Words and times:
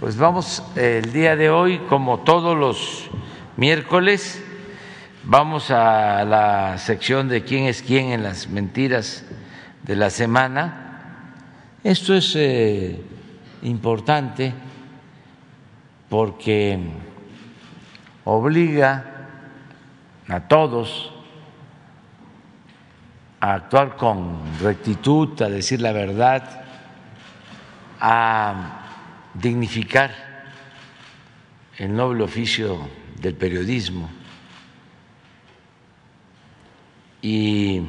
Pues 0.00 0.16
vamos 0.16 0.62
el 0.76 1.12
día 1.12 1.34
de 1.34 1.50
hoy, 1.50 1.78
como 1.88 2.20
todos 2.20 2.56
los 2.56 3.10
miércoles, 3.56 4.40
vamos 5.24 5.72
a 5.72 6.24
la 6.24 6.78
sección 6.78 7.28
de 7.28 7.42
quién 7.42 7.64
es 7.64 7.82
quién 7.82 8.12
en 8.12 8.22
las 8.22 8.48
mentiras 8.48 9.24
de 9.82 9.96
la 9.96 10.10
semana. 10.10 11.34
Esto 11.82 12.14
es 12.14 12.36
eh, 12.36 13.02
importante 13.62 14.54
porque 16.08 16.78
obliga 18.24 19.26
a 20.28 20.40
todos 20.46 21.12
a 23.40 23.54
actuar 23.54 23.96
con 23.96 24.38
rectitud, 24.60 25.42
a 25.42 25.48
decir 25.48 25.80
la 25.82 25.90
verdad, 25.90 26.62
a 27.98 28.77
dignificar 29.40 30.10
el 31.76 31.94
noble 31.94 32.24
oficio 32.24 32.88
del 33.20 33.34
periodismo 33.34 34.10
y 37.22 37.82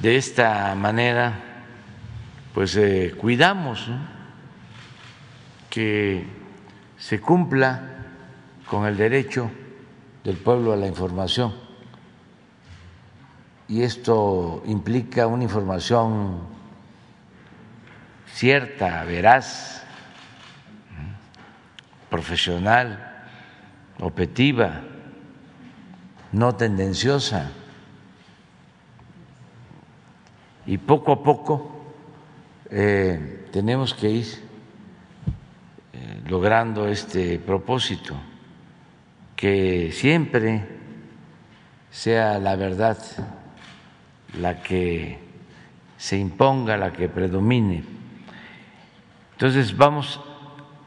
de 0.00 0.16
esta 0.16 0.74
manera 0.74 1.54
pues 2.52 2.76
eh, 2.76 3.14
cuidamos 3.18 3.88
que 5.68 6.24
se 6.96 7.20
cumpla 7.20 7.82
con 8.68 8.86
el 8.86 8.96
derecho 8.96 9.50
del 10.22 10.36
pueblo 10.36 10.72
a 10.72 10.76
la 10.76 10.86
información. 10.86 11.52
Y 13.66 13.82
esto 13.82 14.62
implica 14.66 15.26
una 15.26 15.42
información 15.42 16.38
cierta, 18.32 19.02
veraz, 19.04 19.83
profesional, 22.14 23.26
objetiva, 23.98 24.82
no 26.30 26.54
tendenciosa. 26.54 27.50
Y 30.64 30.78
poco 30.78 31.10
a 31.10 31.22
poco 31.24 31.72
eh, 32.70 33.48
tenemos 33.50 33.94
que 33.94 34.10
ir 34.10 34.26
eh, 35.92 36.22
logrando 36.28 36.86
este 36.86 37.40
propósito, 37.40 38.14
que 39.34 39.90
siempre 39.90 40.68
sea 41.90 42.38
la 42.38 42.54
verdad 42.54 42.96
la 44.38 44.62
que 44.62 45.18
se 45.96 46.16
imponga, 46.16 46.76
la 46.76 46.92
que 46.92 47.08
predomine. 47.08 47.82
Entonces 49.32 49.76
vamos 49.76 50.20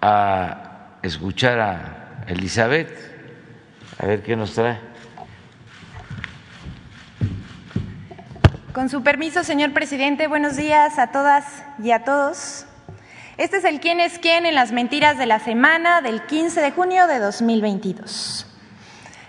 a 0.02 0.67
escuchar 1.02 1.60
a 1.60 2.24
Elizabeth, 2.28 2.92
a 4.00 4.06
ver 4.06 4.24
qué 4.24 4.36
nos 4.36 4.54
trae. 4.54 4.80
Con 8.74 8.90
su 8.90 9.02
permiso, 9.02 9.44
señor 9.44 9.74
presidente, 9.74 10.28
buenos 10.28 10.56
días 10.56 11.00
a 11.00 11.08
todas 11.08 11.64
y 11.82 11.92
a 11.92 12.04
todos. 12.04 12.66
Este 13.38 13.58
es 13.58 13.66
el 13.66 13.80
quién 13.80 14.00
es 14.00 14.20
quién 14.20 14.46
en 14.46 14.56
las 14.56 14.72
mentiras 14.72 15.18
de 15.18 15.26
la 15.26 15.40
semana 15.40 16.02
del 16.02 16.24
15 16.24 16.62
de 16.62 16.72
junio 16.72 17.08
de 17.08 17.20
2022. 17.20 18.46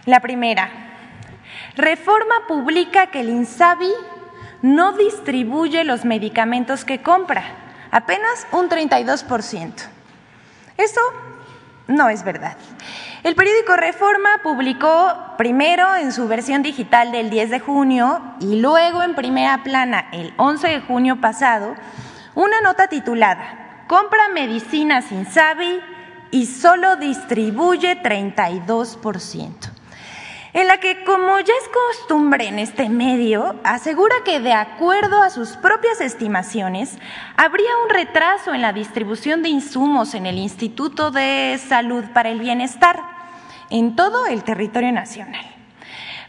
La 0.06 0.20
primera, 0.20 0.70
Reforma 1.76 2.46
publica 2.48 3.06
que 3.08 3.20
el 3.20 3.28
INSABI 3.28 3.92
no 4.62 4.92
distribuye 4.92 5.84
los 5.84 6.04
medicamentos 6.04 6.84
que 6.84 7.02
compra, 7.02 7.44
apenas 7.90 8.46
un 8.52 8.68
32%. 8.68 9.72
Esto 10.76 11.00
no 11.88 12.08
es 12.08 12.22
verdad. 12.22 12.56
El 13.24 13.34
periódico 13.34 13.76
Reforma 13.76 14.28
publicó 14.44 15.34
primero 15.36 15.96
en 15.96 16.12
su 16.12 16.28
versión 16.28 16.62
digital 16.62 17.10
del 17.10 17.30
10 17.30 17.50
de 17.50 17.60
junio 17.60 18.22
y 18.40 18.60
luego 18.60 19.02
en 19.02 19.16
primera 19.16 19.64
plana 19.64 20.08
el 20.12 20.32
11 20.36 20.68
de 20.68 20.80
junio 20.82 21.20
pasado 21.20 21.74
una 22.36 22.60
nota 22.60 22.86
titulada 22.86 23.84
Compra 23.88 24.28
medicina 24.28 25.02
sin 25.02 25.26
SABI 25.26 25.80
y 26.30 26.46
solo 26.46 26.96
distribuye 26.96 28.00
32% 28.02 29.77
en 30.52 30.66
la 30.66 30.78
que, 30.78 31.04
como 31.04 31.38
ya 31.40 31.52
es 31.52 31.68
costumbre 31.68 32.48
en 32.48 32.58
este 32.58 32.88
medio, 32.88 33.54
asegura 33.64 34.16
que 34.24 34.40
de 34.40 34.52
acuerdo 34.52 35.22
a 35.22 35.30
sus 35.30 35.50
propias 35.56 36.00
estimaciones, 36.00 36.98
habría 37.36 37.70
un 37.84 37.90
retraso 37.90 38.54
en 38.54 38.62
la 38.62 38.72
distribución 38.72 39.42
de 39.42 39.50
insumos 39.50 40.14
en 40.14 40.26
el 40.26 40.38
Instituto 40.38 41.10
de 41.10 41.60
Salud 41.68 42.04
para 42.14 42.30
el 42.30 42.40
Bienestar 42.40 43.00
en 43.70 43.94
todo 43.96 44.26
el 44.26 44.42
territorio 44.44 44.92
nacional. 44.92 45.44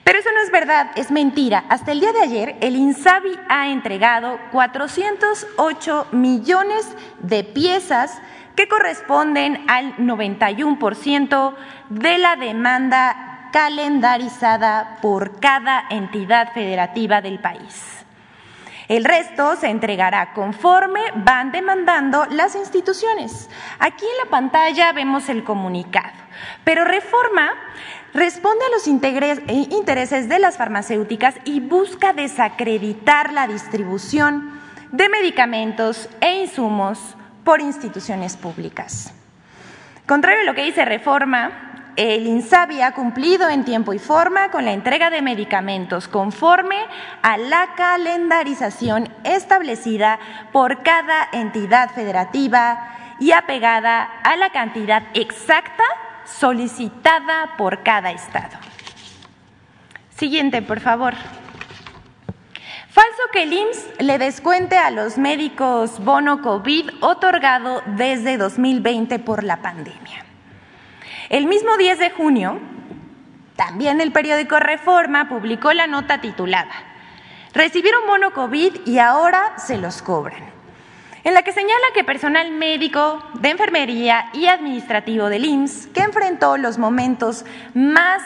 Pero 0.03 0.19
eso 0.19 0.29
no 0.33 0.41
es 0.41 0.51
verdad, 0.51 0.91
es 0.95 1.11
mentira. 1.11 1.65
Hasta 1.69 1.91
el 1.91 1.99
día 1.99 2.11
de 2.11 2.21
ayer, 2.21 2.55
el 2.61 2.75
INSABI 2.75 3.39
ha 3.47 3.69
entregado 3.69 4.39
408 4.51 6.07
millones 6.11 6.87
de 7.19 7.43
piezas 7.43 8.19
que 8.55 8.67
corresponden 8.67 9.63
al 9.69 9.95
91% 9.97 11.53
de 11.89 12.17
la 12.17 12.35
demanda 12.35 13.28
calendarizada 13.51 14.97
por 15.01 15.39
cada 15.39 15.85
entidad 15.89 16.53
federativa 16.53 17.21
del 17.21 17.39
país. 17.39 17.99
El 18.87 19.05
resto 19.05 19.55
se 19.55 19.67
entregará 19.67 20.33
conforme 20.33 20.99
van 21.15 21.51
demandando 21.51 22.25
las 22.31 22.55
instituciones. 22.55 23.47
Aquí 23.77 24.03
en 24.03 24.25
la 24.25 24.31
pantalla 24.31 24.91
vemos 24.93 25.29
el 25.29 25.43
comunicado, 25.43 26.17
pero 26.63 26.85
Reforma 26.85 27.51
responde 28.15 28.65
a 28.65 28.69
los 28.69 28.87
eh, 28.87 29.67
intereses 29.69 30.27
de 30.27 30.39
las 30.39 30.57
farmacéuticas 30.57 31.35
y 31.45 31.59
busca 31.59 32.13
desacreditar 32.13 33.31
la 33.31 33.47
distribución 33.47 34.59
de 34.91 35.07
medicamentos 35.07 36.09
e 36.19 36.41
insumos 36.41 37.15
por 37.43 37.61
instituciones 37.61 38.37
públicas. 38.37 39.13
Contrario 40.07 40.41
a 40.41 40.45
lo 40.45 40.55
que 40.55 40.63
dice 40.63 40.85
Reforma, 40.85 41.68
el 41.95 42.27
INSABI 42.27 42.81
ha 42.81 42.93
cumplido 42.93 43.49
en 43.49 43.65
tiempo 43.65 43.93
y 43.93 43.99
forma 43.99 44.51
con 44.51 44.65
la 44.65 44.71
entrega 44.71 45.09
de 45.09 45.21
medicamentos 45.21 46.07
conforme 46.07 46.77
a 47.21 47.37
la 47.37 47.73
calendarización 47.75 49.09
establecida 49.23 50.19
por 50.51 50.83
cada 50.83 51.27
entidad 51.31 51.91
federativa 51.91 52.95
y 53.19 53.31
apegada 53.31 54.03
a 54.23 54.35
la 54.35 54.51
cantidad 54.51 55.03
exacta 55.13 55.83
solicitada 56.25 57.57
por 57.57 57.83
cada 57.83 58.11
estado. 58.11 58.57
Siguiente, 60.15 60.61
por 60.61 60.79
favor. 60.79 61.15
Falso 62.89 63.21
que 63.31 63.43
el 63.43 63.53
IMSS 63.53 63.87
le 63.99 64.17
descuente 64.17 64.77
a 64.77 64.91
los 64.91 65.17
médicos 65.17 66.03
bono 66.03 66.41
COVID 66.41 66.89
otorgado 67.01 67.81
desde 67.85 68.37
2020 68.37 69.19
por 69.19 69.43
la 69.43 69.61
pandemia. 69.61 70.28
El 71.29 71.45
mismo 71.45 71.77
10 71.77 71.99
de 71.99 72.09
junio, 72.09 72.59
también 73.55 74.01
el 74.01 74.11
periódico 74.11 74.59
Reforma 74.59 75.29
publicó 75.29 75.73
la 75.73 75.85
nota 75.85 76.21
titulada 76.21 76.71
Recibieron 77.53 78.05
bono 78.07 78.31
COVID 78.31 78.87
y 78.87 78.99
ahora 78.99 79.53
se 79.57 79.77
los 79.77 80.01
cobran, 80.01 80.43
en 81.23 81.33
la 81.33 81.41
que 81.41 81.51
señala 81.51 81.85
que 81.93 82.03
personal 82.03 82.51
médico, 82.51 83.23
de 83.41 83.49
enfermería 83.49 84.29
y 84.33 84.45
administrativo 84.45 85.29
del 85.29 85.45
IMSS, 85.45 85.87
que 85.87 86.01
enfrentó 86.01 86.57
los 86.57 86.77
momentos 86.77 87.45
más 87.73 88.21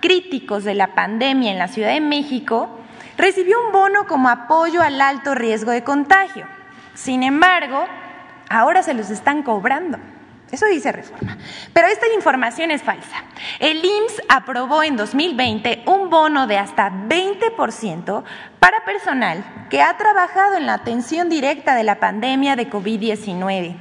críticos 0.00 0.64
de 0.64 0.74
la 0.74 0.94
pandemia 0.94 1.52
en 1.52 1.58
la 1.58 1.68
Ciudad 1.68 1.90
de 1.90 2.00
México, 2.00 2.78
recibió 3.18 3.56
un 3.66 3.72
bono 3.72 4.06
como 4.06 4.28
apoyo 4.28 4.82
al 4.82 5.00
alto 5.00 5.34
riesgo 5.34 5.70
de 5.70 5.84
contagio. 5.84 6.46
Sin 6.94 7.22
embargo, 7.22 7.86
ahora 8.48 8.82
se 8.82 8.94
los 8.94 9.10
están 9.10 9.42
cobrando. 9.42 9.98
Eso 10.54 10.66
dice 10.66 10.92
reforma. 10.92 11.36
Pero 11.72 11.88
esta 11.88 12.06
información 12.14 12.70
es 12.70 12.84
falsa. 12.84 13.24
El 13.58 13.84
IMSS 13.84 14.22
aprobó 14.28 14.84
en 14.84 14.96
2020 14.96 15.82
un 15.86 16.10
bono 16.10 16.46
de 16.46 16.58
hasta 16.58 16.92
20% 16.92 18.22
para 18.60 18.84
personal 18.84 19.66
que 19.68 19.82
ha 19.82 19.96
trabajado 19.96 20.56
en 20.56 20.66
la 20.66 20.74
atención 20.74 21.28
directa 21.28 21.74
de 21.74 21.82
la 21.82 21.98
pandemia 21.98 22.54
de 22.54 22.70
COVID-19, 22.70 23.74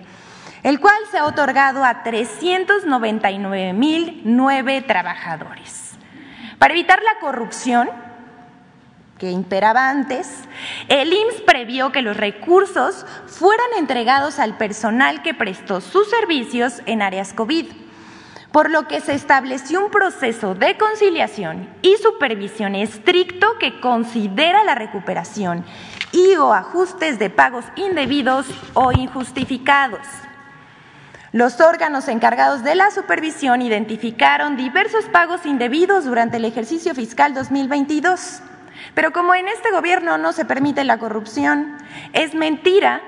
el 0.63 0.79
cual 0.79 0.97
se 1.11 1.19
ha 1.19 1.25
otorgado 1.25 1.83
a 1.83 2.03
399.009 2.03 4.87
trabajadores. 4.87 5.91
Para 6.57 6.73
evitar 6.73 7.03
la 7.03 7.19
corrupción, 7.19 7.87
que 9.17 9.31
imperaba 9.31 9.89
antes, 9.89 10.29
el 10.89 11.13
IMSS 11.13 11.41
previó 11.41 11.91
que 11.91 12.01
los 12.01 12.17
recursos 12.17 13.05
fueran 13.27 13.67
entregados 13.77 14.39
al 14.39 14.57
personal 14.57 15.21
que 15.21 15.33
prestó 15.33 15.81
sus 15.81 16.09
servicios 16.09 16.81
en 16.85 17.01
áreas 17.01 17.33
COVID, 17.33 17.67
por 18.51 18.69
lo 18.69 18.87
que 18.87 19.01
se 19.01 19.13
estableció 19.13 19.83
un 19.83 19.91
proceso 19.91 20.55
de 20.55 20.77
conciliación 20.77 21.69
y 21.81 21.95
supervisión 21.97 22.75
estricto 22.75 23.57
que 23.59 23.79
considera 23.79 24.63
la 24.63 24.75
recuperación 24.75 25.65
y 26.11 26.35
o 26.35 26.53
ajustes 26.53 27.17
de 27.17 27.29
pagos 27.29 27.65
indebidos 27.75 28.45
o 28.73 28.91
injustificados. 28.91 30.05
Los 31.31 31.59
órganos 31.61 32.07
encargados 32.09 32.63
de 32.63 32.75
la 32.75 32.91
supervisión 32.91 33.63
identificaron 33.63 34.55
diversos 34.55 35.05
pagos 35.05 35.47
indebidos 35.47 36.05
durante 36.05 36.37
el 36.37 36.45
ejercicio 36.45 36.93
fiscal 36.93 37.33
2022. 37.33 38.43
Pero 38.93 39.11
como 39.11 39.35
en 39.35 39.47
este 39.47 39.71
gobierno 39.71 40.17
no 40.17 40.33
se 40.33 40.45
permite 40.45 40.83
la 40.83 40.97
corrupción, 40.97 41.77
es 42.13 42.33
mentira 42.33 43.01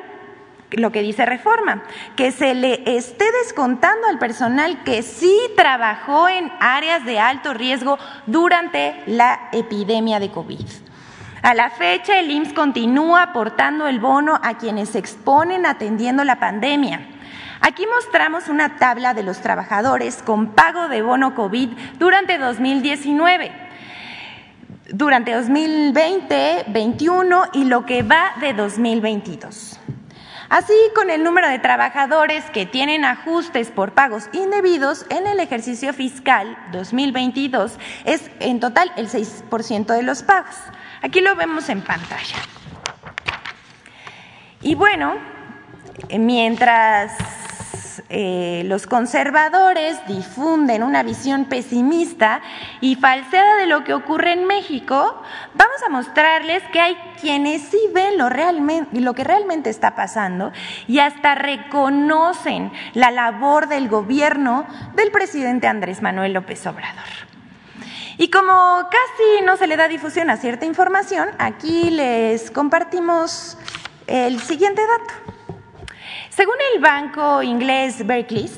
lo 0.71 0.91
que 0.91 1.01
dice 1.01 1.25
reforma, 1.25 1.83
que 2.15 2.31
se 2.31 2.53
le 2.53 2.97
esté 2.97 3.25
descontando 3.43 4.07
al 4.07 4.19
personal 4.19 4.83
que 4.83 5.03
sí 5.03 5.37
trabajó 5.55 6.27
en 6.27 6.51
áreas 6.59 7.05
de 7.05 7.19
alto 7.19 7.53
riesgo 7.53 7.97
durante 8.25 9.01
la 9.05 9.49
epidemia 9.51 10.19
de 10.19 10.31
COVID. 10.31 10.65
A 11.43 11.53
la 11.53 11.69
fecha, 11.69 12.19
el 12.19 12.31
IMSS 12.31 12.53
continúa 12.53 13.21
aportando 13.21 13.87
el 13.87 13.99
bono 13.99 14.39
a 14.41 14.57
quienes 14.57 14.89
se 14.89 14.99
exponen 14.99 15.65
atendiendo 15.65 16.23
la 16.23 16.39
pandemia. 16.39 17.07
Aquí 17.61 17.85
mostramos 17.87 18.49
una 18.49 18.77
tabla 18.77 19.13
de 19.13 19.23
los 19.23 19.41
trabajadores 19.41 20.23
con 20.23 20.53
pago 20.53 20.87
de 20.87 21.01
bono 21.01 21.35
COVID 21.35 21.69
durante 21.99 22.37
2019, 22.37 23.64
durante 24.89 25.33
2020, 25.33 26.65
21 26.67 27.43
y 27.53 27.65
lo 27.65 27.85
que 27.85 28.03
va 28.03 28.33
de 28.39 28.53
2022. 28.53 29.79
Así, 30.49 30.73
con 30.93 31.09
el 31.09 31.23
número 31.23 31.49
de 31.49 31.57
trabajadores 31.57 32.45
que 32.51 32.67
tienen 32.67 33.03
ajustes 33.03 33.71
por 33.71 33.93
pagos 33.93 34.29
indebidos 34.31 35.05
en 35.09 35.25
el 35.25 35.39
ejercicio 35.39 35.91
fiscal 35.91 36.55
2022 36.71 37.77
es 38.05 38.29
en 38.39 38.59
total 38.59 38.91
el 38.95 39.09
6% 39.09 39.85
de 39.87 40.03
los 40.03 40.21
pagos. 40.21 40.55
Aquí 41.01 41.21
lo 41.21 41.35
vemos 41.35 41.67
en 41.69 41.81
pantalla. 41.81 42.37
Y 44.61 44.75
bueno, 44.75 45.15
mientras 46.11 47.11
eh, 48.09 48.63
los 48.65 48.87
conservadores 48.87 49.97
difunden 50.07 50.83
una 50.83 51.03
visión 51.03 51.45
pesimista 51.45 52.41
y 52.81 52.95
falseada 52.95 53.57
de 53.57 53.65
lo 53.65 53.83
que 53.83 53.93
ocurre 53.93 54.33
en 54.33 54.45
México, 54.45 55.21
vamos 55.53 55.83
a 55.85 55.89
mostrarles 55.89 56.63
que 56.71 56.79
hay 56.79 56.95
quienes 57.19 57.61
sí 57.63 57.79
ven 57.93 58.17
lo, 58.17 58.29
realmente, 58.29 58.99
lo 58.99 59.13
que 59.13 59.23
realmente 59.23 59.69
está 59.69 59.95
pasando 59.95 60.51
y 60.87 60.99
hasta 60.99 61.35
reconocen 61.35 62.71
la 62.93 63.11
labor 63.11 63.67
del 63.67 63.89
gobierno 63.89 64.65
del 64.95 65.11
presidente 65.11 65.67
Andrés 65.67 66.01
Manuel 66.01 66.33
López 66.33 66.65
Obrador. 66.67 67.03
Y 68.17 68.29
como 68.29 68.87
casi 68.89 69.43
no 69.43 69.57
se 69.57 69.67
le 69.67 69.75
da 69.75 69.87
difusión 69.87 70.29
a 70.29 70.37
cierta 70.37 70.65
información, 70.65 71.29
aquí 71.37 71.89
les 71.89 72.49
compartimos 72.49 73.57
el 74.07 74.39
siguiente 74.39 74.81
dato. 74.81 75.34
Según 76.35 76.55
el 76.73 76.81
banco 76.81 77.43
inglés 77.43 78.05
Berkeley, 78.05 78.51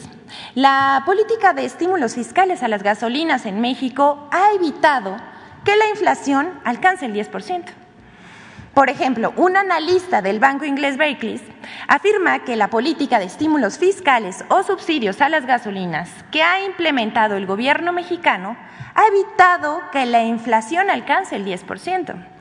la 0.56 1.04
política 1.06 1.54
de 1.54 1.64
estímulos 1.64 2.16
fiscales 2.16 2.64
a 2.64 2.68
las 2.68 2.82
gasolinas 2.82 3.46
en 3.46 3.62
México 3.62 4.28
ha 4.32 4.52
evitado 4.56 5.16
que 5.64 5.76
la 5.76 5.88
inflación 5.90 6.60
alcance 6.64 7.06
el 7.06 7.14
10%. 7.14 7.66
Por 8.74 8.90
ejemplo, 8.90 9.32
un 9.36 9.58
analista 9.58 10.24
del 10.24 10.40
banco 10.40 10.66
inglés 10.66 10.98
Berkeley 10.98 11.40
afirma 11.88 12.40
que 12.40 12.56
la 12.56 12.72
política 12.72 13.20
de 13.20 13.26
estímulos 13.26 13.78
fiscales 13.78 14.44
o 14.50 14.64
subsidios 14.64 15.22
a 15.22 15.30
las 15.30 15.46
gasolinas 15.46 16.10
que 16.32 16.42
ha 16.42 16.66
implementado 16.66 17.36
el 17.36 17.46
gobierno 17.46 17.94
mexicano 17.94 18.58
ha 18.96 19.06
evitado 19.06 19.84
que 19.92 20.08
la 20.08 20.24
inflación 20.24 20.90
alcance 20.90 21.36
el 21.36 21.46
10%. 21.46 22.37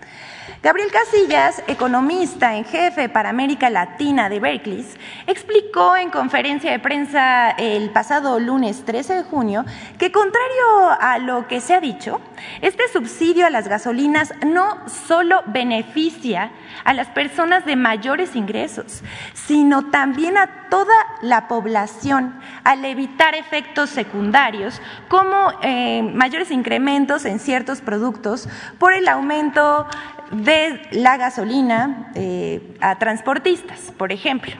Gabriel 0.62 0.90
Casillas, 0.90 1.62
economista 1.66 2.56
en 2.56 2.64
jefe 2.64 3.08
para 3.08 3.28
América 3.28 3.68
Latina 3.68 4.28
de 4.28 4.40
Berkeley, 4.40 4.86
explicó 5.26 5.96
en 5.96 6.10
conferencia 6.10 6.72
de 6.72 6.78
prensa 6.78 7.50
el 7.50 7.90
pasado 7.90 8.40
lunes 8.40 8.84
13 8.84 9.16
de 9.16 9.22
junio 9.22 9.64
que 9.98 10.10
contrario 10.10 10.90
a 10.98 11.18
lo 11.18 11.46
que 11.46 11.60
se 11.60 11.74
ha 11.74 11.80
dicho, 11.80 12.20
este 12.62 12.88
subsidio 12.88 13.46
a 13.46 13.50
las 13.50 13.68
gasolinas 13.68 14.32
no 14.46 14.88
solo 14.88 15.42
beneficia 15.46 16.50
a 16.84 16.94
las 16.94 17.08
personas 17.08 17.66
de 17.66 17.76
mayores 17.76 18.34
ingresos, 18.34 19.02
sino 19.34 19.90
también 19.90 20.38
a 20.38 20.68
toda 20.70 20.94
la 21.20 21.48
población 21.48 22.40
al 22.64 22.84
evitar 22.84 23.34
efectos 23.34 23.90
secundarios 23.90 24.80
como 25.08 25.52
eh, 25.62 26.02
mayores 26.02 26.50
incrementos 26.50 27.24
en 27.24 27.38
ciertos 27.38 27.80
productos 27.80 28.48
por 28.78 28.94
el 28.94 29.06
aumento 29.08 29.86
de 30.30 30.82
la 30.92 31.16
gasolina 31.16 32.10
eh, 32.14 32.76
a 32.80 32.98
transportistas, 32.98 33.92
por 33.96 34.12
ejemplo. 34.12 34.52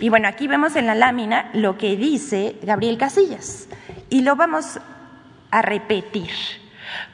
Y 0.00 0.08
bueno, 0.08 0.28
aquí 0.28 0.46
vemos 0.46 0.76
en 0.76 0.86
la 0.86 0.94
lámina 0.94 1.50
lo 1.54 1.76
que 1.76 1.96
dice 1.96 2.56
Gabriel 2.62 2.98
Casillas 2.98 3.68
y 4.10 4.22
lo 4.22 4.36
vamos 4.36 4.78
a 5.50 5.62
repetir. 5.62 6.30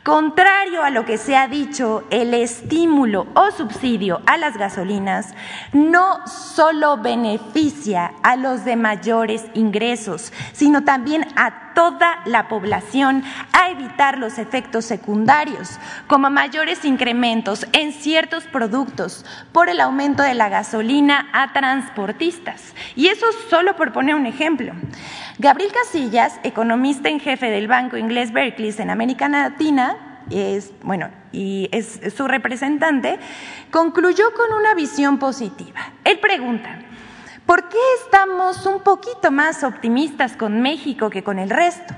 Contrario 0.03 0.83
a 0.85 0.91
lo 0.91 1.05
que 1.05 1.19
se 1.19 1.37
ha 1.37 1.49
dicho, 1.49 2.05
el 2.11 2.35
estímulo 2.35 3.27
o 3.35 3.51
subsidio 3.51 4.21
a 4.27 4.37
las 4.37 4.57
gasolinas 4.57 5.35
no 5.73 6.27
solo 6.27 6.99
beneficia 6.99 8.13
a 8.23 8.37
los 8.37 8.65
de 8.65 8.77
mayores 8.77 9.45
ingresos, 9.55 10.33
sino 10.53 10.85
también 10.85 11.27
a 11.37 11.64
toda 11.75 12.21
la 12.25 12.49
población 12.49 13.23
a 13.53 13.71
evitar 13.71 14.19
los 14.19 14.39
efectos 14.39 14.85
secundarios, 14.85 15.79
como 16.07 16.31
mayores 16.31 16.85
incrementos 16.85 17.67
en 17.73 17.93
ciertos 17.93 18.45
productos 18.45 19.25
por 19.53 19.69
el 19.69 19.81
aumento 19.81 20.23
de 20.23 20.35
la 20.35 20.49
gasolina 20.49 21.29
a 21.33 21.53
transportistas. 21.53 22.75
Y 22.97 23.09
eso 23.09 23.27
solo 23.51 23.77
por 23.77 23.93
poner 23.93 24.15
un 24.15 24.27
ejemplo. 24.27 24.73
Gabriel 25.39 25.73
Casillas, 25.73 26.39
economista 26.45 27.09
en 27.09 27.21
jefe 27.21 27.51
del 27.51 27.69
banco 27.69 27.97
inglés 27.97 28.33
Berkeley 28.33 28.75
en 28.79 28.91
América 28.91 29.29
Latina, 29.29 29.97
es, 30.31 30.73
bueno, 30.83 31.11
y 31.33 31.69
es 31.73 32.01
su 32.17 32.27
representante, 32.27 33.19
concluyó 33.71 34.33
con 34.35 34.59
una 34.59 34.75
visión 34.75 35.19
positiva. 35.19 35.93
Él 36.05 36.19
pregunta, 36.19 36.79
¿por 37.47 37.69
qué 37.69 37.79
estamos 38.03 38.67
un 38.67 38.81
poquito 38.81 39.31
más 39.31 39.65
optimistas 39.65 40.37
con 40.37 40.61
México 40.61 41.11
que 41.11 41.25
con 41.25 41.39
el 41.39 41.51
resto? 41.51 41.95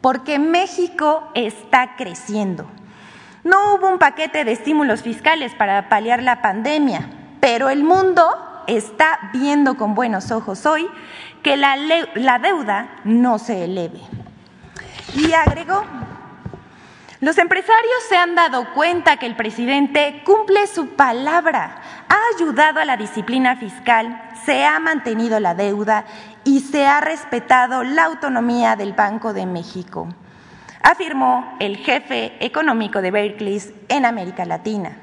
Porque 0.00 0.38
México 0.38 1.30
está 1.34 1.96
creciendo. 1.96 2.66
No 3.44 3.74
hubo 3.74 3.88
un 3.88 3.98
paquete 3.98 4.44
de 4.44 4.52
estímulos 4.52 5.02
fiscales 5.02 5.54
para 5.54 5.88
paliar 5.88 6.22
la 6.22 6.42
pandemia, 6.42 7.08
pero 7.40 7.70
el 7.70 7.84
mundo 7.84 8.28
está 8.66 9.30
viendo 9.32 9.76
con 9.76 9.94
buenos 9.94 10.30
ojos 10.30 10.66
hoy 10.66 10.88
que 11.42 11.56
la, 11.56 12.38
deuda 12.38 13.00
no 13.04 13.38
se 13.38 13.64
eleve. 13.64 14.00
Y 15.14 15.32
agregó, 15.32 15.84
los 17.20 17.36
empresarios 17.38 18.02
se 18.08 18.16
han 18.16 18.36
dado 18.36 18.72
cuenta 18.74 19.16
que 19.16 19.26
el 19.26 19.34
presidente 19.34 20.22
cumple 20.24 20.68
su 20.68 20.90
palabra, 20.90 21.82
ha 22.08 22.18
ayudado 22.36 22.78
a 22.78 22.84
la 22.84 22.96
disciplina 22.96 23.56
fiscal, 23.56 24.22
se 24.44 24.64
ha 24.64 24.78
mantenido 24.78 25.40
la 25.40 25.54
deuda 25.54 26.04
y 26.44 26.60
se 26.60 26.86
ha 26.86 27.00
respetado 27.00 27.82
la 27.82 28.04
autonomía 28.04 28.76
del 28.76 28.92
Banco 28.92 29.32
de 29.32 29.46
México, 29.46 30.06
afirmó 30.80 31.56
el 31.58 31.78
jefe 31.78 32.34
económico 32.38 33.02
de 33.02 33.10
Berkeley 33.10 33.62
en 33.88 34.04
América 34.04 34.44
Latina. 34.44 34.98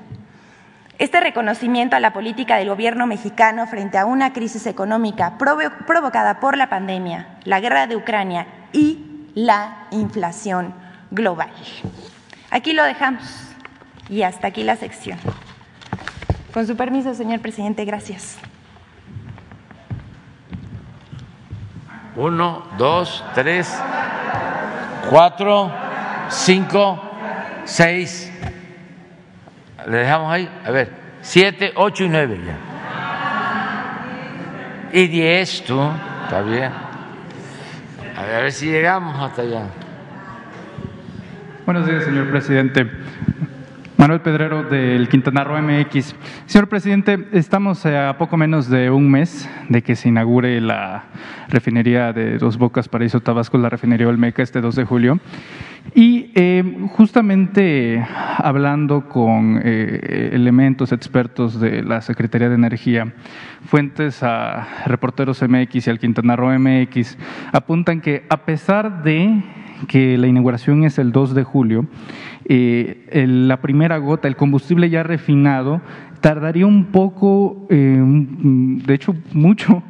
Este 0.97 1.19
reconocimiento 1.19 1.97
a 1.97 1.99
la 1.99 2.13
política 2.13 2.55
del 2.55 2.69
gobierno 2.69 3.07
mexicano 3.07 3.67
frente 3.67 3.97
a 3.97 4.05
una 4.05 4.31
crisis 4.31 4.65
económica 4.67 5.37
provocada 5.37 6.39
por 6.39 6.55
la 6.55 6.69
pandemia, 6.69 7.39
la 7.43 7.59
guerra 7.59 7.87
de 7.87 7.97
Ucrania 7.97 8.47
y 8.71 9.27
la 9.35 9.87
inflación 9.91 10.84
global. 11.15 11.49
Aquí 12.51 12.73
lo 12.73 12.83
dejamos 12.83 13.23
y 14.09 14.21
hasta 14.21 14.47
aquí 14.47 14.63
la 14.63 14.75
sección. 14.75 15.17
Con 16.53 16.67
su 16.67 16.75
permiso, 16.75 17.13
señor 17.15 17.39
presidente, 17.39 17.83
gracias. 17.85 18.37
Uno, 22.15 22.63
dos, 22.77 23.25
tres, 23.33 23.77
cuatro, 25.09 25.71
cinco, 26.29 27.01
seis. 27.65 28.31
Le 29.87 29.97
dejamos 29.97 30.31
ahí, 30.31 30.49
a 30.65 30.71
ver, 30.71 30.93
siete, 31.21 31.73
ocho 31.75 32.05
y 32.05 32.09
nueve 32.09 32.39
ya. 32.45 32.57
Y 34.93 35.07
diez, 35.07 35.63
tú, 35.65 35.81
está 36.23 36.41
bien. 36.41 36.71
A 38.15 38.21
ver, 38.21 38.35
a 38.35 38.39
ver 38.39 38.51
si 38.53 38.67
llegamos 38.67 39.21
hasta 39.21 39.41
allá. 39.41 39.65
Buenos 41.65 41.87
días, 41.87 42.03
señor 42.03 42.29
presidente. 42.29 42.87
Manuel 43.97 44.21
Pedrero 44.21 44.61
del 44.61 45.09
Quintana 45.09 45.43
Roo 45.43 45.59
MX. 45.59 46.15
Señor 46.45 46.69
presidente, 46.69 47.27
estamos 47.31 47.83
a 47.87 48.15
poco 48.19 48.37
menos 48.37 48.69
de 48.69 48.91
un 48.91 49.09
mes 49.09 49.49
de 49.67 49.81
que 49.81 49.95
se 49.95 50.09
inaugure 50.09 50.61
la 50.61 51.05
refinería 51.49 52.13
de 52.13 52.37
Dos 52.37 52.59
Bocas, 52.59 52.87
Paraíso 52.87 53.19
Tabasco, 53.21 53.57
la 53.57 53.69
refinería 53.69 54.07
Olmeca, 54.07 54.43
este 54.43 54.61
2 54.61 54.75
de 54.75 54.85
julio. 54.85 55.19
Y 55.95 56.31
eh, 56.35 56.63
justamente 56.91 58.05
hablando 58.37 59.09
con 59.09 59.59
eh, 59.63 60.29
elementos 60.33 60.91
expertos 60.91 61.59
de 61.59 61.81
la 61.81 62.01
Secretaría 62.01 62.49
de 62.49 62.55
Energía, 62.55 63.11
fuentes 63.65 64.21
a 64.21 64.67
Reporteros 64.85 65.41
MX 65.41 65.87
y 65.87 65.89
al 65.89 65.97
Quintana 65.97 66.35
Roo 66.35 66.59
MX 66.59 67.17
apuntan 67.51 68.01
que 68.01 68.23
a 68.29 68.45
pesar 68.45 69.01
de 69.01 69.41
que 69.87 70.17
la 70.17 70.27
inauguración 70.27 70.83
es 70.83 70.97
el 70.99 71.11
2 71.11 71.35
de 71.35 71.43
julio, 71.43 71.85
eh, 72.45 73.25
la 73.27 73.61
primera 73.61 73.97
gota, 73.97 74.27
el 74.27 74.35
combustible 74.35 74.89
ya 74.89 75.03
refinado, 75.03 75.81
tardaría 76.21 76.65
un 76.65 76.85
poco, 76.85 77.67
eh, 77.69 78.01
de 78.01 78.93
hecho 78.93 79.15
mucho, 79.33 79.83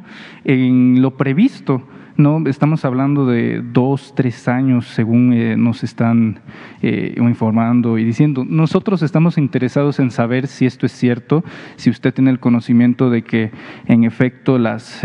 en 0.44 1.00
lo 1.00 1.16
previsto. 1.16 1.82
No, 2.16 2.42
estamos 2.46 2.84
hablando 2.84 3.26
de 3.26 3.62
dos, 3.62 4.14
tres 4.16 4.48
años, 4.48 4.86
según 4.88 5.32
eh, 5.32 5.56
nos 5.56 5.84
están 5.84 6.40
informando 6.82 7.98
y 7.98 8.04
diciendo. 8.04 8.44
Nosotros 8.48 9.02
estamos 9.02 9.38
interesados 9.38 9.98
en 9.98 10.10
saber 10.10 10.46
si 10.46 10.66
esto 10.66 10.86
es 10.86 10.92
cierto, 10.92 11.44
si 11.76 11.90
usted 11.90 12.14
tiene 12.14 12.30
el 12.30 12.38
conocimiento 12.38 13.10
de 13.10 13.22
que, 13.22 13.50
en 13.86 14.04
efecto, 14.04 14.58
las 14.58 15.02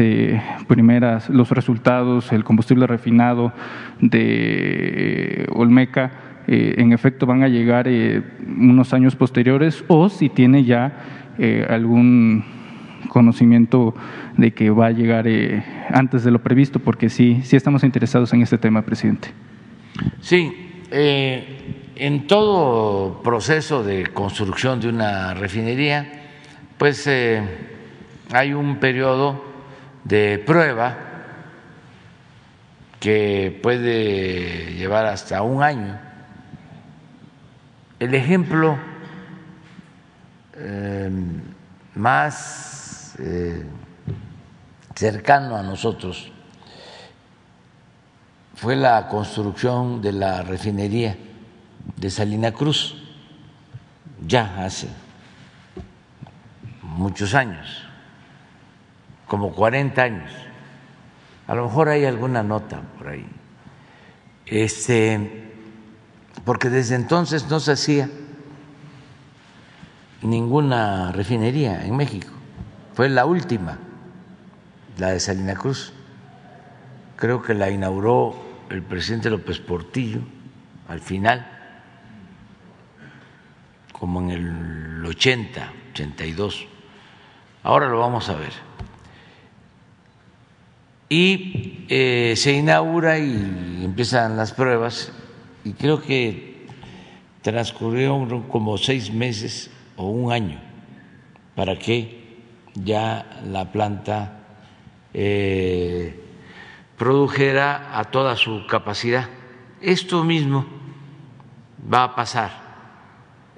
primeras, 0.67 1.29
los 1.29 1.49
resultados, 1.49 2.31
el 2.31 2.43
combustible 2.43 2.87
refinado 2.87 3.51
de 3.99 5.47
Olmeca 5.53 6.11
eh, 6.47 6.75
en 6.77 6.91
efecto 6.91 7.25
van 7.25 7.43
a 7.43 7.47
llegar 7.47 7.87
eh, 7.87 8.23
unos 8.57 8.93
años 8.93 9.15
posteriores 9.15 9.83
o 9.87 10.09
si 10.09 10.29
tiene 10.29 10.63
ya 10.63 11.31
eh, 11.37 11.65
algún 11.69 12.43
conocimiento 13.11 13.93
de 14.37 14.53
que 14.53 14.69
va 14.69 14.87
a 14.87 14.91
llegar 14.91 15.25
antes 15.93 16.23
de 16.23 16.31
lo 16.31 16.39
previsto, 16.39 16.79
porque 16.79 17.09
sí, 17.09 17.41
sí 17.43 17.57
estamos 17.57 17.83
interesados 17.83 18.31
en 18.31 18.41
este 18.41 18.57
tema, 18.57 18.83
presidente. 18.83 19.27
Sí, 20.21 20.83
en 20.91 22.27
todo 22.27 23.21
proceso 23.21 23.83
de 23.83 24.07
construcción 24.07 24.79
de 24.79 24.87
una 24.87 25.33
refinería, 25.33 26.07
pues 26.77 27.05
hay 28.31 28.53
un 28.53 28.77
periodo 28.77 29.43
de 30.05 30.41
prueba 30.45 30.97
que 33.01 33.59
puede 33.61 34.75
llevar 34.75 35.05
hasta 35.07 35.41
un 35.41 35.61
año 35.63 35.99
el 38.01 38.15
ejemplo 38.15 38.79
em, 40.55 41.39
más 41.93 42.80
eh, 43.23 43.63
cercano 44.95 45.55
a 45.55 45.61
nosotros 45.61 46.31
fue 48.55 48.75
la 48.75 49.07
construcción 49.07 50.01
de 50.01 50.11
la 50.11 50.41
refinería 50.41 51.17
de 51.97 52.09
Salina 52.09 52.51
Cruz, 52.51 52.95
ya 54.25 54.63
hace 54.63 54.87
muchos 56.81 57.33
años, 57.33 57.83
como 59.27 59.51
40 59.51 60.01
años. 60.01 60.31
A 61.47 61.55
lo 61.55 61.65
mejor 61.65 61.89
hay 61.89 62.05
alguna 62.05 62.43
nota 62.43 62.81
por 62.97 63.09
ahí. 63.09 63.25
Este, 64.45 65.53
porque 66.43 66.69
desde 66.69 66.95
entonces 66.95 67.47
no 67.49 67.59
se 67.59 67.73
hacía 67.73 68.09
ninguna 70.21 71.11
refinería 71.11 71.85
en 71.85 71.95
México. 71.95 72.40
Fue 72.93 73.07
la 73.07 73.25
última, 73.25 73.77
la 74.97 75.11
de 75.11 75.19
Salina 75.19 75.55
Cruz. 75.55 75.93
Creo 77.15 77.41
que 77.41 77.53
la 77.53 77.69
inauguró 77.69 78.35
el 78.69 78.81
presidente 78.81 79.29
López 79.29 79.59
Portillo 79.59 80.19
al 80.87 80.99
final, 80.99 81.47
como 83.93 84.19
en 84.21 84.31
el 84.31 85.05
80, 85.05 85.71
82. 85.91 86.67
Ahora 87.63 87.87
lo 87.87 87.99
vamos 87.99 88.27
a 88.29 88.35
ver. 88.35 88.51
Y 91.07 91.85
eh, 91.89 92.33
se 92.35 92.53
inaugura 92.53 93.19
y 93.19 93.83
empiezan 93.83 94.35
las 94.35 94.53
pruebas 94.53 95.11
y 95.63 95.73
creo 95.73 96.01
que 96.01 96.67
transcurrieron 97.41 98.43
como 98.43 98.77
seis 98.77 99.13
meses 99.13 99.69
o 99.95 100.09
un 100.09 100.31
año 100.31 100.59
para 101.55 101.77
que 101.77 102.20
ya 102.75 103.41
la 103.45 103.71
planta 103.71 104.39
eh, 105.13 106.19
produjera 106.97 107.97
a 107.97 108.05
toda 108.05 108.35
su 108.35 108.65
capacidad. 108.67 109.27
Esto 109.81 110.23
mismo 110.23 110.65
va 111.91 112.03
a 112.03 112.15
pasar 112.15 112.51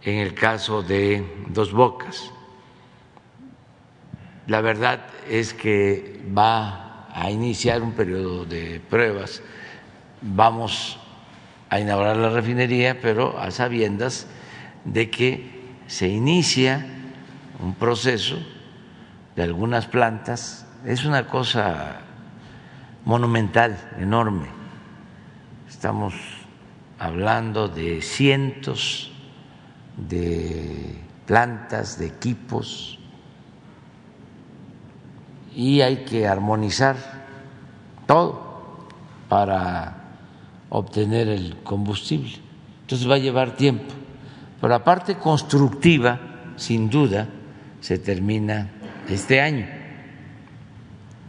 en 0.01 0.20
el 0.20 0.34
caso 0.34 0.82
de 0.82 1.46
Dos 1.50 1.72
Bocas. 1.72 2.32
La 4.48 4.62
verdad 4.62 5.05
es 5.29 5.53
que 5.53 6.22
va 6.38 7.08
a 7.13 7.32
iniciar 7.32 7.82
un 7.82 7.93
periodo 7.93 8.46
de 8.46 8.82
pruebas. 8.89 9.41
Vamos 10.22 11.00
a 11.70 11.79
inaugurar 11.79 12.17
la 12.17 12.29
refinería, 12.29 13.00
pero 13.01 13.39
a 13.39 13.51
sabiendas 13.51 14.27
de 14.84 15.10
que 15.10 15.63
se 15.88 16.08
inicia 16.08 16.86
un 17.60 17.75
proceso 17.75 18.38
de 19.36 19.44
algunas 19.44 19.88
plantas. 19.88 20.66
Es 20.86 21.06
una 21.06 21.28
cosa 21.28 22.02
monumental, 23.06 23.78
enorme. 24.00 24.48
Estamos 25.68 26.13
hablando 27.00 27.68
de 27.68 28.02
cientos 28.02 29.12
de 29.98 31.00
plantas, 31.25 32.00
de 32.00 32.08
equipos, 32.08 33.00
y 35.56 35.82
hay 35.82 35.98
que 35.98 36.28
armonizar 36.28 36.96
todo 38.08 38.88
para 39.30 39.98
obtener 40.70 41.28
el 41.28 41.58
combustible. 41.63 42.34
Entonces 42.82 43.10
va 43.10 43.16
a 43.16 43.20
llevar 43.20 43.56
tiempo. 43.56 43.94
Pero 44.60 44.70
la 44.70 44.84
parte 44.84 45.16
constructiva, 45.16 46.20
sin 46.56 46.90
duda, 46.90 47.28
se 47.82 48.00
termina 48.00 48.72
este 49.07 49.41
año 49.41 49.67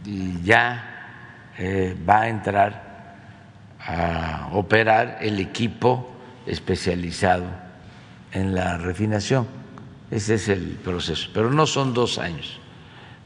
y 0.05 0.41
ya 0.43 1.51
eh, 1.57 1.95
va 2.07 2.21
a 2.21 2.29
entrar 2.29 2.85
a 3.79 4.49
operar 4.53 5.19
el 5.21 5.39
equipo 5.39 6.11
especializado 6.45 7.45
en 8.31 8.55
la 8.55 8.77
refinación. 8.77 9.47
Ese 10.11 10.35
es 10.35 10.49
el 10.49 10.79
proceso, 10.83 11.29
pero 11.33 11.51
no 11.51 11.65
son 11.65 11.93
dos 11.93 12.17
años. 12.17 12.59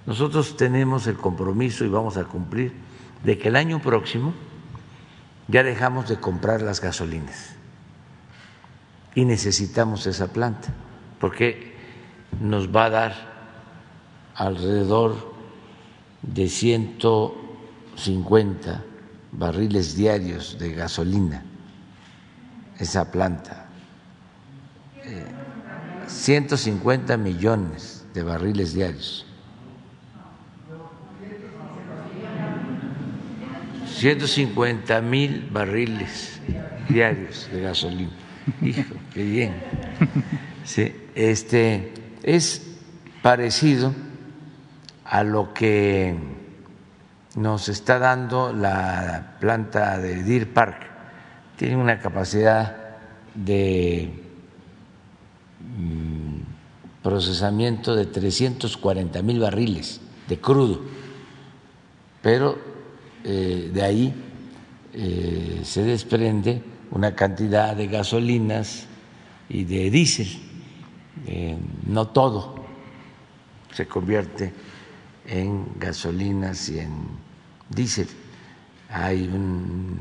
Nosotros 0.05 0.57
tenemos 0.57 1.07
el 1.07 1.15
compromiso 1.15 1.85
y 1.85 1.89
vamos 1.89 2.17
a 2.17 2.23
cumplir 2.23 2.73
de 3.23 3.37
que 3.37 3.49
el 3.49 3.55
año 3.55 3.81
próximo 3.81 4.33
ya 5.47 5.63
dejamos 5.63 6.07
de 6.07 6.19
comprar 6.19 6.61
las 6.61 6.81
gasolinas 6.81 7.55
y 9.15 9.25
necesitamos 9.25 10.05
esa 10.07 10.31
planta 10.31 10.69
porque 11.19 11.75
nos 12.39 12.73
va 12.73 12.85
a 12.85 12.89
dar 12.89 13.38
alrededor 14.39 15.15
de 16.21 16.47
150 16.47 18.83
barriles 19.33 19.95
diarios 19.95 20.57
de 20.57 20.73
gasolina 20.73 21.43
esa 22.79 23.11
planta. 23.11 23.67
150 26.07 27.13
eh, 27.13 27.17
millones 27.17 28.05
de 28.13 28.23
barriles 28.23 28.73
diarios. 28.73 29.25
150 33.97 35.01
mil 35.01 35.49
barriles 35.51 36.39
diarios 36.87 37.49
de 37.51 37.61
gasolina. 37.61 38.13
Hijo, 38.61 38.95
qué 39.13 39.23
bien. 39.23 39.53
Sí, 40.63 40.95
este 41.13 41.91
es 42.23 42.65
parecido 43.21 43.93
a 45.09 45.23
lo 45.23 45.53
que 45.53 46.15
nos 47.35 47.67
está 47.67 47.97
dando 47.97 48.53
la 48.53 49.37
planta 49.39 49.97
de 49.97 50.23
Deer 50.23 50.53
Park. 50.53 50.87
Tiene 51.57 51.77
una 51.77 51.99
capacidad 51.99 52.77
de 53.33 54.11
mm, 55.77 57.01
procesamiento 57.01 57.95
de 57.95 58.05
340 58.05 59.21
mil 59.23 59.39
barriles 59.39 59.99
de 60.27 60.39
crudo, 60.39 60.81
pero 62.21 62.59
eh, 63.23 63.71
de 63.73 63.81
ahí 63.81 64.13
eh, 64.93 65.61
se 65.63 65.83
desprende 65.83 66.61
una 66.91 67.15
cantidad 67.15 67.75
de 67.75 67.87
gasolinas 67.87 68.85
y 69.49 69.63
de 69.63 69.89
diésel 69.89 70.27
eh, 71.25 71.57
no 71.87 72.07
todo 72.07 72.55
se 73.73 73.87
convierte 73.87 74.53
en 75.29 75.79
gasolinas 75.79 76.69
y 76.69 76.79
en 76.79 76.91
diésel. 77.69 78.07
Hay 78.89 79.27
un 79.27 79.99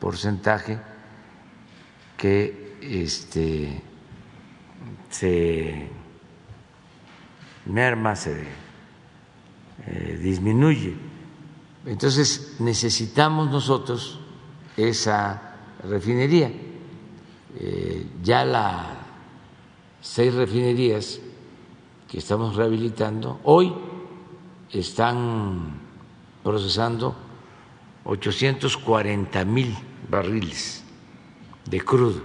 porcentaje 0.00 0.78
que 2.16 2.76
este, 2.82 3.80
se 5.08 5.88
merma, 7.66 8.16
se 8.16 8.44
eh, 9.86 10.18
disminuye. 10.20 10.94
Entonces 11.86 12.56
necesitamos 12.58 13.50
nosotros 13.50 14.18
esa 14.76 15.54
refinería. 15.88 16.50
Eh, 17.56 18.06
ya 18.22 18.44
las 18.44 18.86
seis 20.00 20.34
refinerías 20.34 21.20
que 22.08 22.18
estamos 22.18 22.56
rehabilitando 22.56 23.40
hoy 23.44 23.72
están 24.74 25.80
procesando 26.42 27.16
840 28.04 29.44
mil 29.44 29.74
barriles 30.10 30.84
de 31.64 31.80
crudo. 31.80 32.22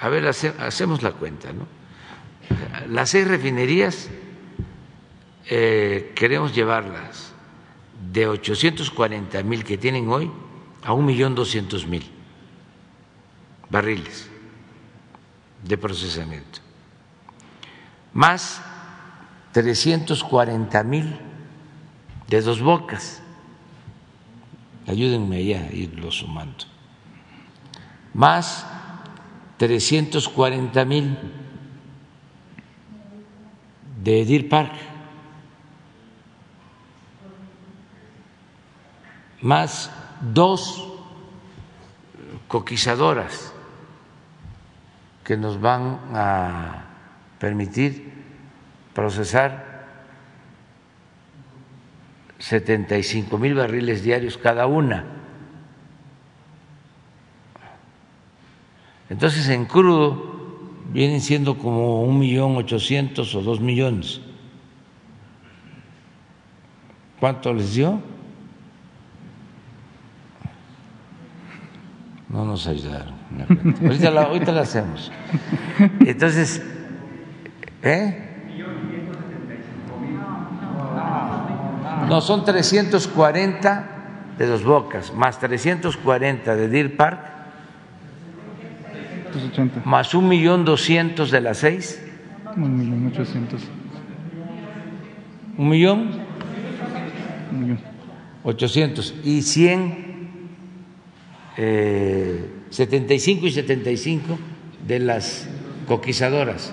A 0.00 0.08
ver, 0.08 0.26
hacemos 0.26 1.02
la 1.02 1.12
cuenta, 1.12 1.52
¿no? 1.52 1.66
Las 2.88 3.10
seis 3.10 3.26
refinerías 3.26 4.10
eh, 5.46 6.12
queremos 6.14 6.54
llevarlas 6.54 7.32
de 8.12 8.26
840 8.26 9.42
mil 9.44 9.64
que 9.64 9.78
tienen 9.78 10.08
hoy 10.08 10.30
a 10.82 10.92
un 10.92 11.06
millón 11.06 11.34
doscientos 11.34 11.86
mil 11.86 12.04
barriles 13.70 14.28
de 15.62 15.78
procesamiento, 15.78 16.60
más 18.12 18.60
340 19.54 20.82
mil 20.82 21.16
de 22.26 22.40
dos 22.42 22.60
bocas. 22.60 23.22
Ayúdenme 24.84 25.36
allá 25.36 25.68
a 25.70 25.72
irlo 25.72 26.10
sumando. 26.10 26.66
Más 28.12 28.66
340 29.58 30.84
mil 30.84 31.16
de 34.02 34.24
Deer 34.24 34.48
Park. 34.48 34.72
Más 39.40 39.88
dos 40.20 40.82
coquizadoras 42.48 43.52
que 45.22 45.36
nos 45.36 45.60
van 45.60 46.00
a 46.12 46.86
permitir 47.38 48.13
procesar 48.94 49.74
75 52.38 53.38
mil 53.38 53.54
barriles 53.54 54.02
diarios 54.02 54.38
cada 54.38 54.66
una. 54.66 55.04
Entonces 59.10 59.48
en 59.48 59.66
crudo 59.66 60.34
vienen 60.92 61.20
siendo 61.20 61.58
como 61.58 62.02
un 62.02 62.18
millón 62.18 62.56
ochocientos 62.56 63.34
o 63.34 63.42
dos 63.42 63.60
millones. 63.60 64.20
¿Cuánto 67.20 67.52
les 67.52 67.74
dio? 67.74 68.00
No 72.28 72.44
nos 72.44 72.66
ayudaron. 72.66 73.14
Ahorita 73.82 74.10
la, 74.10 74.22
ahorita 74.24 74.60
hacemos. 74.60 75.10
Entonces, 76.00 76.62
¿eh? 77.82 78.33
No, 82.08 82.20
son 82.20 82.44
340 82.44 83.90
de 84.38 84.46
Dos 84.46 84.64
Bocas, 84.64 85.12
más 85.14 85.38
340 85.38 86.56
de 86.56 86.68
Deer 86.68 86.96
Park, 86.96 87.34
más 89.84 90.14
un 90.14 90.28
millón 90.28 90.64
doscientos 90.64 91.30
de 91.30 91.40
las 91.40 91.58
seis. 91.58 92.00
Un 92.56 92.78
millón 92.78 93.06
ochocientos. 93.08 93.62
¿Un 95.56 95.68
millón? 95.68 96.10
Un 97.50 97.60
millón. 97.60 97.78
Ochocientos. 98.44 99.14
Y 99.24 99.42
cien, 99.42 100.38
eh, 101.56 102.48
setenta 102.70 103.14
y 103.14 103.18
cinco 103.18 103.46
y 103.46 103.50
setenta 103.50 103.90
y 103.90 103.96
cinco 103.96 104.38
de 104.86 105.00
las 105.00 105.48
coquizadoras. 105.88 106.72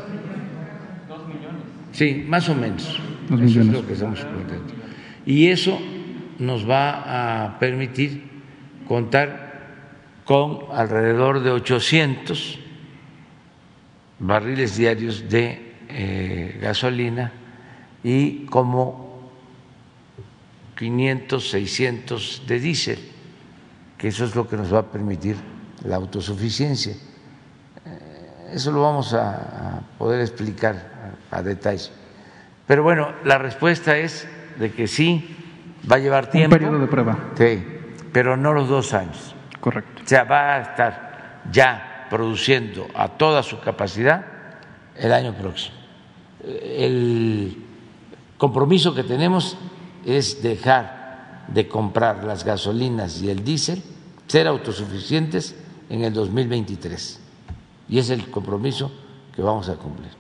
Dos 1.09 1.27
millones. 1.27 1.63
Sí, 1.93 2.25
más 2.27 2.47
o 2.49 2.55
menos. 2.55 2.99
Dos 3.27 3.39
millones. 3.39 3.67
es 3.69 3.81
lo 3.81 3.87
que 3.87 3.93
estamos 3.93 4.19
contando 4.19 4.80
y 5.25 5.49
eso 5.49 5.79
nos 6.39 6.69
va 6.69 7.45
a 7.45 7.59
permitir 7.59 8.23
contar 8.87 9.51
con 10.25 10.59
alrededor 10.71 11.41
de 11.41 11.51
800 11.51 12.59
barriles 14.19 14.77
diarios 14.77 15.29
de 15.29 15.75
eh, 15.89 16.59
gasolina 16.61 17.31
y 18.03 18.45
como 18.45 19.29
500, 20.77 21.49
600 21.49 22.43
de 22.47 22.59
diésel, 22.59 22.99
que 23.97 24.07
eso 24.07 24.25
es 24.25 24.35
lo 24.35 24.47
que 24.47 24.57
nos 24.57 24.73
va 24.73 24.79
a 24.79 24.91
permitir 24.91 25.35
la 25.85 25.97
autosuficiencia. 25.97 26.93
Eh, 26.93 28.53
eso 28.53 28.71
lo 28.71 28.81
vamos 28.81 29.13
a 29.13 29.81
poder 29.97 30.21
explicar 30.21 31.19
a 31.29 31.41
detalle. 31.41 31.89
Pero 32.65 32.83
bueno, 32.83 33.13
la 33.25 33.37
respuesta 33.37 33.97
es 33.97 34.27
de 34.57 34.71
que 34.71 34.87
sí 34.87 35.35
va 35.89 35.95
a 35.95 35.99
llevar 35.99 36.29
tiempo. 36.29 36.55
Un 36.55 36.59
periodo 36.59 36.79
de 36.79 36.87
prueba. 36.87 37.17
Sí, 37.37 37.63
pero 38.11 38.37
no 38.37 38.53
los 38.53 38.67
dos 38.67 38.93
años. 38.93 39.35
Correcto. 39.59 40.01
O 40.03 40.07
sea, 40.07 40.23
va 40.23 40.55
a 40.55 40.61
estar 40.61 41.41
ya 41.51 42.07
produciendo 42.09 42.87
a 42.93 43.09
toda 43.09 43.43
su 43.43 43.59
capacidad 43.59 44.25
el 44.97 45.13
año 45.13 45.33
próximo. 45.33 45.77
El 46.43 47.63
compromiso 48.37 48.93
que 48.93 49.03
tenemos 49.03 49.57
es 50.05 50.41
dejar 50.41 51.45
de 51.47 51.67
comprar 51.67 52.23
las 52.23 52.43
gasolinas 52.43 53.21
y 53.21 53.29
el 53.29 53.43
diésel, 53.43 53.83
ser 54.27 54.47
autosuficientes 54.47 55.55
en 55.89 56.03
el 56.03 56.13
2023. 56.13 57.19
Y 57.89 57.99
es 57.99 58.09
el 58.09 58.29
compromiso 58.29 58.91
que 59.35 59.41
vamos 59.41 59.69
a 59.69 59.75
cumplir. 59.75 60.11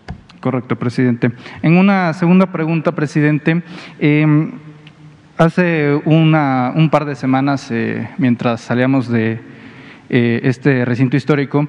Correcto, 0.41 0.75
presidente. 0.75 1.31
En 1.61 1.77
una 1.77 2.13
segunda 2.13 2.47
pregunta, 2.47 2.93
presidente, 2.93 3.61
em, 3.99 4.51
hace 5.37 5.93
un 6.03 6.89
par 6.91 7.05
de 7.05 7.15
semanas, 7.15 7.69
eh, 7.69 8.09
mientras 8.17 8.61
salíamos 8.61 9.07
de 9.07 9.39
eh, 10.09 10.41
este 10.43 10.83
recinto 10.83 11.15
histórico, 11.15 11.67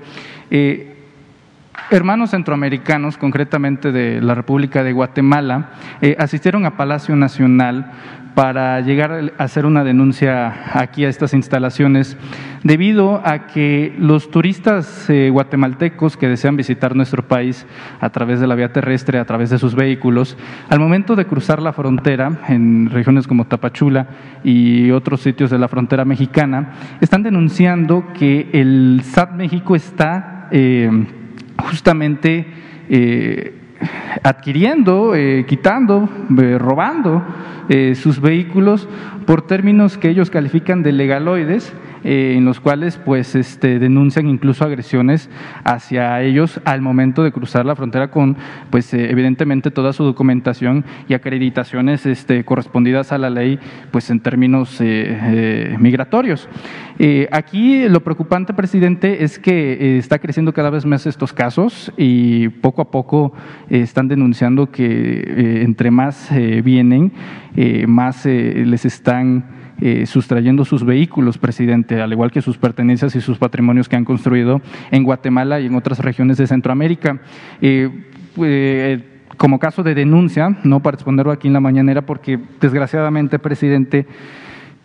eh, 0.51 0.92
hermanos 1.93 2.31
centroamericanos, 2.31 3.19
concretamente 3.19 3.93
de 3.93 4.21
la 4.21 4.35
República 4.35 4.83
de 4.83 4.93
Guatemala, 4.93 5.71
asistieron 6.19 6.65
a 6.65 6.77
Palacio 6.77 7.15
Nacional 7.17 7.93
para 8.35 8.81
llegar 8.81 9.35
a 9.37 9.45
hacer 9.45 9.67
una 9.67 9.85
denuncia 9.85 10.55
aquí 10.73 11.05
a 11.05 11.09
estas 11.09 11.35
instalaciones, 11.35 12.17
debido 12.63 13.21
a 13.25 13.47
que 13.47 13.95
los 13.99 14.31
turistas 14.31 15.11
eh, 15.11 15.29
guatemaltecos 15.31 16.17
que 16.17 16.29
desean 16.29 16.57
visitar 16.57 16.97
nuestro 16.97 17.27
país 17.29 17.67
a 18.01 18.11
través 18.11 18.41
de 18.41 18.47
la 18.47 18.55
vía 18.55 18.73
terrestre, 18.73 19.19
a 19.19 19.25
través 19.27 19.51
de 19.51 19.59
sus 19.59 19.75
vehículos, 19.75 20.39
al 20.71 20.81
momento 20.81 21.15
de 21.15 21.27
cruzar 21.27 21.61
la 21.61 21.73
frontera 21.73 22.41
en 22.49 22.89
regiones 22.91 23.27
como 23.27 23.47
Tapachula 23.47 24.07
y 24.45 24.91
otros 24.93 25.21
sitios 25.21 25.51
de 25.51 25.59
la 25.59 25.69
frontera 25.69 26.05
mexicana, 26.05 26.73
están 27.01 27.23
denunciando 27.23 28.13
que 28.15 28.49
el 28.53 29.03
SAT 29.05 29.33
México 29.33 29.77
está 29.77 30.49
eh, 30.51 30.91
justamente 31.63 32.47
eh, 32.89 33.55
adquiriendo, 34.23 35.13
quitando, 35.47 36.09
robando 36.59 37.23
eh, 37.69 37.95
sus 37.95 38.21
vehículos 38.21 38.89
por 39.25 39.47
términos 39.47 39.97
que 39.97 40.09
ellos 40.09 40.31
califican 40.31 40.83
de 40.83 40.93
legaloides, 40.93 41.73
eh, 42.05 42.35
en 42.37 42.45
los 42.45 42.61
cuales 42.61 42.99
pues 43.05 43.35
este, 43.35 43.79
denuncian 43.79 44.29
incluso 44.29 44.65
agresiones 44.65 45.31
hacia 45.65 46.23
ellos 46.23 46.61
al 46.65 46.83
momento 46.83 47.23
de 47.23 47.33
cruzar 47.33 47.67
la 47.67 47.77
frontera 47.77 48.11
con 48.11 48.37
pues 48.71 48.93
eh, 48.95 49.11
evidentemente 49.11 49.71
toda 49.71 49.93
su 49.93 50.05
documentación 50.05 50.85
y 51.09 51.15
acreditaciones 51.15 52.07
este, 52.07 52.45
correspondidas 52.45 53.13
a 53.13 53.19
la 53.19 53.31
ley 53.31 53.59
pues 53.91 54.11
en 54.11 54.21
términos 54.21 54.81
migratorios. 55.79 56.49
aquí 57.31 57.89
lo 57.89 58.01
preocupante, 58.01 58.55
presidente, 58.55 59.25
es 59.25 59.39
que 59.39 59.99
está 59.99 60.19
creciendo 60.19 60.53
cada 60.53 60.71
vez 60.71 60.87
más 60.87 61.07
estos 61.07 61.33
casos 61.33 61.93
y 61.97 62.49
poco 62.49 62.83
a 62.83 62.91
poco 62.91 63.33
están 63.69 64.09
denunciando 64.09 64.71
que 64.71 65.63
entre 65.63 65.91
más 65.91 66.31
vienen, 66.63 67.13
eh, 67.57 67.87
más 67.87 68.25
eh, 68.25 68.65
les 68.67 68.85
están 68.85 69.62
eh, 69.81 70.07
sustrayendo 70.07 70.65
sus 70.65 70.85
vehículos, 70.85 71.39
presidente, 71.39 72.01
al 72.01 72.13
igual 72.13 72.31
que 72.31 72.43
sus 72.43 72.59
pertenencias 72.59 73.17
y 73.17 73.21
sus 73.21 73.39
patrimonios 73.39 73.89
que 73.89 73.97
han 73.97 74.05
construido 74.05 74.61
en 74.91 75.05
Guatemala 75.05 75.61
y 75.61 75.67
en 75.67 75.75
otras 75.75 75.99
regiones 75.99 76.37
de 76.37 76.47
Centroamérica. 76.47 77.21
Eh, 77.61 77.91
eh, 78.37 79.05
como 79.37 79.59
caso 79.59 79.83
de 79.83 79.95
denuncia, 79.95 80.57
no 80.63 80.81
para 80.81 80.95
exponerlo 80.95 81.33
aquí 81.33 81.49
en 81.49 81.55
la 81.55 81.61
mañanera, 81.61 82.03
porque 82.03 82.39
desgraciadamente, 82.61 83.39
presidente, 83.39 84.07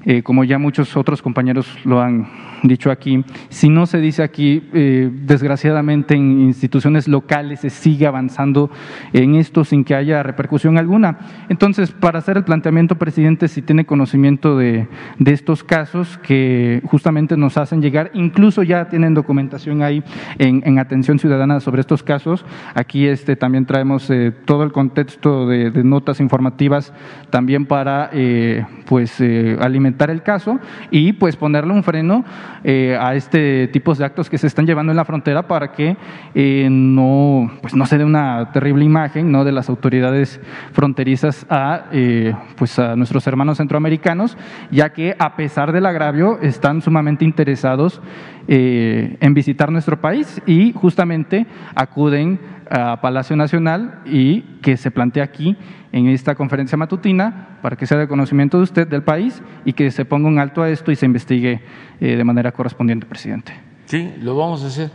eh, 0.06 0.24
como 0.24 0.44
ya 0.44 0.58
muchos 0.58 0.96
otros 0.96 1.22
compañeros 1.22 1.68
lo 1.84 2.02
han 2.02 2.28
dicho 2.64 2.92
aquí, 2.92 3.24
si 3.50 3.70
no 3.70 3.86
se 3.86 4.00
dice 4.00 4.24
aquí, 4.24 4.64
eh, 4.74 5.10
desgraciadamente 5.12 6.16
en 6.16 6.42
instituciones 6.42 7.08
locales 7.08 7.62
se 7.62 7.70
sigue 7.70 8.08
avanzando 8.08 8.70
en 9.14 9.36
esto 9.36 9.64
sin 9.64 9.84
que 9.84 9.96
haya 9.96 10.24
repercusión 10.24 10.78
alguna. 10.78 11.20
Entonces, 11.50 11.92
para 11.92 12.20
hacer 12.20 12.38
el 12.38 12.44
planteamiento, 12.44 12.96
presidente, 12.96 13.48
si 13.48 13.62
tiene 13.62 13.86
conocimiento 13.86 14.58
de, 14.58 14.88
de 15.20 15.32
estos 15.34 15.64
casos 15.64 16.18
que 16.20 16.82
justamente 16.86 17.38
nos 17.38 17.58
hacen 17.58 17.82
llegar, 17.82 18.12
incluso 18.14 18.64
ya 18.64 18.90
tienen 18.90 19.14
documentación 19.14 19.82
ahí 19.84 20.04
en, 20.38 20.62
en 20.66 20.80
atención 20.80 21.20
ciudadana 21.20 21.60
sobre 21.60 21.82
estos 21.82 22.04
casos. 22.04 22.46
Aquí 22.74 23.08
este, 23.08 23.36
también 23.36 23.66
traemos 23.66 24.10
eh, 24.10 24.34
todo 24.46 24.64
el 24.64 24.72
contexto 24.72 25.48
de, 25.48 25.72
notas 25.84 26.20
informativas 26.20 26.94
también 27.30 27.66
para 27.66 28.10
eh, 28.14 28.66
pues 28.86 29.20
eh, 29.22 29.58
alimentar 29.62 30.10
el 30.10 30.24
caso 30.24 30.60
y 30.92 31.14
pues 31.14 31.36
ponerle 31.36 31.74
un 31.74 31.84
freno 31.84 32.26
eh, 32.70 32.98
a 33.00 33.16
este 33.16 33.70
tipo 33.70 33.96
de 33.96 34.04
actos 34.04 34.30
que 34.30 34.38
se 34.38 34.46
están 34.46 34.66
llevando 34.66 34.92
en 34.92 34.98
la 34.98 35.06
frontera 35.06 35.48
para 35.48 35.72
que 35.72 35.96
eh, 36.36 36.68
no, 36.70 37.50
pues 37.62 37.74
no 37.74 37.86
se 37.86 37.98
dé 37.98 38.04
una 38.04 38.52
terrible 38.52 38.84
imagen 38.84 39.32
¿no? 39.32 39.46
de 39.46 39.54
las 39.54 39.70
autoridades 39.70 40.42
fronterizas 40.74 41.46
a, 41.50 41.86
eh, 41.94 42.34
pues 42.58 42.78
a 42.78 42.98
nuestros 42.98 43.26
hermanos 43.26 43.60
centroamericanos, 43.60 44.38
ya 44.70 44.92
que 44.92 45.16
a 45.18 45.38
pesar 45.38 45.72
del 45.72 45.86
agravio 45.86 46.40
están 46.42 46.82
sumamente 46.82 47.24
interesados 47.24 48.02
eh, 48.50 49.16
en 49.22 49.34
visitar 49.34 49.72
nuestro 49.72 50.02
país 50.02 50.42
y 50.46 50.74
justamente 50.74 51.48
acuden 51.74 52.57
a 52.70 53.02
Palacio 53.02 53.36
Nacional 53.36 54.02
y 54.06 54.42
que 54.62 54.78
se 54.78 54.92
plantea 54.92 55.24
aquí 55.24 55.56
en 55.92 56.08
esta 56.08 56.36
conferencia 56.36 56.78
matutina 56.78 57.60
para 57.62 57.76
que 57.76 57.86
sea 57.86 57.98
de 57.98 58.08
conocimiento 58.08 58.58
de 58.58 58.64
usted 58.64 58.88
del 58.88 59.04
país 59.04 59.42
y 59.66 59.74
que 59.74 59.92
se 59.92 60.06
ponga 60.06 60.28
un 60.28 60.40
alto 60.40 60.62
a 60.62 60.70
esto 60.70 60.92
y 60.92 60.96
se 60.96 61.06
investigue 61.06 61.62
eh, 62.00 62.16
de 62.16 62.24
manera 62.24 62.52
correspondiente, 62.52 63.06
presidente. 63.06 63.54
Sí, 63.86 64.14
lo 64.22 64.36
vamos 64.36 64.64
a 64.64 64.68
hacer. 64.68 64.92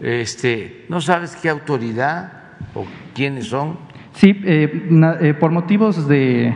Este, 0.00 0.86
¿No 0.88 1.00
sabes 1.00 1.36
qué 1.36 1.48
autoridad 1.48 2.32
o 2.74 2.86
quiénes 3.14 3.46
son? 3.46 3.78
Sí, 4.12 4.40
eh, 4.44 4.86
na, 4.90 5.16
eh, 5.20 5.34
por 5.34 5.50
motivos 5.50 6.08
de 6.08 6.54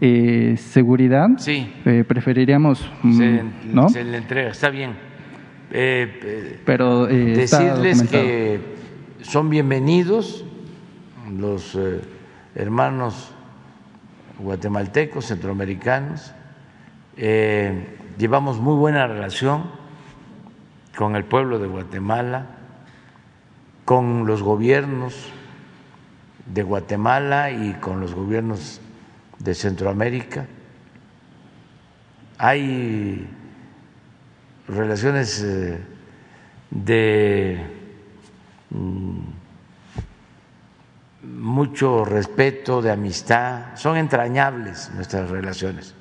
eh, 0.00 0.54
seguridad, 0.56 1.28
sí. 1.38 1.72
preferiríamos. 2.06 2.88
Se, 3.16 3.42
¿no? 3.64 3.88
se 3.88 4.04
le 4.04 4.18
entrega, 4.18 4.50
está 4.50 4.70
bien. 4.70 4.92
Pero 6.64 7.06
decirles 7.06 8.02
que 8.04 8.60
son 9.22 9.50
bienvenidos 9.50 10.44
los 11.30 11.78
hermanos 12.54 13.32
guatemaltecos, 14.38 15.26
centroamericanos. 15.26 16.32
Eh, 17.16 17.98
llevamos 18.18 18.58
muy 18.58 18.76
buena 18.76 19.06
relación 19.06 19.70
con 20.96 21.16
el 21.16 21.24
pueblo 21.24 21.58
de 21.58 21.66
Guatemala, 21.66 22.46
con 23.84 24.26
los 24.26 24.42
gobiernos 24.42 25.30
de 26.46 26.62
Guatemala 26.62 27.50
y 27.50 27.74
con 27.74 28.00
los 28.00 28.14
gobiernos 28.14 28.80
de 29.38 29.54
Centroamérica. 29.54 30.46
Hay 32.38 33.28
relaciones 34.66 35.42
eh, 35.42 35.78
de 36.70 37.79
mucho 41.22 42.04
respeto, 42.04 42.80
de 42.80 42.90
amistad, 42.90 43.76
son 43.76 43.96
entrañables 43.96 44.90
nuestras 44.94 45.28
relaciones 45.30 45.94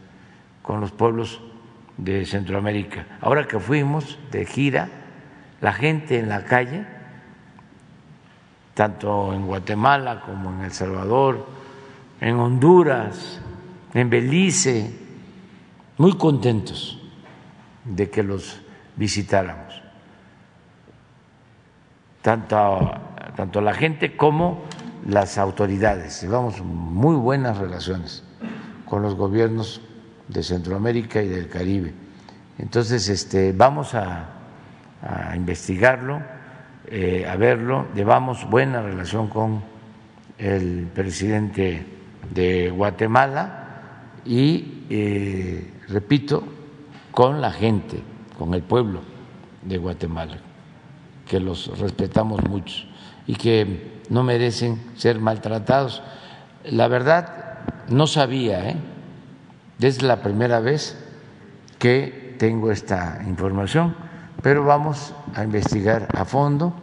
con 0.61 0.79
los 0.81 0.91
pueblos 0.91 1.41
de 1.97 2.25
Centroamérica. 2.25 3.05
Ahora 3.21 3.47
que 3.47 3.59
fuimos 3.59 4.17
de 4.31 4.45
gira, 4.45 4.89
la 5.61 5.73
gente 5.73 6.19
en 6.19 6.29
la 6.29 6.45
calle, 6.45 6.85
tanto 8.73 9.33
en 9.33 9.45
Guatemala 9.45 10.21
como 10.21 10.53
en 10.53 10.61
El 10.61 10.71
Salvador, 10.71 11.45
en 12.21 12.35
Honduras, 12.35 13.41
en 13.93 14.09
Belice, 14.09 14.95
muy 15.97 16.17
contentos 16.17 16.97
de 17.83 18.09
que 18.09 18.23
los 18.23 18.61
visitáramos. 18.95 19.68
Tanto, 22.21 22.91
tanto 23.35 23.61
la 23.61 23.73
gente 23.73 24.15
como 24.17 24.63
las 25.07 25.37
autoridades. 25.37 26.21
Llevamos 26.21 26.61
muy 26.61 27.15
buenas 27.15 27.57
relaciones 27.57 28.23
con 28.85 29.01
los 29.01 29.15
gobiernos 29.15 29.81
de 30.27 30.43
Centroamérica 30.43 31.21
y 31.21 31.27
del 31.27 31.47
Caribe. 31.47 31.93
Entonces, 32.57 33.07
este, 33.09 33.53
vamos 33.53 33.95
a, 33.95 34.35
investigarlo, 35.35 36.21
eh, 36.87 37.25
a 37.27 37.35
verlo. 37.37 37.87
Llevamos 37.95 38.49
buena 38.49 38.81
relación 38.81 39.29
con 39.29 39.63
el 40.37 40.89
presidente 40.93 41.85
de 42.33 42.69
Guatemala 42.69 43.67
y, 44.25 44.85
eh, 44.89 45.73
repito, 45.87 46.43
con 47.11 47.39
la 47.39 47.51
gente, 47.51 48.01
con 48.37 48.53
el 48.53 48.61
pueblo 48.61 49.01
de 49.61 49.77
Guatemala, 49.77 50.37
que 51.29 51.39
los 51.39 51.79
respetamos 51.79 52.43
mucho 52.43 52.85
y 53.27 53.35
que 53.35 54.01
no 54.09 54.23
merecen 54.23 54.81
ser 54.97 55.19
maltratados. 55.19 56.01
La 56.65 56.87
verdad, 56.87 57.59
no 57.87 58.07
sabía, 58.07 58.69
¿eh? 58.69 58.77
es 59.79 60.01
la 60.01 60.21
primera 60.21 60.59
vez 60.59 60.97
que 61.77 62.35
tengo 62.39 62.71
esta 62.71 63.21
información, 63.25 63.95
pero 64.41 64.65
vamos 64.65 65.13
a 65.35 65.43
investigar 65.43 66.07
a 66.13 66.25
fondo 66.25 66.73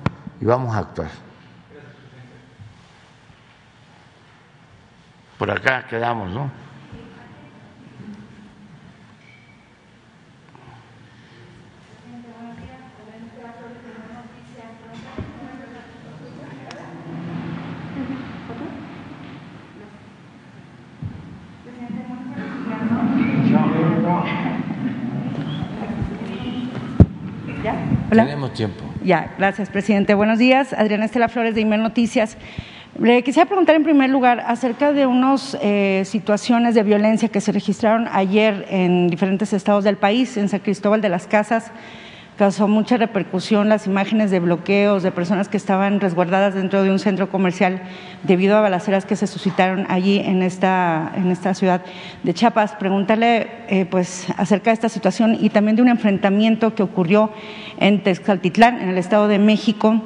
y 0.41 0.45
vamos 0.45 0.75
a 0.75 0.79
actuar. 0.79 1.11
Por 5.39 5.51
acá 5.51 5.87
quedamos, 5.89 6.31
¿no? 6.33 6.67
Hola. 28.09 28.25
Tenemos 28.25 28.46
tiempo. 28.57 28.85
Ya, 29.05 29.35
gracias, 29.38 29.69
presidente. 29.69 30.14
Buenos 30.14 30.38
días. 30.38 30.73
Adriana 30.73 31.05
Estela 31.05 31.29
Flores 31.29 31.55
de 31.55 31.61
Imer 31.61 31.79
Noticias. 31.79 32.37
Le 32.99 33.23
quisiera 33.23 33.47
preguntar 33.47 33.77
en 33.77 33.85
primer 33.85 34.09
lugar 34.09 34.42
acerca 34.47 34.92
de 34.92 35.07
unas 35.07 35.57
eh, 35.61 36.03
situaciones 36.07 36.75
de 36.75 36.83
violencia 36.83 37.29
que 37.29 37.42
se 37.42 37.53
registraron 37.53 38.09
ayer 38.11 38.66
en 38.71 39.09
diferentes 39.09 39.53
estados 39.53 39.85
del 39.85 39.99
país, 39.99 40.37
en 40.38 40.49
San 40.49 40.61
Cristóbal 40.61 41.03
de 41.03 41.11
las 41.11 41.27
Casas. 41.27 41.71
Causó 42.37 42.68
mucha 42.68 42.99
repercusión 42.99 43.70
las 43.70 43.87
imágenes 43.87 44.31
de 44.31 44.40
bloqueos 44.40 45.03
de 45.03 45.11
personas 45.11 45.49
que 45.49 45.57
estaban 45.57 46.01
resguardadas 46.01 46.55
dentro 46.55 46.83
de 46.83 46.90
un 46.90 46.99
centro 46.99 47.31
comercial 47.31 47.81
debido 48.25 48.59
a 48.59 48.61
balaceras 48.61 49.07
que 49.07 49.16
se 49.16 49.27
suscitaron 49.27 49.87
allí 49.88 50.18
en 50.18 50.42
esta, 50.42 51.12
en 51.16 51.31
esta 51.31 51.55
ciudad 51.55 51.81
de 52.25 52.35
Chiapas. 52.35 52.72
Preguntarle 52.72 53.49
eh, 53.68 53.87
pues, 53.87 54.27
acerca 54.37 54.68
de 54.68 54.75
esta 54.75 54.90
situación 54.90 55.38
y 55.40 55.49
también 55.49 55.77
de 55.77 55.83
un 55.83 55.88
enfrentamiento 55.88 56.75
que 56.75 56.83
ocurrió 56.83 57.33
en 57.79 58.03
Texcaltitlán, 58.03 58.83
en 58.83 58.90
el 58.90 58.99
Estado 58.99 59.29
de 59.29 59.38
México, 59.38 60.03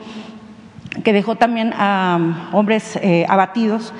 que 1.02 1.12
dejó 1.12 1.36
también 1.36 1.72
a 1.74 2.48
hombres 2.52 2.96
eh, 3.02 3.24
abatidos 3.28 3.92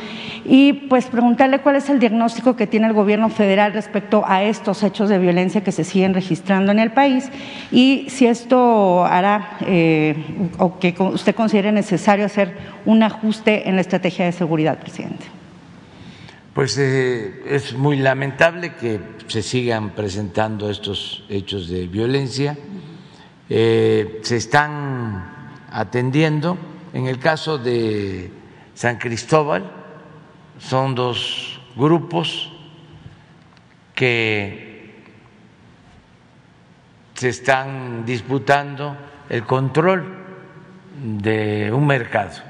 y 0.45 0.73
pues 0.73 1.07
preguntarle 1.07 1.61
cuál 1.61 1.77
es 1.77 1.89
el 1.91 1.99
diagnóstico 1.99 2.57
que 2.57 2.67
tiene 2.67 2.87
el 2.87 2.93
gobierno 2.93 3.29
federal 3.29 3.73
respecto 3.73 4.25
a 4.27 4.43
estos 4.43 4.83
hechos 4.83 5.09
de 5.09 5.19
violencia 5.19 5.63
que 5.63 5.73
se 5.73 5.85
siguen 5.85 6.15
registrando 6.15 6.73
en 6.73 6.79
el 6.79 6.93
país 6.93 7.29
y 7.71 8.07
si 8.09 8.27
esto 8.27 9.05
hará 9.05 9.59
eh, 9.61 10.17
o 10.59 10.79
que 10.79 10.95
usted 10.99 11.35
considere 11.35 11.73
necesario 11.73 12.27
hacer 12.27 12.57
un 12.85 13.03
ajuste 13.03 13.69
en 13.69 13.77
la 13.77 13.83
estrategia 13.83 14.25
de 14.25 14.33
seguridad, 14.33 14.79
presidente. 14.79 15.27
Pues 16.55 16.77
eh, 16.79 17.43
es 17.47 17.75
muy 17.75 17.97
lamentable 17.97 18.75
que 18.75 19.01
se 19.29 19.43
sigan 19.43 19.91
presentando 19.91 20.69
estos 20.69 21.25
hechos 21.29 21.69
de 21.69 21.87
violencia. 21.87 22.57
Se 23.49 24.37
están 24.37 25.41
atendiendo. 25.71 26.59
En 26.93 27.07
el 27.07 27.19
caso 27.19 27.59
de 27.59 28.31
San 28.75 28.99
Cristóbal, 28.99 29.71
son 30.59 30.95
dos 30.95 31.61
grupos 31.77 32.51
que 33.95 35.05
se 37.15 37.29
están 37.29 38.05
disputando 38.05 38.97
el 39.29 39.45
control 39.45 40.05
de 41.03 41.71
un 41.73 41.87
mercado. 41.87 42.43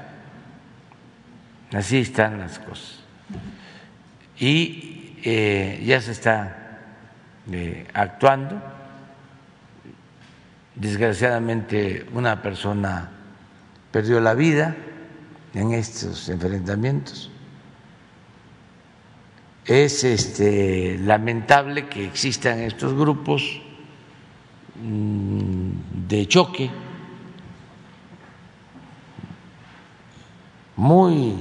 Así 1.73 1.99
están 1.99 2.39
las 2.39 2.57
cosas. 2.59 2.99
Y 4.39 5.17
eh, 5.23 5.81
ya 5.85 6.01
se 6.01 6.11
está 6.11 6.79
eh, 7.51 7.87
actuando. 7.93 8.61
Desgraciadamente 10.75 12.07
una 12.13 12.41
persona 12.41 13.20
perdió 13.91 14.19
la 14.21 14.33
vida 14.33 14.75
en 15.53 15.73
estos 15.73 16.29
enfrentamientos. 16.29 17.29
Es 19.65 20.03
este, 20.03 20.97
lamentable 20.99 21.87
que 21.87 22.05
existan 22.05 22.59
estos 22.59 22.93
grupos 22.93 23.61
mm, 24.81 26.07
de 26.07 26.27
choque 26.27 26.71
muy 30.75 31.35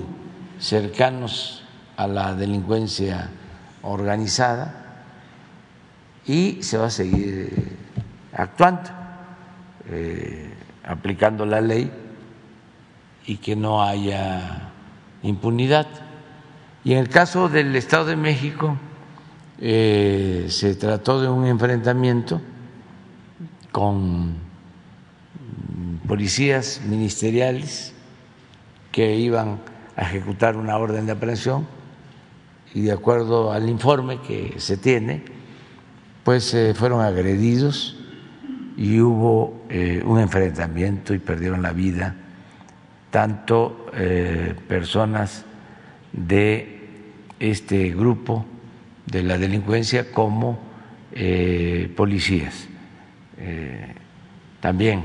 cercanos 0.58 1.64
a 1.96 2.06
la 2.06 2.34
delincuencia 2.34 3.30
organizada 3.82 5.04
y 6.26 6.62
se 6.62 6.76
va 6.76 6.86
a 6.86 6.90
seguir 6.90 7.78
actuando, 8.34 8.90
eh, 9.88 10.52
aplicando 10.84 11.46
la 11.46 11.60
ley 11.60 11.90
y 13.30 13.36
que 13.36 13.54
no 13.54 13.80
haya 13.80 14.72
impunidad. 15.22 15.86
Y 16.82 16.94
en 16.94 16.98
el 16.98 17.08
caso 17.08 17.48
del 17.48 17.76
Estado 17.76 18.06
de 18.06 18.16
México 18.16 18.76
eh, 19.60 20.46
se 20.48 20.74
trató 20.74 21.20
de 21.20 21.28
un 21.28 21.46
enfrentamiento 21.46 22.40
con 23.70 24.34
policías 26.08 26.80
ministeriales 26.84 27.94
que 28.90 29.14
iban 29.14 29.60
a 29.94 30.02
ejecutar 30.02 30.56
una 30.56 30.76
orden 30.76 31.06
de 31.06 31.12
aprehensión 31.12 31.68
y 32.74 32.80
de 32.80 32.90
acuerdo 32.90 33.52
al 33.52 33.68
informe 33.68 34.20
que 34.22 34.56
se 34.58 34.76
tiene, 34.76 35.22
pues 36.24 36.52
eh, 36.54 36.74
fueron 36.74 37.00
agredidos 37.00 37.96
y 38.76 38.98
hubo 39.00 39.62
eh, 39.68 40.02
un 40.04 40.18
enfrentamiento 40.18 41.14
y 41.14 41.20
perdieron 41.20 41.62
la 41.62 41.72
vida 41.72 42.19
tanto 43.10 43.86
eh, 43.94 44.54
personas 44.68 45.44
de 46.12 46.80
este 47.38 47.90
grupo 47.90 48.44
de 49.06 49.22
la 49.22 49.38
delincuencia 49.38 50.12
como 50.12 50.70
policías. 51.96 52.68
también 54.60 55.02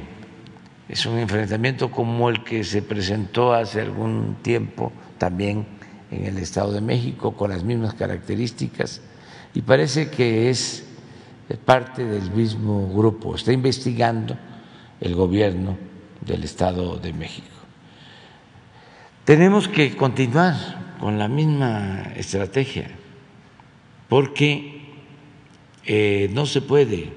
es 0.88 1.06
un 1.08 1.18
enfrentamiento 1.18 1.90
como 1.90 2.30
el 2.30 2.44
que 2.44 2.64
se 2.64 2.84
presentó 2.84 3.54
hace 3.54 3.82
algún 3.82 4.38
tiempo 4.44 4.92
también 5.18 5.66
en 6.12 6.26
el 6.26 6.38
Estado 6.38 6.72
de 6.74 6.82
México 6.82 7.34
con 7.36 7.50
las 7.50 7.64
mismas 7.64 7.96
características 7.96 9.02
y 9.56 9.62
parece 9.62 10.10
que 10.10 10.50
es 10.50 10.86
parte 11.66 12.06
del 12.06 12.30
mismo 12.32 12.92
grupo. 12.94 13.36
Está 13.36 13.54
investigando 13.54 14.38
el 15.00 15.16
gobierno 15.16 15.78
del 16.22 16.44
Estado 16.44 16.98
de 16.98 17.14
México. 17.14 17.55
Tenemos 19.26 19.68
que 19.68 19.98
continuar 19.98 20.54
con 21.00 21.18
la 21.18 21.28
misma 21.28 22.04
estrategia 22.16 22.88
porque 24.08 24.94
eh, 25.84 26.30
no 26.32 26.46
se 26.46 26.62
puede 26.62 27.12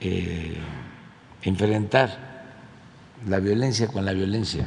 eh, 0.00 0.56
enfrentar 1.42 2.46
la 3.26 3.38
violencia 3.38 3.88
con 3.88 4.06
la 4.06 4.14
violencia. 4.14 4.66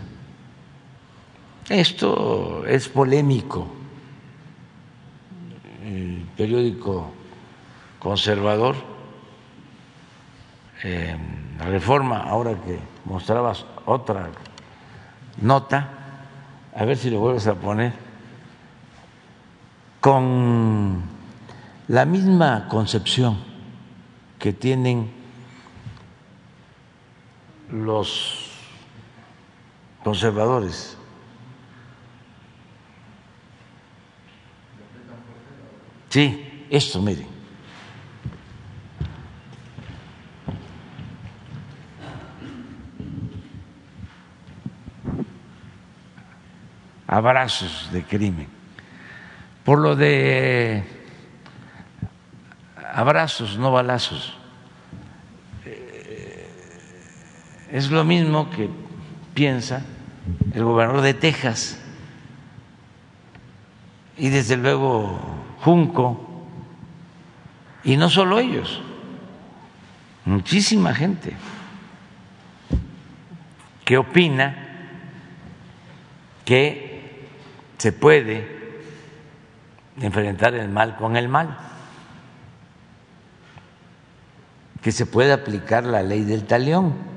Esto 1.68 2.68
es 2.68 2.88
polémico. 2.88 3.68
El 5.84 6.24
periódico 6.38 7.12
conservador, 7.98 8.76
eh, 10.84 11.18
reforma, 11.60 12.20
ahora 12.20 12.54
que 12.62 12.78
mostrabas 13.06 13.66
otra 13.88 14.30
nota, 15.42 15.90
a 16.76 16.86
ver 16.86 16.98
si 16.98 17.10
lo 17.10 17.20
vuelves 17.20 17.48
a 17.48 17.56
poner, 17.56 17.94
con 20.00 21.02
la 21.88 22.06
misma 22.06 22.68
concepción 22.70 23.38
que 24.38 24.54
tienen 24.54 25.12
los 27.72 28.52
conservadores. 30.04 30.98
Sí, 36.10 36.66
esto, 36.70 37.02
miren. 37.02 37.39
Abrazos 47.20 47.90
de 47.92 48.04
crimen. 48.04 48.48
Por 49.66 49.80
lo 49.80 49.98
de 49.98 50.86
abrazos, 52.94 53.58
no 53.58 53.72
balazos. 53.72 54.38
Es 57.70 57.92
lo 57.92 58.06
mismo 58.06 58.50
que 58.50 58.70
piensa 59.34 59.82
el 60.54 60.64
gobernador 60.64 61.02
de 61.02 61.14
Texas 61.14 61.78
y 64.18 64.30
desde 64.30 64.56
luego 64.56 65.20
Junco, 65.60 66.46
y 67.84 67.98
no 67.98 68.10
solo 68.10 68.40
ellos, 68.40 68.82
muchísima 70.24 70.94
gente 70.94 71.34
que 73.84 73.98
opina 73.98 74.68
que 76.46 76.89
se 77.80 77.92
puede 77.92 78.48
enfrentar 80.00 80.54
el 80.54 80.70
mal 80.70 80.96
con 80.96 81.18
el 81.18 81.28
mal, 81.28 81.58
que 84.84 84.92
se 84.92 85.08
puede 85.08 85.34
aplicar 85.34 85.84
la 85.84 86.04
ley 86.04 86.24
del 86.24 86.46
talión 86.46 87.10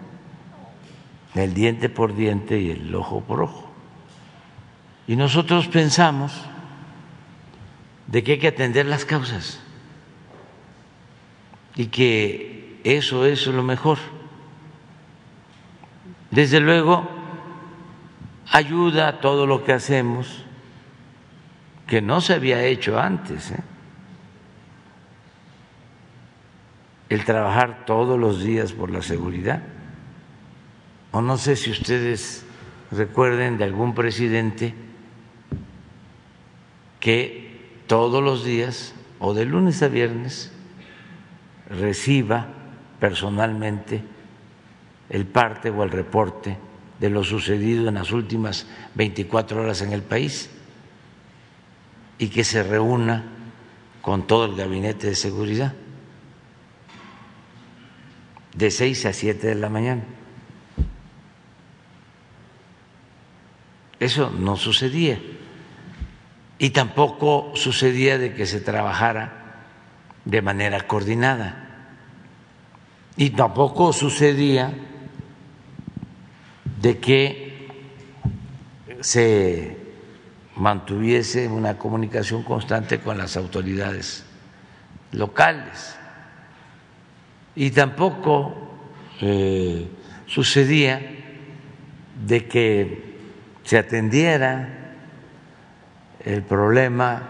el 1.35 1.55
diente 1.55 1.89
por 1.89 2.15
diente 2.15 2.61
y 2.61 2.71
el 2.71 2.95
ojo 2.95 3.23
por 3.23 3.43
ojo. 3.43 3.71
Y 5.07 5.17
nosotros 5.17 5.69
pensamos 5.69 6.33
de 8.07 8.23
que 8.23 8.33
hay 8.33 8.39
que 8.39 8.49
atender 8.49 8.87
las 8.87 9.05
causas 9.05 9.61
y 11.75 11.87
que 11.87 12.81
eso 12.85 13.25
es 13.25 13.47
lo 13.47 13.63
mejor. 13.63 13.99
Desde 16.31 16.61
luego, 16.61 17.09
ayuda 18.51 19.09
a 19.09 19.21
todo 19.21 19.47
lo 19.47 19.65
que 19.65 19.73
hacemos, 19.73 20.45
que 21.87 22.01
no 22.01 22.21
se 22.21 22.35
había 22.35 22.65
hecho 22.65 22.99
antes. 22.99 23.51
¿eh? 23.51 23.61
El 27.09 27.25
trabajar 27.25 27.85
todos 27.85 28.19
los 28.19 28.43
días 28.43 28.73
por 28.73 28.91
la 28.91 29.03
seguridad 29.03 29.63
o 31.13 31.21
no 31.21 31.37
sé 31.37 31.57
si 31.57 31.71
ustedes 31.71 32.45
recuerden 32.91 33.59
de 33.59 33.65
algún 33.65 33.95
presidente 33.95 34.75
que 37.01 37.83
todos 37.87 38.23
los 38.23 38.45
días 38.45 38.95
o 39.19 39.35
de 39.35 39.45
lunes 39.45 39.83
a 39.83 39.89
viernes 39.89 40.53
reciba 41.69 42.49
personalmente 42.99 44.03
el 45.11 45.27
parte 45.27 45.69
o 45.69 45.83
el 45.83 45.91
reporte 45.91 46.57
de 46.99 47.11
lo 47.11 47.25
sucedido 47.25 47.89
en 47.89 47.95
las 47.95 48.13
últimas 48.13 48.67
24 48.95 49.63
horas 49.63 49.83
en 49.83 49.93
el 49.93 50.03
país 50.03 50.49
y 52.23 52.29
que 52.29 52.45
se 52.45 52.63
reúna 52.63 53.25
con 54.01 54.29
todo 54.29 54.45
el 54.45 54.55
gabinete 54.55 55.09
de 55.09 55.17
seguridad 55.17 55.75
de 58.55 58.71
6 58.71 59.07
a 59.07 59.13
7 59.13 59.45
de 59.49 59.55
la 59.57 59.69
mañana. 59.69 60.05
Eso 63.99 64.31
no 64.31 64.57
sucedía. 64.57 65.21
Y 66.61 66.71
tampoco 66.71 67.51
sucedía 67.57 68.19
de 68.19 68.35
que 68.35 68.47
se 68.47 68.61
trabajara 68.61 69.65
de 70.25 70.43
manera 70.43 70.87
coordinada. 70.87 71.89
Y 73.17 73.31
tampoco 73.31 73.93
sucedía 73.93 74.73
de 76.81 76.99
que 77.01 77.69
se 79.01 79.82
mantuviese 80.57 81.49
una 81.49 81.79
comunicación 81.79 82.43
constante 82.43 83.01
con 83.01 83.19
las 83.19 83.37
autoridades 83.37 84.25
locales. 85.13 85.97
y 87.55 87.71
tampoco 87.71 88.55
eh, 89.21 89.87
sucedía 90.27 91.03
de 92.27 92.49
que 92.49 93.19
se 93.63 93.77
atendiera 93.77 94.97
el 96.25 96.43
problema 96.43 97.29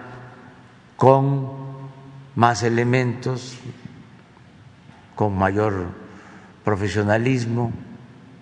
con 0.97 1.51
más 2.37 2.63
elementos, 2.63 3.59
con 5.17 5.37
mayor 5.37 5.89
profesionalismo, 6.65 7.73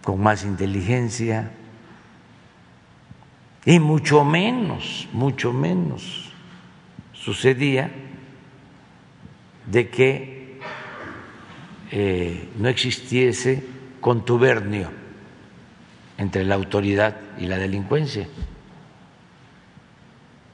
con 0.04 0.20
más 0.20 0.44
inteligencia 0.44 1.50
y 3.64 3.78
mucho 3.78 4.24
menos, 4.24 5.08
mucho 5.12 5.52
menos 5.52 6.30
sucedía 7.12 7.90
de 9.66 9.88
que 9.90 10.60
eh, 11.90 12.48
no 12.56 12.68
existiese 12.68 13.64
contubernio 14.00 14.90
entre 16.16 16.44
la 16.44 16.54
autoridad 16.54 17.16
y 17.38 17.46
la 17.46 17.58
delincuencia. 17.58 18.26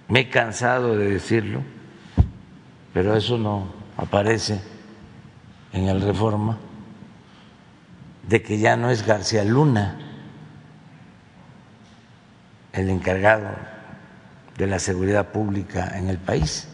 Me 0.09 0.21
he 0.21 0.29
cansado 0.29 0.97
de 0.97 1.11
decirlo, 1.11 1.63
pero 2.93 3.17
eso 3.17 3.39
no 3.39 3.73
aparece 3.97 4.61
en 5.73 5.89
el 5.89 6.01
reforma, 6.01 6.59
de 8.29 8.43
que 8.43 8.59
ya 8.59 8.77
no 8.77 8.91
es 8.91 9.07
García 9.07 9.45
Luna 9.45 10.06
el 12.77 12.91
encargado 12.91 13.51
de 14.57 14.67
la 14.67 14.79
seguridad 14.79 15.29
pública 15.29 15.97
en 15.97 16.09
el 16.09 16.19
país. 16.19 16.69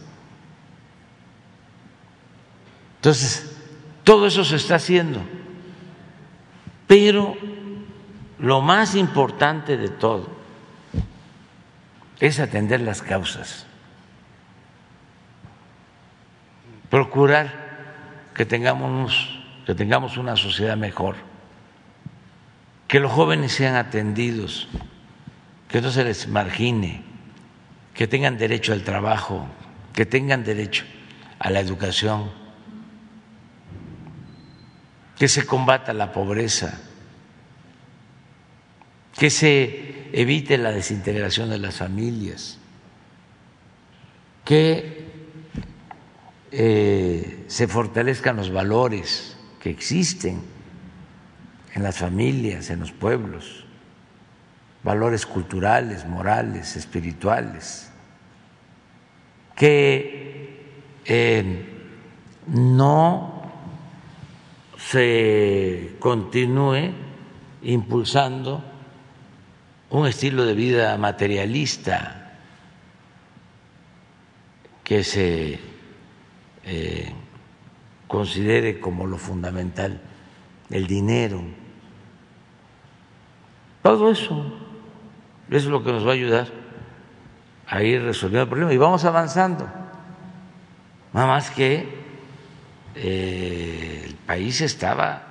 Entonces, 2.96 3.56
todo 4.04 4.26
eso 4.26 4.44
se 4.44 4.56
está 4.56 4.76
haciendo, 4.76 5.20
pero 6.86 7.36
lo 8.38 8.60
más 8.60 8.94
importante 8.94 9.76
de 9.76 9.88
todo 9.88 10.28
es 12.20 12.38
atender 12.38 12.80
las 12.80 13.02
causas, 13.02 13.66
procurar 16.90 18.30
que 18.34 18.46
tengamos, 18.46 19.40
que 19.66 19.74
tengamos 19.74 20.16
una 20.16 20.36
sociedad 20.36 20.76
mejor, 20.76 21.16
que 22.86 23.00
los 23.00 23.10
jóvenes 23.10 23.52
sean 23.52 23.74
atendidos, 23.74 24.68
que 25.72 25.80
no 25.80 25.90
se 25.90 26.04
les 26.04 26.28
margine, 26.28 27.02
que 27.94 28.06
tengan 28.06 28.36
derecho 28.36 28.74
al 28.74 28.84
trabajo, 28.84 29.46
que 29.94 30.04
tengan 30.04 30.44
derecho 30.44 30.84
a 31.38 31.48
la 31.48 31.60
educación, 31.60 32.30
que 35.16 35.28
se 35.28 35.46
combata 35.46 35.94
la 35.94 36.12
pobreza, 36.12 36.78
que 39.18 39.30
se 39.30 40.10
evite 40.12 40.58
la 40.58 40.72
desintegración 40.72 41.48
de 41.48 41.58
las 41.58 41.76
familias, 41.76 42.58
que 44.44 45.06
eh, 46.50 47.44
se 47.46 47.66
fortalezcan 47.66 48.36
los 48.36 48.50
valores 48.52 49.38
que 49.58 49.70
existen 49.70 50.42
en 51.72 51.82
las 51.82 51.96
familias, 51.96 52.68
en 52.68 52.80
los 52.80 52.92
pueblos, 52.92 53.61
valores 54.82 55.26
culturales, 55.26 56.06
morales, 56.06 56.76
espirituales, 56.76 57.90
que 59.54 60.60
eh, 61.04 61.66
no 62.48 63.42
se 64.76 65.96
continúe 66.00 66.92
impulsando 67.62 68.64
un 69.90 70.06
estilo 70.06 70.44
de 70.44 70.54
vida 70.54 70.96
materialista 70.98 72.38
que 74.82 75.04
se 75.04 75.60
eh, 76.64 77.12
considere 78.08 78.80
como 78.80 79.06
lo 79.06 79.16
fundamental 79.16 80.00
el 80.70 80.86
dinero. 80.86 81.42
Todo 83.82 84.10
eso 84.10 84.61
es 85.50 85.64
lo 85.66 85.82
que 85.82 85.92
nos 85.92 86.06
va 86.06 86.10
a 86.10 86.14
ayudar 86.14 86.48
a 87.66 87.82
ir 87.82 88.02
resolviendo 88.02 88.42
el 88.42 88.48
problema 88.48 88.72
y 88.72 88.76
vamos 88.76 89.04
avanzando. 89.04 89.66
Nada 91.12 91.26
más 91.26 91.50
que 91.50 92.02
eh, 92.94 94.04
el 94.06 94.14
país 94.14 94.60
estaba 94.60 95.22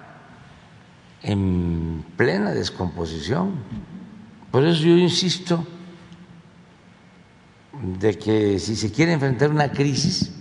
en 1.23 2.03
plena 2.17 2.51
descomposición. 2.51 3.55
Por 4.51 4.65
eso 4.65 4.83
yo 4.83 4.97
insisto 4.97 5.65
de 7.81 8.17
que 8.17 8.59
si 8.59 8.75
se 8.75 8.91
quiere 8.91 9.13
enfrentar 9.13 9.49
una 9.49 9.71
crisis, 9.71 10.33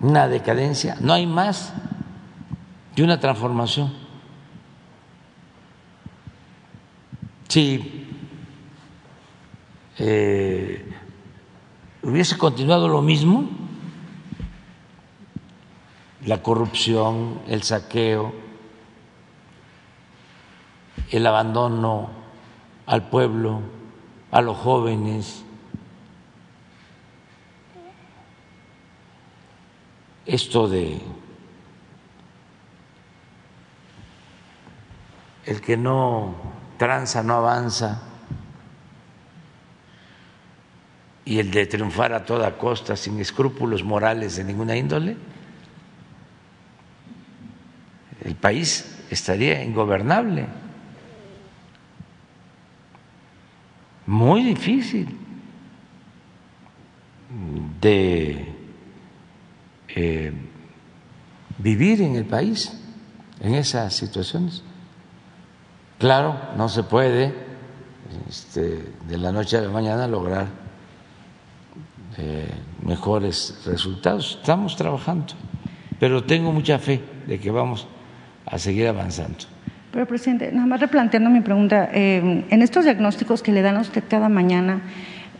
una 0.00 0.28
decadencia, 0.28 0.96
no 1.00 1.12
hay 1.12 1.26
más 1.26 1.72
que 2.94 3.02
una 3.02 3.20
transformación. 3.20 4.07
Si 7.48 8.06
eh, 9.98 10.86
hubiese 12.02 12.36
continuado 12.36 12.88
lo 12.88 13.00
mismo, 13.00 13.48
la 16.26 16.42
corrupción, 16.42 17.40
el 17.48 17.62
saqueo, 17.62 18.34
el 21.10 21.26
abandono 21.26 22.10
al 22.84 23.08
pueblo, 23.08 23.62
a 24.30 24.42
los 24.42 24.58
jóvenes, 24.58 25.42
esto 30.26 30.68
de 30.68 31.00
el 35.46 35.62
que 35.62 35.78
no 35.78 36.58
tranza 36.78 37.22
no 37.22 37.34
avanza 37.34 38.00
y 41.28 41.38
el 41.38 41.50
de 41.50 41.66
triunfar 41.66 42.14
a 42.14 42.24
toda 42.24 42.56
costa 42.56 42.96
sin 42.96 43.20
escrúpulos 43.20 43.84
morales 43.84 44.36
de 44.36 44.44
ninguna 44.44 44.74
índole, 44.74 45.14
el 48.24 48.34
país 48.34 48.96
estaría 49.10 49.62
ingobernable, 49.62 50.46
muy 54.06 54.42
difícil 54.42 55.18
de 57.78 58.54
eh, 59.88 60.32
vivir 61.58 62.00
en 62.00 62.16
el 62.16 62.24
país 62.24 62.72
en 63.40 63.54
esas 63.54 63.94
situaciones. 63.94 64.62
Claro, 65.98 66.36
no 66.56 66.68
se 66.68 66.82
puede 66.82 67.34
este, 68.28 68.84
de 69.08 69.18
la 69.18 69.32
noche 69.32 69.56
a 69.56 69.62
la 69.62 69.68
mañana 69.68 70.06
lograr 70.06 70.46
eh, 72.16 72.48
mejores 72.82 73.62
resultados. 73.66 74.38
Estamos 74.40 74.76
trabajando, 74.76 75.34
pero 75.98 76.22
tengo 76.24 76.52
mucha 76.52 76.78
fe 76.78 77.02
de 77.26 77.38
que 77.38 77.50
vamos 77.50 77.88
a 78.46 78.58
seguir 78.58 78.88
avanzando. 78.88 79.38
Pero, 79.92 80.06
presidente, 80.06 80.52
nada 80.52 80.66
más 80.66 80.80
replanteando 80.80 81.30
mi 81.30 81.40
pregunta, 81.40 81.88
eh, 81.92 82.44
en 82.48 82.62
estos 82.62 82.84
diagnósticos 82.84 83.42
que 83.42 83.52
le 83.52 83.62
dan 83.62 83.76
a 83.76 83.80
usted 83.80 84.04
cada 84.08 84.28
mañana, 84.28 84.82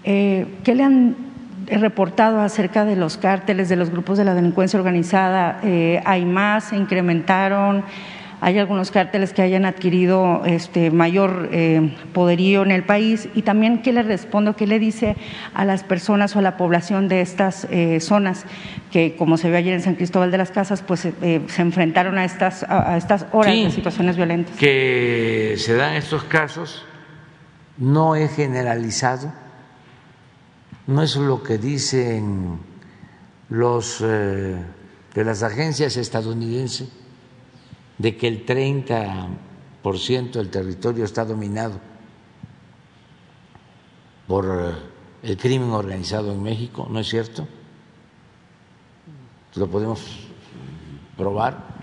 ¿qué 0.02 0.74
le 0.74 0.82
han 0.82 1.28
reportado 1.76 2.40
acerca 2.40 2.84
de 2.84 2.96
los 2.96 3.16
cárteles, 3.16 3.68
de 3.68 3.76
los 3.76 3.90
grupos 3.90 4.18
de 4.18 4.24
la 4.24 4.34
delincuencia 4.34 4.78
organizada. 4.78 5.60
Eh, 5.62 6.00
¿Hay 6.04 6.24
más? 6.24 6.64
¿Se 6.64 6.76
incrementaron? 6.76 7.84
¿Hay 8.40 8.58
algunos 8.58 8.90
cárteles 8.90 9.32
que 9.32 9.42
hayan 9.42 9.64
adquirido 9.64 10.42
este, 10.44 10.90
mayor 10.90 11.48
eh, 11.52 11.96
poderío 12.12 12.62
en 12.62 12.70
el 12.70 12.84
país? 12.84 13.28
Y 13.34 13.42
también, 13.42 13.82
¿qué 13.82 13.92
le 13.92 14.02
respondo? 14.02 14.56
¿Qué 14.56 14.66
le 14.66 14.78
dice 14.78 15.16
a 15.54 15.64
las 15.64 15.82
personas 15.84 16.36
o 16.36 16.38
a 16.38 16.42
la 16.42 16.56
población 16.56 17.08
de 17.08 17.20
estas 17.20 17.66
eh, 17.70 18.00
zonas 18.00 18.44
que, 18.92 19.16
como 19.16 19.36
se 19.36 19.50
ve 19.50 19.56
ayer 19.56 19.74
en 19.74 19.82
San 19.82 19.94
Cristóbal 19.94 20.30
de 20.30 20.38
las 20.38 20.50
Casas, 20.50 20.82
pues 20.82 21.00
se 21.00 21.62
enfrentaron 21.62 22.16
a 22.18 22.24
estas, 22.24 22.64
a, 22.68 22.96
estas 22.96 23.26
horas 23.32 23.54
de 23.54 23.70
situaciones 23.70 24.16
violentas? 24.16 24.56
Que 24.56 25.54
se 25.58 25.74
dan 25.74 25.94
estos 25.94 26.24
casos, 26.24 26.84
no 27.76 28.16
he 28.16 28.28
generalizado 28.28 29.32
no 30.88 31.02
es 31.02 31.16
lo 31.16 31.42
que 31.42 31.58
dicen 31.58 32.58
los 33.50 34.00
eh, 34.00 34.56
de 35.14 35.24
las 35.24 35.42
agencias 35.42 35.98
estadounidenses 35.98 36.88
de 37.98 38.16
que 38.16 38.28
el 38.28 38.46
30% 38.46 40.30
del 40.32 40.50
territorio 40.50 41.04
está 41.04 41.24
dominado 41.24 41.80
por 44.26 44.44
eh, 44.46 44.74
el 45.22 45.36
crimen 45.36 45.70
organizado 45.70 46.32
en 46.32 46.42
México, 46.42 46.86
¿no 46.90 47.00
es 47.00 47.08
cierto? 47.08 47.48
Lo 49.56 49.66
podemos 49.68 50.28
probar. 51.16 51.78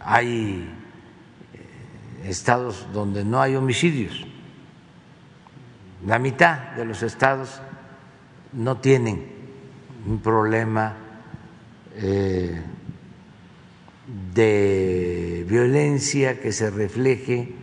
Hay 0.00 0.68
eh, 1.52 2.28
estados 2.28 2.86
donde 2.92 3.24
no 3.24 3.40
hay 3.40 3.54
homicidios. 3.54 4.26
La 6.04 6.18
mitad 6.18 6.72
de 6.72 6.86
los 6.86 7.02
estados 7.02 7.60
no 8.52 8.78
tienen 8.78 9.30
un 10.06 10.18
problema 10.18 10.96
eh, 11.94 12.60
de 14.34 15.44
violencia 15.48 16.40
que 16.40 16.52
se 16.52 16.70
refleje 16.70 17.54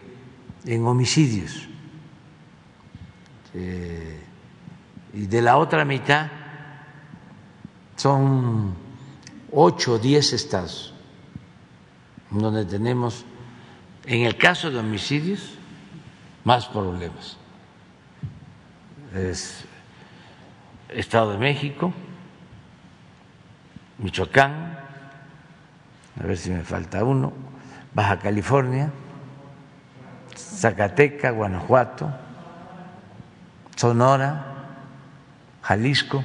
en 0.66 0.86
homicidios. 0.86 1.68
Eh, 3.54 4.20
y 5.14 5.26
de 5.26 5.42
la 5.42 5.58
otra 5.58 5.84
mitad 5.86 6.30
son 7.96 8.76
ocho 9.52 9.94
o 9.94 10.00
diez 10.00 10.34
estados 10.34 10.94
donde 12.30 12.66
tenemos, 12.66 13.26
en 14.06 14.26
el 14.26 14.38
caso 14.38 14.70
de 14.70 14.78
homicidios, 14.78 15.54
más 16.44 16.68
problemas. 16.68 17.38
Es 19.16 19.66
Estado 20.90 21.32
de 21.32 21.38
México, 21.38 21.94
Michoacán, 23.98 24.87
a 26.20 26.24
ver 26.24 26.38
si 26.38 26.50
me 26.50 26.64
falta 26.64 27.04
uno, 27.04 27.34
Baja 27.94 28.20
California, 28.20 28.92
Zacatecas, 30.36 31.34
Guanajuato, 31.34 32.12
Sonora, 33.76 34.56
Jalisco, 35.62 36.24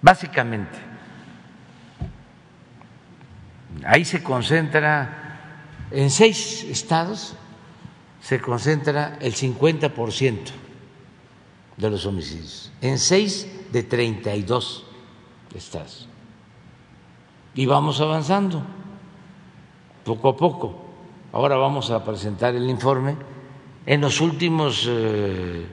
básicamente. 0.00 0.78
Ahí 3.84 4.04
se 4.04 4.22
concentra, 4.22 5.86
en 5.90 6.10
seis 6.10 6.64
estados 6.64 7.36
se 8.20 8.40
concentra 8.40 9.16
el 9.20 9.34
50% 9.34 10.38
de 11.76 11.90
los 11.90 12.04
homicidios, 12.04 12.72
en 12.80 12.98
seis 12.98 13.46
de 13.72 13.82
32 13.82 14.84
estados. 15.54 16.09
Y 17.54 17.66
vamos 17.66 18.00
avanzando, 18.00 18.62
poco 20.04 20.28
a 20.30 20.36
poco. 20.36 20.90
Ahora 21.32 21.56
vamos 21.56 21.90
a 21.90 22.04
presentar 22.04 22.54
el 22.54 22.68
informe. 22.68 23.16
En 23.86 24.00
los 24.00 24.20
últimos 24.20 24.86
eh, 24.88 25.66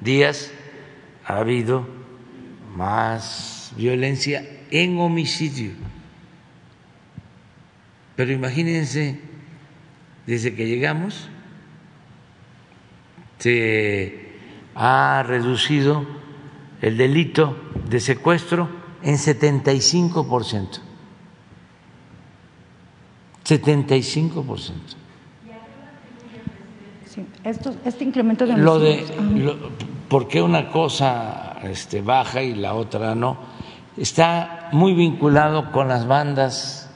días 0.00 0.52
ha 1.24 1.38
habido 1.38 1.86
más 2.76 3.72
violencia 3.76 4.44
en 4.70 4.98
homicidio. 5.00 5.72
Pero 8.16 8.32
imagínense, 8.32 9.20
desde 10.26 10.54
que 10.54 10.66
llegamos, 10.66 11.28
se 13.38 14.28
ha 14.74 15.22
reducido 15.26 16.04
el 16.80 16.96
delito 16.96 17.56
de 17.88 18.00
secuestro 18.00 18.68
en 19.02 19.16
75%. 19.16 20.87
75%. 23.48 24.58
Sí, 27.06 27.26
esto, 27.44 27.74
este 27.84 28.04
incremento 28.04 28.46
de 28.46 28.58
lo 28.58 28.78
de 28.78 29.06
lo, 29.36 29.56
¿Por 30.08 30.28
qué 30.28 30.42
una 30.42 30.70
cosa 30.70 31.56
este, 31.62 32.02
baja 32.02 32.42
y 32.42 32.54
la 32.54 32.74
otra 32.74 33.14
no? 33.14 33.38
Está 33.96 34.68
muy 34.72 34.92
vinculado 34.92 35.72
con 35.72 35.88
las 35.88 36.06
bandas 36.06 36.90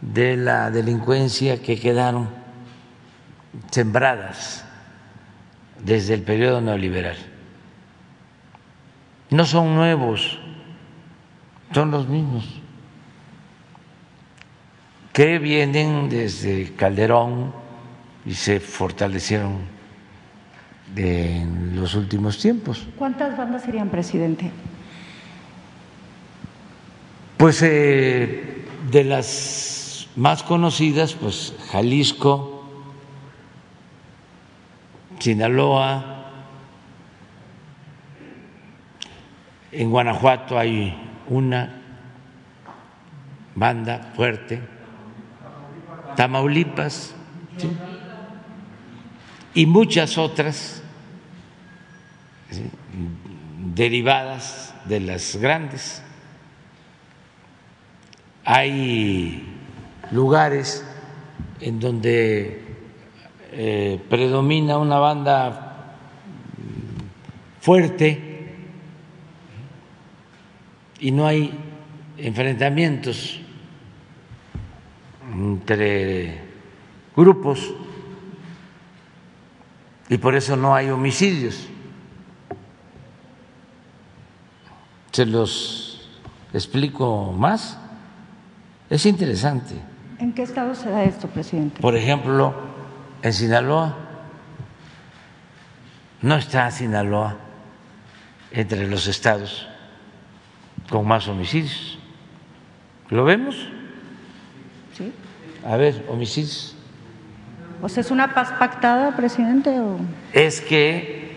de 0.00 0.36
la 0.36 0.70
delincuencia 0.70 1.60
que 1.60 1.78
quedaron 1.78 2.28
sembradas 3.70 4.64
desde 5.84 6.14
el 6.14 6.22
periodo 6.22 6.60
neoliberal. 6.60 7.16
No 9.30 9.44
son 9.44 9.74
nuevos, 9.74 10.38
son 11.72 11.90
los 11.90 12.08
mismos 12.08 12.63
que 15.14 15.38
vienen 15.38 16.08
desde 16.08 16.72
Calderón 16.74 17.52
y 18.26 18.34
se 18.34 18.58
fortalecieron 18.58 19.58
en 20.96 21.76
los 21.76 21.94
últimos 21.94 22.36
tiempos. 22.38 22.84
¿Cuántas 22.98 23.36
bandas 23.38 23.62
serían, 23.62 23.90
presidente? 23.90 24.50
Pues 27.36 27.62
eh, 27.62 28.64
de 28.90 29.04
las 29.04 30.08
más 30.16 30.42
conocidas, 30.42 31.14
pues 31.14 31.54
Jalisco, 31.70 32.64
Sinaloa, 35.20 36.24
en 39.70 39.90
Guanajuato 39.90 40.58
hay 40.58 40.92
una 41.28 41.82
banda 43.54 44.10
fuerte 44.16 44.73
Tamaulipas 46.16 47.14
y 49.54 49.66
muchas 49.66 50.18
otras 50.18 50.82
derivadas 53.74 54.74
de 54.84 55.00
las 55.00 55.36
grandes. 55.36 56.02
Hay 58.44 59.42
lugares 60.10 60.84
en 61.60 61.80
donde 61.80 62.62
eh, 63.52 64.00
predomina 64.10 64.78
una 64.78 64.98
banda 64.98 65.94
fuerte 67.60 68.34
y 71.00 71.10
no 71.10 71.26
hay 71.26 71.52
enfrentamientos 72.18 73.40
entre 75.32 76.40
grupos 77.16 77.72
y 80.08 80.18
por 80.18 80.34
eso 80.34 80.56
no 80.56 80.74
hay 80.74 80.90
homicidios. 80.90 81.68
Se 85.12 85.24
los 85.24 86.10
explico 86.52 87.32
más. 87.32 87.78
Es 88.90 89.06
interesante. 89.06 89.74
¿En 90.18 90.32
qué 90.32 90.42
estado 90.42 90.74
se 90.74 90.90
da 90.90 91.04
esto, 91.04 91.28
presidente? 91.28 91.80
Por 91.80 91.96
ejemplo, 91.96 92.54
en 93.22 93.32
Sinaloa. 93.32 93.96
No 96.20 96.36
está 96.36 96.70
Sinaloa 96.70 97.36
entre 98.50 98.86
los 98.88 99.06
estados 99.06 99.66
con 100.88 101.06
más 101.06 101.28
homicidios. 101.28 101.98
¿Lo 103.10 103.24
vemos? 103.24 103.68
A 105.64 105.76
ver, 105.76 106.04
homicidios. 106.08 106.74
¿O 107.80 107.88
sea, 107.88 108.02
es 108.02 108.10
una 108.10 108.34
paz 108.34 108.52
pactada, 108.58 109.16
presidente? 109.16 109.70
O? 109.80 109.98
Es 110.32 110.60
que 110.60 111.32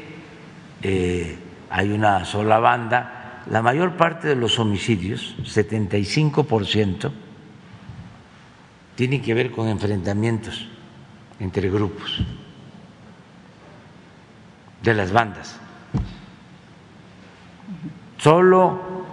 eh, 0.82 1.38
hay 1.70 1.92
una 1.92 2.26
sola 2.26 2.60
banda. 2.60 3.44
La 3.50 3.62
mayor 3.62 3.96
parte 3.96 4.28
de 4.28 4.36
los 4.36 4.60
homicidios, 4.60 5.36
75%, 5.44 7.12
tienen 8.96 9.22
que 9.22 9.34
ver 9.34 9.52
con 9.52 9.70
enfrentamientos 9.70 10.68
entre 11.40 11.70
grupos 11.70 12.20
de 14.84 14.94
las 14.94 15.12
bandas. 15.12 15.58
Solo 18.18 19.06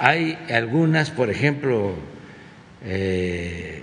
hay 0.00 0.36
algunas, 0.50 1.10
por 1.10 1.30
ejemplo, 1.30 1.92
eh, 2.82 3.81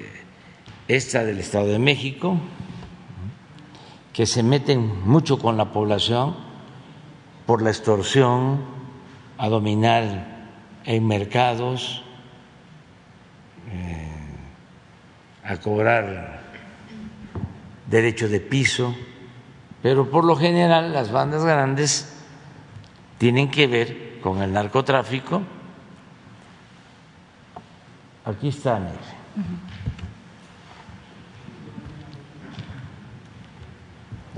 esta 0.89 1.23
del 1.23 1.39
Estado 1.39 1.67
de 1.67 1.79
México, 1.79 2.37
que 4.11 4.25
se 4.25 4.41
meten 4.41 5.07
mucho 5.07 5.37
con 5.37 5.55
la 5.55 5.71
población 5.71 6.35
por 7.45 7.61
la 7.61 7.69
extorsión, 7.69 8.59
a 9.37 9.47
dominar 9.49 10.47
en 10.83 11.07
mercados, 11.07 12.03
eh, 13.71 14.11
a 15.45 15.57
cobrar 15.57 16.41
derecho 17.87 18.27
de 18.27 18.39
piso, 18.39 18.95
pero 19.81 20.09
por 20.09 20.25
lo 20.25 20.35
general 20.35 20.91
las 20.91 21.11
bandas 21.11 21.45
grandes 21.45 22.13
tienen 23.19 23.49
que 23.49 23.67
ver 23.67 24.19
con 24.21 24.41
el 24.41 24.51
narcotráfico. 24.51 25.41
Aquí 28.25 28.49
está, 28.49 28.79
mire. 28.79 29.19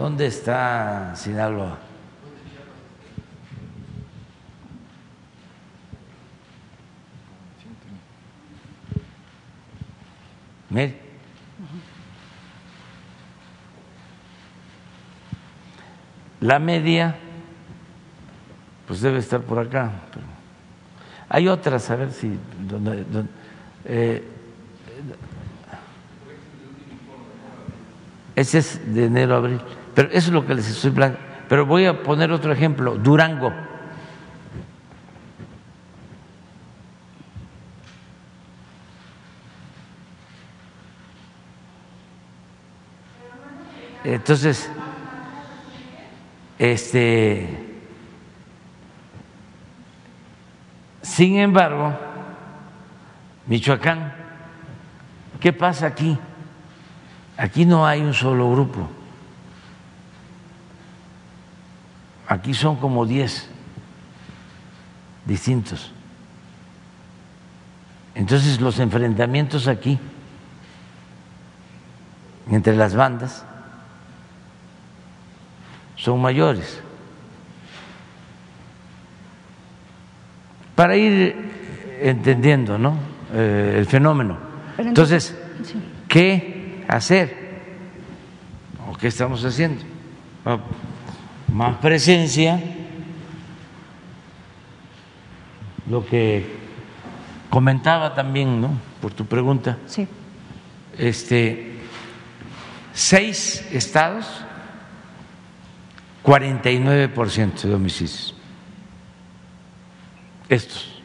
¿Dónde 0.02 0.26
está 0.26 1.14
Sinaloa? 1.16 1.78
Mire. 10.72 11.00
La 16.40 16.58
media, 16.58 17.16
pues 18.88 19.02
debe 19.02 19.20
estar 19.20 19.42
por 19.42 19.60
acá. 19.60 19.92
Hay 21.30 21.48
otras, 21.48 21.88
a 21.92 21.96
ver 21.96 22.12
si. 22.12 22.40
Donde, 22.68 23.06
eh, 23.86 24.28
ese 28.36 28.58
es 28.58 28.96
de 28.96 29.06
enero 29.06 29.36
a 29.36 29.38
abril. 29.38 29.62
Pero 30.02 30.14
eso 30.14 30.30
es 30.30 30.34
lo 30.34 30.48
que 30.48 30.56
les 30.56 30.68
estoy 30.68 30.90
planteando. 30.90 31.30
Pero 31.48 31.68
voy 31.68 31.86
a 31.86 32.02
poner 32.02 32.32
otro 32.32 32.52
ejemplo: 32.52 32.96
Durango. 32.96 33.54
Entonces, 44.04 44.72
este, 46.58 47.78
sin 51.04 51.38
embargo, 51.38 51.94
Michoacán, 53.46 54.16
¿qué 55.40 55.54
pasa 55.54 55.86
aquí? 55.86 56.18
Aquí 57.38 57.66
no 57.68 57.86
hay 57.86 58.02
un 58.02 58.16
solo 58.16 58.50
grupo. 58.50 58.90
Aquí 62.32 62.54
son 62.54 62.78
como 62.78 63.06
10 63.06 63.46
distintos. 65.26 65.92
Entonces 68.16 68.62
los 68.62 68.80
enfrentamientos 68.80 69.68
aquí 69.68 70.00
entre 72.50 72.78
las 72.78 72.96
bandas 72.96 73.44
son 75.98 76.22
mayores. 76.22 76.82
Para 80.74 80.96
ir 80.96 81.36
entendiendo 82.00 82.78
¿no? 82.78 82.96
Eh, 83.34 83.76
el 83.78 83.86
fenómeno. 83.88 84.38
Entonces, 84.78 85.38
¿qué 86.08 86.86
hacer? 86.88 87.60
¿O 88.90 88.96
qué 88.96 89.10
estamos 89.10 89.44
haciendo? 89.44 89.84
Más 91.52 91.76
presencia, 91.78 92.62
lo 95.90 96.06
que 96.06 96.46
comentaba 97.50 98.16
también, 98.16 98.62
¿no? 98.62 98.70
Por 99.02 99.12
tu 99.12 99.26
pregunta. 99.26 99.78
Sí. 99.86 100.08
Este, 100.98 101.76
seis 102.94 103.68
estados 103.74 104.26
49% 106.24 107.62
de 107.64 107.74
homicidios. 107.74 108.34
Estos. 110.48 111.02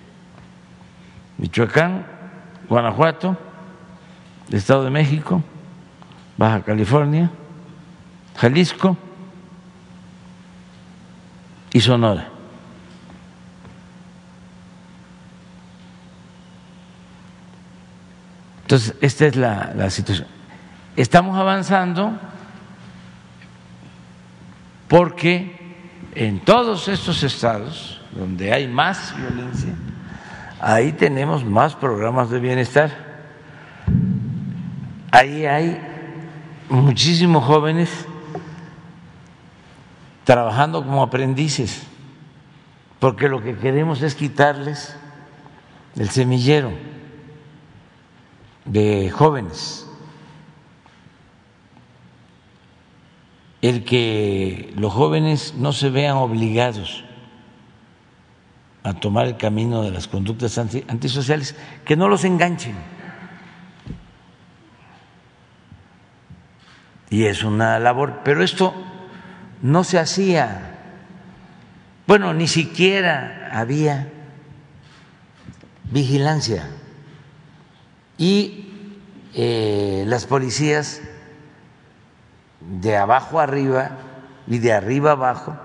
Michoacán, 1.38 2.06
Guanajuato, 2.68 3.36
Estado 4.52 4.84
de 4.84 4.90
México, 4.90 5.42
Baja 6.36 6.62
California, 6.62 7.30
Jalisco 8.36 8.96
y 11.72 11.80
Sonora. 11.80 12.28
Entonces, 18.62 18.94
esta 19.00 19.26
es 19.26 19.36
la, 19.36 19.72
la 19.76 19.90
situación. 19.90 20.26
Estamos 20.96 21.38
avanzando 21.38 22.18
porque 24.88 25.56
en 26.14 26.40
todos 26.40 26.88
estos 26.88 27.22
estados 27.22 28.00
donde 28.12 28.52
hay 28.52 28.66
más 28.66 29.14
violencia, 29.16 29.74
ahí 30.60 30.92
tenemos 30.92 31.44
más 31.44 31.74
programas 31.76 32.30
de 32.30 32.40
bienestar. 32.40 32.90
Ahí 35.10 35.46
hay 35.46 35.80
muchísimos 36.68 37.44
jóvenes 37.44 38.06
trabajando 40.26 40.84
como 40.84 41.02
aprendices, 41.02 41.86
porque 42.98 43.28
lo 43.28 43.40
que 43.40 43.56
queremos 43.56 44.02
es 44.02 44.14
quitarles 44.14 44.94
el 45.94 46.10
semillero 46.10 46.72
de 48.64 49.08
jóvenes 49.10 49.86
el 53.62 53.84
que 53.84 54.74
los 54.76 54.92
jóvenes 54.92 55.54
no 55.56 55.72
se 55.72 55.90
vean 55.90 56.16
obligados 56.16 57.04
a 58.82 58.94
tomar 58.94 59.26
el 59.26 59.36
camino 59.36 59.82
de 59.82 59.92
las 59.92 60.06
conductas 60.06 60.58
antisociales, 60.58 61.56
que 61.84 61.96
no 61.96 62.08
los 62.08 62.24
enganchen. 62.24 62.76
Y 67.10 67.24
es 67.24 67.42
una 67.42 67.78
labor, 67.78 68.20
pero 68.24 68.44
esto 68.44 68.74
no 69.62 69.84
se 69.84 69.98
hacía, 69.98 70.76
bueno, 72.06 72.34
ni 72.34 72.48
siquiera 72.48 73.50
había 73.52 74.08
vigilancia. 75.90 76.68
Y 78.18 78.66
eh, 79.34 80.04
las 80.06 80.26
policías 80.26 81.00
de 82.60 82.96
abajo 82.96 83.40
arriba 83.40 83.90
y 84.46 84.58
de 84.58 84.72
arriba 84.72 85.12
abajo, 85.12 85.56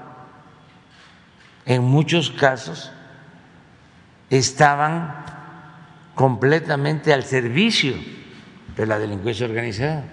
en 1.66 1.84
muchos 1.84 2.32
casos 2.32 2.92
estaban 4.30 5.24
completamente 6.16 7.14
al 7.14 7.24
servicio 7.24 7.96
de 8.76 8.86
la 8.86 8.98
delincuencia 9.00 9.46
organizada. 9.46 10.04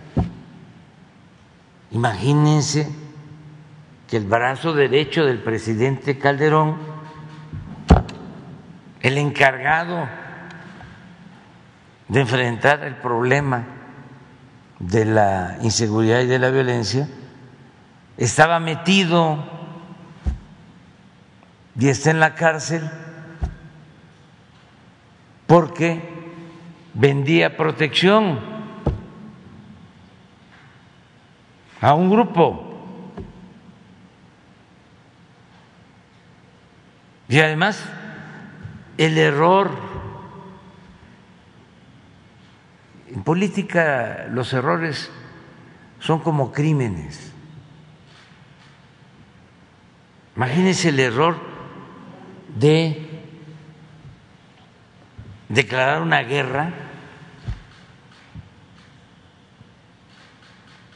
Imagínense 1.91 3.07
que 4.09 4.16
el 4.16 4.24
brazo 4.24 4.72
derecho 4.72 5.26
del 5.26 5.38
presidente 5.38 6.18
Calderón, 6.18 6.78
el 9.00 9.18
encargado 9.18 10.09
de 12.09 12.20
enfrentar 12.20 12.84
el 12.84 12.96
problema 12.96 13.66
de 14.78 15.04
la 15.04 15.59
inseguridad 15.61 16.20
y 16.20 16.26
de 16.26 16.38
la 16.38 16.48
violencia, 16.48 17.06
estaba 18.16 18.59
metido 18.61 19.44
y 21.78 21.88
está 21.88 22.11
en 22.11 22.20
la 22.20 22.34
cárcel 22.34 22.90
porque 25.46 26.02
vendía 26.94 27.59
protección 27.59 28.40
a 31.82 31.92
un 31.92 32.11
grupo. 32.11 32.67
Y 37.29 37.41
además, 37.41 37.85
el 38.97 39.18
error 39.18 39.89
En 43.11 43.22
política 43.22 44.26
los 44.31 44.53
errores 44.53 45.11
son 45.99 46.20
como 46.20 46.53
crímenes. 46.53 47.33
Imagínense 50.37 50.91
el 50.91 51.01
error 51.01 51.37
de 52.55 53.22
declarar 55.49 56.03
una 56.03 56.22
guerra 56.22 56.72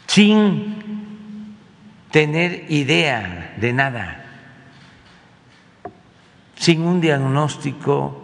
sin 0.07 1.57
tener 2.11 2.71
idea 2.71 3.55
de 3.57 3.73
nada, 3.73 4.22
sin 6.63 6.83
un 6.83 7.01
diagnóstico 7.01 8.23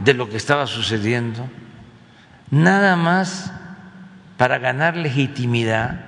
de 0.00 0.12
lo 0.12 0.28
que 0.28 0.38
estaba 0.38 0.66
sucediendo, 0.66 1.48
nada 2.50 2.96
más 2.96 3.52
para 4.36 4.58
ganar 4.58 4.96
legitimidad, 4.96 6.04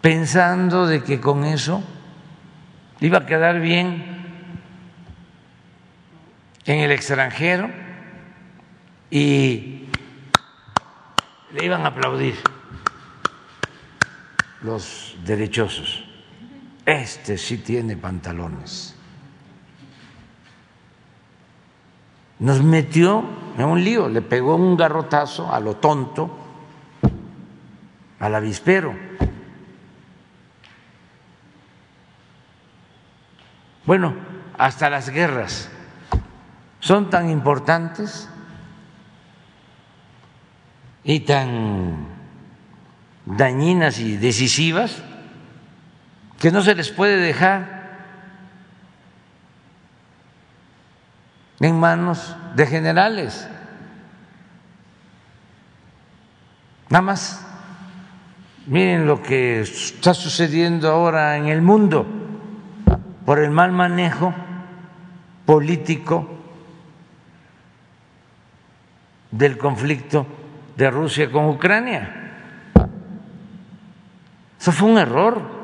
pensando 0.00 0.88
de 0.88 1.04
que 1.04 1.20
con 1.20 1.44
eso 1.44 1.84
iba 2.98 3.18
a 3.18 3.26
quedar 3.26 3.60
bien 3.60 4.24
en 6.64 6.80
el 6.80 6.90
extranjero 6.90 7.70
y 9.08 9.86
le 11.54 11.64
iban 11.64 11.84
a 11.84 11.90
aplaudir 11.90 12.34
los 14.62 15.14
derechosos. 15.24 16.11
Este 16.84 17.38
sí 17.38 17.58
tiene 17.58 17.96
pantalones. 17.96 18.96
nos 22.42 22.60
metió 22.60 23.22
en 23.56 23.64
un 23.64 23.84
lío, 23.84 24.08
le 24.08 24.20
pegó 24.20 24.56
un 24.56 24.76
garrotazo 24.76 25.52
a 25.52 25.60
lo 25.60 25.76
tonto, 25.76 26.38
al 28.18 28.34
avispero. 28.34 28.92
Bueno, 33.86 34.16
hasta 34.58 34.90
las 34.90 35.08
guerras 35.08 35.70
son 36.80 37.10
tan 37.10 37.30
importantes 37.30 38.28
y 41.04 41.20
tan 41.20 42.08
dañinas 43.24 44.00
y 44.00 44.16
decisivas 44.16 45.00
que 46.42 46.50
no 46.50 46.60
se 46.60 46.74
les 46.74 46.90
puede 46.90 47.18
dejar 47.18 47.82
en 51.60 51.78
manos 51.78 52.36
de 52.56 52.66
generales. 52.66 53.48
Nada 56.88 57.02
más, 57.02 57.46
miren 58.66 59.06
lo 59.06 59.22
que 59.22 59.60
está 59.60 60.14
sucediendo 60.14 60.90
ahora 60.90 61.36
en 61.36 61.46
el 61.46 61.62
mundo 61.62 62.04
por 63.24 63.38
el 63.38 63.52
mal 63.52 63.70
manejo 63.70 64.34
político 65.46 66.28
del 69.30 69.56
conflicto 69.58 70.26
de 70.76 70.90
Rusia 70.90 71.30
con 71.30 71.44
Ucrania. 71.50 72.32
Eso 74.58 74.72
fue 74.72 74.90
un 74.90 74.98
error 74.98 75.61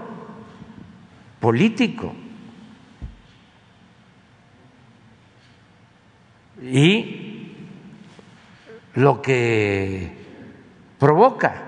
político. 1.41 2.15
Y 6.63 7.53
lo 8.95 9.23
que 9.23 10.13
provoca. 10.99 11.63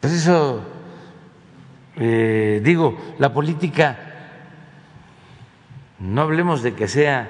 Por 0.00 0.10
eso 0.10 0.74
eh, 1.96 2.60
digo, 2.62 2.98
la 3.18 3.32
política, 3.32 3.96
no 6.00 6.22
hablemos 6.22 6.62
de 6.62 6.74
que 6.74 6.88
sea 6.88 7.28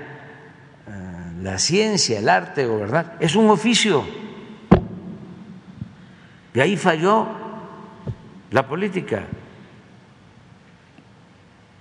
eh, 0.87 1.33
la 1.43 1.59
ciencia, 1.59 2.19
el 2.19 2.29
arte, 2.29 2.67
gobernar, 2.67 3.17
es 3.21 3.37
un 3.37 3.51
oficio. 3.51 4.05
Y 6.55 6.61
ahí 6.61 6.77
falló 6.77 7.27
la 8.51 8.67
política. 8.67 9.25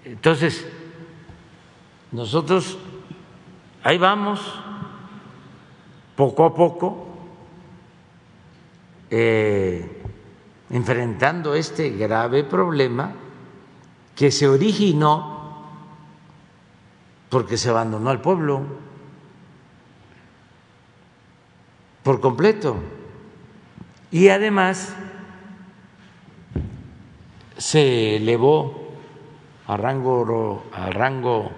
Entonces, 0.05 0.67
nosotros 2.11 2.77
ahí 3.83 3.97
vamos, 3.97 4.41
poco 6.15 6.45
a 6.45 6.53
poco, 6.53 7.07
eh, 9.09 10.01
enfrentando 10.69 11.55
este 11.55 11.91
grave 11.91 12.43
problema 12.43 13.13
que 14.15 14.31
se 14.31 14.47
originó 14.47 15.33
porque 17.29 17.57
se 17.57 17.69
abandonó 17.69 18.09
al 18.09 18.21
pueblo 18.21 18.61
por 22.03 22.19
completo. 22.19 22.75
Y 24.11 24.27
además 24.27 24.93
se 27.57 28.17
elevó 28.17 28.82
a 29.67 29.77
rango, 29.77 30.65
al 30.73 30.93
rango 30.93 31.51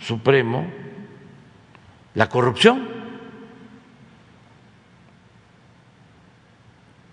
supremo 0.00 0.66
la 2.14 2.28
corrupción. 2.28 2.88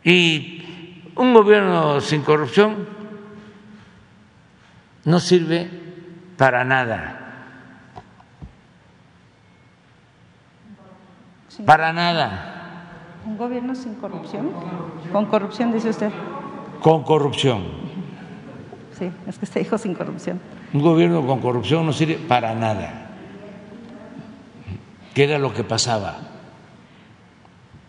Y 0.04 1.12
un 1.16 1.34
gobierno 1.34 2.00
sin 2.00 2.22
corrupción 2.22 2.88
no 5.04 5.20
sirve 5.20 5.70
para 6.38 6.64
nada. 6.64 7.24
Para 11.66 11.92
nada. 11.92 12.54
¿Un 13.26 13.38
gobierno 13.38 13.76
sin 13.76 13.96
corrupción? 13.96 14.52
¿Con 15.12 15.26
corrupción, 15.26 15.74
dice 15.74 15.90
usted? 15.90 16.12
Con 16.82 17.04
corrupción. 17.04 17.87
Sí, 18.98 19.12
es 19.28 19.38
que 19.38 19.46
usted 19.46 19.62
dijo 19.62 19.78
sin 19.78 19.94
corrupción. 19.94 20.40
Un 20.74 20.82
gobierno 20.82 21.26
con 21.26 21.40
corrupción 21.40 21.86
no 21.86 21.94
sirve 21.94 22.16
para 22.16 22.56
nada. 22.56 23.12
¿Qué 25.14 25.26
era 25.26 25.38
lo 25.38 25.54
que 25.54 25.64
pasaba? 25.64 26.18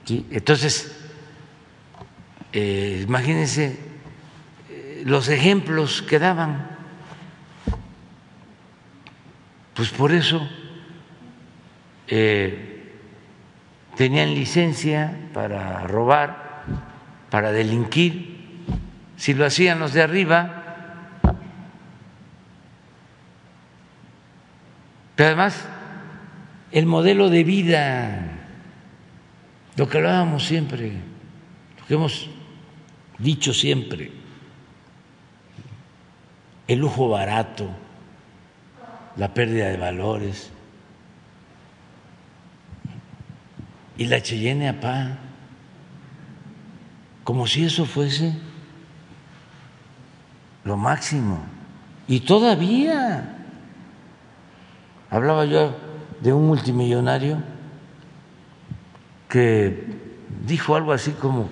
¿Sí? 0.04 0.26
Entonces, 0.30 0.98
eh, 2.52 3.04
imagínense 3.06 3.78
eh, 4.70 5.02
los 5.06 5.28
ejemplos 5.28 6.02
que 6.02 6.18
daban. 6.18 6.76
Pues 9.74 9.90
por 9.90 10.12
eso 10.12 10.46
eh, 12.06 12.92
tenían 13.96 14.34
licencia 14.34 15.16
para 15.32 15.86
robar, 15.86 16.64
para 17.30 17.52
delinquir. 17.52 18.36
Si 19.16 19.34
lo 19.34 19.46
hacían 19.46 19.78
los 19.78 19.92
de 19.92 20.02
arriba, 20.02 20.57
pero 25.18 25.30
además 25.30 25.66
el 26.70 26.86
modelo 26.86 27.28
de 27.28 27.42
vida, 27.42 28.38
lo 29.74 29.88
que 29.88 29.96
hablábamos 29.98 30.44
siempre, 30.44 30.92
lo 31.76 31.86
que 31.88 31.94
hemos 31.94 32.30
dicho 33.18 33.52
siempre, 33.52 34.12
el 36.68 36.78
lujo 36.78 37.08
barato, 37.08 37.68
la 39.16 39.34
pérdida 39.34 39.66
de 39.66 39.76
valores 39.76 40.52
y 43.96 44.04
la 44.04 44.22
Cheyenne 44.22 44.68
a 44.68 45.18
como 47.24 47.48
si 47.48 47.64
eso 47.64 47.86
fuese 47.86 48.36
lo 50.62 50.76
máximo. 50.76 51.40
Y 52.06 52.20
todavía, 52.20 53.37
hablaba 55.10 55.44
yo 55.44 55.74
de 56.20 56.32
un 56.32 56.46
multimillonario 56.46 57.42
que 59.28 59.86
dijo 60.46 60.74
algo 60.74 60.92
así 60.92 61.12
como 61.12 61.48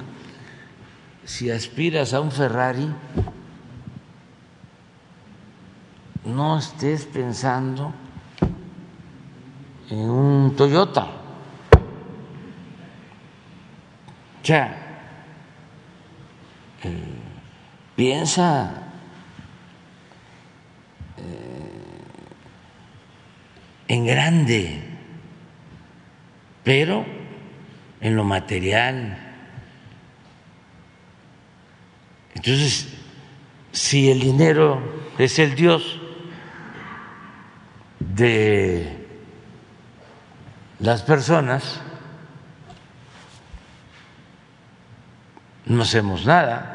si 1.25 1.51
aspiras 1.51 2.15
a 2.15 2.21
un 2.21 2.31
Ferrari, 2.31 2.89
no 6.25 6.59
estés 6.59 7.05
pensando 7.05 7.93
en 9.91 10.11
un 10.11 10.55
Toyota. 10.57 11.07
O 14.43 14.47
sea, 14.47 15.01
eh, 16.85 17.19
piensa 17.97 18.86
en 23.89 24.07
grande, 24.07 24.83
pero 26.65 27.07
en 28.01 28.17
lo 28.17 28.25
material. 28.25 29.19
Entonces, 32.35 32.89
si 33.73 34.11
el 34.11 34.21
dinero 34.21 34.81
es 35.19 35.39
el 35.39 35.55
Dios 35.55 36.01
de 38.01 39.07
las 40.81 41.03
personas, 41.03 41.81
no 45.65 45.83
hacemos 45.83 46.25
nada, 46.27 46.75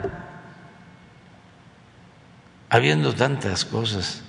habiendo 2.69 3.13
tantas 3.13 3.65
cosas 3.65 4.23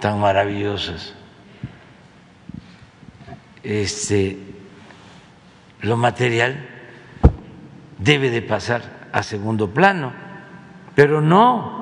tan 0.00 0.20
maravillosas. 0.20 1.14
Este, 3.62 4.38
lo 5.80 5.96
material 5.96 6.68
debe 7.98 8.30
de 8.30 8.42
pasar 8.42 9.08
a 9.12 9.22
segundo 9.22 9.70
plano, 9.70 10.12
pero 10.94 11.20
no. 11.20 11.76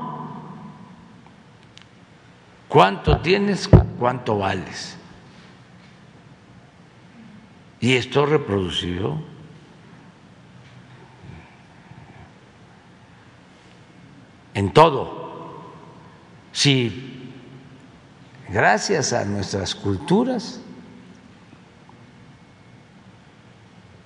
¿Cuánto 2.68 3.20
tienes? 3.20 3.68
¿Cuánto 3.98 4.38
vales? 4.38 4.98
Y 7.80 7.94
esto 7.94 8.26
reproducido 8.26 9.20
en 14.54 14.72
todo. 14.72 15.26
Si 16.52 17.15
gracias 18.48 19.12
a 19.12 19.24
nuestras 19.24 19.74
culturas, 19.74 20.60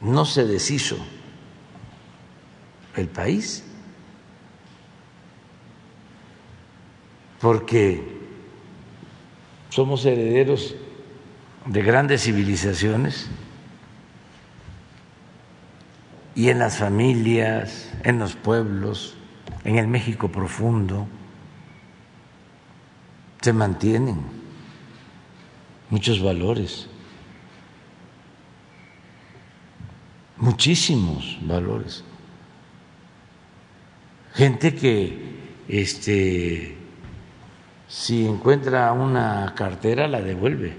no 0.00 0.24
se 0.24 0.44
deshizo 0.44 0.96
el 2.96 3.08
país, 3.08 3.64
porque 7.40 8.18
somos 9.68 10.04
herederos 10.04 10.74
de 11.66 11.82
grandes 11.82 12.22
civilizaciones 12.22 13.28
y 16.34 16.48
en 16.48 16.58
las 16.58 16.78
familias, 16.78 17.90
en 18.02 18.18
los 18.18 18.34
pueblos, 18.34 19.16
en 19.64 19.76
el 19.76 19.86
México 19.86 20.28
profundo, 20.28 21.06
se 23.40 23.52
mantienen 23.52 24.20
muchos 25.88 26.22
valores, 26.22 26.88
muchísimos 30.36 31.38
valores. 31.42 32.04
Gente 34.34 34.74
que 34.74 35.40
este 35.68 36.76
si 37.88 38.24
encuentra 38.24 38.92
una 38.92 39.52
cartera 39.56 40.06
la 40.06 40.20
devuelve 40.20 40.76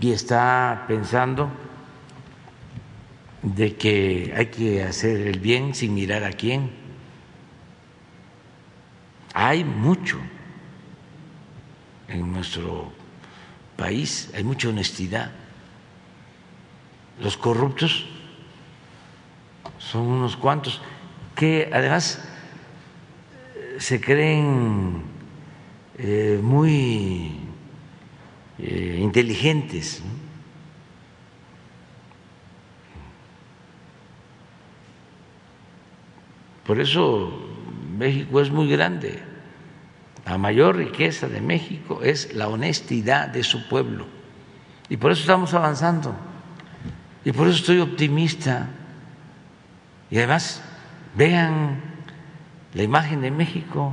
y 0.00 0.12
está 0.12 0.84
pensando 0.88 1.50
de 3.42 3.76
que 3.76 4.32
hay 4.34 4.46
que 4.46 4.82
hacer 4.82 5.26
el 5.26 5.40
bien 5.40 5.74
sin 5.74 5.94
mirar 5.94 6.24
a 6.24 6.32
quién. 6.32 6.85
Hay 9.38 9.64
mucho 9.64 10.18
en 12.08 12.32
nuestro 12.32 12.90
país, 13.76 14.30
hay 14.34 14.42
mucha 14.42 14.70
honestidad. 14.70 15.30
Los 17.20 17.36
corruptos 17.36 18.06
son 19.78 20.06
unos 20.06 20.38
cuantos 20.38 20.80
que 21.34 21.68
además 21.70 22.26
se 23.76 24.00
creen 24.00 25.02
eh, 25.98 26.40
muy 26.42 27.32
eh, 28.58 28.98
inteligentes. 29.02 30.02
Por 36.64 36.80
eso 36.80 37.38
México 37.98 38.40
es 38.40 38.50
muy 38.50 38.66
grande. 38.70 39.25
La 40.26 40.38
mayor 40.38 40.76
riqueza 40.76 41.28
de 41.28 41.40
México 41.40 42.00
es 42.02 42.34
la 42.34 42.48
honestidad 42.48 43.28
de 43.28 43.44
su 43.44 43.68
pueblo. 43.68 44.06
Y 44.88 44.96
por 44.96 45.12
eso 45.12 45.20
estamos 45.20 45.54
avanzando. 45.54 46.16
Y 47.24 47.30
por 47.30 47.46
eso 47.46 47.58
estoy 47.58 47.78
optimista. 47.78 48.68
Y 50.10 50.18
además, 50.18 50.62
vean 51.14 51.80
la 52.74 52.82
imagen 52.82 53.20
de 53.20 53.30
México 53.30 53.92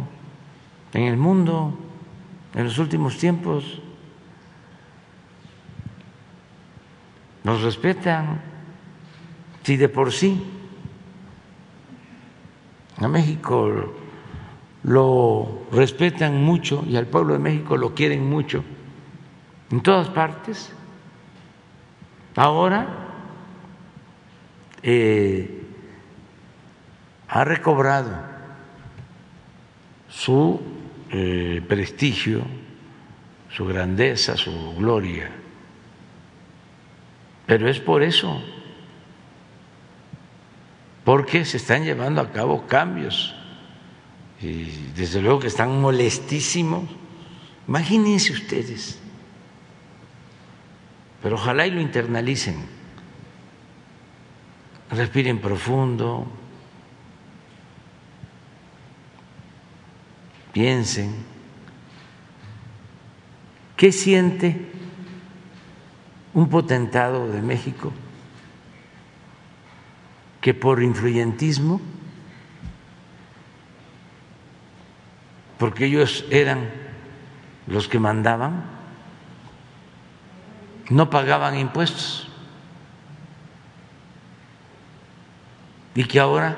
en 0.94 1.04
el 1.04 1.18
mundo 1.18 1.78
en 2.56 2.64
los 2.64 2.80
últimos 2.80 3.20
tiempos. 3.20 3.80
Nos 7.44 7.62
respetan, 7.62 8.42
si 9.64 9.78
de 9.78 9.88
por 9.88 10.12
sí 10.12 10.44
a 12.98 13.08
México 13.08 13.94
lo 14.84 15.66
respetan 15.72 16.44
mucho 16.44 16.84
y 16.88 16.98
al 16.98 17.08
pueblo 17.08 17.34
de 17.34 17.40
México 17.40 17.78
lo 17.78 17.94
quieren 17.94 18.30
mucho 18.30 18.64
en 19.72 19.82
todas 19.82 20.10
partes. 20.10 20.72
Ahora 22.36 22.88
eh, 24.82 25.64
ha 27.30 27.44
recobrado 27.44 28.12
su 30.10 30.62
eh, 31.10 31.64
prestigio, 31.68 32.42
su 33.50 33.66
grandeza, 33.66 34.36
su 34.36 34.76
gloria. 34.76 35.32
Pero 37.46 37.70
es 37.70 37.80
por 37.80 38.04
eso 38.04 38.42
porque 41.04 41.46
se 41.46 41.58
están 41.58 41.84
llevando 41.84 42.22
a 42.22 42.32
cabo 42.32 42.66
cambios 42.68 43.36
desde 44.96 45.22
luego 45.22 45.40
que 45.40 45.48
están 45.48 45.80
molestísimos. 45.82 46.84
Imagínense 47.68 48.34
ustedes, 48.34 49.00
pero 51.22 51.36
ojalá 51.36 51.66
y 51.66 51.72
lo 51.72 51.80
internalicen, 51.80 52.56
respiren 54.92 55.40
profundo, 55.40 56.28
piensen, 60.52 61.16
¿qué 63.78 63.92
siente 63.92 64.70
un 66.34 66.50
potentado 66.50 67.28
de 67.30 67.42
México? 67.42 67.94
que 70.44 70.54
por 70.54 70.84
influyentismo, 70.84 71.80
porque 75.58 75.86
ellos 75.86 76.26
eran 76.30 76.70
los 77.68 77.88
que 77.88 78.00
mandaban, 78.00 78.64
no 80.90 81.10
pagaban 81.10 81.58
impuestos 81.58 82.28
y 85.96 86.04
que 86.06 86.20
ahora 86.20 86.58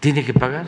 tiene 0.00 0.24
que 0.24 0.34
pagar. 0.34 0.66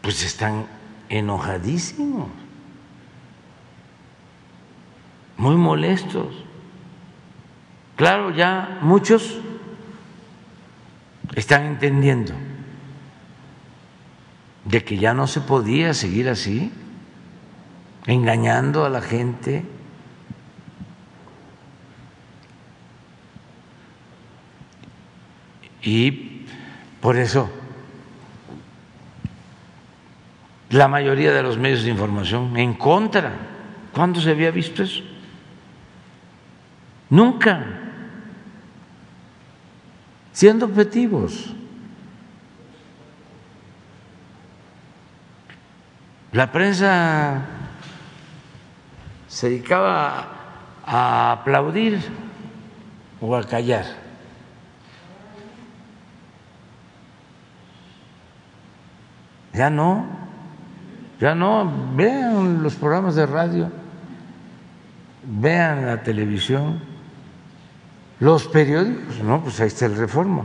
Pues 0.00 0.24
están 0.24 0.66
enojadísimos 1.08 2.28
muy 5.36 5.56
molestos. 5.56 6.26
Claro, 7.96 8.30
ya 8.30 8.78
muchos 8.82 9.38
están 11.34 11.64
entendiendo 11.64 12.34
de 14.64 14.84
que 14.84 14.96
ya 14.96 15.14
no 15.14 15.26
se 15.26 15.40
podía 15.40 15.94
seguir 15.94 16.28
así, 16.28 16.70
engañando 18.06 18.84
a 18.84 18.88
la 18.88 19.00
gente. 19.00 19.64
Y 25.82 26.46
por 27.00 27.16
eso 27.16 27.50
la 30.72 30.88
mayoría 30.88 31.32
de 31.32 31.42
los 31.42 31.58
medios 31.58 31.82
de 31.82 31.90
información 31.90 32.56
en 32.56 32.74
contra. 32.74 33.32
¿Cuándo 33.92 34.20
se 34.20 34.30
había 34.30 34.50
visto 34.50 34.82
eso? 34.82 35.02
Nunca. 37.10 37.81
Siendo 40.32 40.66
objetivos. 40.66 41.54
La 46.32 46.50
prensa 46.50 47.42
se 49.28 49.50
dedicaba 49.50 50.28
a 50.84 51.32
aplaudir 51.32 52.00
o 53.20 53.36
a 53.36 53.44
callar. 53.44 53.84
Ya 59.52 59.68
no, 59.68 60.06
ya 61.20 61.34
no, 61.34 61.70
vean 61.94 62.62
los 62.62 62.74
programas 62.74 63.14
de 63.14 63.26
radio, 63.26 63.70
vean 65.24 65.84
la 65.84 66.02
televisión 66.02 66.91
los 68.22 68.46
periódicos, 68.46 69.18
no, 69.18 69.42
pues 69.42 69.58
ahí 69.58 69.66
está 69.66 69.86
el 69.86 69.96
reforma. 69.96 70.44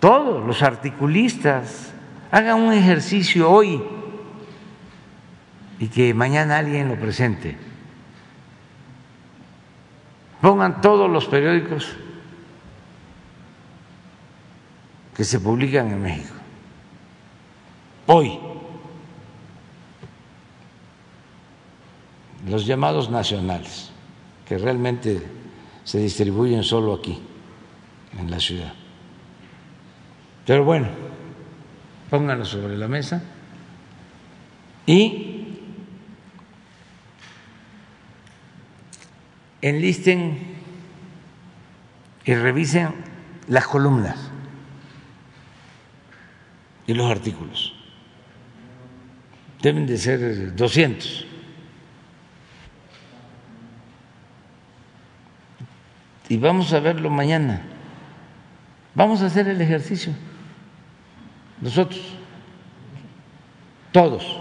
Todos 0.00 0.42
los 0.46 0.62
articulistas 0.62 1.92
hagan 2.30 2.62
un 2.62 2.72
ejercicio 2.72 3.50
hoy 3.50 3.82
y 5.78 5.88
que 5.88 6.14
mañana 6.14 6.56
alguien 6.56 6.88
lo 6.88 6.98
presente. 6.98 7.58
Pongan 10.40 10.80
todos 10.80 11.10
los 11.10 11.26
periódicos 11.26 11.94
que 15.14 15.24
se 15.24 15.38
publican 15.38 15.90
en 15.90 16.00
México. 16.00 16.34
Hoy. 18.06 18.39
Los 22.60 22.66
llamados 22.66 23.08
nacionales 23.08 23.88
que 24.46 24.58
realmente 24.58 25.26
se 25.82 25.98
distribuyen 25.98 26.62
solo 26.62 26.92
aquí. 26.92 27.18
en 28.18 28.30
la 28.30 28.38
ciudad. 28.38 28.74
Pero 30.44 30.62
bueno, 30.62 30.88
pónganlo 32.10 32.44
sobre 32.44 32.76
la 32.76 32.86
mesa 32.86 33.22
y 34.84 35.56
enlisten 39.62 40.38
y 42.26 42.34
revisen 42.34 42.92
las 43.48 43.66
columnas 43.66 44.18
y 46.86 46.92
los 46.92 47.10
artículos. 47.10 47.72
Deben 49.62 49.86
de 49.86 49.96
ser 49.96 50.54
200. 50.54 51.30
Y 56.30 56.36
vamos 56.36 56.72
a 56.72 56.78
verlo 56.78 57.10
mañana. 57.10 57.60
Vamos 58.94 59.20
a 59.20 59.26
hacer 59.26 59.48
el 59.48 59.60
ejercicio. 59.60 60.12
Nosotros. 61.60 62.14
Todos. 63.90 64.38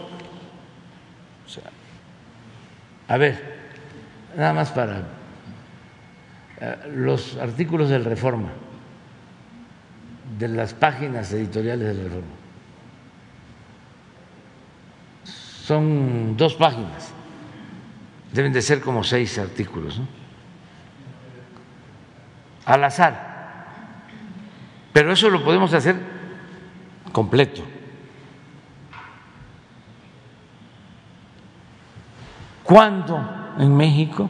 a 3.07 3.17
ver, 3.17 3.57
nada 4.37 4.53
más 4.53 4.69
para 4.69 5.01
eh, 6.61 6.75
los 6.93 7.35
artículos 7.37 7.89
del 7.89 8.05
Reforma, 8.05 8.49
de 10.37 10.47
las 10.47 10.75
páginas 10.75 11.33
editoriales 11.33 11.87
del 11.87 12.03
Reforma. 12.03 12.35
Son 15.23 16.37
dos 16.37 16.53
páginas, 16.53 17.11
deben 18.31 18.53
de 18.53 18.61
ser 18.61 18.79
como 18.79 19.03
seis 19.03 19.39
artículos, 19.39 19.97
¿no? 19.97 20.18
Al 22.69 22.83
azar, 22.83 23.65
pero 24.93 25.11
eso 25.11 25.27
lo 25.31 25.43
podemos 25.43 25.73
hacer 25.73 25.99
completo. 27.11 27.63
¿Cuándo 32.61 33.55
en 33.57 33.75
México 33.75 34.29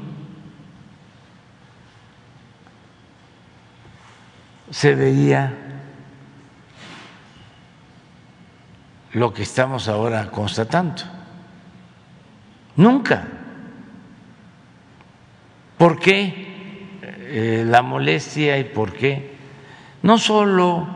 se 4.69 4.95
veía 4.95 5.53
lo 9.11 9.33
que 9.33 9.43
estamos 9.43 9.89
ahora 9.89 10.31
constatando? 10.31 11.03
Nunca. 12.77 13.27
¿Por 15.77 15.99
qué 15.99 16.48
eh, 17.29 17.63
la 17.65 17.81
molestia 17.81 18.57
y 18.57 18.63
por 18.65 18.93
qué? 18.93 19.37
No 20.01 20.17
solo 20.17 20.87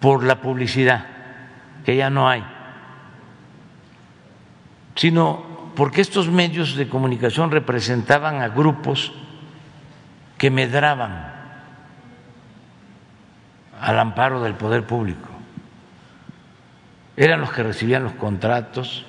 por 0.00 0.24
la 0.24 0.40
publicidad, 0.40 1.06
que 1.84 1.96
ya 1.96 2.10
no 2.10 2.28
hay, 2.28 2.44
sino 4.94 5.72
porque 5.74 6.00
estos 6.00 6.28
medios 6.28 6.76
de 6.76 6.88
comunicación 6.88 7.50
representaban 7.50 8.42
a 8.42 8.48
grupos 8.48 9.12
que 10.36 10.50
medraban 10.50 11.32
al 13.80 13.98
amparo 13.98 14.42
del 14.42 14.54
poder 14.54 14.86
público 14.86 15.28
eran 17.18 17.40
los 17.40 17.50
que 17.50 17.64
recibían 17.64 18.04
los 18.04 18.12
contratos, 18.12 19.04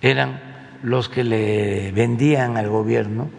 eran 0.00 0.40
los 0.84 1.08
que 1.08 1.24
le 1.24 1.92
vendían 1.92 2.58
al 2.58 2.68
gobierno 2.68 3.30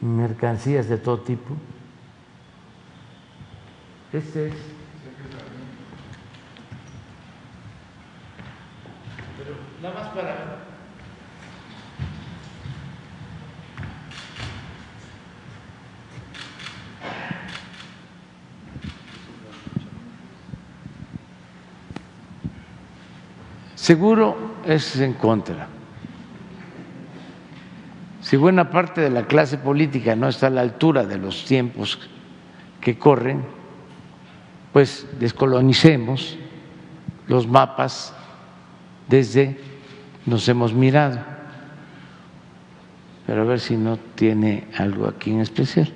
mercancías 0.00 0.88
de 0.88 0.98
todo 0.98 1.20
tipo. 1.20 1.56
Este 4.12 4.48
es. 4.48 4.54
Nada 9.80 9.94
más 9.94 10.08
para 10.08 10.59
Seguro 23.90 24.36
es 24.64 25.00
en 25.00 25.14
contra. 25.14 25.66
Si 28.20 28.36
buena 28.36 28.70
parte 28.70 29.00
de 29.00 29.10
la 29.10 29.26
clase 29.26 29.58
política 29.58 30.14
no 30.14 30.28
está 30.28 30.46
a 30.46 30.50
la 30.50 30.60
altura 30.60 31.04
de 31.04 31.18
los 31.18 31.44
tiempos 31.44 31.98
que 32.80 32.96
corren, 32.96 33.42
pues 34.72 35.08
descolonicemos 35.18 36.38
los 37.26 37.48
mapas 37.48 38.14
desde 39.08 39.58
nos 40.24 40.48
hemos 40.48 40.72
mirado. 40.72 41.18
Pero 43.26 43.42
a 43.42 43.44
ver 43.44 43.58
si 43.58 43.76
no 43.76 43.96
tiene 44.14 44.68
algo 44.78 45.08
aquí 45.08 45.32
en 45.32 45.40
especial. 45.40 45.92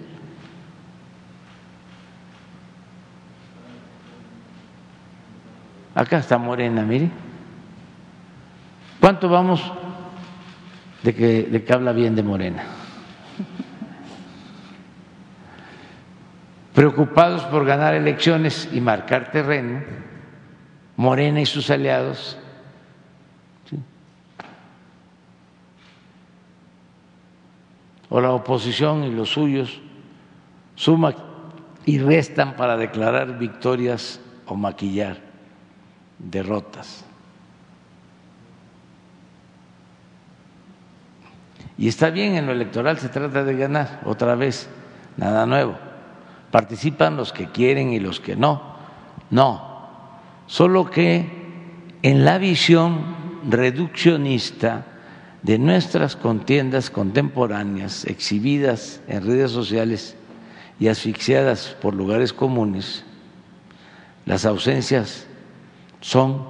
Acá 5.94 6.18
está 6.18 6.38
Morena, 6.38 6.82
mire. 6.82 7.23
¿Cuánto 9.04 9.28
vamos 9.28 9.62
de 11.02 11.14
que, 11.14 11.42
de 11.42 11.74
habla 11.74 11.92
bien 11.92 12.16
de 12.16 12.22
Morena? 12.22 12.64
Preocupados 16.72 17.42
por 17.42 17.66
ganar 17.66 17.92
elecciones 17.92 18.66
y 18.72 18.80
marcar 18.80 19.30
terreno, 19.30 19.82
Morena 20.96 21.42
y 21.42 21.44
sus 21.44 21.68
aliados 21.68 22.38
o 28.08 28.20
la 28.22 28.30
oposición 28.30 29.04
y 29.04 29.10
los 29.10 29.28
suyos 29.28 29.82
suman 30.76 31.14
y 31.84 31.98
restan 31.98 32.56
para 32.56 32.78
declarar 32.78 33.38
victorias 33.38 34.18
o 34.46 34.54
maquillar 34.54 35.18
derrotas. 36.18 37.04
Y 41.76 41.88
está 41.88 42.10
bien, 42.10 42.34
en 42.34 42.46
lo 42.46 42.52
electoral 42.52 42.98
se 42.98 43.08
trata 43.08 43.42
de 43.42 43.56
ganar, 43.56 44.00
otra 44.04 44.34
vez, 44.36 44.68
nada 45.16 45.44
nuevo. 45.46 45.76
Participan 46.50 47.16
los 47.16 47.32
que 47.32 47.48
quieren 47.48 47.92
y 47.92 47.98
los 47.98 48.20
que 48.20 48.36
no. 48.36 48.74
No, 49.30 49.88
solo 50.46 50.88
que 50.90 51.28
en 52.02 52.24
la 52.24 52.38
visión 52.38 53.42
reduccionista 53.48 54.86
de 55.42 55.58
nuestras 55.58 56.16
contiendas 56.16 56.90
contemporáneas, 56.90 58.04
exhibidas 58.04 59.00
en 59.08 59.26
redes 59.26 59.50
sociales 59.50 60.16
y 60.78 60.88
asfixiadas 60.88 61.76
por 61.82 61.94
lugares 61.94 62.32
comunes, 62.32 63.04
las 64.26 64.46
ausencias 64.46 65.26
son 66.00 66.46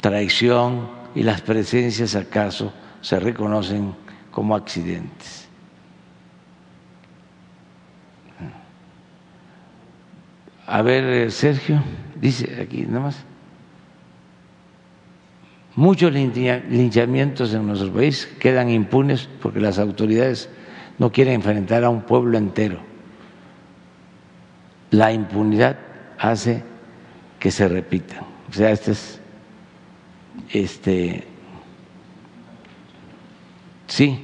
traición 0.00 0.90
y 1.14 1.22
las 1.22 1.40
presencias 1.42 2.16
acaso 2.16 2.72
se 3.00 3.20
reconocen 3.20 3.94
como 4.32 4.56
accidentes. 4.56 5.46
A 10.66 10.82
ver, 10.82 11.04
eh, 11.04 11.30
Sergio, 11.30 11.82
dice 12.20 12.60
aquí 12.60 12.82
nada 12.82 13.00
más. 13.00 13.24
Muchos 15.76 16.12
linchamientos 16.12 17.54
en 17.54 17.66
nuestro 17.66 17.92
país 17.92 18.26
quedan 18.38 18.68
impunes 18.68 19.28
porque 19.40 19.60
las 19.60 19.78
autoridades 19.78 20.50
no 20.98 21.12
quieren 21.12 21.34
enfrentar 21.34 21.84
a 21.84 21.90
un 21.90 22.02
pueblo 22.02 22.36
entero. 22.36 22.78
La 24.90 25.12
impunidad 25.12 25.78
hace 26.18 26.62
que 27.38 27.50
se 27.50 27.68
repita. 27.68 28.22
O 28.50 28.52
sea, 28.52 28.70
este 28.70 28.92
es 28.92 29.20
este 30.50 31.26
Sí, 33.92 34.18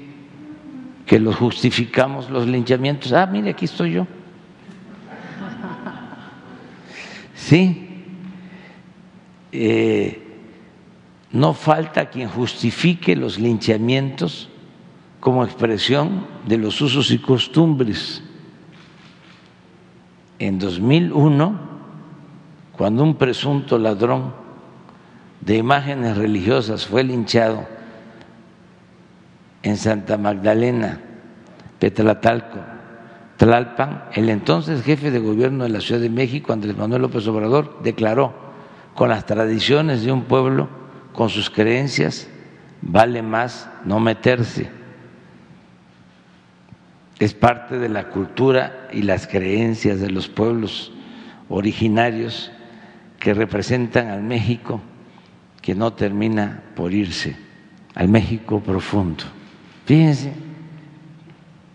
que 1.05 1.21
los 1.21 1.37
justificamos 1.37 2.31
los 2.31 2.47
linchamientos. 2.47 3.13
Ah, 3.13 3.27
mire, 3.27 3.51
aquí 3.51 3.67
estoy 3.67 3.93
yo. 3.93 4.07
Sí, 7.35 7.87
eh, 9.53 10.23
no 11.33 11.53
falta 11.53 12.09
quien 12.09 12.31
justifique 12.31 13.15
los 13.15 13.39
linchamientos 13.39 14.49
como 15.21 15.45
expresión 15.45 16.25
de 16.47 16.57
los 16.57 16.81
usos 16.81 17.11
y 17.11 17.19
costumbres. 17.19 18.23
En 20.39 20.59
2001, 20.59 21.61
cuando 22.73 23.03
un 23.03 23.17
presunto 23.17 23.79
ladrón 23.79 24.33
de 25.43 25.59
imágenes 25.59 26.17
religiosas 26.17 26.87
fue 26.87 27.05
linchado 27.05 27.78
en 29.63 29.77
Santa 29.77 30.17
Magdalena, 30.17 31.01
Petlatalco, 31.79 32.59
Tlalpan, 33.37 34.05
el 34.15 34.31
entonces 34.31 34.83
jefe 34.83 35.11
de 35.11 35.21
gobierno 35.21 35.65
de 35.65 35.71
la 35.71 35.81
Ciudad 35.81 36.01
de 36.01 36.11
México, 36.11 36.53
Andrés 36.53 36.77
Manuel 36.77 37.03
López 37.03 37.27
Obrador, 37.29 37.81
declaró, 37.83 38.35
con 38.95 39.11
las 39.11 39.27
tradiciones 39.27 40.03
de 40.03 40.11
un 40.11 40.25
pueblo, 40.25 40.69
con 41.13 41.29
sus 41.29 41.51
creencias, 41.51 42.29
vale 42.83 43.23
más 43.23 43.71
no 43.85 44.01
meterse. 44.01 44.71
Es 47.21 47.35
parte 47.35 47.79
de 47.79 47.89
la 47.89 48.09
cultura 48.09 48.89
y 48.93 49.03
las 49.03 49.29
creencias 49.29 50.01
de 50.01 50.11
los 50.11 50.29
pueblos 50.29 50.93
originarios 51.49 52.51
que 53.21 53.35
representan 53.35 54.09
al 54.09 54.23
México 54.23 54.81
que 55.63 55.75
no 55.75 55.93
termina 55.93 56.63
por 56.75 56.93
irse, 56.93 57.37
al 57.95 58.09
México 58.09 58.61
profundo. 58.61 59.25
Fíjense 59.89 60.35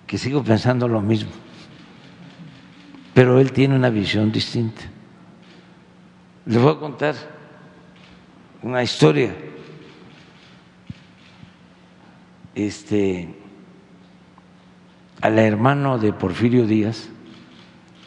que 0.06 0.20
sigo 0.20 0.44
pensando 0.44 0.88
lo 0.88 1.02
mismo, 1.02 1.32
pero 3.16 3.40
él 3.40 3.52
tiene 3.52 3.76
una 3.76 3.90
visión 3.90 4.32
distinta. 4.32 4.84
Les 6.46 6.62
voy 6.62 6.76
a 6.76 6.78
contar 6.78 7.16
una 8.62 8.84
historia. 8.84 9.34
Este, 12.54 13.34
al 15.20 15.40
hermano 15.40 15.98
de 15.98 16.14
Porfirio 16.14 16.68
Díaz 16.68 17.10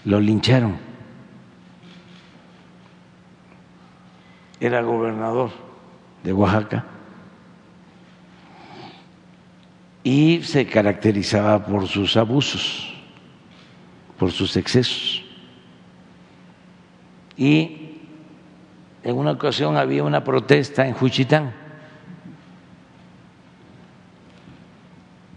lo 0.04 0.20
lincharon. 0.20 0.76
Era 4.60 4.82
gobernador 4.82 5.50
de 6.22 6.32
Oaxaca 6.32 6.95
y 10.06 10.40
se 10.44 10.64
caracterizaba 10.68 11.66
por 11.66 11.88
sus 11.88 12.16
abusos, 12.16 12.94
por 14.16 14.30
sus 14.30 14.56
excesos. 14.56 15.24
Y 17.36 17.98
en 19.02 19.16
una 19.16 19.32
ocasión 19.32 19.76
había 19.76 20.04
una 20.04 20.22
protesta 20.22 20.86
en 20.86 20.94
Juchitán 20.94 21.52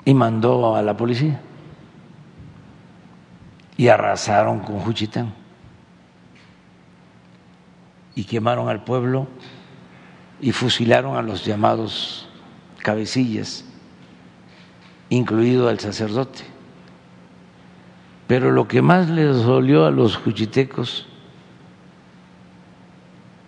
y 0.05 0.13
mandó 0.13 0.75
a 0.75 0.83
la 0.83 0.95
policía 0.95 1.41
y 3.75 3.87
arrasaron 3.87 4.59
con 4.59 4.81
Juchitán 4.81 5.33
y 8.13 8.23
quemaron 8.23 8.69
al 8.69 8.83
pueblo 8.83 9.27
y 10.39 10.51
fusilaron 10.51 11.17
a 11.17 11.23
los 11.23 11.43
llamados 11.43 12.29
cabecillas 12.83 13.65
incluido 15.09 15.69
al 15.69 15.79
sacerdote. 15.79 16.43
Pero 18.27 18.51
lo 18.51 18.67
que 18.67 18.81
más 18.81 19.09
les 19.09 19.37
dolió 19.37 19.85
a 19.85 19.91
los 19.91 20.15
juchitecos 20.15 21.07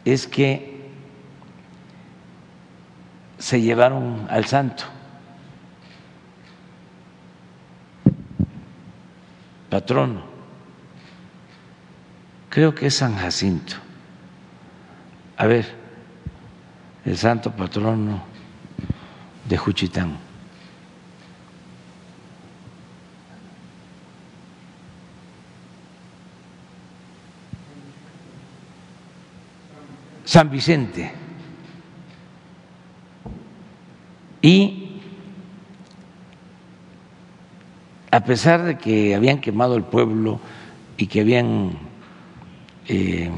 es 0.06 0.28
que 0.28 0.90
se 3.38 3.62
llevaron 3.62 4.28
al 4.30 4.46
santo, 4.46 4.84
patrono, 9.70 10.22
creo 12.50 12.74
que 12.74 12.88
es 12.88 12.96
San 12.96 13.16
Jacinto. 13.16 13.76
A 15.38 15.48
ver, 15.48 15.74
el 17.06 17.18
santo 17.18 17.52
patrono 17.52 18.24
de 19.48 19.58
Juchitán. 19.58 20.31
San 30.32 30.50
Vicente. 30.50 31.12
Y 34.42 35.02
a 38.10 38.24
pesar 38.24 38.64
de 38.64 38.78
que 38.78 39.14
habían 39.14 39.42
quemado 39.42 39.76
el 39.76 39.84
pueblo 39.84 40.40
y 40.96 41.08
que 41.08 41.20
habían 41.20 41.72
eh, 42.88 43.30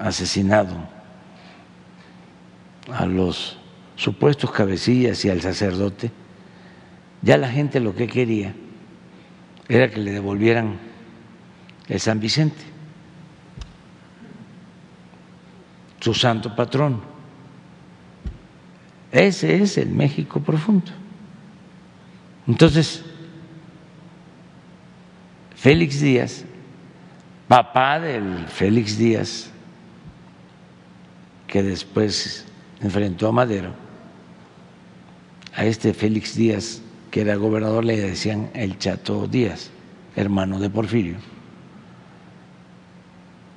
asesinado 0.00 0.76
a 2.92 3.06
los 3.06 3.58
supuestos 3.94 4.50
cabecillas 4.50 5.24
y 5.24 5.30
al 5.30 5.40
sacerdote, 5.40 6.10
ya 7.22 7.36
la 7.36 7.48
gente 7.48 7.78
lo 7.78 7.94
que 7.94 8.08
quería 8.08 8.56
era 9.68 9.88
que 9.88 10.00
le 10.00 10.10
devolvieran 10.10 10.80
el 11.86 12.00
San 12.00 12.18
Vicente. 12.18 12.75
Su 16.00 16.14
santo 16.14 16.54
patrón. 16.54 17.00
Ese 19.12 19.62
es 19.62 19.78
el 19.78 19.88
México 19.90 20.40
profundo. 20.40 20.90
Entonces, 22.46 23.02
Félix 25.54 26.00
Díaz, 26.00 26.44
papá 27.48 27.98
del 27.98 28.46
Félix 28.46 28.98
Díaz, 28.98 29.50
que 31.46 31.62
después 31.62 32.44
enfrentó 32.80 33.28
a 33.28 33.32
Madero, 33.32 33.72
a 35.54 35.64
este 35.64 35.94
Félix 35.94 36.36
Díaz, 36.36 36.82
que 37.10 37.22
era 37.22 37.36
gobernador, 37.36 37.84
le 37.84 37.96
decían 37.96 38.50
el 38.52 38.78
Chato 38.78 39.26
Díaz, 39.26 39.70
hermano 40.14 40.58
de 40.60 40.68
Porfirio, 40.68 41.16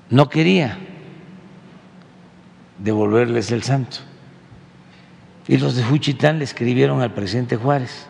no 0.09 0.29
quería 0.29 0.77
devolverles 2.79 3.51
el 3.51 3.63
santo. 3.63 3.97
Y 5.47 5.57
los 5.57 5.75
de 5.75 5.83
Juchitán 5.83 6.39
le 6.39 6.45
escribieron 6.45 7.01
al 7.01 7.13
presidente 7.13 7.55
Juárez. 7.55 8.07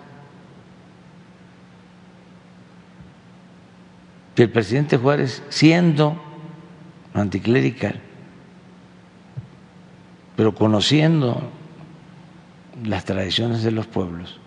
Que 4.36 4.44
el 4.44 4.52
presidente 4.52 4.98
Juárez, 4.98 5.44
siendo 5.50 6.22
anticlerical, 7.14 8.00
pero 10.36 10.56
conociendo 10.56 11.42
las 12.84 13.04
tradiciones 13.04 13.64
de 13.64 13.72
los 13.72 13.88
pueblos, 13.88 14.40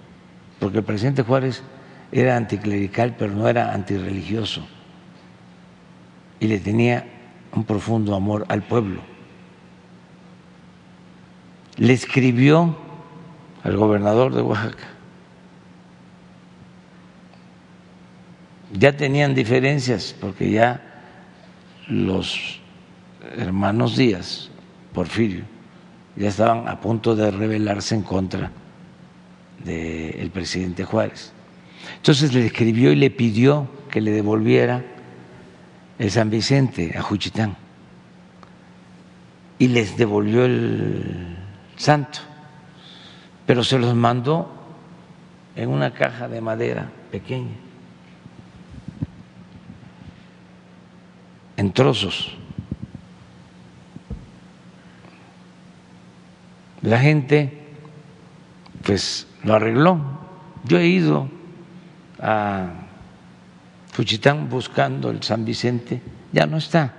porque 0.58 0.78
el 0.78 0.84
presidente 0.84 1.22
Juárez 1.22 1.62
era 2.12 2.36
anticlerical, 2.36 3.16
pero 3.18 3.32
no 3.32 3.48
era 3.48 3.74
antirreligioso, 3.74 4.66
y 6.40 6.46
le 6.46 6.58
tenía 6.58 7.04
un 7.54 7.64
profundo 7.64 8.14
amor 8.14 8.46
al 8.48 8.62
pueblo 8.62 9.11
le 11.76 11.92
escribió 11.92 12.76
al 13.62 13.76
gobernador 13.76 14.34
de 14.34 14.42
Oaxaca. 14.42 14.88
Ya 18.72 18.96
tenían 18.96 19.34
diferencias 19.34 20.14
porque 20.18 20.50
ya 20.50 20.82
los 21.88 22.60
hermanos 23.36 23.96
Díaz, 23.96 24.50
Porfirio, 24.94 25.44
ya 26.16 26.28
estaban 26.28 26.68
a 26.68 26.80
punto 26.80 27.14
de 27.14 27.30
rebelarse 27.30 27.94
en 27.94 28.02
contra 28.02 28.50
del 29.64 30.30
presidente 30.30 30.84
Juárez. 30.84 31.32
Entonces 31.96 32.32
le 32.32 32.46
escribió 32.46 32.92
y 32.92 32.96
le 32.96 33.10
pidió 33.10 33.68
que 33.90 34.00
le 34.00 34.10
devolviera 34.10 34.84
el 35.98 36.10
San 36.10 36.30
Vicente 36.30 36.94
a 36.96 37.02
Juchitán. 37.02 37.56
Y 39.58 39.68
les 39.68 39.96
devolvió 39.96 40.44
el 40.44 41.36
santo, 41.82 42.20
pero 43.44 43.64
se 43.64 43.76
los 43.76 43.94
mandó 43.94 44.48
en 45.56 45.68
una 45.68 45.92
caja 45.92 46.28
de 46.28 46.40
madera 46.40 46.90
pequeña, 47.10 47.56
en 51.56 51.72
trozos. 51.72 52.36
La 56.82 57.00
gente 57.00 57.66
pues 58.84 59.26
lo 59.42 59.54
arregló. 59.54 60.00
Yo 60.64 60.78
he 60.78 60.86
ido 60.86 61.28
a 62.20 62.70
Fuchitán 63.92 64.48
buscando 64.48 65.10
el 65.10 65.22
San 65.22 65.44
Vicente, 65.44 66.00
ya 66.32 66.46
no 66.46 66.58
está. 66.58 66.94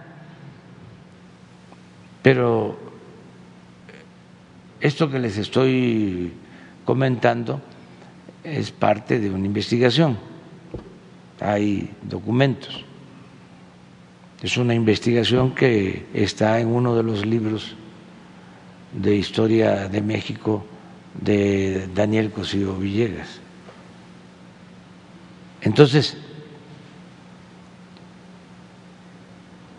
Pero 2.21 2.82
esto 4.83 5.09
que 5.09 5.17
les 5.17 5.37
estoy 5.37 6.33
comentando 6.83 7.61
es 8.43 8.69
parte 8.69 9.17
de 9.17 9.29
una 9.29 9.45
investigación. 9.45 10.17
Hay 11.39 11.89
documentos. 12.01 12.83
Es 14.41 14.57
una 14.57 14.73
investigación 14.73 15.55
que 15.55 16.07
está 16.13 16.59
en 16.59 16.67
uno 16.67 16.97
de 16.97 17.03
los 17.03 17.25
libros 17.25 17.75
de 18.91 19.15
Historia 19.15 19.87
de 19.87 20.01
México 20.01 20.65
de 21.13 21.87
Daniel 21.95 22.31
Cosío 22.31 22.75
Villegas. 22.75 23.39
Entonces, 25.61 26.17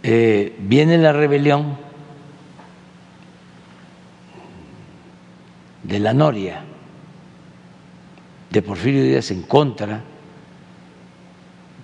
eh, 0.03 0.57
viene 0.61 0.97
la 0.97 1.13
rebelión 1.13 1.84
de 5.85 5.99
la 6.01 6.13
Noria, 6.13 6.65
de 8.51 8.63
Porfirio 8.63 9.03
Díaz 9.03 9.31
en 9.31 9.43
contra 9.43 10.03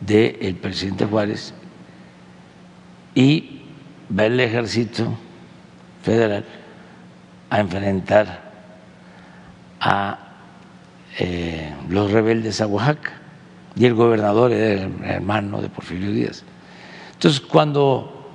del 0.01 0.57
presidente 0.57 1.05
Juárez 1.05 1.53
y 3.15 3.61
va 4.17 4.27
el 4.27 4.41
ejército 4.41 5.13
federal 6.03 6.45
a 7.51 7.61
enfrentar 7.61 8.51
a 9.81 10.19
eh, 11.19 11.75
los 11.89 12.11
rebeldes 12.11 12.61
a 12.61 12.67
Oaxaca 12.67 13.13
y 13.77 13.85
el 13.85 13.95
gobernador 13.95 14.53
era 14.53 14.85
el 14.85 15.05
hermano 15.05 15.61
de 15.61 15.69
Porfirio 15.69 16.13
Díaz. 16.13 16.45
Entonces, 17.13 17.41
cuando 17.41 18.31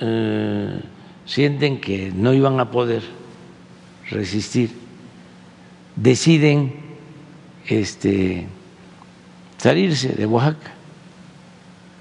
eh, 0.00 0.80
sienten 1.26 1.80
que 1.80 2.12
no 2.14 2.32
iban 2.32 2.60
a 2.60 2.70
poder 2.70 3.02
resistir, 4.10 4.70
deciden 5.96 6.74
este, 7.66 8.46
salirse 9.58 10.10
de 10.10 10.26
Oaxaca. 10.26 10.72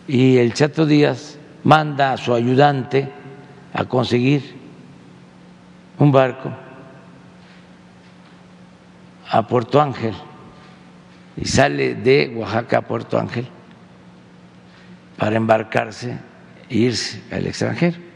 Y 0.08 0.38
el 0.38 0.54
Chato 0.54 0.86
Díaz 0.86 1.38
manda 1.64 2.14
a 2.14 2.18
su 2.18 2.34
ayudante 2.34 3.10
a 3.74 3.86
conseguir 3.86 4.56
un 5.97 6.12
barco 6.12 6.51
a 9.30 9.47
Puerto 9.47 9.82
Ángel 9.82 10.14
y 11.38 11.45
sale 11.45 11.95
de 11.95 12.34
Oaxaca 12.36 12.80
a 12.80 12.82
Puerto 12.82 13.18
Ángel 13.18 13.47
para 15.18 15.38
embarcarse 15.38 16.18
e 16.70 16.78
irse 16.78 17.24
al 17.32 17.47
extranjero. 17.47 18.12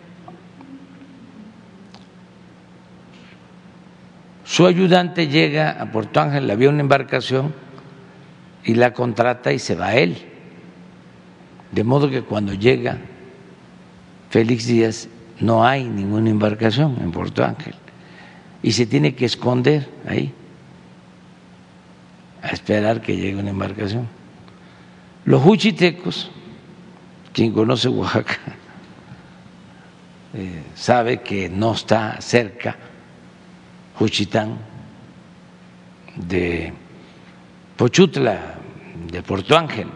Su 4.48 4.66
ayudante 4.66 5.28
llega 5.28 5.72
a 5.72 5.92
Puerto 5.92 6.22
Ángel, 6.22 6.50
había 6.50 6.70
una 6.70 6.80
embarcación 6.80 7.54
y 8.64 8.76
la 8.76 8.94
contrata 8.94 9.52
y 9.52 9.60
se 9.60 9.76
va 9.76 9.88
a 9.88 9.98
él. 9.98 10.18
De 11.74 11.84
modo 11.84 12.10
que 12.10 12.22
cuando 12.22 12.54
llega 12.54 12.98
Félix 14.30 14.66
Díaz 14.66 15.10
no 15.42 15.66
hay 15.66 15.84
ninguna 15.84 16.30
embarcación 16.30 16.98
en 17.02 17.12
Puerto 17.12 17.44
Ángel 17.44 17.76
y 18.64 18.72
se 18.72 18.86
tiene 18.86 19.16
que 19.16 19.26
esconder 19.26 19.90
ahí 20.08 20.34
a 22.42 22.48
esperar 22.48 23.02
que 23.02 23.18
llegue 23.18 23.36
una 23.36 23.50
embarcación. 23.50 24.08
Los 25.26 25.46
huchitecos, 25.46 26.32
quien 27.34 27.52
conoce 27.52 27.90
Oaxaca, 27.90 28.38
eh, 30.36 30.64
sabe 30.74 31.22
que 31.22 31.50
no 31.50 31.74
está 31.74 32.22
cerca 32.22 32.78
Juchitán 33.98 34.58
de 36.16 36.74
Pochutla, 37.76 38.56
de 39.12 39.22
Puerto 39.22 39.58
Ángel, 39.58 39.88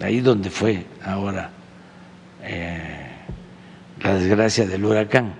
ahí 0.00 0.20
donde 0.20 0.50
fue 0.50 0.86
ahora 1.04 1.50
eh, 2.42 3.10
la 4.00 4.14
desgracia 4.14 4.66
del 4.66 4.84
huracán. 4.84 5.34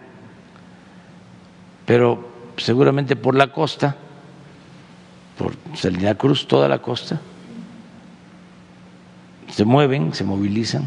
Pero 1.84 2.30
seguramente 2.56 3.16
por 3.16 3.34
la 3.34 3.52
costa 3.52 3.96
por 5.36 5.56
Salina 5.74 6.14
Cruz, 6.14 6.46
toda 6.46 6.68
la 6.68 6.80
costa, 6.80 7.20
se 9.50 9.64
mueven, 9.64 10.14
se 10.14 10.24
movilizan 10.24 10.84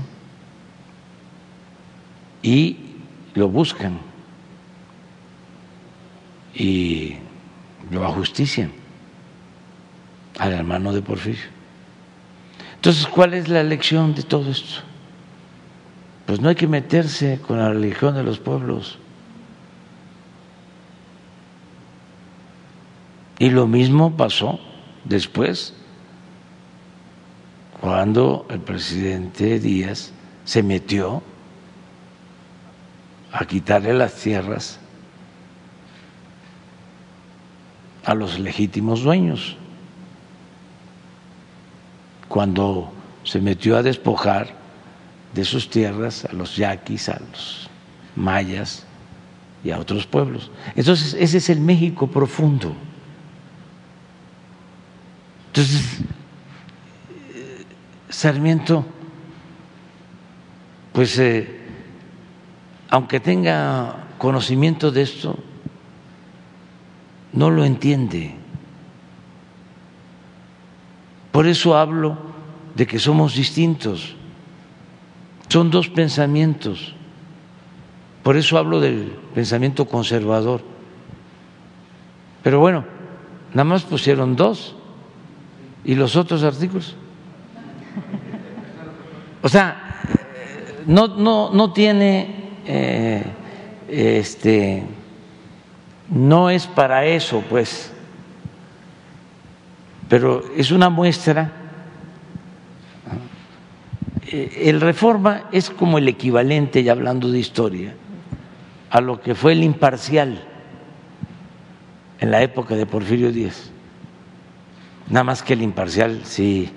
y 2.41 2.77
lo 3.33 3.49
buscan 3.49 3.99
y 6.55 7.17
lo 7.91 8.05
ajustician 8.05 8.71
al 10.39 10.53
hermano 10.53 10.93
de 10.93 11.01
Porfirio. 11.01 11.43
Entonces, 12.75 13.07
¿cuál 13.07 13.33
es 13.33 13.49
la 13.49 13.63
lección 13.63 14.15
de 14.15 14.23
todo 14.23 14.49
esto? 14.49 14.81
Pues 16.25 16.39
no 16.39 16.49
hay 16.49 16.55
que 16.55 16.67
meterse 16.67 17.39
con 17.45 17.59
la 17.59 17.69
religión 17.69 18.15
de 18.15 18.23
los 18.23 18.39
pueblos. 18.39 18.97
Y 23.37 23.49
lo 23.49 23.67
mismo 23.67 24.15
pasó 24.15 24.59
después, 25.03 25.73
cuando 27.81 28.45
el 28.49 28.59
presidente 28.61 29.59
Díaz 29.59 30.13
se 30.45 30.63
metió 30.63 31.21
a 33.31 33.45
quitarle 33.45 33.93
las 33.93 34.15
tierras 34.15 34.79
a 38.05 38.13
los 38.13 38.39
legítimos 38.39 39.01
dueños, 39.01 39.57
cuando 42.27 42.91
se 43.23 43.39
metió 43.39 43.77
a 43.77 43.83
despojar 43.83 44.53
de 45.33 45.43
sus 45.43 45.69
tierras 45.69 46.25
a 46.25 46.33
los 46.33 46.55
yaquis, 46.55 47.09
a 47.09 47.19
los 47.19 47.69
mayas 48.15 48.85
y 49.63 49.71
a 49.71 49.79
otros 49.79 50.05
pueblos. 50.05 50.51
Entonces, 50.75 51.15
ese 51.19 51.37
es 51.37 51.49
el 51.49 51.59
México 51.59 52.07
profundo. 52.07 52.75
Entonces, 55.47 56.01
Sarmiento, 58.09 58.85
pues, 60.93 61.17
eh, 61.19 61.59
aunque 62.89 63.19
tenga 63.19 64.07
conocimiento 64.17 64.91
de 64.91 65.01
esto, 65.01 65.37
no 67.35 67.51
lo 67.51 67.65
entiende. 67.65 68.35
Por 71.31 71.47
eso 71.47 71.77
hablo 71.77 72.17
de 72.75 72.87
que 72.87 72.97
somos 72.97 73.35
distintos. 73.35 74.15
Son 75.49 75.69
dos 75.69 75.89
pensamientos. 75.89 76.95
Por 78.23 78.37
eso 78.37 78.57
hablo 78.57 78.79
del 78.79 79.15
pensamiento 79.33 79.85
conservador. 79.85 80.61
Pero 82.41 82.59
bueno, 82.59 82.85
nada 83.53 83.65
más 83.65 83.83
pusieron 83.83 84.35
dos 84.35 84.75
¿Y 85.85 85.93
los 85.93 86.15
otros 86.15 86.43
artículos? 86.43 86.95
O 89.43 89.47
sea, 89.47 90.01
no, 90.87 91.07
no, 91.07 91.51
no 91.53 91.71
tiene, 91.71 92.57
eh, 92.65 93.23
este, 93.87 94.83
no 96.09 96.49
es 96.49 96.67
para 96.67 97.05
eso, 97.05 97.43
pues, 97.49 97.91
pero 100.07 100.43
es 100.55 100.71
una 100.71 100.89
muestra. 100.89 101.51
Eh, 104.27 104.63
el 104.65 104.81
reforma 104.81 105.45
es 105.51 105.69
como 105.69 105.97
el 105.97 106.07
equivalente, 106.07 106.83
ya 106.83 106.91
hablando 106.91 107.31
de 107.31 107.39
historia, 107.39 107.95
a 108.89 109.01
lo 109.01 109.21
que 109.21 109.35
fue 109.35 109.53
el 109.53 109.63
imparcial 109.63 110.43
en 112.19 112.31
la 112.31 112.41
época 112.41 112.75
de 112.75 112.85
Porfirio 112.85 113.31
Díaz. 113.31 113.71
Nada 115.09 115.23
más 115.23 115.43
que 115.43 115.53
el 115.53 115.61
imparcial 115.61 116.21
sí 116.23 116.71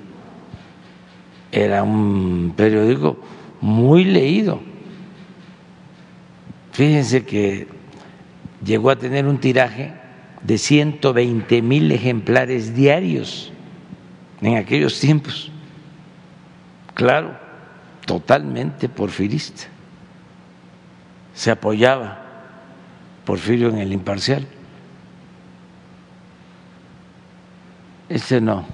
era 1.51 1.83
un 1.83 2.53
periódico 2.57 3.17
muy 3.61 4.05
leído. 4.05 4.61
Fíjense 6.73 7.25
que 7.25 7.78
llegó 8.65 8.91
a 8.91 8.97
tener 8.97 9.27
un 9.27 9.39
tiraje 9.39 9.93
de 10.43 10.59
120 10.59 11.63
mil 11.63 11.91
ejemplares 11.93 12.75
diarios 12.75 13.53
en 14.41 14.57
aquellos 14.57 15.01
tiempos. 15.01 15.51
Claro, 16.95 17.37
totalmente 18.07 18.89
porfirista. 18.89 19.65
Se 21.35 21.51
apoyaba 21.51 22.29
Porfirio 23.29 23.69
en 23.69 23.77
el 23.77 23.93
imparcial. 23.93 24.47
Ese 28.09 28.41
no. 28.41 28.65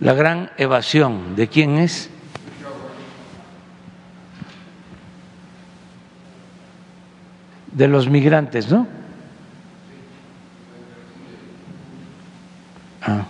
La 0.00 0.14
gran 0.14 0.50
evasión, 0.56 1.36
¿de 1.36 1.46
quién 1.46 1.76
es? 1.76 2.08
De 7.72 7.88
los 7.88 8.08
migrantes, 8.08 8.70
¿no? 8.70 8.86
Ah. 13.02 13.26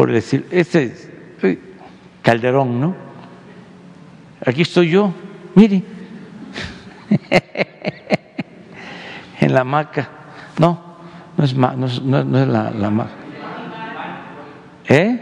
por 0.00 0.10
decir, 0.10 0.46
este 0.50 0.96
Calderón, 2.22 2.80
¿no? 2.80 2.96
Aquí 4.46 4.62
estoy 4.62 4.88
yo, 4.88 5.12
mire, 5.54 5.84
en 9.40 9.52
la 9.52 9.60
hamaca. 9.60 10.08
No, 10.58 10.96
no 11.36 11.44
es, 11.44 11.52
es, 11.52 12.02
no 12.02 12.38
es 12.38 12.48
la, 12.48 12.70
la 12.70 12.86
hamaca. 12.86 13.19
¿Eh? 14.90 15.20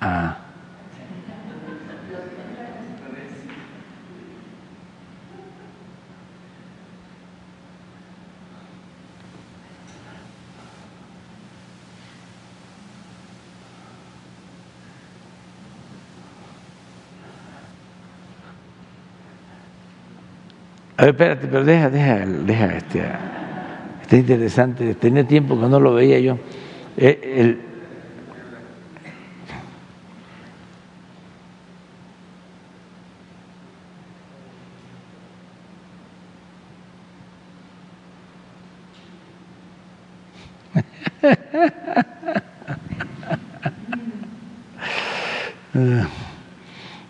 Ah. 0.00 0.36
A 20.98 21.04
ver, 21.04 21.10
espérate, 21.14 21.46
pero 21.48 21.64
deja, 21.64 21.90
deja, 21.90 22.24
deja 22.26 22.66
este. 22.76 23.45
Está 24.06 24.18
interesante. 24.18 24.94
Tenía 24.94 25.26
tiempo 25.26 25.60
que 25.60 25.66
no 25.66 25.80
lo 25.80 25.92
veía 25.92 26.20
yo. 26.20 26.38
Eh, 26.96 27.58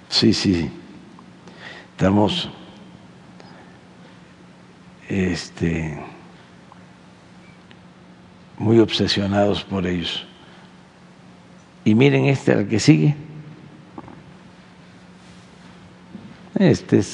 Sí, 0.09 0.33
sí, 0.33 0.71
estamos 1.91 2.49
este, 5.11 6.16
muy 8.59 8.79
obsesionados 8.79 9.65
por 9.65 9.87
ellos. 9.87 10.27
Y 11.85 11.95
miren 11.95 12.27
este 12.27 12.53
al 12.53 12.69
que 12.69 12.81
sigue. 12.81 13.15
Este 16.59 16.99
es 16.99 17.07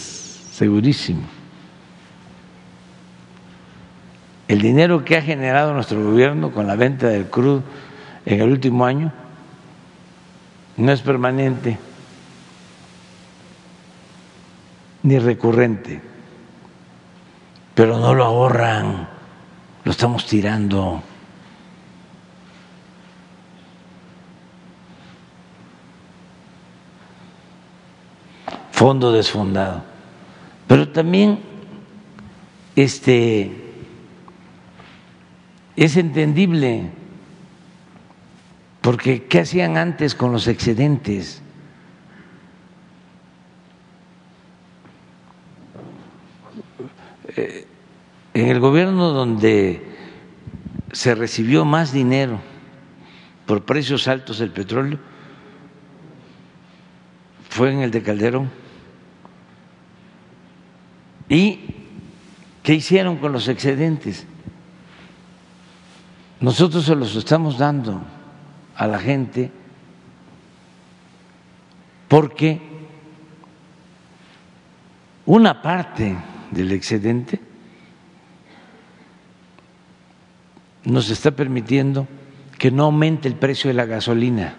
segurísimo. 0.53 1.23
El 4.49 4.61
dinero 4.61 5.05
que 5.05 5.17
ha 5.17 5.23
generado 5.23 5.73
nuestro 5.75 6.03
gobierno 6.03 6.53
con 6.53 6.67
la 6.67 6.77
venta 6.77 7.09
del 7.09 7.27
crudo 7.27 7.63
en 8.25 8.41
el 8.41 8.51
último 8.51 8.85
año 8.85 9.13
no 10.77 10.93
es 10.93 11.01
permanente 11.01 11.79
ni 15.03 15.19
recurrente, 15.19 16.01
pero 17.75 17.99
no 17.99 18.15
lo 18.15 18.25
ahorran, 18.25 19.09
lo 19.85 19.91
estamos 19.91 20.27
tirando. 20.27 21.03
Fondo 28.73 29.13
desfondado. 29.13 29.85
Pero 30.67 30.89
también 30.89 31.39
este 32.75 33.53
es 35.77 35.97
entendible 35.97 36.91
porque 38.81 39.25
¿qué 39.27 39.41
hacían 39.41 39.77
antes 39.77 40.15
con 40.15 40.33
los 40.33 40.49
excedentes? 40.49 41.41
Eh, 47.37 47.67
en 48.35 48.49
el 48.49 48.59
gobierno 48.59 49.11
donde 49.11 49.87
se 50.93 51.15
recibió 51.15 51.65
más 51.65 51.93
dinero 51.93 52.41
por 53.47 53.65
precios 53.65 54.09
altos 54.09 54.39
del 54.39 54.51
petróleo 54.51 54.99
fue 57.49 57.71
en 57.71 57.81
el 57.81 57.91
de 57.91 58.03
Calderón. 58.03 58.62
¿Y 61.33 61.61
qué 62.63 62.75
hicieron 62.75 63.17
con 63.17 63.33
los 63.33 63.49
excedentes? 63.49 64.27
Nosotros 66.41 66.85
se 66.85 66.95
los 66.95 67.17
estamos 67.17 67.57
dando 67.57 68.03
a 68.77 68.87
la 68.87 68.99
gente 68.99 69.51
porque 72.07 72.61
una 75.25 75.63
parte 75.63 76.15
del 76.51 76.71
excedente 76.73 77.41
nos 80.85 81.09
está 81.09 81.31
permitiendo 81.31 82.07
que 82.59 82.71
no 82.71 82.85
aumente 82.85 83.27
el 83.27 83.37
precio 83.37 83.69
de 83.69 83.75
la 83.75 83.87
gasolina 83.87 84.57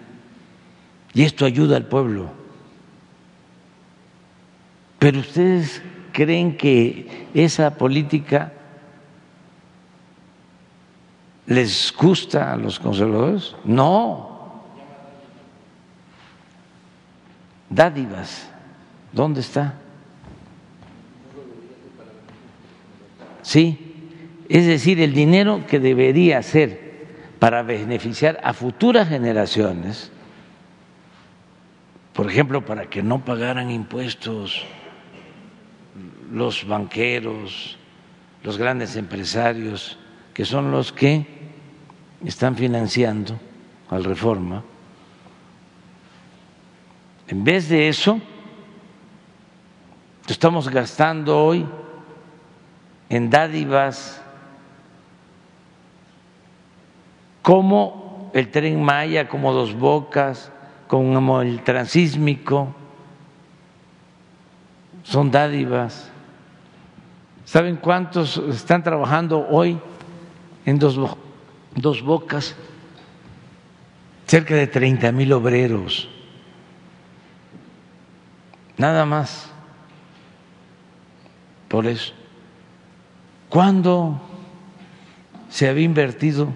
y 1.14 1.22
esto 1.22 1.45
ayuda 1.45 1.78
al 1.78 1.86
pueblo. 1.86 2.32
Pero 4.98 5.20
ustedes 5.20 5.84
creen 6.14 6.56
que 6.56 7.27
esa 7.34 7.76
política 7.76 8.53
les 11.48 11.94
gusta 11.94 12.53
a 12.53 12.56
los 12.56 12.80
conservadores? 12.80 13.56
No. 13.65 14.64
Dádivas, 17.69 18.48
¿dónde 19.11 19.41
está? 19.41 19.73
Sí, 23.41 23.77
es 24.48 24.65
decir, 24.65 25.02
el 25.02 25.14
dinero 25.14 25.65
que 25.68 25.80
debería 25.80 26.41
ser 26.44 26.94
para 27.40 27.61
beneficiar 27.61 28.40
a 28.44 28.53
futuras 28.53 29.10
generaciones, 29.10 30.11
por 32.14 32.30
ejemplo, 32.30 32.64
para 32.64 32.85
que 32.85 33.03
no 33.03 33.26
pagaran 33.26 33.69
impuestos 33.69 34.65
los 36.34 36.68
banqueros, 36.68 37.78
los 38.42 38.58
grandes 38.58 38.96
empresarios, 38.96 40.00
que 40.34 40.46
son 40.46 40.72
los 40.72 40.92
que 40.92 41.26
están 42.26 42.56
financiando 42.56 43.40
al 43.90 44.04
reforma. 44.04 44.64
En 47.28 47.44
vez 47.44 47.70
de 47.70 47.88
eso, 47.88 48.20
estamos 50.28 50.68
gastando 50.70 51.38
hoy 51.38 51.68
en 53.10 53.30
dádivas 53.30 54.20
como 57.44 58.32
el 58.34 58.50
tren 58.50 58.82
Maya, 58.84 59.30
como 59.30 59.54
Dos 59.54 59.76
Bocas, 59.76 60.52
como 60.88 61.42
el 61.44 61.62
transísmico, 61.64 62.74
son 65.04 65.30
dádivas. 65.30 66.12
¿Saben 67.54 67.76
cuántos 67.76 68.38
están 68.50 68.82
trabajando 68.82 69.48
hoy 69.48 69.78
en 70.66 70.80
Dos, 70.80 71.00
dos 71.76 72.02
Bocas? 72.02 72.56
Cerca 74.26 74.56
de 74.56 74.66
30 74.66 75.12
mil 75.12 75.32
obreros. 75.34 76.10
Nada 78.76 79.06
más. 79.06 79.52
Por 81.68 81.86
eso. 81.86 82.14
¿Cuándo 83.50 84.20
se 85.48 85.70
había 85.70 85.86
invertido 85.86 86.52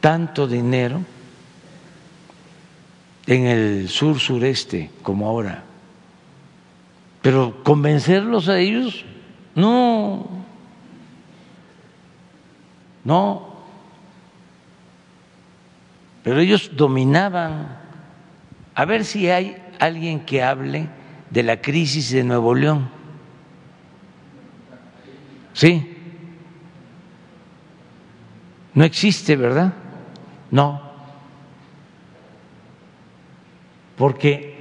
tanto 0.00 0.46
dinero 0.46 1.00
en 3.26 3.46
el 3.46 3.88
sur 3.88 4.20
sureste 4.20 4.90
como 5.02 5.26
ahora? 5.26 5.64
Pero 7.22 7.64
convencerlos 7.64 8.50
a 8.50 8.58
ellos, 8.58 9.06
no, 9.54 10.28
no. 13.04 13.54
Pero 16.22 16.40
ellos 16.40 16.70
dominaban. 16.74 17.78
A 18.74 18.84
ver 18.84 19.04
si 19.04 19.30
hay 19.30 19.56
alguien 19.78 20.20
que 20.20 20.42
hable 20.42 20.88
de 21.30 21.42
la 21.42 21.60
crisis 21.60 22.10
de 22.10 22.24
Nuevo 22.24 22.54
León. 22.54 22.88
¿Sí? 25.52 25.96
No 28.72 28.84
existe, 28.84 29.36
¿verdad? 29.36 29.72
No. 30.50 30.82
Porque 33.96 34.54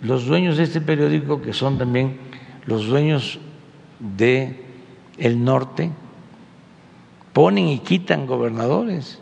los 0.00 0.26
dueños 0.26 0.56
de 0.56 0.64
este 0.64 0.80
periódico, 0.80 1.42
que 1.42 1.52
son 1.52 1.78
también 1.78 2.18
los 2.66 2.86
dueños 2.86 3.40
de 4.02 4.60
el 5.16 5.44
norte, 5.44 5.90
ponen 7.32 7.68
y 7.68 7.78
quitan 7.78 8.26
gobernadores. 8.26 9.20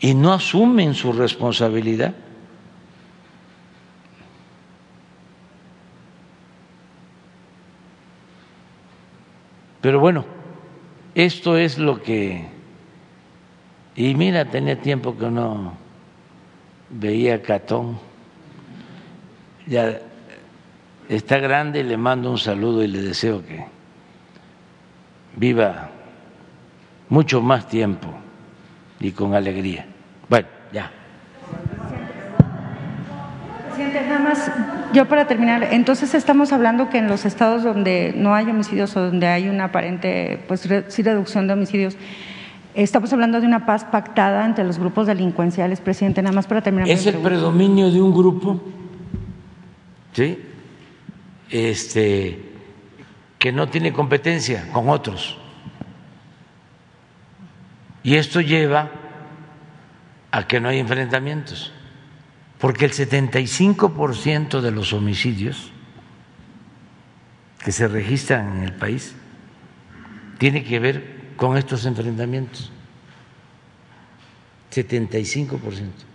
Y 0.00 0.14
no 0.14 0.32
asumen 0.32 0.94
su 0.94 1.12
responsabilidad. 1.12 2.14
Pero 9.80 10.00
bueno, 10.00 10.24
esto 11.14 11.56
es 11.56 11.78
lo 11.78 12.02
que... 12.02 12.48
Y 13.94 14.14
mira, 14.14 14.46
tenía 14.46 14.80
tiempo 14.80 15.16
que 15.18 15.28
no 15.28 15.74
veía 16.88 17.34
a 17.34 17.42
Catón. 17.42 17.98
Ya 19.66 20.00
está 21.16 21.38
grande, 21.38 21.84
le 21.84 21.96
mando 21.96 22.30
un 22.30 22.38
saludo 22.38 22.82
y 22.82 22.88
le 22.88 23.02
deseo 23.02 23.44
que 23.44 23.64
viva 25.36 25.90
mucho 27.08 27.42
más 27.42 27.68
tiempo 27.68 28.08
y 28.98 29.12
con 29.12 29.34
alegría. 29.34 29.86
Bueno, 30.28 30.48
ya. 30.72 30.90
Presidente, 33.68 34.06
nada 34.06 34.20
más, 34.20 34.50
yo 34.92 35.06
para 35.06 35.26
terminar, 35.26 35.68
entonces 35.72 36.14
estamos 36.14 36.52
hablando 36.52 36.88
que 36.88 36.98
en 36.98 37.08
los 37.08 37.24
estados 37.24 37.62
donde 37.62 38.14
no 38.16 38.34
hay 38.34 38.46
homicidios 38.46 38.96
o 38.96 39.00
donde 39.00 39.26
hay 39.26 39.48
una 39.48 39.64
aparente, 39.64 40.42
pues 40.48 40.68
sí, 40.88 41.02
reducción 41.02 41.46
de 41.46 41.52
homicidios, 41.52 41.96
estamos 42.74 43.12
hablando 43.12 43.40
de 43.40 43.46
una 43.46 43.66
paz 43.66 43.84
pactada 43.84 44.46
entre 44.46 44.64
los 44.64 44.78
grupos 44.78 45.06
delincuenciales, 45.06 45.80
presidente, 45.80 46.22
nada 46.22 46.34
más 46.34 46.46
para 46.46 46.62
terminar. 46.62 46.88
Es 46.88 47.06
el 47.06 47.16
predominio 47.16 47.90
de 47.90 48.00
un 48.00 48.12
grupo, 48.14 48.60
¿sí? 50.12 50.38
Este, 51.52 52.40
que 53.38 53.52
no 53.52 53.68
tiene 53.68 53.92
competencia 53.92 54.72
con 54.72 54.88
otros. 54.88 55.36
Y 58.02 58.16
esto 58.16 58.40
lleva 58.40 58.90
a 60.30 60.46
que 60.46 60.60
no 60.60 60.70
hay 60.70 60.78
enfrentamientos, 60.78 61.72
porque 62.58 62.86
el 62.86 62.92
75% 62.92 64.60
de 64.62 64.70
los 64.70 64.94
homicidios 64.94 65.70
que 67.62 67.70
se 67.70 67.86
registran 67.86 68.56
en 68.56 68.62
el 68.64 68.72
país 68.72 69.14
tiene 70.38 70.64
que 70.64 70.80
ver 70.80 71.34
con 71.36 71.56
estos 71.56 71.84
enfrentamientos. 71.84 72.72
75%. 74.72 76.11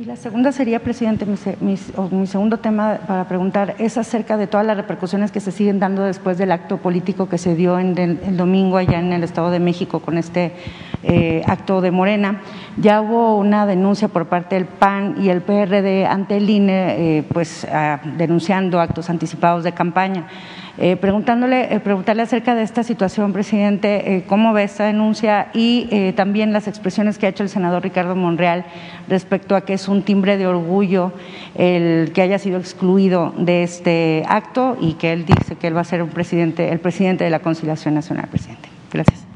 Y 0.00 0.04
la 0.04 0.14
segunda 0.14 0.52
sería, 0.52 0.78
presidente, 0.78 1.26
mi, 1.60 1.76
segundo 2.28 2.58
tema 2.58 3.00
para 3.04 3.26
preguntar 3.26 3.74
es 3.80 3.98
acerca 3.98 4.36
de 4.36 4.46
todas 4.46 4.64
las 4.64 4.76
repercusiones 4.76 5.32
que 5.32 5.40
se 5.40 5.50
siguen 5.50 5.80
dando 5.80 6.04
después 6.04 6.38
del 6.38 6.52
acto 6.52 6.76
político 6.76 7.28
que 7.28 7.36
se 7.36 7.56
dio 7.56 7.80
en 7.80 7.98
el, 7.98 8.36
domingo 8.36 8.76
allá 8.76 9.00
en 9.00 9.12
el 9.12 9.24
Estado 9.24 9.50
de 9.50 9.58
México 9.58 9.98
con 9.98 10.16
este 10.16 10.52
eh, 11.02 11.42
acto 11.46 11.80
de 11.80 11.90
Morena. 11.90 12.42
Ya 12.76 13.00
hubo 13.00 13.36
una 13.38 13.66
denuncia 13.66 14.06
por 14.06 14.26
parte 14.26 14.54
del 14.54 14.66
PAN 14.66 15.16
y 15.20 15.30
el 15.30 15.42
PRD 15.42 16.06
ante 16.06 16.36
el 16.36 16.48
INE, 16.48 17.18
eh, 17.18 17.24
pues 17.24 17.66
ah, 17.68 18.00
denunciando 18.16 18.80
actos 18.80 19.10
anticipados 19.10 19.64
de 19.64 19.72
campaña. 19.72 20.28
Eh, 20.80 20.96
preguntándole, 20.96 21.74
eh, 21.74 21.80
preguntarle 21.80 22.22
acerca 22.22 22.54
de 22.54 22.62
esta 22.62 22.84
situación, 22.84 23.32
presidente, 23.32 24.14
eh, 24.14 24.24
cómo 24.28 24.52
ve 24.52 24.62
esta 24.62 24.84
denuncia 24.84 25.50
y 25.52 26.12
también 26.12 26.52
las 26.52 26.68
expresiones 26.68 27.18
que 27.18 27.26
ha 27.26 27.30
hecho 27.30 27.42
el 27.42 27.48
senador 27.48 27.82
Ricardo 27.82 28.14
Monreal 28.14 28.64
respecto 29.08 29.56
a 29.56 29.62
que 29.62 29.74
es 29.74 29.88
un 29.88 30.02
timbre 30.02 30.36
de 30.36 30.46
orgullo 30.46 31.12
el 31.56 32.12
que 32.12 32.22
haya 32.22 32.38
sido 32.38 32.58
excluido 32.58 33.34
de 33.36 33.64
este 33.64 34.22
acto 34.28 34.76
y 34.80 34.92
que 34.94 35.12
él 35.12 35.26
dice 35.26 35.56
que 35.56 35.66
él 35.66 35.76
va 35.76 35.80
a 35.80 35.84
ser 35.84 36.00
un 36.00 36.10
presidente, 36.10 36.70
el 36.70 36.78
presidente 36.78 37.24
de 37.24 37.30
la 37.30 37.40
Conciliación 37.40 37.94
Nacional, 37.94 38.28
presidente. 38.28 38.68
Gracias. 38.92 39.26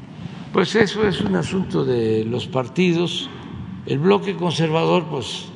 Pues 0.53 0.73
eso 0.75 1.05
es 1.05 1.19
un 1.19 1.35
asunto 1.35 1.83
de 1.83 2.23
los 2.23 2.47
partidos. 2.47 3.29
El 3.85 3.99
bloque 3.99 4.35
conservador, 4.35 5.05
pues, 5.09 5.49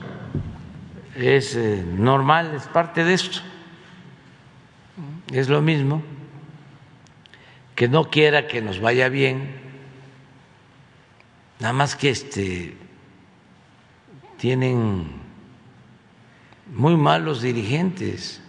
es 1.15 1.57
normal, 1.97 2.51
es 2.55 2.63
parte 2.67 3.05
de 3.05 3.13
esto 3.13 3.39
es 5.31 5.49
lo 5.49 5.61
mismo, 5.61 6.01
que 7.75 7.87
no 7.87 8.09
quiera 8.09 8.47
que 8.47 8.61
nos 8.61 8.79
vaya 8.79 9.09
bien, 9.09 9.55
nada 11.59 11.73
más 11.73 11.95
que 11.95 12.09
este 12.09 12.77
tienen 14.37 15.05
muy 16.73 16.95
malos 16.95 17.41
dirigentes, 17.41 18.41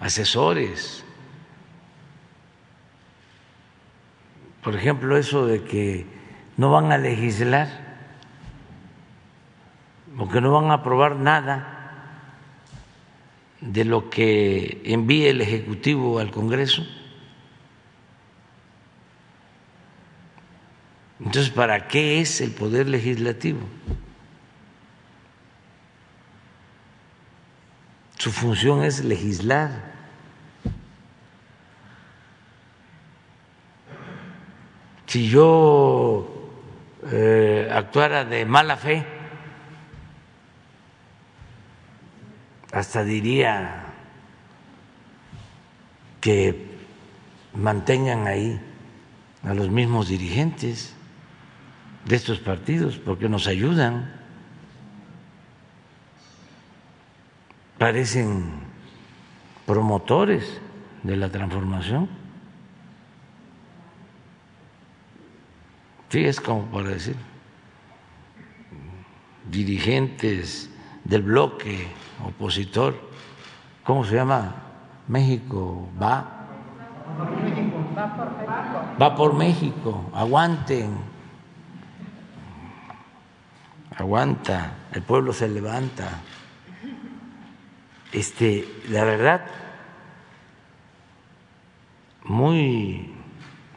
asesores. 0.00 1.04
Por 4.62 4.74
ejemplo, 4.74 5.16
eso 5.16 5.46
de 5.46 5.62
que 5.62 6.06
no 6.56 6.72
van 6.72 6.90
a 6.90 6.98
legislar 6.98 7.68
o 10.18 10.28
que 10.28 10.40
no 10.40 10.50
van 10.50 10.70
a 10.70 10.74
aprobar 10.74 11.16
nada 11.16 11.75
de 13.60 13.84
lo 13.84 14.10
que 14.10 14.82
envíe 14.84 15.26
el 15.26 15.40
Ejecutivo 15.40 16.18
al 16.18 16.30
Congreso. 16.30 16.86
Entonces, 21.18 21.50
¿para 21.50 21.88
qué 21.88 22.20
es 22.20 22.40
el 22.40 22.50
poder 22.52 22.88
legislativo? 22.88 23.60
Su 28.18 28.30
función 28.30 28.84
es 28.84 29.04
legislar. 29.04 29.94
Si 35.06 35.28
yo 35.28 36.50
eh, 37.10 37.68
actuara 37.72 38.24
de 38.24 38.44
mala 38.44 38.76
fe, 38.76 39.15
hasta 42.76 43.04
diría 43.04 43.86
que 46.20 46.76
mantengan 47.54 48.26
ahí 48.26 48.60
a 49.44 49.54
los 49.54 49.70
mismos 49.70 50.08
dirigentes 50.08 50.94
de 52.04 52.16
estos 52.16 52.38
partidos 52.38 52.98
porque 52.98 53.30
nos 53.30 53.46
ayudan. 53.46 54.12
Parecen 57.78 58.44
promotores 59.64 60.60
de 61.02 61.16
la 61.16 61.30
transformación. 61.30 62.10
Sí, 66.10 66.26
es 66.26 66.38
como 66.42 66.66
para 66.66 66.90
decir, 66.90 67.16
dirigentes 69.50 70.68
del 71.06 71.22
bloque 71.22 71.86
opositor, 72.24 72.96
¿cómo 73.84 74.04
se 74.04 74.16
llama? 74.16 74.54
México 75.06 75.88
va. 76.00 76.48
Va 79.00 79.14
por 79.14 79.34
México, 79.34 80.10
aguanten. 80.12 80.96
Aguanta, 83.96 84.72
el 84.92 85.02
pueblo 85.02 85.32
se 85.32 85.48
levanta. 85.48 86.20
Este, 88.12 88.68
la 88.90 89.04
verdad, 89.04 89.46
muy, 92.24 93.14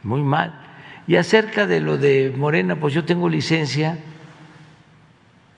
muy 0.03 0.21
mal. 0.23 0.65
Y 1.07 1.15
acerca 1.15 1.67
de 1.67 1.79
lo 1.79 1.97
de 1.97 2.33
Morena, 2.35 2.75
pues 2.75 2.93
yo 2.93 3.05
tengo 3.05 3.29
licencia 3.29 3.99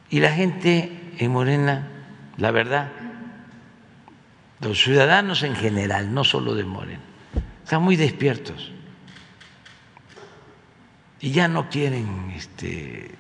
y 0.10 0.19
la 0.19 0.31
gente 0.31 1.01
en 1.26 1.31
Morena 1.31 1.88
la 2.38 2.49
verdad, 2.49 2.91
los 4.60 4.81
ciudadanos 4.81 5.43
en 5.43 5.56
general, 5.56 6.11
no 6.11 6.23
solo 6.23 6.56
de 6.56 6.64
Morena, 6.64 7.03
están 7.64 7.84
muy 7.84 7.95
despiertos 7.95 8.72
y 11.19 11.31
ya 11.31 11.48
no 11.48 11.69
quieren 11.69 12.31
este, 12.31 13.11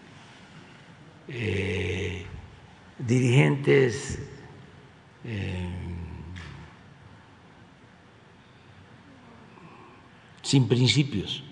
eh, 1.27 2.25
dirigentes 2.97 4.19
eh, 5.23 5.69
sin 10.41 10.67
principios, 10.67 11.43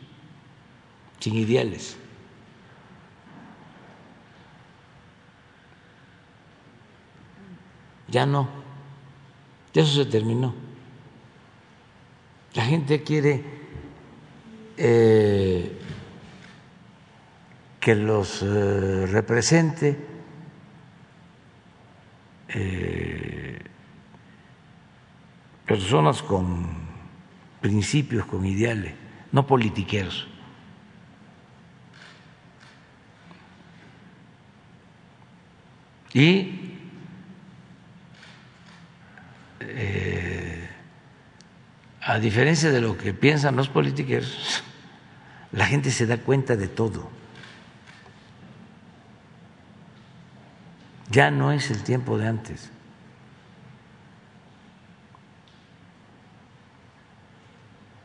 sin 1.20 1.36
ideales. 1.36 1.96
Ya 8.12 8.26
no, 8.26 8.50
eso 9.74 10.04
se 10.04 10.10
terminó. 10.10 10.54
La 12.54 12.66
gente 12.66 13.04
quiere 13.04 13.44
eh, 14.78 15.78
que 17.80 17.96
los 17.96 18.42
eh, 18.42 19.06
represente 19.08 19.98
eh, 22.50 23.60
personas 25.66 26.24
con 26.24 26.66
principios, 27.62 28.26
con 28.26 28.46
ideales, 28.46 28.94
no 29.32 29.46
politiqueros. 29.46 30.28
Y 36.14 36.69
eh, 39.60 40.70
a 42.02 42.20
diferencia 42.20 42.72
de 42.72 42.82
lo 42.82 42.98
que 42.98 43.14
piensan 43.14 43.56
los 43.56 43.70
politiqueros, 43.70 44.64
la 45.52 45.66
gente 45.66 45.92
se 45.92 46.06
da 46.06 46.18
cuenta 46.18 46.56
de 46.56 46.68
todo. 46.68 47.10
Ya 51.12 51.32
no 51.32 51.52
es 51.52 51.72
el 51.72 51.84
tiempo 51.84 52.18
de 52.18 52.28
antes. 52.28 52.72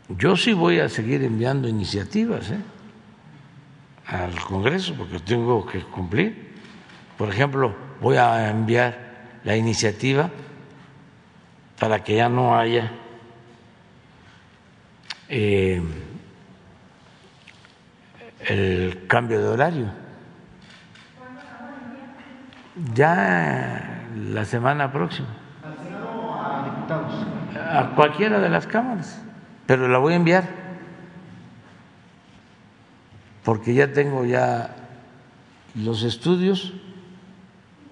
Yo 0.09 0.37
sí 0.37 0.53
voy 0.53 0.81
a 0.81 0.89
seguir 0.89 1.23
enviando 1.23 1.67
iniciativas 1.67 2.51
¿eh? 2.51 2.61
al 4.07 4.39
Congreso 4.41 4.95
porque 4.95 5.19
tengo 5.19 5.65
que 5.67 5.81
cumplir. 5.81 6.53
Por 7.17 7.31
ejemplo, 7.31 7.75
voy 8.01 8.17
a 8.17 8.51
enviar 8.51 9.41
la 9.45 9.57
iniciativa 9.57 10.31
para 11.79 12.03
que 12.03 12.17
ya 12.17 12.29
no 12.29 12.57
haya 12.57 12.93
eh, 15.29 15.83
el 18.47 19.07
cambio 19.07 19.41
de 19.41 19.49
horario. 19.49 19.87
Ya 22.95 24.05
la 24.17 24.45
semana 24.45 24.93
próxima. 24.93 25.29
A 27.71 27.95
cualquiera 27.95 28.41
de 28.41 28.49
las 28.49 28.67
cámaras, 28.67 29.23
pero 29.67 29.89
la 29.89 29.99
voy 29.99 30.13
a 30.13 30.17
enviar 30.17 30.65
porque 33.45 33.75
ya 33.75 33.93
tengo 33.93 34.25
ya 34.25 34.75
los 35.75 36.03
estudios 36.03 36.73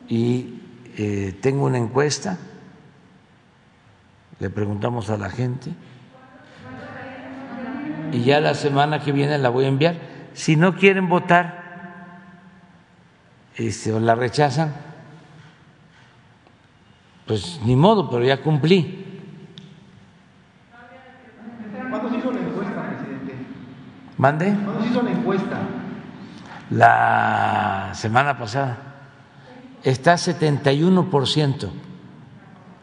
y 0.09 0.61
eh, 0.97 1.39
tengo 1.41 1.67
una 1.67 1.79
encuesta, 1.79 2.39
le 4.43 4.51
preguntamos 4.51 5.09
a 5.09 5.17
la 5.17 5.31
gente 5.31 5.71
y 8.11 8.25
ya 8.25 8.41
la 8.41 8.55
semana 8.55 8.99
que 8.99 9.13
viene 9.13 9.39
la 9.39 9.51
voy 9.51 9.67
a 9.67 9.69
enviar. 9.69 9.95
Si 10.35 10.57
no 10.57 10.75
quieren 10.75 11.09
votar 11.09 11.63
este, 13.55 13.93
o 13.93 14.01
la 14.01 14.17
rechazan, 14.17 14.73
pues 17.25 17.61
ni 17.65 17.77
modo, 17.77 18.11
pero 18.11 18.25
ya 18.25 18.43
cumplí. 18.43 19.07
¿Cuándo 21.89 22.11
se 22.11 22.17
hizo 22.17 22.33
la 22.33 22.41
encuesta, 22.41 22.83
presidente? 22.89 23.35
¿Mande? 24.19 24.57
¿Cuándo 24.65 24.83
se 24.83 24.89
hizo 24.89 25.03
la 25.03 25.11
encuesta? 25.13 25.59
La 26.71 27.91
semana 27.95 28.37
pasada. 28.37 28.77
Está 29.85 30.15
71% 30.15 31.92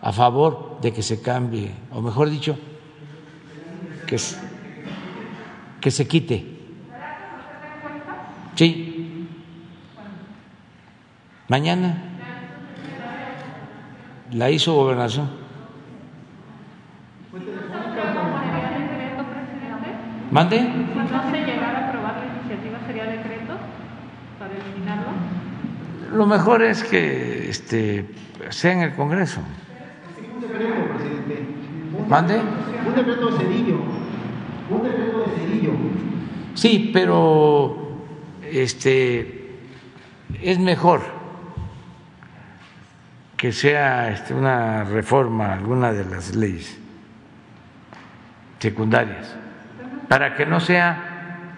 a 0.02 0.12
favor 0.12 0.80
de 0.82 0.94
que 0.94 1.04
se 1.04 1.22
cambie, 1.22 1.72
o 1.92 2.02
mejor 2.02 2.30
dicho, 2.30 2.58
que, 4.08 4.18
que 5.82 5.92
se 5.92 6.08
quite. 6.08 6.46
Sí. 8.56 9.28
Mañana 11.48 12.04
la 14.32 14.50
hizo 14.50 14.74
gobernación. 14.74 15.30
¿Mande? 20.32 20.60
Si 20.60 20.66
no 20.66 21.32
se 21.32 21.38
llegara 21.44 21.80
a 21.80 21.90
aprobar 21.90 22.18
la 22.18 22.26
iniciativa, 22.26 22.80
¿sería 22.86 23.06
decreto 23.06 23.58
para 24.38 24.54
eliminarlo? 24.54 25.10
Lo 26.14 26.26
mejor 26.28 26.62
es 26.62 26.84
que 26.84 27.50
este, 27.50 28.14
sea 28.50 28.74
en 28.74 28.82
el 28.82 28.94
Congreso. 28.94 29.42
Un 30.36 30.42
decreto, 30.42 30.86
presidente. 30.96 31.46
Un 31.98 31.99
¿Mande? 32.10 32.42
Un 32.88 32.96
decreto 32.96 33.30
de 33.30 33.38
Cedillo. 33.38 33.78
Un 34.72 34.84
decreto 34.84 35.20
de 35.20 35.36
Cedillo. 35.36 35.74
Sí, 36.56 36.90
pero 36.92 38.00
este 38.52 39.60
es 40.42 40.58
mejor 40.58 41.02
que 43.38 43.52
sea 43.52 44.10
este, 44.10 44.34
una 44.34 44.84
reforma 44.86 45.54
alguna 45.54 45.94
de 45.94 46.04
las 46.04 46.36
leyes 46.36 46.80
secundarias 48.58 49.36
para 50.08 50.36
que 50.36 50.48
no 50.48 50.60
sea 50.60 51.54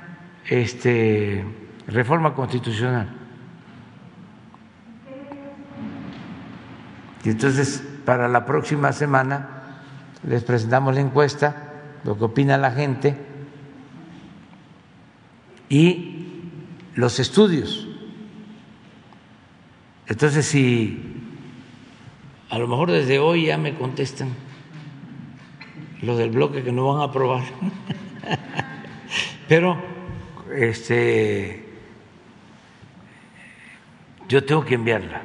este 0.46 1.46
reforma 1.88 2.36
constitucional. 2.36 3.08
Y 7.24 7.30
entonces 7.30 7.82
para 8.06 8.28
la 8.28 8.46
próxima 8.46 8.92
semana 8.92 9.61
les 10.24 10.44
presentamos 10.44 10.94
la 10.94 11.02
encuesta, 11.02 11.72
lo 12.04 12.18
que 12.18 12.26
opina 12.26 12.58
la 12.58 12.72
gente 12.72 13.16
y 15.70 16.28
los 16.96 17.20
estudios. 17.20 17.88
Entonces, 20.08 20.46
si 20.46 21.02
a 22.50 22.58
lo 22.58 22.68
mejor 22.68 22.92
desde 22.92 23.20
hoy 23.20 23.46
ya 23.46 23.58
me 23.58 23.76
contestan 23.76 24.30
los 26.02 26.18
del 26.18 26.32
bloque 26.32 26.64
que 26.64 26.72
no 26.72 26.94
van 26.94 27.02
a 27.02 27.06
aprobar, 27.06 27.44
pero 29.48 29.78
este 30.54 31.66
yo 34.28 34.44
tengo 34.44 34.66
que 34.66 34.76
enviarla 34.76 35.22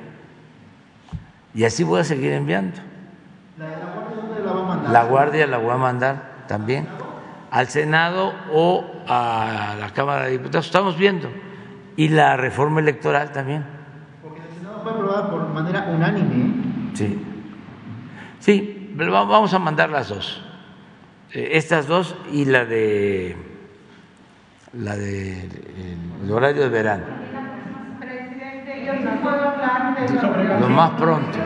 y 1.54 1.64
así 1.64 1.82
voy 1.82 2.00
a 2.00 2.04
seguir 2.04 2.32
enviando. 2.32 2.78
¿La 3.58 3.70
de 3.70 3.76
la 3.76 3.86
Guardia 3.86 4.20
dónde 4.20 4.42
la 4.90 5.04
guardia 5.04 5.46
la 5.46 5.58
voy 5.58 5.70
a 5.70 5.76
mandar 5.76 6.44
también 6.46 6.88
al 7.50 7.68
Senado 7.68 8.32
o 8.52 8.84
a 9.08 9.74
la 9.78 9.90
Cámara 9.90 10.26
de 10.26 10.32
Diputados. 10.32 10.66
Estamos 10.66 10.96
viendo. 10.98 11.30
Y 11.96 12.08
la 12.08 12.36
reforma 12.36 12.80
electoral 12.80 13.32
también. 13.32 13.64
Porque 14.22 14.40
el 14.40 14.48
Senado 14.58 14.80
fue 14.82 14.92
aprobada 14.92 15.30
por 15.30 15.48
manera 15.48 15.86
unánime. 15.88 16.92
Sí. 16.94 17.22
Sí, 18.40 18.94
vamos 18.96 19.54
a 19.54 19.58
mandar 19.58 19.90
las 19.90 20.08
dos. 20.08 20.42
Eh, 21.32 21.50
Estas 21.52 21.86
dos 21.86 22.16
y 22.32 22.44
la 22.44 22.64
de 22.64 23.36
la 24.74 24.96
de 24.96 25.48
el 26.22 26.30
horario 26.30 26.62
de 26.62 26.68
verano. 26.68 27.04
Lo 30.60 30.68
más 30.68 30.90
pronto. 30.92 31.38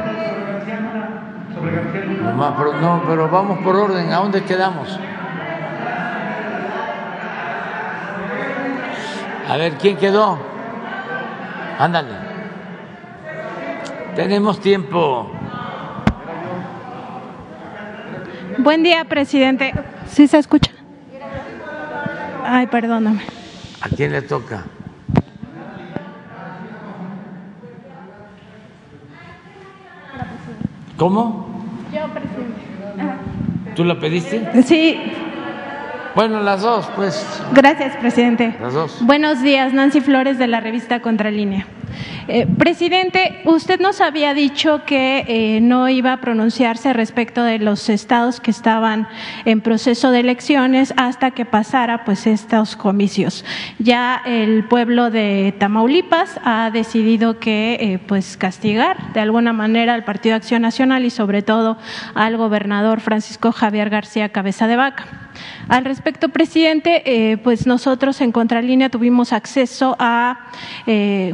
No, 1.61 3.03
pero 3.07 3.29
vamos 3.29 3.59
por 3.59 3.77
orden. 3.77 4.13
¿A 4.13 4.17
dónde 4.17 4.43
quedamos? 4.45 4.99
A 9.49 9.57
ver, 9.57 9.75
¿quién 9.75 9.97
quedó? 9.97 10.39
Ándale. 11.79 12.15
Tenemos 14.15 14.61
tiempo. 14.61 15.31
Buen 18.59 18.83
día, 18.83 19.05
presidente. 19.05 19.73
¿Sí 20.07 20.27
se 20.29 20.39
escucha? 20.39 20.73
Ay, 22.45 22.67
perdóname. 22.67 23.23
¿A 23.81 23.89
quién 23.89 24.13
le 24.13 24.23
toca? 24.23 24.65
¿Cómo? 30.97 31.50
Yo, 31.93 32.09
presidente. 32.09 33.75
¿Tú 33.75 33.85
la 33.85 33.99
pediste? 33.99 34.63
Sí, 34.63 35.01
Bueno, 36.15 36.41
las 36.43 36.63
dos, 36.63 36.91
pues. 36.97 37.43
gracias, 37.53 37.97
presidente. 37.97 38.55
Las 38.61 38.75
dos. 38.75 38.99
Buenos 39.05 39.43
días, 39.43 39.73
Nancy 39.73 40.01
Flores 40.01 40.39
de 40.39 40.47
la 40.49 40.61
revista 40.61 41.01
Contralínea. 41.01 41.67
Eh, 42.29 42.47
presidente, 42.47 43.41
usted 43.45 43.81
nos 43.81 44.01
había 44.01 44.35
dicho 44.35 44.85
que 44.85 45.25
eh, 45.27 45.61
no 45.61 45.89
iba 45.89 46.13
a 46.13 46.21
pronunciarse 46.21 46.93
respecto 46.93 47.43
de 47.43 47.59
los 47.59 47.89
estados 47.89 48.41
que 48.41 48.51
estaban 48.51 49.09
en 49.45 49.61
proceso 49.61 50.11
de 50.11 50.21
elecciones 50.21 50.95
hasta 50.97 51.31
que 51.33 51.45
pasara 51.45 52.05
pues 52.05 52.27
estos 52.27 52.77
comicios. 52.77 53.45
Ya 53.79 54.23
el 54.25 54.65
pueblo 54.65 55.11
de 55.11 55.55
Tamaulipas 55.59 56.41
ha 56.45 56.71
decidido 56.71 57.39
que 57.39 57.79
eh, 57.81 57.99
pues 58.07 58.37
castigar 58.37 59.13
de 59.13 59.21
alguna 59.21 59.53
manera 59.53 59.95
al 59.95 60.05
Partido 60.05 60.37
Acción 60.37 60.63
Nacional 60.63 61.05
y 61.05 61.11
sobre 61.11 61.43
todo 61.43 61.79
al 62.15 62.37
gobernador 62.37 63.01
Francisco 63.01 63.53
Javier 63.53 63.91
García 63.91 64.31
Cabeza 64.31 64.67
de 64.67 64.77
Vaca. 64.77 65.07
Al 65.69 65.85
respecto, 65.85 66.29
presidente, 66.31 67.39
pues 67.45 67.67
nosotros 67.67 68.21
en 68.21 68.33
Contralínea 68.33 68.89
tuvimos 68.89 69.33
acceso 69.33 69.97
a 69.99 70.51
eh, 70.87 71.33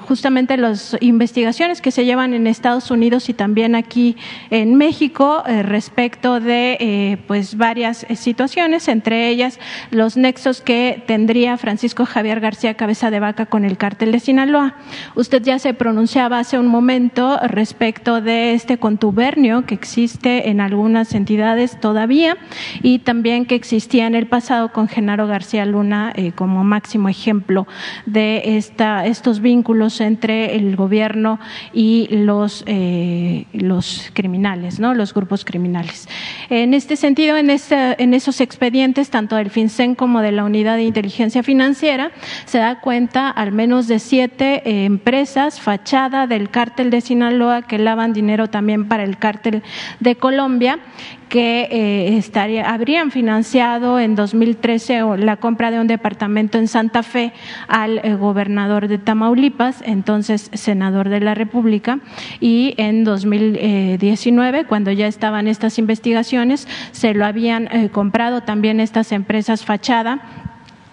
las 0.56 0.96
investigaciones 1.00 1.80
que 1.80 1.90
se 1.90 2.04
llevan 2.04 2.34
en 2.34 2.46
Estados 2.46 2.90
Unidos 2.90 3.28
y 3.28 3.34
también 3.34 3.74
aquí 3.74 4.16
en 4.50 4.76
México 4.76 5.42
eh, 5.46 5.62
respecto 5.62 6.38
de 6.38 7.18
pues 7.26 7.56
varias 7.56 8.06
situaciones, 8.14 8.88
entre 8.88 9.28
ellas 9.28 9.58
los 9.90 10.16
nexos 10.16 10.60
que 10.60 11.02
tendría 11.06 11.56
Francisco 11.56 12.06
Javier 12.06 12.40
García 12.40 12.74
Cabeza 12.74 13.10
de 13.10 13.20
Vaca 13.20 13.46
con 13.46 13.64
el 13.64 13.76
cártel 13.76 14.12
de 14.12 14.20
Sinaloa. 14.20 14.76
Usted 15.14 15.42
ya 15.42 15.58
se 15.58 15.74
pronunciaba 15.74 16.38
hace 16.38 16.58
un 16.58 16.68
momento 16.68 17.38
respecto 17.48 18.20
de 18.20 18.54
este 18.54 18.78
contubernio 18.78 19.64
que 19.66 19.74
existe 19.74 20.48
en 20.50 20.60
algunas 20.60 21.14
entidades 21.14 21.80
todavía 21.80 22.36
y 22.82 23.00
también 23.00 23.46
que 23.46 23.54
existía 23.54 24.06
en 24.06 24.14
el 24.14 24.26
pasado 24.26 24.72
con 24.72 24.88
Genaro 24.88 25.26
García 25.26 25.64
Luna 25.64 26.12
eh, 26.14 26.32
como 26.32 26.64
máximo 26.64 27.08
ejemplo 27.08 27.66
de 28.04 28.56
esta, 28.56 29.06
estos 29.06 29.40
vínculos 29.40 30.00
entre 30.00 30.35
el 30.44 30.76
gobierno 30.76 31.40
y 31.72 32.08
los, 32.10 32.62
eh, 32.66 33.46
los 33.52 34.10
criminales, 34.12 34.78
¿no? 34.78 34.94
los 34.94 35.14
grupos 35.14 35.44
criminales. 35.44 36.08
En 36.50 36.74
este 36.74 36.96
sentido, 36.96 37.36
en, 37.36 37.50
este, 37.50 38.02
en 38.02 38.14
esos 38.14 38.40
expedientes, 38.40 39.10
tanto 39.10 39.36
del 39.36 39.50
FinCEN 39.50 39.94
como 39.94 40.20
de 40.20 40.32
la 40.32 40.44
Unidad 40.44 40.76
de 40.76 40.84
Inteligencia 40.84 41.42
Financiera, 41.42 42.12
se 42.44 42.58
da 42.58 42.80
cuenta 42.80 43.30
al 43.30 43.52
menos 43.52 43.88
de 43.88 43.98
siete 43.98 44.62
eh, 44.64 44.84
empresas 44.84 45.60
fachada 45.60 46.26
del 46.26 46.50
cártel 46.50 46.90
de 46.90 47.00
Sinaloa 47.00 47.62
que 47.62 47.78
lavan 47.78 48.12
dinero 48.12 48.48
también 48.48 48.88
para 48.88 49.04
el 49.04 49.18
cártel 49.18 49.62
de 50.00 50.16
Colombia 50.16 50.78
que 51.28 51.68
eh, 51.70 52.16
estaría, 52.16 52.72
habrían 52.72 53.10
financiado 53.10 53.98
en 53.98 54.14
2013 54.14 55.02
la 55.18 55.36
compra 55.36 55.70
de 55.70 55.80
un 55.80 55.86
departamento 55.86 56.58
en 56.58 56.68
Santa 56.68 57.02
Fe 57.02 57.32
al 57.68 57.98
eh, 57.98 58.14
gobernador 58.14 58.88
de 58.88 58.98
Tamaulipas, 58.98 59.82
entonces 59.84 60.50
senador 60.52 61.08
de 61.08 61.20
la 61.20 61.34
República, 61.34 61.98
y 62.40 62.74
en 62.76 63.04
2019, 63.04 64.64
cuando 64.66 64.92
ya 64.92 65.06
estaban 65.06 65.48
estas 65.48 65.78
investigaciones, 65.78 66.68
se 66.92 67.14
lo 67.14 67.24
habían 67.24 67.68
eh, 67.68 67.90
comprado 67.90 68.42
también 68.42 68.80
estas 68.80 69.12
empresas 69.12 69.64
fachada 69.64 70.46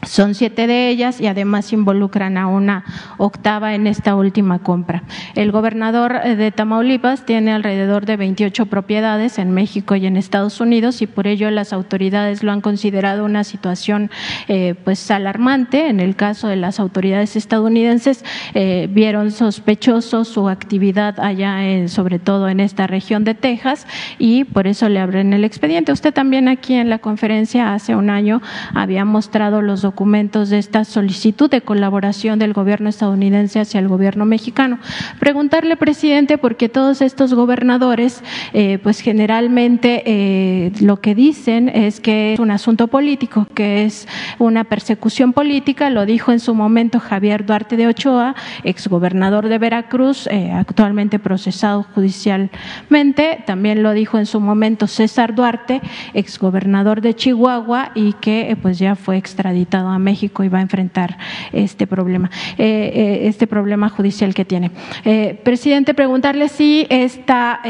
son 0.06 0.36
siete 0.36 0.68
de 0.68 0.90
ellas 0.90 1.20
y 1.20 1.28
además 1.28 1.74
involucran 1.74 2.38
a 2.38 2.48
una 2.48 2.84
octava 3.18 3.76
en 3.76 3.88
esta 3.88 4.16
última 4.16 4.60
compra. 4.60 5.04
El 5.36 5.52
gobernador 5.52 6.20
eh, 6.24 6.36
de 6.36 6.52
Tamaulipas 6.52 7.26
tiene 7.26 7.52
alrededor 7.52 8.06
de 8.06 8.18
28 8.18 8.66
propiedades 8.68 9.40
en 9.40 9.52
México 9.52 9.96
y 9.96 10.06
en 10.06 10.18
Estados 10.18 10.60
Unidos 10.60 11.02
y 11.02 11.08
por 11.08 11.28
ello 11.28 11.50
las 11.52 11.74
autoridades 11.74 12.44
lo 12.44 12.52
han 12.52 12.62
considerado 12.62 13.26
una 13.26 13.44
situación 13.44 14.12
eh, 14.48 14.76
pues 14.84 15.10
alarmante. 15.12 15.88
En 15.88 16.00
el 16.00 16.16
caso 16.16 16.48
de 16.48 16.56
las 16.56 16.80
autoridades 16.80 17.36
estadounidenses 17.36 18.24
eh, 18.54 18.88
vieron 18.92 19.32
sospechoso 19.32 20.26
su 20.26 20.50
actividad 20.50 21.20
allá, 21.20 21.88
sobre 21.88 22.20
todo 22.20 22.50
en 22.50 22.60
esta 22.60 22.88
región 22.88 23.24
de 23.24 23.36
Texas 23.36 23.88
y 24.20 24.44
por 24.44 24.68
eso 24.68 24.90
le 24.90 25.00
abren 25.00 25.34
el 25.34 25.44
expediente. 25.44 25.92
Usted 25.92 26.14
también 26.14 26.48
aquí 26.48 26.74
en 26.76 26.90
la 26.90 27.00
conferencia 27.00 27.74
hace 27.74 27.96
un 27.96 28.10
año 28.10 28.42
había 28.74 29.06
mostrado 29.06 29.62
los 29.62 29.82
documentos 29.82 29.93
documentos 29.94 30.50
de 30.50 30.58
esta 30.58 30.86
solicitud 30.86 31.52
de 31.52 31.62
colaboración 31.62 32.40
del 32.40 32.52
gobierno 32.52 32.90
estadounidense 32.90 33.60
hacia 33.60 33.80
el 33.80 33.88
gobierno 33.88 34.26
mexicano. 34.26 34.80
Preguntarle, 35.20 35.78
presidente, 35.78 36.40
porque 36.40 36.68
todos 36.68 37.00
estos 37.02 37.36
gobernadores, 37.36 38.24
eh, 38.54 38.80
pues 38.82 39.02
generalmente 39.02 40.02
eh, 40.08 40.72
lo 40.82 41.00
que 41.00 41.14
dicen 41.14 41.70
es 41.70 42.00
que 42.00 42.34
es 42.34 42.40
un 42.40 42.50
asunto 42.50 42.88
político, 42.88 43.46
que 43.54 43.86
es 43.86 44.08
una 44.40 44.64
persecución 44.64 45.32
política, 45.32 45.92
lo 45.92 46.08
dijo 46.08 46.32
en 46.32 46.40
su 46.40 46.56
momento 46.56 47.00
Javier 47.00 47.46
Duarte 47.46 47.78
de 47.78 47.86
Ochoa, 47.86 48.34
exgobernador 48.64 49.48
de 49.48 49.60
Veracruz, 49.60 50.26
eh, 50.26 50.52
actualmente 50.52 51.20
procesado 51.20 51.86
judicialmente, 51.94 53.44
también 53.46 53.84
lo 53.84 53.92
dijo 53.92 54.18
en 54.18 54.26
su 54.26 54.40
momento 54.40 54.88
César 54.88 55.36
Duarte, 55.36 55.82
exgobernador 56.16 57.02
de 57.02 57.14
Chihuahua 57.14 57.92
y 57.94 58.14
que 58.14 58.58
pues 58.60 58.80
ya 58.80 58.96
fue 58.96 59.18
extraditado 59.18 59.83
a 59.92 60.00
México 60.00 60.44
y 60.44 60.50
va 60.50 60.60
a 60.60 60.62
enfrentar 60.62 61.18
este 61.52 61.88
problema, 61.88 62.30
eh, 62.58 62.92
eh, 62.94 63.28
este 63.28 63.48
problema 63.48 63.90
judicial 63.90 64.34
que 64.34 64.46
tiene. 64.46 64.72
Eh, 65.06 65.40
presidente, 65.44 65.94
preguntarle 65.94 66.50
si 66.50 66.86
esta, 66.90 67.62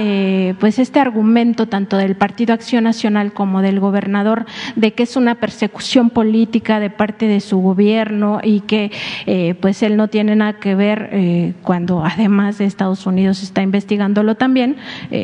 pues 0.59 0.79
este 0.79 0.99
argumento 0.99 1.67
tanto 1.67 1.97
del 1.97 2.15
Partido 2.15 2.53
Acción 2.53 2.83
Nacional 2.83 3.33
como 3.33 3.61
del 3.61 3.79
gobernador 3.79 4.45
de 4.75 4.93
que 4.93 5.03
es 5.03 5.15
una 5.15 5.35
persecución 5.35 6.09
política 6.09 6.79
de 6.79 6.89
parte 6.89 7.27
de 7.27 7.39
su 7.39 7.59
gobierno 7.59 8.39
y 8.43 8.61
que 8.61 8.91
pues 9.59 9.83
él 9.83 9.97
no 9.97 10.07
tiene 10.07 10.35
nada 10.35 10.53
que 10.53 10.75
ver 10.75 11.55
cuando 11.61 12.03
además 12.03 12.57
de 12.57 12.65
Estados 12.65 13.05
Unidos 13.05 13.43
está 13.43 13.61
investigándolo 13.61 14.35
también, 14.35 14.77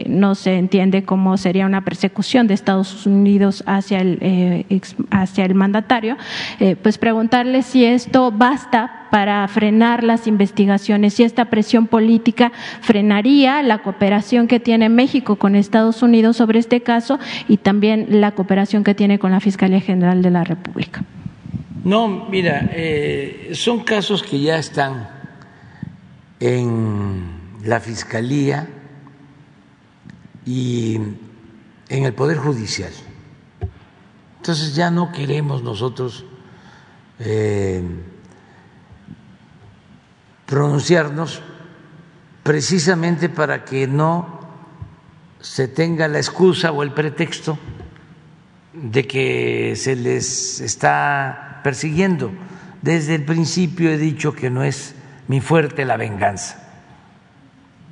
no 0.07 0.35
se 0.35 0.57
entiende 0.57 1.03
cómo 1.03 1.37
sería 1.37 1.65
una 1.65 1.83
persecución 1.83 2.47
de 2.47 2.53
Estados 2.53 3.05
Unidos 3.05 3.63
hacia 3.65 3.99
el, 3.99 4.65
hacia 5.11 5.45
el 5.45 5.55
mandatario 5.55 6.17
pues 6.81 6.97
preguntarle 6.97 7.63
si 7.63 7.85
esto 7.85 8.31
basta 8.31 9.07
para 9.11 9.47
frenar 9.47 10.03
las 10.03 10.27
investigaciones, 10.27 11.15
si 11.15 11.23
esta 11.23 11.45
presión 11.45 11.87
política 11.87 12.51
frenaría 12.81 13.63
la 13.63 13.79
cooperación 13.79 14.47
que 14.47 14.59
tiene 14.59 14.89
México 14.89 15.35
con 15.37 15.55
Estados 15.55 16.03
Unidos 16.03 16.37
sobre 16.37 16.59
este 16.59 16.81
caso 16.81 17.19
y 17.47 17.57
también 17.57 18.07
la 18.21 18.31
cooperación 18.31 18.83
que 18.83 18.95
tiene 18.95 19.19
con 19.19 19.31
la 19.31 19.39
Fiscalía 19.39 19.81
General 19.81 20.21
de 20.21 20.29
la 20.29 20.43
República. 20.43 21.03
No, 21.83 22.27
mira, 22.29 22.69
eh, 22.73 23.51
son 23.53 23.83
casos 23.83 24.21
que 24.21 24.39
ya 24.39 24.57
están 24.57 25.09
en 26.39 27.23
la 27.63 27.79
Fiscalía 27.79 28.67
y 30.45 30.99
en 31.89 32.05
el 32.05 32.13
Poder 32.13 32.37
Judicial. 32.37 32.91
Entonces 34.37 34.75
ya 34.75 34.89
no 34.89 35.11
queremos 35.11 35.63
nosotros 35.63 36.25
eh, 37.19 37.83
pronunciarnos 40.45 41.41
precisamente 42.43 43.29
para 43.29 43.63
que 43.63 43.87
no 43.87 44.39
se 45.39 45.67
tenga 45.67 46.07
la 46.07 46.17
excusa 46.17 46.71
o 46.71 46.83
el 46.83 46.91
pretexto 46.93 47.57
de 48.73 49.07
que 49.07 49.73
se 49.75 49.95
les 49.95 50.59
está 50.59 51.61
persiguiendo. 51.63 52.31
Desde 52.81 53.15
el 53.15 53.25
principio 53.25 53.89
he 53.89 53.97
dicho 53.97 54.33
que 54.33 54.49
no 54.49 54.63
es 54.63 54.95
mi 55.27 55.41
fuerte 55.41 55.85
la 55.85 55.97
venganza 55.97 56.69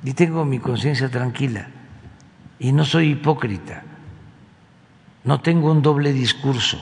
y 0.02 0.12
tengo 0.14 0.44
mi 0.44 0.58
conciencia 0.58 1.08
tranquila 1.08 1.68
y 2.58 2.72
no 2.72 2.84
soy 2.84 3.12
hipócrita, 3.12 3.82
no 5.24 5.40
tengo 5.40 5.70
un 5.70 5.82
doble 5.82 6.12
discurso. 6.12 6.78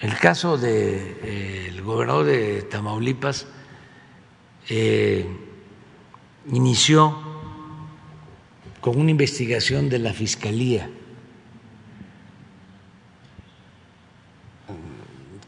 El 0.00 0.16
caso 0.16 0.56
del 0.56 0.72
de, 0.72 1.68
eh, 1.68 1.80
gobernador 1.82 2.24
de 2.24 2.62
Tamaulipas 2.62 3.46
eh, 4.70 5.26
inició 6.50 7.18
con 8.80 8.98
una 8.98 9.10
investigación 9.10 9.90
de 9.90 9.98
la 9.98 10.14
Fiscalía, 10.14 10.88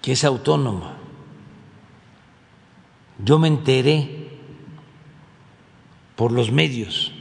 que 0.02 0.12
es 0.12 0.24
autónoma. 0.24 0.98
Yo 3.24 3.38
me 3.38 3.48
enteré 3.48 4.28
por 6.14 6.30
los 6.30 6.52
medios. 6.52 7.12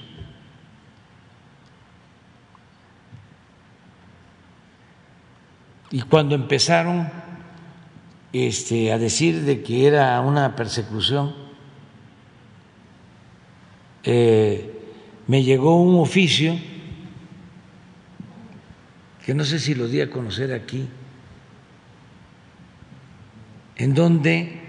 Y 5.92 6.02
cuando 6.02 6.36
empezaron 6.36 7.21
este, 8.34 8.92
a 8.92 8.98
decir 8.98 9.42
de 9.42 9.62
que 9.62 9.88
era 9.88 10.20
una 10.22 10.56
persecución, 10.56 11.34
eh, 14.04 14.72
me 15.28 15.44
llegó 15.44 15.76
un 15.82 16.00
oficio 16.00 16.58
que 19.26 19.34
no 19.34 19.44
sé 19.44 19.60
si 19.60 19.76
lo 19.76 19.88
di 19.88 20.02
a 20.02 20.10
conocer 20.10 20.54
aquí, 20.54 20.88
en 23.76 23.94
donde 23.94 24.60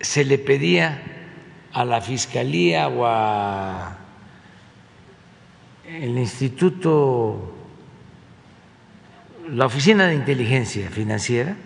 se 0.00 0.24
le 0.24 0.38
pedía 0.38 1.02
a 1.72 1.84
la 1.84 2.00
Fiscalía 2.00 2.88
o 2.88 3.06
a 3.06 3.98
el 5.86 6.18
Instituto 6.18 7.55
la 9.50 9.66
Oficina 9.66 10.06
de 10.06 10.14
Inteligencia 10.14 10.90
Financiera. 10.90 11.56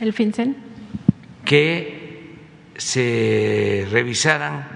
El 0.00 0.12
FinCEN. 0.12 0.56
Que 1.44 2.36
se 2.76 3.86
revisaran 3.90 4.66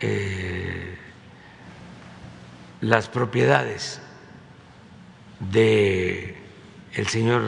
eh, 0.00 0.96
las 2.80 3.08
propiedades 3.08 4.00
de 5.52 6.36
el 6.94 7.06
señor 7.06 7.42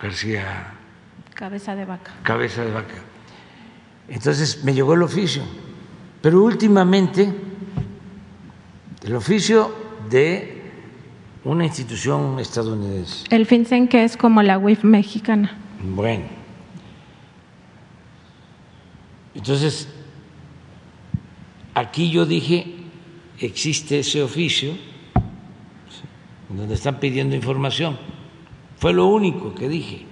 García 0.00 0.74
Cabeza 1.34 1.76
de 1.76 1.84
vaca. 1.84 2.12
Cabeza 2.24 2.64
de 2.64 2.72
vaca. 2.72 2.94
Entonces 4.08 4.64
me 4.64 4.74
llegó 4.74 4.94
el 4.94 5.02
oficio, 5.02 5.42
pero 6.20 6.42
últimamente 6.42 7.32
el 9.04 9.14
oficio 9.14 9.72
de 10.10 10.57
una 11.48 11.64
institución 11.64 12.38
estadounidense. 12.38 13.24
El 13.30 13.46
FinCEN 13.46 13.88
que 13.88 14.04
es 14.04 14.18
como 14.18 14.42
la 14.42 14.58
WIF 14.58 14.84
mexicana. 14.84 15.56
Bueno, 15.82 16.24
entonces 19.34 19.88
aquí 21.74 22.10
yo 22.10 22.26
dije, 22.26 22.74
existe 23.38 24.00
ese 24.00 24.22
oficio 24.22 24.74
donde 26.50 26.74
están 26.74 27.00
pidiendo 27.00 27.34
información. 27.34 27.98
Fue 28.76 28.92
lo 28.92 29.06
único 29.06 29.54
que 29.54 29.70
dije, 29.70 30.04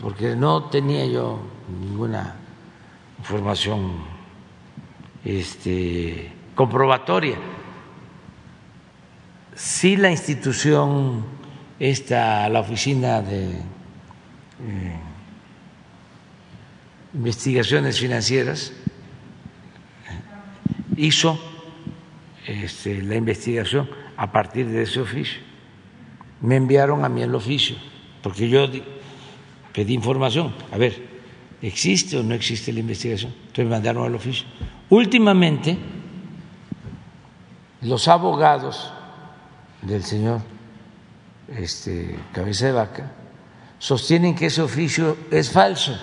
porque 0.00 0.34
no 0.34 0.64
tenía 0.64 1.06
yo 1.06 1.38
ninguna 1.80 2.34
información 3.20 3.92
este, 5.24 6.32
comprobatoria. 6.56 7.36
Sí 9.54 9.96
la 9.96 10.10
institución, 10.10 11.24
esta, 11.78 12.48
la 12.48 12.60
oficina 12.60 13.20
de 13.20 13.50
eh, 13.50 14.96
investigaciones 17.14 17.98
financieras, 17.98 18.72
hizo 20.96 21.38
este, 22.46 23.02
la 23.02 23.16
investigación 23.16 23.88
a 24.16 24.32
partir 24.32 24.66
de 24.68 24.82
ese 24.82 25.00
oficio. 25.00 25.40
Me 26.40 26.56
enviaron 26.56 27.04
a 27.04 27.08
mí 27.08 27.22
el 27.22 27.34
oficio, 27.34 27.76
porque 28.22 28.48
yo 28.48 28.66
pedí 29.72 29.92
información. 29.92 30.54
A 30.72 30.78
ver, 30.78 31.02
¿existe 31.60 32.16
o 32.16 32.22
no 32.22 32.34
existe 32.34 32.72
la 32.72 32.80
investigación? 32.80 33.32
Entonces 33.32 33.64
me 33.64 33.70
mandaron 33.70 34.04
al 34.06 34.14
oficio. 34.14 34.46
Últimamente, 34.88 35.76
los 37.82 38.08
abogados 38.08 38.92
del 39.82 40.02
señor 40.04 40.40
este, 41.48 42.16
Cabeza 42.32 42.66
de 42.66 42.72
Vaca 42.72 43.12
sostienen 43.78 44.34
que 44.34 44.46
ese 44.46 44.62
oficio 44.62 45.18
es 45.30 45.50
falso, 45.50 45.98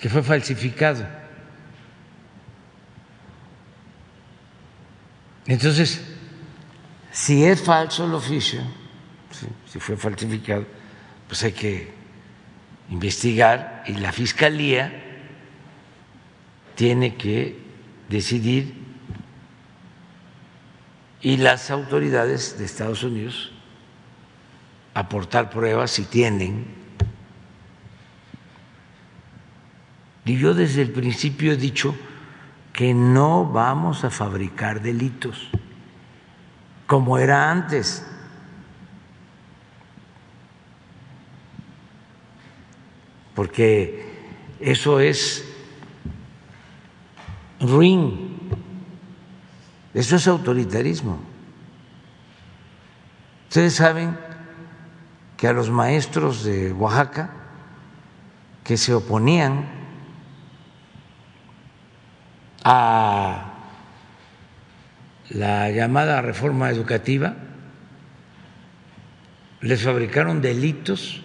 que 0.00 0.08
fue 0.08 0.22
falsificado. 0.22 1.06
Entonces, 5.46 6.02
si 7.12 7.44
es 7.44 7.62
falso 7.62 8.06
el 8.06 8.14
oficio, 8.14 8.60
si 9.66 9.78
fue 9.78 9.96
falsificado, 9.96 10.66
pues 11.28 11.44
hay 11.44 11.52
que 11.52 11.92
investigar 12.90 13.84
y 13.86 13.92
la 13.94 14.10
Fiscalía 14.10 14.92
tiene 16.74 17.14
que 17.14 17.56
decidir 18.08 18.74
y 21.24 21.38
las 21.38 21.70
autoridades 21.70 22.58
de 22.58 22.66
Estados 22.66 23.02
Unidos 23.02 23.50
aportar 24.92 25.48
pruebas 25.48 25.90
si 25.90 26.04
tienen. 26.04 26.66
Y 30.26 30.36
yo 30.36 30.52
desde 30.52 30.82
el 30.82 30.92
principio 30.92 31.52
he 31.52 31.56
dicho 31.56 31.96
que 32.74 32.92
no 32.92 33.46
vamos 33.46 34.04
a 34.04 34.10
fabricar 34.10 34.82
delitos 34.82 35.48
como 36.86 37.16
era 37.16 37.50
antes. 37.50 38.06
Porque 43.34 44.28
eso 44.60 45.00
es 45.00 45.42
ruin, 47.60 48.23
eso 49.94 50.16
es 50.16 50.26
autoritarismo. 50.26 51.20
Ustedes 53.48 53.74
saben 53.74 54.18
que 55.36 55.46
a 55.46 55.52
los 55.52 55.70
maestros 55.70 56.42
de 56.42 56.72
Oaxaca 56.72 57.30
que 58.64 58.76
se 58.76 58.92
oponían 58.94 59.66
a 62.64 63.52
la 65.30 65.70
llamada 65.70 66.20
reforma 66.22 66.70
educativa, 66.70 67.36
les 69.60 69.82
fabricaron 69.82 70.40
delitos 70.42 71.22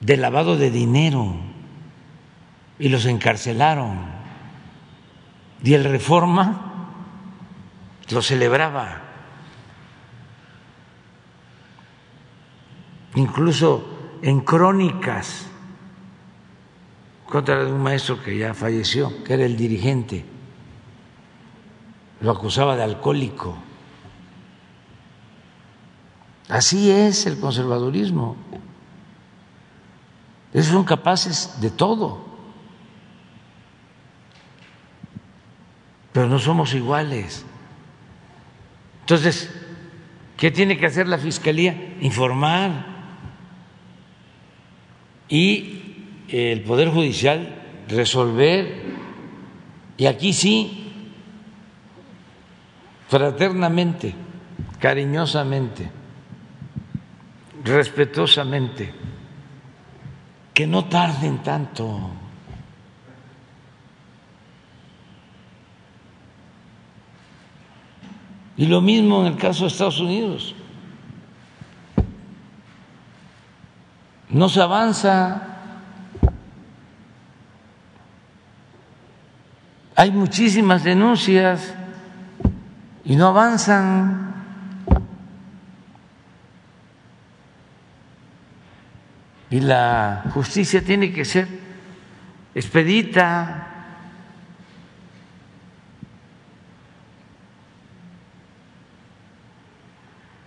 de 0.00 0.16
lavado 0.16 0.56
de 0.56 0.70
dinero 0.70 1.36
y 2.78 2.88
los 2.88 3.06
encarcelaron. 3.06 4.17
Y 5.62 5.74
el 5.74 5.84
reforma 5.84 6.68
lo 8.10 8.22
celebraba. 8.22 9.02
Incluso 13.14 14.18
en 14.22 14.40
crónicas 14.40 15.46
contra 17.28 17.66
un 17.66 17.82
maestro 17.82 18.22
que 18.22 18.38
ya 18.38 18.54
falleció, 18.54 19.22
que 19.24 19.34
era 19.34 19.44
el 19.44 19.56
dirigente. 19.56 20.24
Lo 22.20 22.32
acusaba 22.32 22.76
de 22.76 22.82
alcohólico. 22.82 23.56
Así 26.48 26.90
es 26.90 27.26
el 27.26 27.38
conservadurismo. 27.38 28.36
Esos 30.52 30.72
son 30.72 30.84
capaces 30.84 31.60
de 31.60 31.70
todo. 31.70 32.27
Pero 36.18 36.28
no 36.28 36.40
somos 36.40 36.74
iguales. 36.74 37.46
Entonces, 39.02 39.54
¿qué 40.36 40.50
tiene 40.50 40.76
que 40.76 40.86
hacer 40.86 41.06
la 41.06 41.16
Fiscalía? 41.16 41.94
Informar. 42.00 42.86
Y 45.28 46.24
el 46.28 46.62
Poder 46.62 46.88
Judicial 46.88 47.62
resolver, 47.86 48.82
y 49.96 50.06
aquí 50.06 50.32
sí, 50.32 50.92
fraternamente, 53.06 54.12
cariñosamente, 54.80 55.88
respetuosamente, 57.62 58.92
que 60.52 60.66
no 60.66 60.86
tarden 60.86 61.44
tanto. 61.44 62.10
Y 68.58 68.66
lo 68.66 68.82
mismo 68.82 69.22
en 69.22 69.32
el 69.32 69.38
caso 69.38 69.62
de 69.62 69.68
Estados 69.68 70.00
Unidos. 70.00 70.54
No 74.28 74.50
se 74.50 74.60
avanza 74.60 75.48
Hay 79.98 80.12
muchísimas 80.12 80.84
denuncias 80.84 81.74
y 83.04 83.16
no 83.16 83.26
avanzan. 83.26 84.32
Y 89.50 89.58
la 89.58 90.22
justicia 90.32 90.84
tiene 90.84 91.12
que 91.12 91.24
ser 91.24 91.48
expedita. 92.54 93.67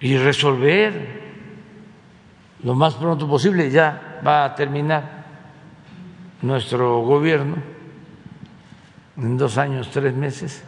Y 0.01 0.17
resolver 0.17 1.21
lo 2.63 2.75
más 2.75 2.95
pronto 2.95 3.27
posible. 3.27 3.69
Ya 3.69 4.19
va 4.25 4.45
a 4.45 4.55
terminar 4.55 5.21
nuestro 6.41 7.01
gobierno 7.01 7.57
en 9.17 9.37
dos 9.37 9.57
años, 9.57 9.89
tres 9.91 10.15
meses, 10.15 10.63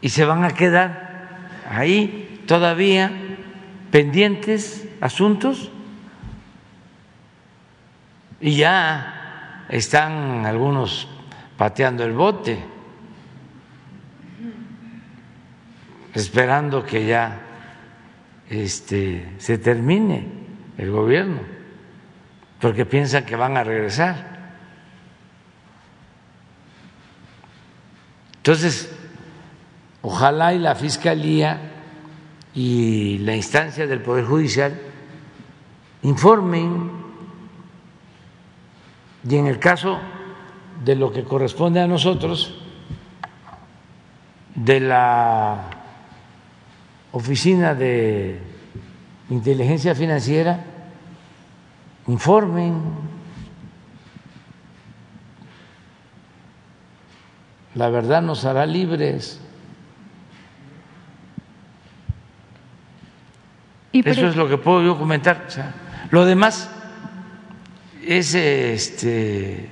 y 0.00 0.08
se 0.08 0.24
van 0.24 0.44
a 0.44 0.54
quedar 0.54 1.48
ahí 1.68 2.42
todavía 2.46 3.10
pendientes 3.90 4.88
asuntos 5.00 5.70
y 8.40 8.56
ya 8.56 9.66
están 9.68 10.46
algunos 10.46 11.08
pateando 11.56 12.04
el 12.04 12.12
bote, 12.12 12.64
esperando 16.14 16.84
que 16.84 17.06
ya 17.06 17.40
este, 18.48 19.34
se 19.38 19.58
termine 19.58 20.26
el 20.78 20.90
gobierno, 20.90 21.40
porque 22.60 22.84
piensan 22.84 23.24
que 23.24 23.36
van 23.36 23.56
a 23.56 23.64
regresar. 23.64 24.32
Entonces, 28.36 28.92
ojalá 30.02 30.52
y 30.52 30.58
la 30.58 30.74
Fiscalía 30.74 31.70
y 32.54 33.18
la 33.18 33.34
instancia 33.34 33.86
del 33.86 34.02
Poder 34.02 34.24
Judicial 34.24 34.78
informen 36.02 36.90
y 39.28 39.36
en 39.36 39.46
el 39.46 39.58
caso 39.58 40.00
de 40.84 40.96
lo 40.96 41.12
que 41.12 41.22
corresponde 41.22 41.80
a 41.80 41.86
nosotros, 41.86 42.58
de 44.56 44.80
la 44.80 45.81
Oficina 47.12 47.74
de 47.74 48.40
Inteligencia 49.28 49.94
Financiera, 49.94 50.64
informen 52.08 52.82
la 57.74 57.88
verdad 57.88 58.20
nos 58.20 58.44
hará 58.44 58.66
libres. 58.66 59.40
Eso 63.92 64.26
es 64.28 64.36
lo 64.36 64.48
que 64.48 64.58
puedo 64.58 64.82
yo 64.82 64.98
comentar. 64.98 65.46
lo 66.10 66.24
demás 66.24 66.70
es 68.04 68.34
este 68.34 69.68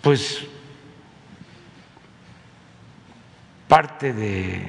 pues 0.00 0.46
parte 3.68 4.12
de 4.12 4.68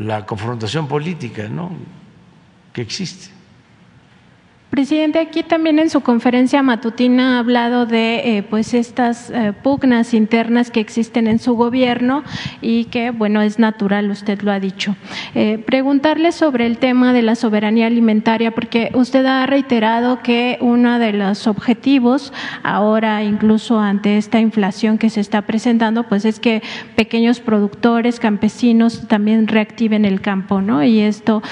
la 0.00 0.26
confrontación 0.26 0.88
política 0.88 1.48
¿no? 1.48 1.70
que 2.72 2.82
existe. 2.82 3.35
Presidente, 4.76 5.20
aquí 5.20 5.42
también 5.42 5.78
en 5.78 5.88
su 5.88 6.02
conferencia 6.02 6.62
matutina 6.62 7.36
ha 7.36 7.38
hablado 7.38 7.86
de 7.86 8.36
eh, 8.36 8.42
pues 8.42 8.74
estas 8.74 9.30
eh, 9.30 9.54
pugnas 9.62 10.12
internas 10.12 10.70
que 10.70 10.80
existen 10.80 11.28
en 11.28 11.38
su 11.38 11.54
gobierno 11.54 12.24
y 12.60 12.84
que 12.84 13.10
bueno 13.10 13.40
es 13.40 13.58
natural, 13.58 14.10
usted 14.10 14.42
lo 14.42 14.52
ha 14.52 14.60
dicho. 14.60 14.94
Eh, 15.34 15.56
preguntarle 15.66 16.30
sobre 16.30 16.66
el 16.66 16.76
tema 16.76 17.14
de 17.14 17.22
la 17.22 17.36
soberanía 17.36 17.86
alimentaria, 17.86 18.54
porque 18.54 18.90
usted 18.92 19.24
ha 19.24 19.46
reiterado 19.46 20.22
que 20.22 20.58
uno 20.60 20.98
de 20.98 21.14
los 21.14 21.46
objetivos 21.46 22.34
ahora 22.62 23.24
incluso 23.24 23.80
ante 23.80 24.18
esta 24.18 24.40
inflación 24.40 24.98
que 24.98 25.08
se 25.08 25.22
está 25.22 25.40
presentando, 25.40 26.02
pues 26.02 26.26
es 26.26 26.38
que 26.38 26.62
pequeños 26.96 27.40
productores, 27.40 28.20
campesinos 28.20 29.08
también 29.08 29.48
reactiven 29.48 30.04
el 30.04 30.20
campo, 30.20 30.60
¿no? 30.60 30.84
Y 30.84 31.00
esto 31.00 31.42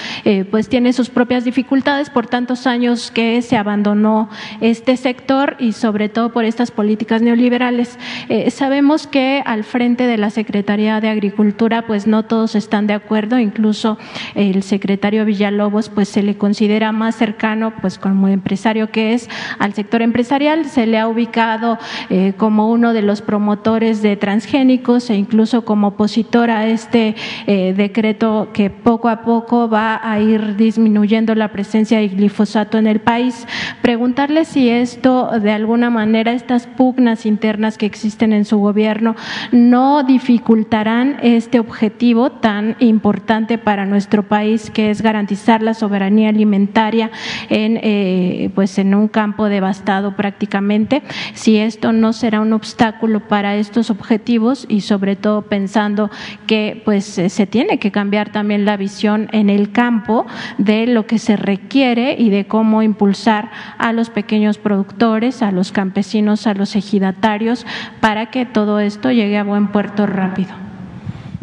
pues 0.51 0.69
tiene 0.69 0.93
sus 0.93 1.09
propias 1.09 1.47
dificultades 1.47 2.11
por 2.11 2.27
tantos 2.27 2.67
años 2.67 3.14
que 3.15 3.41
se 3.41 3.57
abandonó 3.57 4.29
este 4.61 4.97
sector 4.97 5.57
y 5.59 5.73
sobre 5.73 6.09
todo 6.09 6.33
por 6.33 6.45
estas 6.45 6.71
políticas 6.71 7.23
neoliberales. 7.23 7.99
Eh, 8.29 8.51
sabemos 8.51 9.07
que 9.07 9.43
al 9.47 9.65
frente 9.65 10.07
de 10.07 10.19
la 10.19 10.31
Secretaría 10.31 11.01
de 11.01 11.09
Agricultura 11.09 11.87
pues 11.87 12.07
no 12.07 12.25
todos 12.25 12.55
están 12.55 12.87
de 12.87 12.95
acuerdo, 12.95 13.39
incluso 13.39 13.97
el 14.35 14.63
secretario 14.63 15.25
Villalobos 15.25 15.89
pues 15.89 16.09
se 16.09 16.23
le 16.23 16.37
considera 16.37 16.93
más 16.93 17.15
cercano 17.15 17.73
pues 17.81 17.99
como 17.99 18.29
empresario 18.29 18.91
que 18.91 19.15
es 19.15 19.29
al 19.59 19.73
sector 19.73 20.03
empresarial, 20.03 20.67
se 20.67 20.87
le 20.87 20.99
ha 20.99 21.09
ubicado 21.09 21.79
eh, 22.11 22.35
como 22.37 22.71
uno 22.71 22.93
de 22.93 23.03
los 23.03 23.23
promotores 23.23 24.03
de 24.03 24.17
transgénicos 24.17 25.09
e 25.11 25.15
incluso 25.15 25.65
como 25.65 25.89
opositor 25.89 26.51
a 26.51 26.67
este 26.67 27.15
eh, 27.47 27.75
decreto 27.77 28.49
que 28.53 28.71
poco 28.71 29.09
a 29.09 29.23
poco 29.23 29.69
va 29.69 30.01
a 30.03 30.21
ir 30.21 30.57
disminuyendo 30.57 31.35
la 31.35 31.53
presencia 31.53 31.99
de 31.99 32.09
glifosato 32.09 32.79
en 32.79 32.87
el 32.87 33.01
país. 33.05 33.47
Preguntarle 33.83 34.45
si 34.45 34.69
esto, 34.69 35.31
de 35.41 35.53
alguna 35.53 35.91
manera, 35.91 36.33
estas 36.33 36.67
pugnas 36.67 37.27
internas 37.27 37.79
que 37.79 37.87
existen 37.87 38.33
en 38.33 38.45
su 38.45 38.59
gobierno, 38.59 39.15
no 39.53 40.03
dificultarán 40.03 41.19
este 41.23 41.61
objetivo 41.61 42.31
tan 42.31 42.77
importante 42.81 43.59
para 43.59 43.87
nuestro 43.87 44.25
país, 44.25 44.71
que 44.71 44.91
es 44.91 45.03
garantizar 45.03 45.63
la 45.63 45.75
soberanía 45.75 46.31
alimentaria 46.31 47.11
en, 47.49 47.79
eh, 47.83 48.51
pues 48.55 48.79
en 48.79 48.95
un 48.95 49.09
campo 49.09 49.49
devastado 49.49 50.17
prácticamente. 50.17 51.03
Si 51.35 51.59
esto 51.59 51.93
no 51.93 52.13
será 52.13 52.41
un 52.41 52.53
obstáculo 52.53 53.21
para 53.29 53.57
estos 53.57 53.91
objetivos 53.91 54.67
y 54.69 54.81
sobre 54.81 55.17
todo 55.17 55.43
pensando 55.43 56.11
que 56.47 56.83
pues 56.85 57.05
se 57.05 57.47
tiene 57.47 57.79
que 57.79 57.91
cambiar 57.91 58.33
también 58.33 58.65
la 58.65 58.77
visión 58.77 59.29
en 59.33 59.51
el 59.51 59.73
campo 59.73 60.27
de 60.59 60.87
lo 60.87 61.07
que 61.07 61.19
se 61.19 61.37
requiere 61.37 62.17
y 62.19 62.31
de 62.31 62.47
cómo 62.47 62.83
impulsar 62.95 63.51
a 63.77 63.93
los 63.93 64.09
pequeños 64.09 64.59
productores, 64.59 65.43
a 65.43 65.51
los 65.51 65.73
campesinos, 65.73 66.47
a 66.47 66.55
los 66.55 66.77
ejidatarios, 66.77 67.67
para 68.01 68.31
que 68.31 68.47
todo 68.47 68.79
esto 68.79 69.11
llegue 69.11 69.37
a 69.37 69.43
buen 69.43 69.69
puerto 69.69 70.07
rápido. 70.07 70.55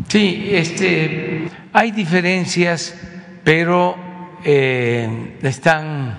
Sí, 0.08 0.48
este, 0.50 1.50
hay 1.74 1.92
diferencias, 1.92 2.96
pero 3.44 3.96
eh, 4.46 5.38
están 5.42 6.18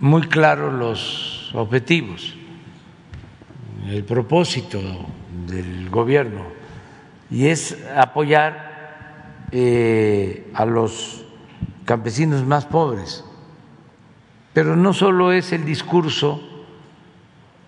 muy 0.00 0.22
claros 0.22 0.72
los 0.72 1.50
objetivos, 1.54 2.34
el 3.88 4.04
propósito 4.04 4.80
del 5.46 5.90
gobierno, 5.90 6.44
y 7.30 7.46
es 7.48 7.76
apoyar 7.94 9.44
eh, 9.52 10.50
a 10.54 10.64
los 10.64 11.24
campesinos 11.84 12.44
más 12.46 12.64
pobres 12.64 13.25
pero 14.56 14.74
no 14.74 14.94
solo 14.94 15.32
es 15.32 15.52
el 15.52 15.66
discurso, 15.66 16.40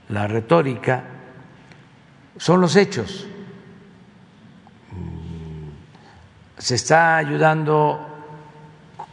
la 0.09 0.27
retórica, 0.27 1.05
son 2.39 2.63
los 2.63 2.77
hechos. 2.77 3.29
Se 6.57 6.77
está 6.77 7.19
ayudando 7.19 8.01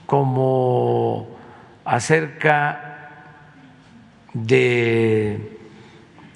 como 0.06 1.36
acerca 1.84 3.10
de 4.34 5.60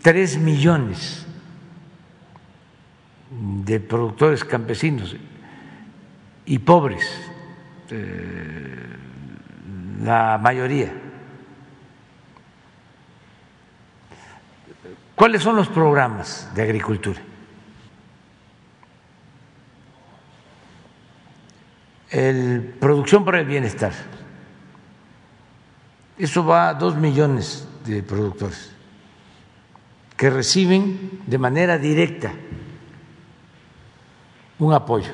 tres 0.01 0.37
millones 0.37 1.25
de 3.63 3.79
productores 3.79 4.43
campesinos 4.43 5.15
y 6.45 6.59
pobres, 6.59 7.09
eh, 7.91 8.97
la 10.03 10.37
mayoría. 10.37 11.07
¿Cuáles 15.19 15.43
son 15.43 15.57
los 15.57 15.67
programas 15.67 16.49
de 16.55 16.61
agricultura? 16.61 17.19
El 22.09 22.77
producción 22.79 23.25
para 23.25 23.41
el 23.41 23.45
bienestar. 23.45 23.91
Eso 26.17 26.45
va 26.45 26.69
a 26.69 26.73
dos 26.73 26.95
millones 26.95 27.67
de 27.83 28.01
productores 28.01 28.71
que 30.15 30.29
reciben 30.29 31.19
de 31.27 31.37
manera 31.37 31.77
directa 31.77 32.31
un 34.57 34.71
apoyo 34.71 35.11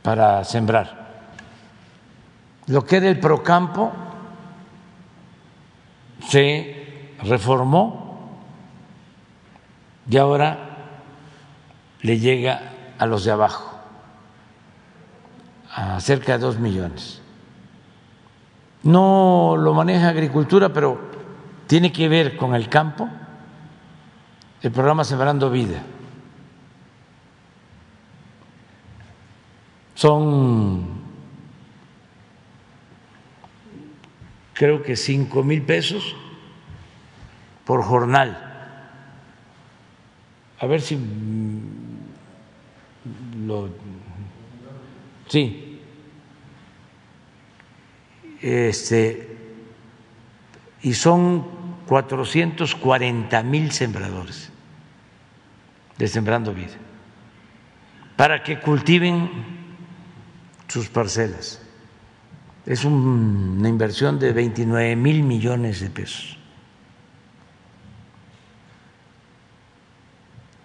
para 0.00 0.42
sembrar. 0.42 1.26
Lo 2.68 2.82
que 2.82 2.96
era 2.96 3.10
el 3.10 3.20
procampo 3.20 3.92
se 6.26 7.12
reformó 7.22 8.03
y 10.08 10.16
ahora 10.16 10.58
le 12.02 12.18
llega 12.18 12.72
a 12.98 13.06
los 13.06 13.24
de 13.24 13.32
abajo, 13.32 13.80
a 15.70 16.00
cerca 16.00 16.32
de 16.32 16.38
dos 16.38 16.58
millones. 16.58 17.22
No 18.82 19.56
lo 19.58 19.72
maneja 19.72 20.10
agricultura, 20.10 20.72
pero 20.72 21.00
tiene 21.66 21.90
que 21.90 22.08
ver 22.08 22.36
con 22.36 22.54
el 22.54 22.68
campo, 22.68 23.08
el 24.60 24.70
programa 24.70 25.04
Sembrando 25.04 25.50
Vida. 25.50 25.82
Son, 29.94 30.86
creo 34.52 34.82
que 34.82 34.96
cinco 34.96 35.42
mil 35.42 35.62
pesos 35.62 36.14
por 37.64 37.82
jornal 37.82 38.53
a 40.58 40.66
ver 40.66 40.80
si 40.80 40.98
lo. 43.44 43.68
Sí. 45.28 45.80
Este. 48.40 49.36
Y 50.82 50.94
son 50.94 51.46
440 51.86 53.42
mil 53.42 53.72
sembradores 53.72 54.50
de 55.98 56.08
Sembrando 56.08 56.52
Vida 56.52 56.74
para 58.16 58.42
que 58.42 58.60
cultiven 58.60 59.30
sus 60.68 60.88
parcelas. 60.88 61.60
Es 62.66 62.84
una 62.84 63.68
inversión 63.68 64.18
de 64.18 64.32
29 64.32 64.96
mil 64.96 65.22
millones 65.22 65.80
de 65.80 65.90
pesos. 65.90 66.38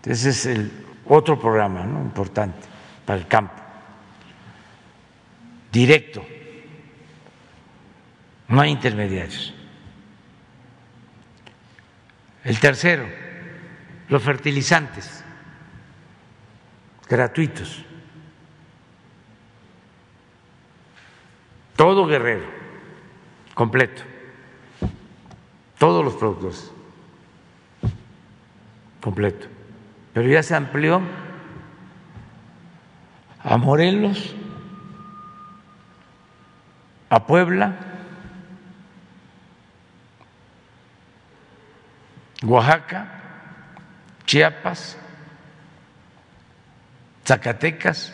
Ese 0.09 0.29
es 0.31 0.45
el 0.47 0.71
otro 1.05 1.39
programa 1.39 1.83
importante 1.83 2.67
para 3.05 3.19
el 3.19 3.27
campo. 3.27 3.53
Directo. 5.71 6.25
No 8.47 8.59
hay 8.59 8.71
intermediarios. 8.71 9.53
El 12.43 12.59
tercero, 12.59 13.07
los 14.07 14.23
fertilizantes 14.23 15.23
gratuitos. 17.07 17.85
Todo 21.75 22.07
guerrero, 22.07 22.47
completo. 23.53 24.01
Todos 25.77 26.03
los 26.03 26.15
productores, 26.15 26.71
completo. 28.99 29.58
Pero 30.13 30.27
ya 30.27 30.43
se 30.43 30.55
amplió 30.55 31.01
a 33.43 33.57
Morelos, 33.57 34.35
a 37.09 37.25
Puebla, 37.25 37.75
Oaxaca, 42.43 43.07
Chiapas, 44.25 44.97
Zacatecas, 47.25 48.13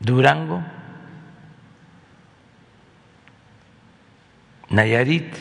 Durango, 0.00 0.62
Nayarit, 4.68 5.34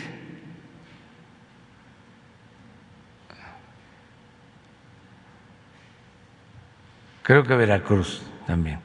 creo 7.31 7.43
que 7.43 7.55
Veracruz 7.55 8.21
también. 8.45 8.81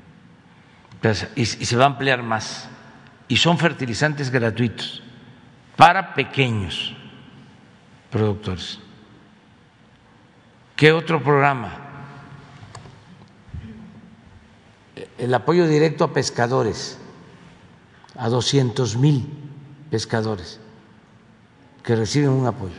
Y, 1.35 1.47
se 1.47 1.77
va 1.77 1.83
a 1.83 1.87
ampliar 1.89 2.23
más. 2.23 2.69
Y 3.27 3.39
son 3.39 3.59
fertilizantes 3.59 4.31
gratuitos 4.31 5.03
para 5.75 6.15
pequeños 6.15 6.95
productores. 8.09 8.79
¿Qué 10.77 10.93
otro 10.93 11.21
programa? 11.21 11.73
El 15.19 15.35
apoyo 15.35 15.67
directo 15.67 16.05
a 16.05 16.13
pescadores, 16.13 17.01
a 18.15 18.29
200 18.29 18.97
mil 18.97 19.27
pescadores 19.91 20.61
que 21.83 21.97
reciben 21.97 22.31
un 22.31 22.47
apoyo. 22.47 22.77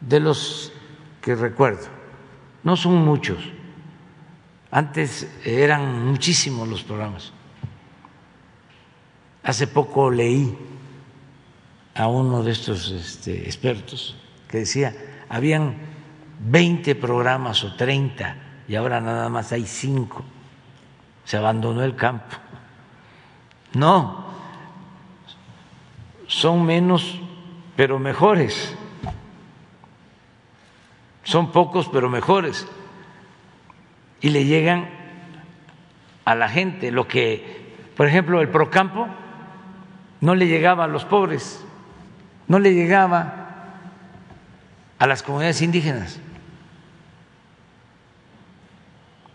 De 0.00 0.20
los 0.20 0.72
que 1.24 1.34
recuerdo, 1.34 1.86
no 2.64 2.76
son 2.76 2.96
muchos, 3.02 3.38
antes 4.70 5.26
eran 5.42 6.04
muchísimos 6.06 6.68
los 6.68 6.82
programas. 6.82 7.32
Hace 9.42 9.66
poco 9.66 10.10
leí 10.10 10.54
a 11.94 12.08
uno 12.08 12.42
de 12.42 12.52
estos 12.52 12.90
este, 12.90 13.46
expertos 13.46 14.18
que 14.48 14.58
decía, 14.58 14.94
habían 15.30 15.76
20 16.40 16.94
programas 16.96 17.64
o 17.64 17.74
30 17.74 18.36
y 18.68 18.74
ahora 18.74 19.00
nada 19.00 19.30
más 19.30 19.50
hay 19.52 19.64
5. 19.64 20.22
Se 21.24 21.38
abandonó 21.38 21.82
el 21.84 21.96
campo. 21.96 22.36
No, 23.72 24.26
son 26.26 26.66
menos 26.66 27.18
pero 27.76 27.98
mejores. 27.98 28.76
Son 31.24 31.52
pocos 31.52 31.88
pero 31.92 32.08
mejores. 32.08 32.66
Y 34.20 34.30
le 34.30 34.44
llegan 34.44 34.88
a 36.24 36.34
la 36.34 36.48
gente 36.48 36.90
lo 36.90 37.08
que, 37.08 37.74
por 37.96 38.06
ejemplo, 38.06 38.40
el 38.40 38.48
Procampo 38.48 39.08
no 40.20 40.34
le 40.34 40.46
llegaba 40.46 40.84
a 40.84 40.88
los 40.88 41.04
pobres 41.04 41.64
no 42.46 42.58
le 42.58 42.74
llegaba 42.74 43.46
a 44.98 45.06
las 45.06 45.22
comunidades 45.22 45.62
indígenas. 45.62 46.20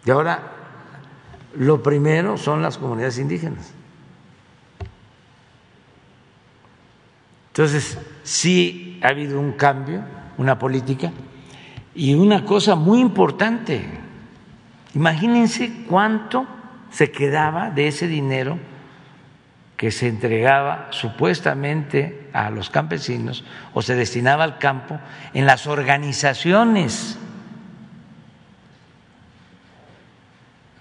Y 0.05 0.11
ahora 0.11 0.53
lo 1.55 1.83
primero 1.83 2.37
son 2.37 2.61
las 2.61 2.77
comunidades 2.77 3.17
indígenas. 3.17 3.73
Entonces, 7.49 7.97
sí 8.23 8.99
ha 9.03 9.09
habido 9.09 9.39
un 9.39 9.53
cambio, 9.53 10.01
una 10.37 10.57
política 10.57 11.11
y 11.99 12.13
una 12.13 12.45
cosa 12.45 12.76
muy 12.76 13.01
importante. 13.01 13.85
Imagínense 14.95 15.84
cuánto 15.85 16.47
se 16.89 17.11
quedaba 17.11 17.71
de 17.71 17.89
ese 17.89 18.07
dinero 18.07 18.57
que 19.76 19.91
se 19.91 20.07
entregaba 20.07 20.88
supuestamente 20.91 22.30
a 22.31 22.51
los 22.51 22.69
campesinos 22.69 23.43
o 23.73 23.81
se 23.81 23.95
destinaba 23.95 24.45
al 24.45 24.59
campo 24.59 24.97
en 25.34 25.45
las 25.45 25.67
organizaciones. 25.67 27.19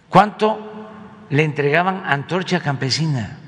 ¿Cuánto 0.08 0.88
le 1.30 1.42
entregaban 1.42 2.04
Antorcha 2.06 2.60
Campesina? 2.60 3.38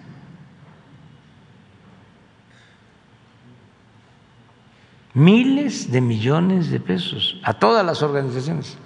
Miles 5.12 5.90
de 5.90 6.00
millones 6.00 6.70
de 6.70 6.78
pesos 6.78 7.40
a 7.42 7.54
todas 7.54 7.84
las 7.84 8.02
organizaciones. 8.02 8.78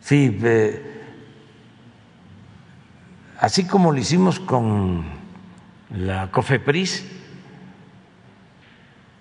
Sí, 0.00 0.38
eh, 0.42 1.04
así 3.38 3.64
como 3.66 3.92
lo 3.92 3.98
hicimos 3.98 4.40
con 4.40 5.04
la 5.90 6.30
COFEPRIS, 6.30 7.06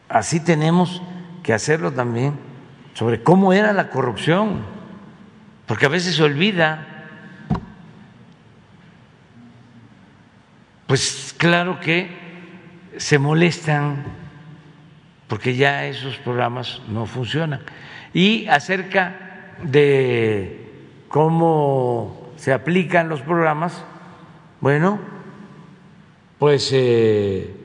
así 0.08 0.40
tenemos 0.40 1.02
que 1.44 1.54
hacerlo 1.54 1.92
también 1.92 2.34
sobre 2.94 3.24
cómo 3.24 3.54
era 3.54 3.72
la 3.72 3.90
corrupción, 3.90 4.62
porque 5.68 5.86
a 5.86 5.90
veces 5.90 6.16
se 6.16 6.24
olvida. 6.24 6.88
Pues 10.90 11.36
claro 11.38 11.80
que 11.80 12.10
se 12.98 13.20
molestan 13.20 14.06
porque 15.28 15.56
ya 15.56 15.86
esos 15.86 16.18
programas 16.18 16.82
no 16.88 17.06
funcionan. 17.06 17.62
Y 18.12 18.48
acerca 18.48 19.54
de 19.62 20.68
cómo 21.08 22.32
se 22.38 22.54
aplican 22.54 23.08
los 23.08 23.22
programas, 23.22 23.84
bueno, 24.62 25.00
pues 26.40 26.72
eh, 26.74 27.56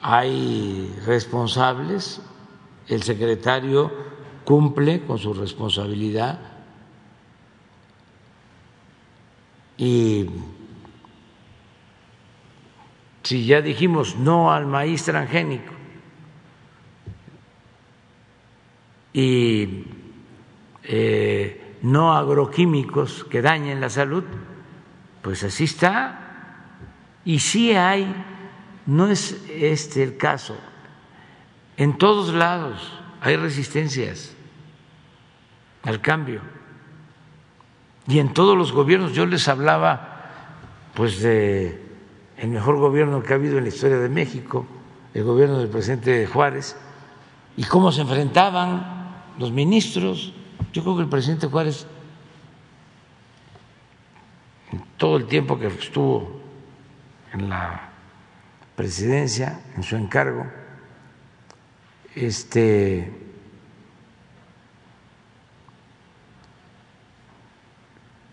hay 0.00 0.90
responsables, 1.04 2.22
el 2.88 3.02
secretario 3.02 3.92
cumple 4.46 5.02
con 5.02 5.18
su 5.18 5.34
responsabilidad 5.34 6.40
y 9.76 10.30
si 13.24 13.46
ya 13.46 13.62
dijimos 13.62 14.16
no 14.16 14.52
al 14.52 14.66
maíz 14.66 15.02
transgénico 15.04 15.72
y 19.14 19.84
eh, 20.82 21.78
no 21.82 22.14
agroquímicos 22.14 23.24
que 23.24 23.40
dañen 23.40 23.80
la 23.80 23.88
salud, 23.88 24.24
pues 25.22 25.42
así 25.44 25.64
está. 25.64 26.20
Y 27.24 27.38
sí 27.38 27.72
hay, 27.72 28.12
no 28.84 29.06
es 29.06 29.42
este 29.48 30.02
el 30.02 30.16
caso, 30.18 30.58
en 31.76 31.96
todos 31.96 32.34
lados 32.34 33.00
hay 33.22 33.36
resistencias 33.36 34.34
al 35.82 36.02
cambio. 36.02 36.42
Y 38.06 38.18
en 38.18 38.34
todos 38.34 38.58
los 38.58 38.72
gobiernos 38.72 39.14
yo 39.14 39.24
les 39.24 39.48
hablaba 39.48 40.10
pues 40.94 41.22
de 41.22 41.83
el 42.38 42.48
mejor 42.48 42.78
gobierno 42.78 43.22
que 43.22 43.32
ha 43.32 43.36
habido 43.36 43.58
en 43.58 43.64
la 43.64 43.68
historia 43.68 43.98
de 43.98 44.08
México, 44.08 44.66
el 45.14 45.24
gobierno 45.24 45.58
del 45.58 45.68
presidente 45.68 46.26
Juárez, 46.26 46.76
y 47.56 47.64
cómo 47.64 47.92
se 47.92 48.00
enfrentaban 48.00 49.24
los 49.38 49.52
ministros. 49.52 50.32
Yo 50.72 50.82
creo 50.82 50.96
que 50.96 51.02
el 51.02 51.08
presidente 51.08 51.46
Juárez 51.46 51.86
todo 54.96 55.16
el 55.16 55.26
tiempo 55.26 55.58
que 55.58 55.66
estuvo 55.66 56.40
en 57.32 57.48
la 57.48 57.90
presidencia, 58.76 59.60
en 59.76 59.82
su 59.82 59.96
encargo, 59.96 60.46
este, 62.14 63.12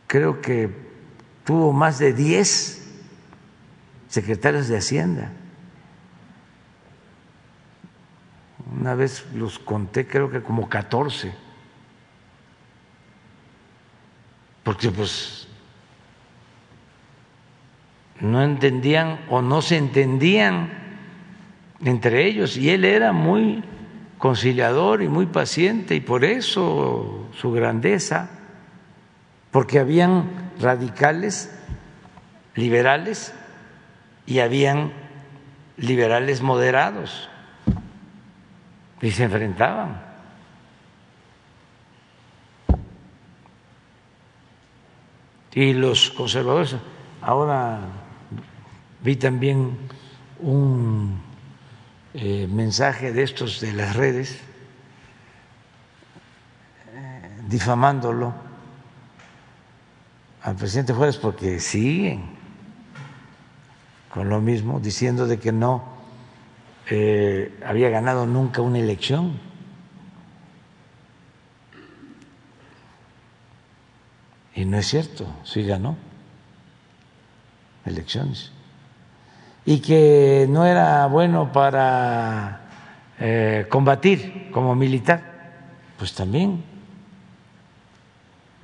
creo 0.08 0.42
que 0.42 0.70
tuvo 1.44 1.74
más 1.74 2.00
de 2.00 2.14
10 2.14 2.81
secretarios 4.12 4.68
de 4.68 4.78
Hacienda. 4.78 5.32
Una 8.78 8.94
vez 8.94 9.26
los 9.34 9.58
conté, 9.58 10.06
creo 10.06 10.30
que 10.30 10.44
como 10.44 10.68
14. 10.68 11.34
Porque 14.64 14.92
pues 14.92 15.48
no 18.20 18.44
entendían 18.44 19.22
o 19.30 19.42
no 19.42 19.62
se 19.62 19.78
entendían 19.78 20.70
entre 21.84 22.28
ellos 22.28 22.58
y 22.58 22.70
él 22.70 22.84
era 22.84 23.14
muy 23.14 23.64
conciliador 24.18 25.02
y 25.02 25.08
muy 25.08 25.26
paciente 25.26 25.96
y 25.96 26.02
por 26.02 26.26
eso 26.26 27.30
su 27.34 27.52
grandeza, 27.54 28.30
porque 29.52 29.80
habían 29.80 30.52
radicales, 30.60 31.58
liberales 32.56 33.34
y 34.32 34.40
habían 34.40 34.94
liberales 35.76 36.42
moderados 36.42 37.30
y 39.02 39.12
se 39.12 39.24
enfrentaban. 39.26 40.02
Y 45.54 45.74
los 45.74 46.12
conservadores, 46.12 46.78
ahora 47.22 47.82
vi 49.04 49.18
también 49.18 49.78
un 50.40 51.22
eh, 52.14 52.48
mensaje 52.50 53.12
de 53.12 53.24
estos 53.24 53.60
de 53.60 53.74
las 53.74 53.98
redes 53.98 54.40
eh, 56.94 57.30
difamándolo 57.50 58.34
al 60.42 60.56
presidente 60.56 60.94
Juárez 60.94 61.18
porque 61.18 61.60
siguen 61.60 62.41
con 64.14 64.30
lo 64.30 64.42
mismo, 64.42 64.80
diciendo 64.80 65.26
de 65.26 65.40
que 65.40 65.52
no 65.52 65.84
eh, 66.90 67.58
había 67.66 67.90
ganado 67.90 68.26
nunca 68.26 68.62
una 68.62 68.80
elección. 68.80 69.40
Y 74.54 74.66
no 74.66 74.78
es 74.78 74.88
cierto, 74.88 75.26
sí 75.44 75.64
ganó 75.64 75.96
elecciones. 77.86 78.52
Y 79.66 79.80
que 79.80 80.48
no 80.50 80.66
era 80.66 81.06
bueno 81.08 81.52
para 81.52 82.62
eh, 83.20 83.68
combatir 83.70 84.50
como 84.52 84.76
militar, 84.76 85.22
pues 85.98 86.14
también. 86.14 86.64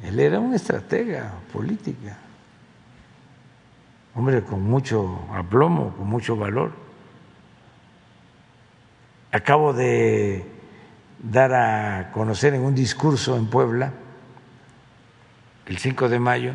Él 0.04 0.20
era 0.20 0.40
un 0.40 0.54
estratega 0.54 1.34
política, 1.52 2.18
hombre 4.18 4.44
con 4.44 4.64
mucho 4.64 5.28
aplomo, 5.32 5.96
con 5.96 6.08
mucho 6.08 6.36
valor. 6.36 6.72
Acabo 9.32 9.74
de 9.74 10.44
dar 11.20 11.54
a 11.54 12.12
conocer 12.12 12.56
en 12.56 12.62
un 12.62 12.74
discurso 12.74 13.38
en 13.38 13.48
Puebla, 13.48 13.94
el 15.68 15.78
5 15.78 16.10
de 16.10 16.20
mayo, 16.20 16.54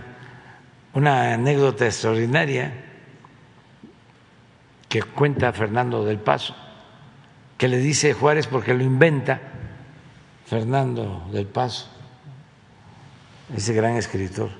una 0.94 1.34
anécdota 1.34 1.86
extraordinaria 1.86 2.72
que 4.88 5.04
cuenta 5.04 5.52
Fernando 5.52 6.04
del 6.04 6.18
Paso, 6.18 6.56
que 7.56 7.68
le 7.68 7.78
dice 7.78 8.12
Juárez 8.12 8.48
porque 8.48 8.74
lo 8.74 8.82
inventa 8.82 9.40
Fernando 10.46 11.28
del 11.30 11.46
Paso, 11.46 11.88
ese 13.54 13.72
gran 13.72 13.96
escritor 13.96 14.50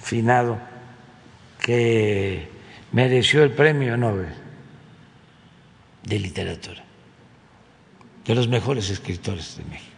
finado 0.00 0.69
que 1.60 2.48
mereció 2.92 3.42
el 3.42 3.52
premio 3.52 3.96
Nobel 3.96 4.34
de 6.02 6.18
literatura, 6.18 6.82
de 8.24 8.34
los 8.34 8.48
mejores 8.48 8.90
escritores 8.90 9.58
de 9.58 9.64
México. 9.64 9.90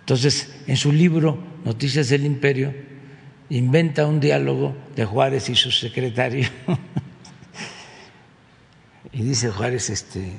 Entonces, 0.00 0.62
en 0.66 0.76
su 0.76 0.92
libro 0.92 1.38
Noticias 1.64 2.08
del 2.08 2.24
Imperio, 2.24 2.74
inventa 3.50 4.06
un 4.06 4.20
diálogo 4.20 4.74
de 4.96 5.04
Juárez 5.04 5.48
y 5.48 5.54
su 5.54 5.70
secretario. 5.70 6.48
y 9.12 9.22
dice 9.22 9.50
Juárez, 9.50 9.90
este, 9.90 10.32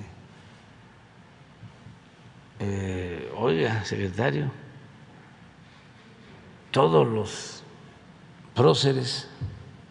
eh, 2.60 3.32
oiga, 3.36 3.86
secretario, 3.86 4.52
todos 6.72 7.07
los 7.07 7.64
próceres 8.53 9.30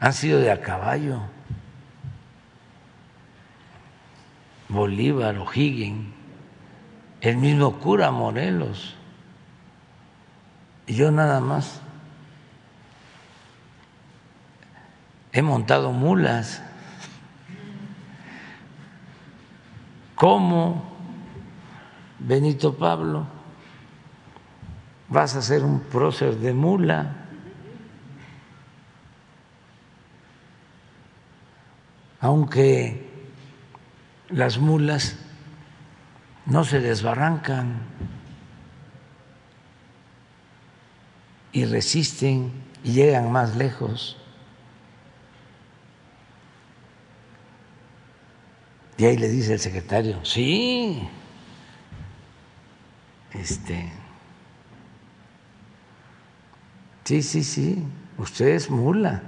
han 0.04 0.12
sido 0.12 0.38
de 0.38 0.50
a 0.50 0.60
caballo. 0.60 1.18
Bolívar, 4.68 5.38
O'Higgins, 5.38 6.12
el 7.22 7.38
mismo 7.38 7.78
cura 7.78 8.10
Morelos. 8.10 8.96
Y 10.86 10.94
yo 10.96 11.10
nada 11.10 11.40
más 11.40 11.80
he 15.32 15.40
montado 15.40 15.90
mulas. 15.90 16.62
¿Cómo, 20.16 20.84
Benito 22.18 22.74
Pablo, 22.74 23.26
vas 25.08 25.34
a 25.34 25.40
ser 25.40 25.64
un 25.64 25.80
prócer 25.80 26.36
de 26.36 26.52
mula? 26.52 27.23
Aunque 32.24 33.06
las 34.30 34.56
mulas 34.56 35.18
no 36.46 36.64
se 36.64 36.80
desbarrancan 36.80 37.82
y 41.52 41.66
resisten 41.66 42.50
y 42.82 42.92
llegan 42.92 43.30
más 43.30 43.56
lejos. 43.56 44.16
Y 48.96 49.04
ahí 49.04 49.18
le 49.18 49.28
dice 49.28 49.52
el 49.52 49.60
secretario, 49.60 50.24
sí, 50.24 51.06
este, 53.34 53.92
sí, 57.04 57.22
sí, 57.22 57.44
sí, 57.44 57.84
usted 58.16 58.48
es 58.48 58.70
mula. 58.70 59.22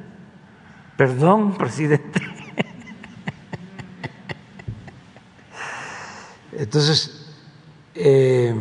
Perdón, 0.96 1.58
presidente. 1.58 2.35
Entonces, 6.58 7.26
eh, 7.94 8.54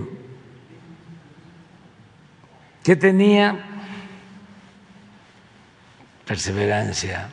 ¿qué 2.84 2.96
tenía? 2.98 3.58
Perseverancia. 6.26 7.30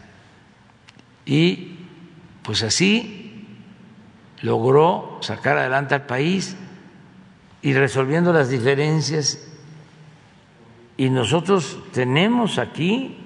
Y 1.26 1.78
pues 2.44 2.62
así 2.62 3.44
logró 4.42 5.18
sacar 5.20 5.58
adelante 5.58 5.94
al 5.96 6.06
país 6.06 6.56
y 7.60 7.72
resolviendo 7.74 8.32
las 8.32 8.48
diferencias. 8.48 9.48
Y 10.96 11.10
nosotros 11.10 11.78
tenemos 11.92 12.58
aquí 12.58 13.18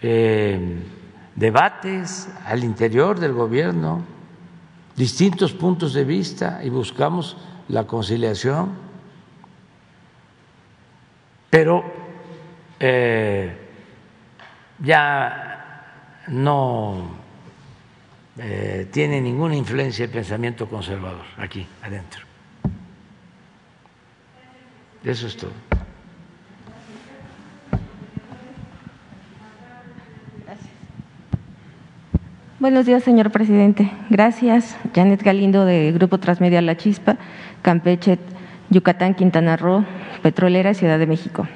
eh, 0.00 0.78
debates 1.36 2.28
al 2.46 2.64
interior 2.64 3.20
del 3.20 3.34
gobierno, 3.34 4.17
distintos 4.98 5.52
puntos 5.52 5.94
de 5.94 6.04
vista 6.04 6.60
y 6.62 6.68
buscamos 6.70 7.36
la 7.68 7.86
conciliación, 7.86 8.76
pero 11.48 11.84
eh, 12.80 13.56
ya 14.80 16.24
no 16.26 17.10
eh, 18.38 18.88
tiene 18.92 19.20
ninguna 19.20 19.54
influencia 19.54 20.04
el 20.04 20.10
pensamiento 20.10 20.68
conservador 20.68 21.24
aquí 21.38 21.64
adentro. 21.82 22.26
Eso 25.04 25.28
es 25.28 25.36
todo. 25.36 25.67
Buenos 32.60 32.86
días, 32.86 33.04
señor 33.04 33.30
presidente. 33.30 33.88
Gracias. 34.10 34.76
Janet 34.92 35.22
Galindo, 35.22 35.64
de 35.64 35.92
Grupo 35.92 36.18
Transmedia 36.18 36.60
La 36.60 36.76
Chispa, 36.76 37.16
Campeche, 37.62 38.18
Yucatán, 38.68 39.14
Quintana 39.14 39.56
Roo, 39.56 39.84
Petrolera, 40.22 40.74
Ciudad 40.74 40.98
de 40.98 41.06
México. 41.06 41.46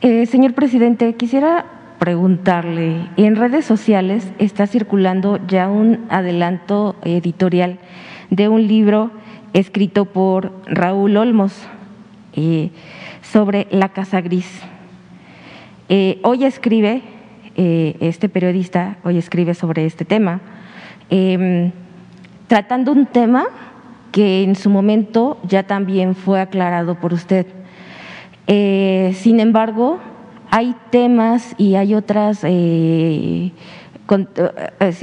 Eh, 0.00 0.26
señor 0.26 0.54
presidente, 0.54 1.14
quisiera 1.14 1.64
preguntarle, 2.00 3.06
en 3.16 3.36
redes 3.36 3.64
sociales 3.64 4.26
está 4.40 4.66
circulando 4.66 5.38
ya 5.46 5.68
un 5.68 6.06
adelanto 6.08 6.96
editorial 7.04 7.78
de 8.30 8.48
un 8.48 8.66
libro 8.66 9.12
escrito 9.52 10.06
por 10.06 10.52
Raúl 10.66 11.18
Olmos 11.18 11.54
eh, 12.32 12.70
sobre 13.22 13.68
la 13.70 13.90
Casa 13.90 14.20
Gris. 14.22 14.60
Eh, 15.88 16.18
hoy 16.24 16.44
escribe, 16.44 17.02
eh, 17.56 17.96
este 18.00 18.28
periodista, 18.28 18.98
hoy 19.02 19.18
escribe 19.18 19.54
sobre 19.54 19.84
este 19.84 20.04
tema, 20.04 20.40
em, 21.10 21.72
tratando 22.46 22.92
un 22.92 23.06
tema 23.06 23.46
que 24.12 24.42
en 24.42 24.54
su 24.54 24.70
momento 24.70 25.38
ya 25.42 25.64
también 25.64 26.14
fue 26.14 26.40
aclarado 26.40 26.94
por 26.96 27.12
usted. 27.12 27.46
Eh, 28.46 29.12
sin 29.16 29.40
embargo, 29.40 29.98
hay 30.50 30.74
temas 30.90 31.54
y 31.58 31.74
hay 31.74 31.94
otras, 31.94 32.40
sí, 32.40 33.52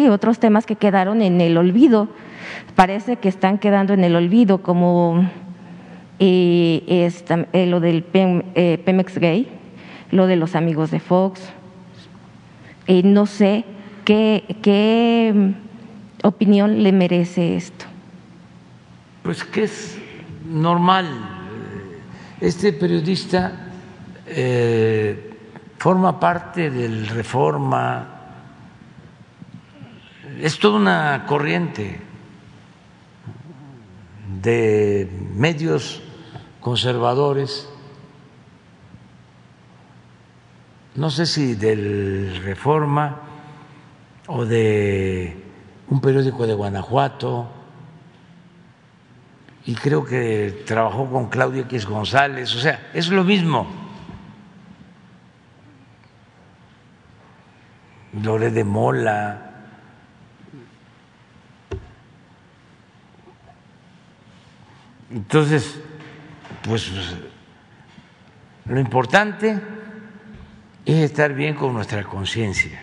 otros 0.09 0.39
temas 0.39 0.65
que 0.65 0.75
quedaron 0.75 1.21
en 1.21 1.39
el 1.41 1.57
olvido. 1.57 2.09
Parece 2.75 3.17
que 3.17 3.29
están 3.29 3.57
quedando 3.57 3.93
en 3.93 4.03
el 4.03 4.15
olvido, 4.15 4.61
como 4.61 5.29
lo 6.19 7.79
del 7.79 8.03
Pemex 8.03 9.17
Gay, 9.19 9.47
lo 10.11 10.27
de 10.27 10.35
los 10.35 10.55
amigos 10.55 10.91
de 10.91 10.99
Fox. 10.99 11.53
Y 12.87 13.03
no 13.03 13.25
sé 13.25 13.65
qué, 14.05 14.57
qué 14.61 15.31
mm, 15.35 16.25
opinión 16.25 16.83
le 16.83 16.91
merece 16.91 17.55
esto. 17.55 17.85
Pues 19.23 19.43
que 19.43 19.63
es 19.63 19.97
normal. 20.49 21.05
Este 22.39 22.71
periodista 22.73 23.67
eh, 24.25 25.37
forma 25.77 26.19
parte 26.19 26.69
del 26.69 27.07
Reforma, 27.07 28.07
es 30.41 30.59
toda 30.59 30.77
una 30.77 31.25
corriente 31.25 31.99
de 34.41 35.09
medios 35.33 36.01
conservadores 36.59 37.69
no 40.97 41.11
sé 41.11 41.27
si 41.27 41.53
del 41.53 42.41
Reforma 42.43 43.21
o 44.27 44.45
de 44.45 45.43
un 45.89 46.01
periódico 46.01 46.45
de 46.47 46.53
Guanajuato, 46.53 47.49
y 49.65 49.75
creo 49.75 50.03
que 50.03 50.63
trabajó 50.65 51.09
con 51.09 51.29
Claudio 51.29 51.63
X 51.63 51.85
González, 51.85 52.53
o 52.55 52.59
sea, 52.59 52.89
es 52.93 53.09
lo 53.09 53.23
mismo. 53.23 53.67
Lore 58.23 58.49
de 58.49 58.63
Mola. 58.63 59.51
Entonces, 65.11 65.79
pues 66.63 66.91
lo 68.65 68.79
importante 68.79 69.76
es 70.87 71.03
estar 71.11 71.33
bien 71.33 71.53
con 71.53 71.73
nuestra 71.73 72.01
conciencia. 72.05 72.81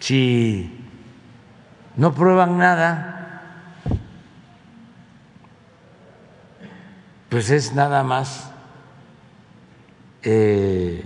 Si 0.00 0.84
no 1.94 2.12
prueban 2.12 2.58
nada, 2.58 3.84
pues 7.28 7.50
es 7.50 7.72
nada 7.72 8.02
más 8.02 8.50
eh, 10.22 11.04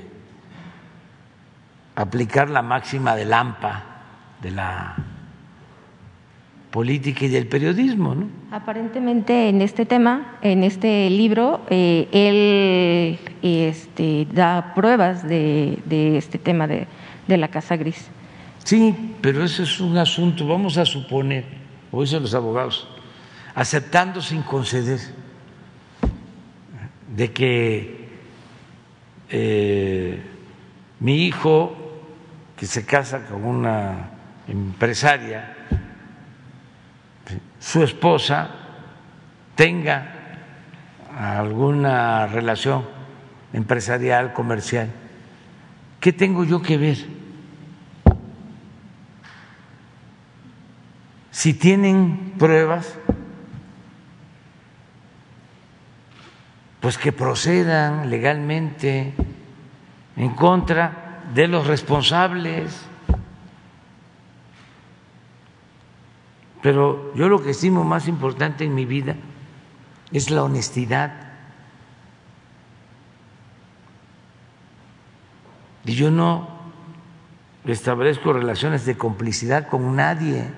aplicar 1.95 2.49
la 2.49 2.63
máxima 2.63 3.15
del 3.15 3.35
AMPA, 3.35 3.83
de 4.41 4.51
la 4.51 4.97
política 6.73 7.27
y 7.27 7.29
del 7.29 7.47
periodismo. 7.47 8.17
¿no? 8.17 8.29
Aparentemente 8.51 9.49
en 9.49 9.61
este 9.61 9.87
tema, 9.87 10.39
en 10.43 10.65
este 10.65 11.09
libro, 11.11 11.61
eh, 11.69 12.09
él 12.11 13.19
este, 13.43 14.27
da 14.33 14.73
pruebas 14.75 15.29
de, 15.29 15.79
este 16.17 16.39
tema 16.39 16.67
de, 16.67 16.89
la 17.29 17.49
Casa 17.49 17.77
Gris. 17.77 18.09
Sí, 18.65 18.95
pero 19.21 19.45
eso 19.45 19.63
es 19.63 19.81
un 19.81 19.97
asunto, 19.97 20.47
vamos 20.47 20.77
a 20.79 20.85
suponer, 20.85 21.45
o 21.91 22.03
dicen 22.03 22.23
los 22.23 22.35
abogados, 22.35 22.89
aceptando 23.55 24.21
sin 24.21 24.43
conceder 24.43 25.01
de 27.15 27.33
que 27.33 28.09
eh, 29.31 30.23
mi 31.01 31.27
hijo, 31.27 31.77
que 32.57 32.67
se 32.67 32.85
casa 32.85 33.27
con 33.27 33.45
una 33.45 34.11
empresaria, 34.47 35.62
su 37.59 37.83
esposa 37.83 38.51
tenga 39.55 40.15
alguna 41.17 42.27
relación 42.27 42.85
empresarial, 43.53 44.33
comercial. 44.33 44.91
¿Qué 46.01 46.13
tengo 46.13 46.45
yo 46.45 46.61
que 46.63 46.77
ver? 46.77 46.99
Si 51.31 51.55
tienen 51.55 52.35
pruebas, 52.39 52.99
pues 56.81 56.99
que 56.99 57.13
procedan 57.13 58.11
legalmente 58.11 59.15
en 60.17 60.31
contra 60.31 61.23
de 61.33 61.47
los 61.47 61.67
responsables. 61.67 62.92
Pero 66.63 67.13
yo 67.17 67.29
lo 67.29 67.43
que 67.43 67.51
estimo 67.51 67.83
más 67.83 68.07
importante 68.07 68.65
en 68.65 68.75
mi 68.75 68.85
vida 68.85 69.17
es 70.13 70.31
la 70.31 70.45
honestidad. 70.45 71.33
Y 75.85 75.95
yo 75.95 76.13
no 76.13 76.49
establezco 77.65 78.33
relaciones 78.33 78.87
de 78.87 78.97
complicidad 78.97 79.69
con 79.69 79.97
nadie. 79.97 80.49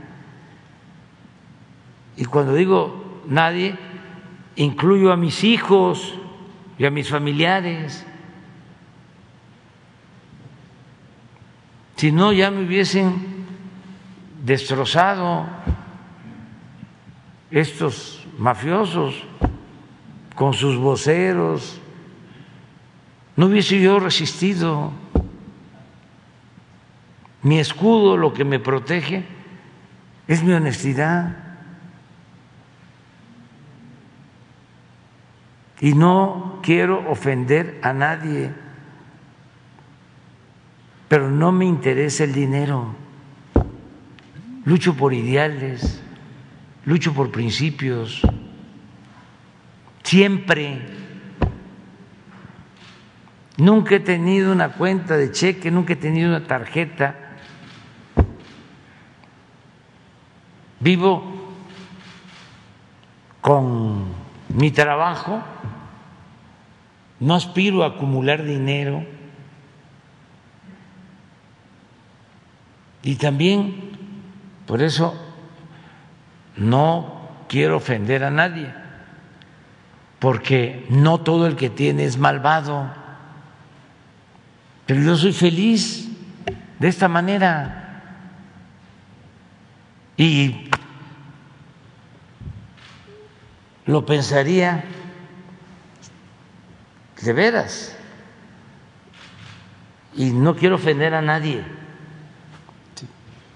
Y 2.19 2.27
cuando 2.27 2.55
digo 2.55 3.23
nadie, 3.27 3.79
incluyo 4.57 5.11
a 5.11 5.17
mis 5.17 5.43
hijos 5.43 6.15
y 6.79 6.85
a 6.85 6.91
mis 6.91 7.09
familiares. 7.09 8.05
Si 11.97 12.13
no, 12.13 12.35
ya 12.35 12.51
me 12.51 12.67
hubiesen 12.67 13.47
destrozado 14.45 15.47
estos 17.55 18.27
mafiosos 18.37 19.15
con 20.35 20.55
sus 20.55 20.77
voceros. 20.77 21.81
No 23.37 23.47
hubiese 23.47 23.81
yo 23.81 24.01
resistido. 24.01 24.91
Mi 27.43 27.61
escudo, 27.61 28.17
lo 28.17 28.33
que 28.33 28.45
me 28.45 28.59
protege, 28.59 29.25
es 30.27 30.43
mi 30.43 30.53
honestidad. 30.53 31.37
Y 35.81 35.93
no 35.93 36.59
quiero 36.61 37.09
ofender 37.09 37.79
a 37.83 37.93
nadie, 37.93 38.51
pero 41.07 41.31
no 41.31 41.53
me 41.53 41.67
interesa 41.67 42.25
el 42.25 42.33
dinero. 42.33 42.97
Lucho 44.65 44.95
por 44.97 45.13
ideales 45.13 46.04
lucho 46.85 47.15
por 47.15 47.31
principios, 47.31 48.23
siempre. 50.03 50.81
Nunca 53.57 53.95
he 53.95 54.01
tenido 54.01 54.53
una 54.53 54.71
cuenta 54.73 55.17
de 55.17 55.31
cheque, 55.31 55.71
nunca 55.71 55.93
he 55.93 55.97
tenido 55.97 56.29
una 56.29 56.47
tarjeta. 56.47 57.15
Vivo 60.81 61.23
con 63.41 64.13
mi 64.49 64.71
trabajo, 64.71 65.43
no 67.21 67.35
aspiro 67.35 67.85
a 67.85 67.89
acumular 67.89 68.43
dinero 68.43 69.05
y 73.03 73.15
también 73.17 73.93
por 74.67 74.83
eso 74.83 75.24
no 76.57 77.29
quiero 77.49 77.77
ofender 77.77 78.25
a 78.25 78.31
nadie, 78.31 78.73
porque 80.19 80.87
no 80.89 81.21
todo 81.21 81.47
el 81.47 81.57
que 81.57 81.71
tiene 81.71 82.05
es 82.05 82.17
malvado, 82.17 82.91
pero 84.87 85.01
yo 85.01 85.17
soy 85.17 85.33
feliz 85.33 86.09
de 86.79 86.89
esta 86.89 87.09
manera. 87.09 87.81
Y 90.17 90.71
lo 93.87 94.07
pensaría 94.07 94.85
de 97.21 97.33
veras. 97.33 97.97
Y 100.15 100.31
no 100.31 100.55
quiero 100.55 100.77
ofender 100.77 101.15
a 101.15 101.23
nadie, 101.23 101.65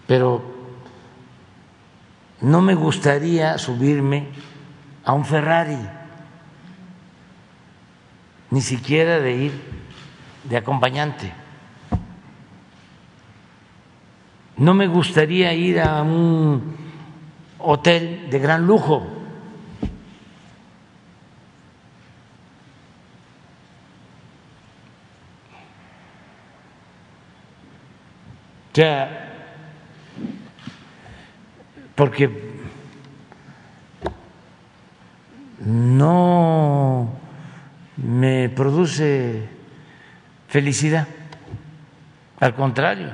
pero 0.07 0.58
no 2.41 2.61
me 2.61 2.75
gustaría 2.75 3.59
subirme 3.59 4.29
a 5.05 5.13
un 5.13 5.25
Ferrari. 5.25 5.79
ni 8.51 8.61
siquiera 8.61 9.21
de 9.21 9.33
ir 9.35 9.53
de 10.45 10.57
acompañante. 10.57 11.33
No 14.57 14.75
me 14.75 14.87
gustaría 14.87 15.53
ir 15.53 15.81
a 15.81 16.03
un 16.03 16.77
hotel 17.59 18.29
de 18.31 18.39
gran 18.39 18.67
lujo. 18.67 19.07
Porque 31.99 32.31
no 35.67 37.13
me 37.97 38.49
produce 38.51 39.49
felicidad, 40.47 41.09
al 42.39 42.55
contrario. 42.55 43.11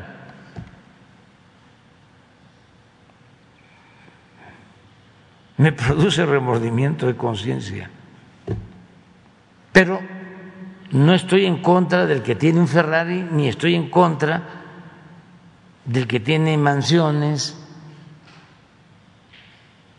Me 5.56 5.72
produce 5.72 6.26
remordimiento 6.26 7.06
de 7.06 7.16
conciencia. 7.16 7.88
Pero 9.72 9.98
no 10.90 11.14
estoy 11.14 11.46
en 11.46 11.62
contra 11.62 12.04
del 12.04 12.22
que 12.22 12.34
tiene 12.34 12.60
un 12.60 12.68
Ferrari, 12.68 13.26
ni 13.32 13.48
estoy 13.48 13.76
en 13.76 13.88
contra 13.88 14.42
del 15.86 16.06
que 16.06 16.20
tiene 16.20 16.58
mansiones, 16.58 17.63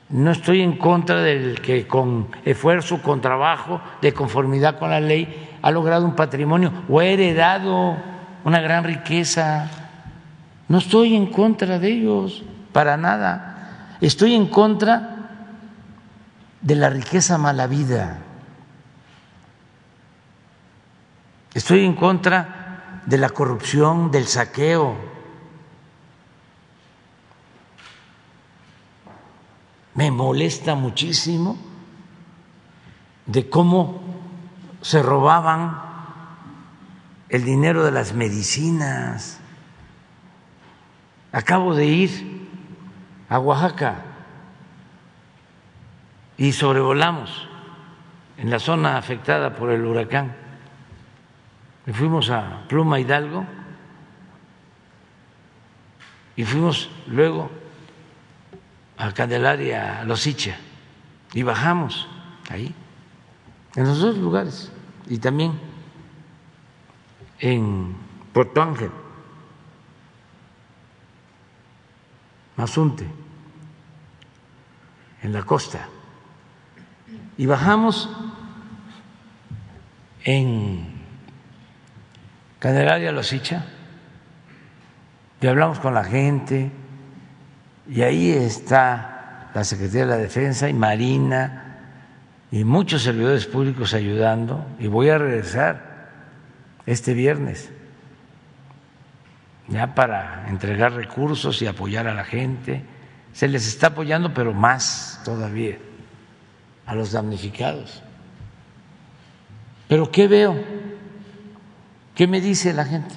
no 0.09 0.31
estoy 0.31 0.61
en 0.61 0.77
contra 0.77 1.21
del 1.21 1.61
que 1.61 1.87
con 1.87 2.27
esfuerzo, 2.45 3.01
con 3.01 3.21
trabajo, 3.21 3.81
de 4.01 4.13
conformidad 4.13 4.77
con 4.77 4.91
la 4.91 4.99
ley, 4.99 5.49
ha 5.61 5.71
logrado 5.71 6.05
un 6.05 6.15
patrimonio 6.15 6.71
o 6.87 6.99
ha 6.99 7.05
heredado 7.05 7.97
una 8.43 8.61
gran 8.61 8.83
riqueza. 8.83 9.69
No 10.67 10.77
estoy 10.77 11.15
en 11.15 11.27
contra 11.27 11.79
de 11.79 11.87
ellos, 11.89 12.43
para 12.71 12.97
nada. 12.97 13.97
Estoy 13.99 14.35
en 14.35 14.47
contra 14.47 15.15
de 16.61 16.75
la 16.75 16.89
riqueza 16.89 17.39
mala 17.39 17.65
vida. 17.65 18.19
Estoy 21.55 21.83
en 21.83 21.95
contra 21.95 23.01
de 23.05 23.17
la 23.17 23.29
corrupción, 23.29 24.11
del 24.11 24.27
saqueo, 24.27 25.14
me 29.95 30.11
molesta 30.11 30.75
muchísimo 30.75 31.57
de 33.25 33.49
cómo 33.49 34.01
se 34.81 35.01
robaban 35.01 35.81
el 37.29 37.43
dinero 37.43 37.83
de 37.83 37.91
las 37.91 38.13
medicinas. 38.13 39.39
Acabo 41.31 41.73
de 41.75 41.85
ir 41.85 42.47
a 43.29 43.39
Oaxaca 43.39 44.03
y 46.37 46.51
sobrevolamos 46.51 47.47
en 48.37 48.49
la 48.49 48.59
zona 48.59 48.97
afectada 48.97 49.55
por 49.55 49.71
el 49.71 49.85
huracán. 49.85 50.35
Y 51.87 51.93
fuimos 51.93 52.29
a 52.29 52.63
Pluma 52.67 52.99
Hidalgo 52.99 53.45
y 56.35 56.43
fuimos 56.43 56.89
luego 57.07 57.49
a 58.97 59.11
Candelaria, 59.13 60.01
a 60.01 60.03
Losicha, 60.05 60.57
y 61.33 61.43
bajamos 61.43 62.07
ahí, 62.49 62.73
en 63.75 63.83
los 63.83 63.99
dos 63.99 64.17
lugares, 64.17 64.71
y 65.07 65.17
también 65.17 65.59
en 67.39 67.95
Puerto 68.31 68.61
Ángel, 68.61 68.91
Mazunte, 72.55 73.05
en 75.21 75.33
la 75.33 75.43
costa, 75.43 75.89
y 77.37 77.45
bajamos 77.45 78.09
en 80.23 80.95
Candelaria, 82.59 83.11
Losicha, 83.11 83.65
y 85.41 85.47
hablamos 85.47 85.79
con 85.79 85.93
la 85.93 86.03
gente 86.03 86.71
y 87.87 88.01
ahí 88.01 88.31
está 88.31 89.49
la 89.53 89.63
Secretaría 89.63 90.01
de 90.01 90.11
la 90.11 90.17
Defensa 90.17 90.67
y 90.69 90.73
Marina 90.73 91.77
y 92.51 92.63
muchos 92.63 93.03
servidores 93.03 93.45
públicos 93.45 93.93
ayudando. 93.93 94.65
Y 94.79 94.87
voy 94.87 95.09
a 95.09 95.17
regresar 95.17 96.09
este 96.85 97.13
viernes 97.13 97.71
ya 99.67 99.95
para 99.95 100.47
entregar 100.49 100.93
recursos 100.93 101.61
y 101.61 101.67
apoyar 101.67 102.07
a 102.07 102.13
la 102.13 102.23
gente. 102.23 102.83
Se 103.33 103.47
les 103.47 103.67
está 103.67 103.87
apoyando, 103.87 104.33
pero 104.33 104.53
más 104.53 105.21
todavía 105.23 105.77
a 106.85 106.95
los 106.95 107.11
damnificados. 107.11 108.03
Pero 109.87 110.11
¿qué 110.11 110.27
veo? 110.27 110.55
¿Qué 112.15 112.27
me 112.27 112.41
dice 112.41 112.73
la 112.73 112.85
gente? 112.85 113.15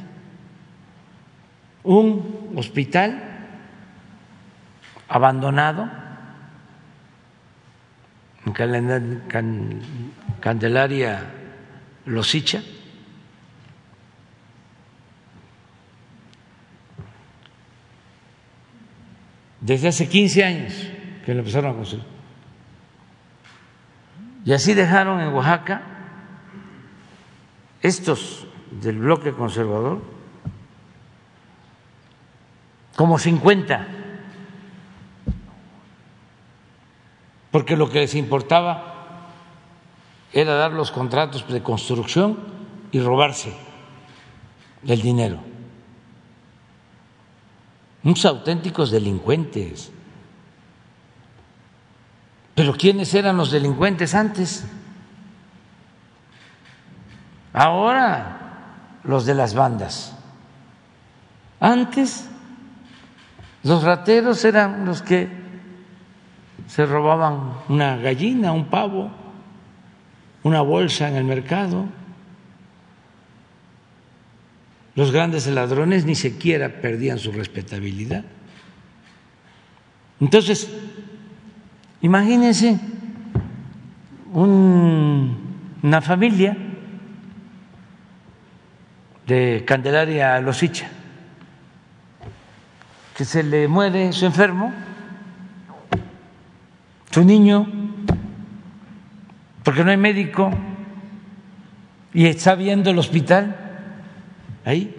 Un 1.85 2.53
hospital 2.57 3.28
abandonado 5.09 5.89
en 8.45 9.23
Candelaria 10.41 11.31
Losicha. 12.07 12.63
Desde 19.61 19.89
hace 19.89 20.09
15 20.09 20.45
años 20.45 20.73
que 21.27 21.35
lo 21.35 21.41
empezaron 21.41 21.73
a 21.73 21.75
construir. 21.75 22.05
Y 24.45 24.53
así 24.53 24.73
dejaron 24.73 25.21
en 25.21 25.29
Oaxaca 25.29 25.83
estos 27.83 28.47
del 28.71 28.99
bloque 28.99 29.33
conservador 29.33 30.03
como 32.97 33.19
50 33.19 33.98
porque 37.51 37.77
lo 37.77 37.89
que 37.89 38.01
les 38.01 38.15
importaba 38.15 38.95
era 40.33 40.55
dar 40.55 40.73
los 40.73 40.91
contratos 40.91 41.47
de 41.49 41.63
construcción 41.63 42.39
y 42.93 43.01
robarse 43.01 43.55
el 44.87 45.01
dinero. 45.01 45.39
Unos 48.05 48.25
auténticos 48.25 48.91
delincuentes. 48.91 49.91
Pero 52.55 52.75
¿quiénes 52.75 53.13
eran 53.15 53.37
los 53.37 53.51
delincuentes 53.51 54.15
antes? 54.15 54.67
Ahora 57.53 59.01
los 59.05 59.25
de 59.27 59.35
las 59.35 59.55
bandas. 59.55 60.17
Antes 61.61 62.29
los 63.63 63.83
rateros 63.83 64.45
eran 64.45 64.85
los 64.85 65.03
que 65.03 65.48
se 66.69 66.85
robaban 66.85 67.55
una 67.69 67.97
gallina, 67.97 68.53
un 68.53 68.67
pavo, 68.67 69.11
una 70.43 70.61
bolsa 70.61 71.09
en 71.09 71.17
el 71.17 71.25
mercado. 71.25 71.87
Los 74.95 75.11
grandes 75.11 75.47
ladrones 75.47 76.05
ni 76.05 76.15
siquiera 76.15 76.69
perdían 76.69 77.19
su 77.19 77.33
respetabilidad. 77.33 78.25
Entonces, 80.21 80.71
imagínense 82.03 82.79
una 84.33 86.03
familia 86.03 86.57
de 89.27 89.65
Candelaria 89.67 90.39
Losicha 90.41 90.89
que 93.17 93.25
se 93.25 93.43
le 93.43 93.69
muere 93.69 94.13
su 94.13 94.27
enfermo 94.27 94.73
su 97.11 97.25
niño, 97.25 97.67
porque 99.65 99.85
no 99.85 99.91
hay 99.91 99.97
médico 99.97 100.51
y 102.13 102.27
está 102.27 102.55
viendo 102.55 102.91
el 102.91 102.99
hospital 102.99 103.57
ahí. 104.65 104.95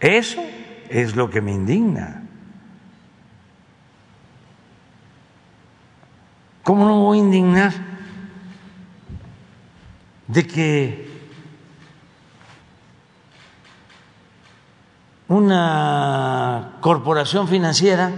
Eso 0.00 0.42
es 0.88 1.14
lo 1.14 1.30
que 1.30 1.40
me 1.40 1.52
indigna. 1.52 2.22
¿Cómo 6.64 6.84
no 6.84 7.00
voy 7.00 7.18
a 7.18 7.22
indignar 7.22 7.72
de 10.26 10.46
que 10.46 11.11
una 15.32 16.76
corporación 16.82 17.48
financiera 17.48 18.12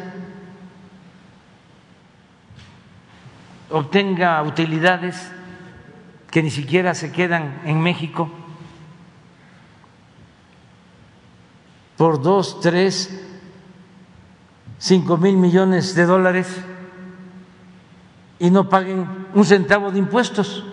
obtenga 3.70 4.42
utilidades 4.42 5.30
que 6.28 6.42
ni 6.42 6.50
siquiera 6.50 6.92
se 6.92 7.12
quedan 7.12 7.60
en 7.64 7.80
México 7.80 8.28
por 11.96 12.20
dos, 12.20 12.58
tres, 12.60 13.24
cinco 14.78 15.16
mil 15.16 15.36
millones 15.36 15.94
de 15.94 16.06
dólares 16.06 16.48
y 18.40 18.50
no 18.50 18.68
paguen 18.68 19.28
un 19.34 19.44
centavo 19.44 19.92
de 19.92 20.00
impuestos. 20.00 20.64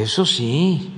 Eso 0.00 0.24
sí. 0.24 0.90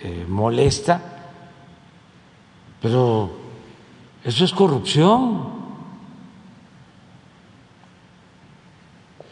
Eh, 0.00 0.24
molesta, 0.28 1.02
pero 2.80 3.32
eso 4.22 4.44
es 4.44 4.52
corrupción. 4.52 5.54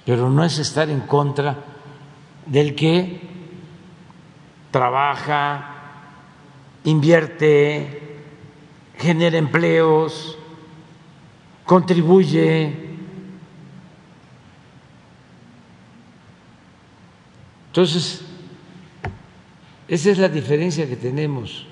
Pero 0.04 0.28
no 0.28 0.42
es 0.42 0.58
estar 0.58 0.90
en 0.90 1.02
contra 1.02 1.56
del 2.46 2.74
que 2.74 3.20
trabaja, 4.72 5.76
invierte, 6.82 8.18
genera 8.98 9.38
empleos, 9.38 10.36
contribuye 11.64 12.81
Entonces, 17.72 18.20
esa 19.88 20.10
es 20.10 20.18
la 20.18 20.28
diferencia 20.28 20.86
que 20.86 20.94
tenemos 20.94 21.64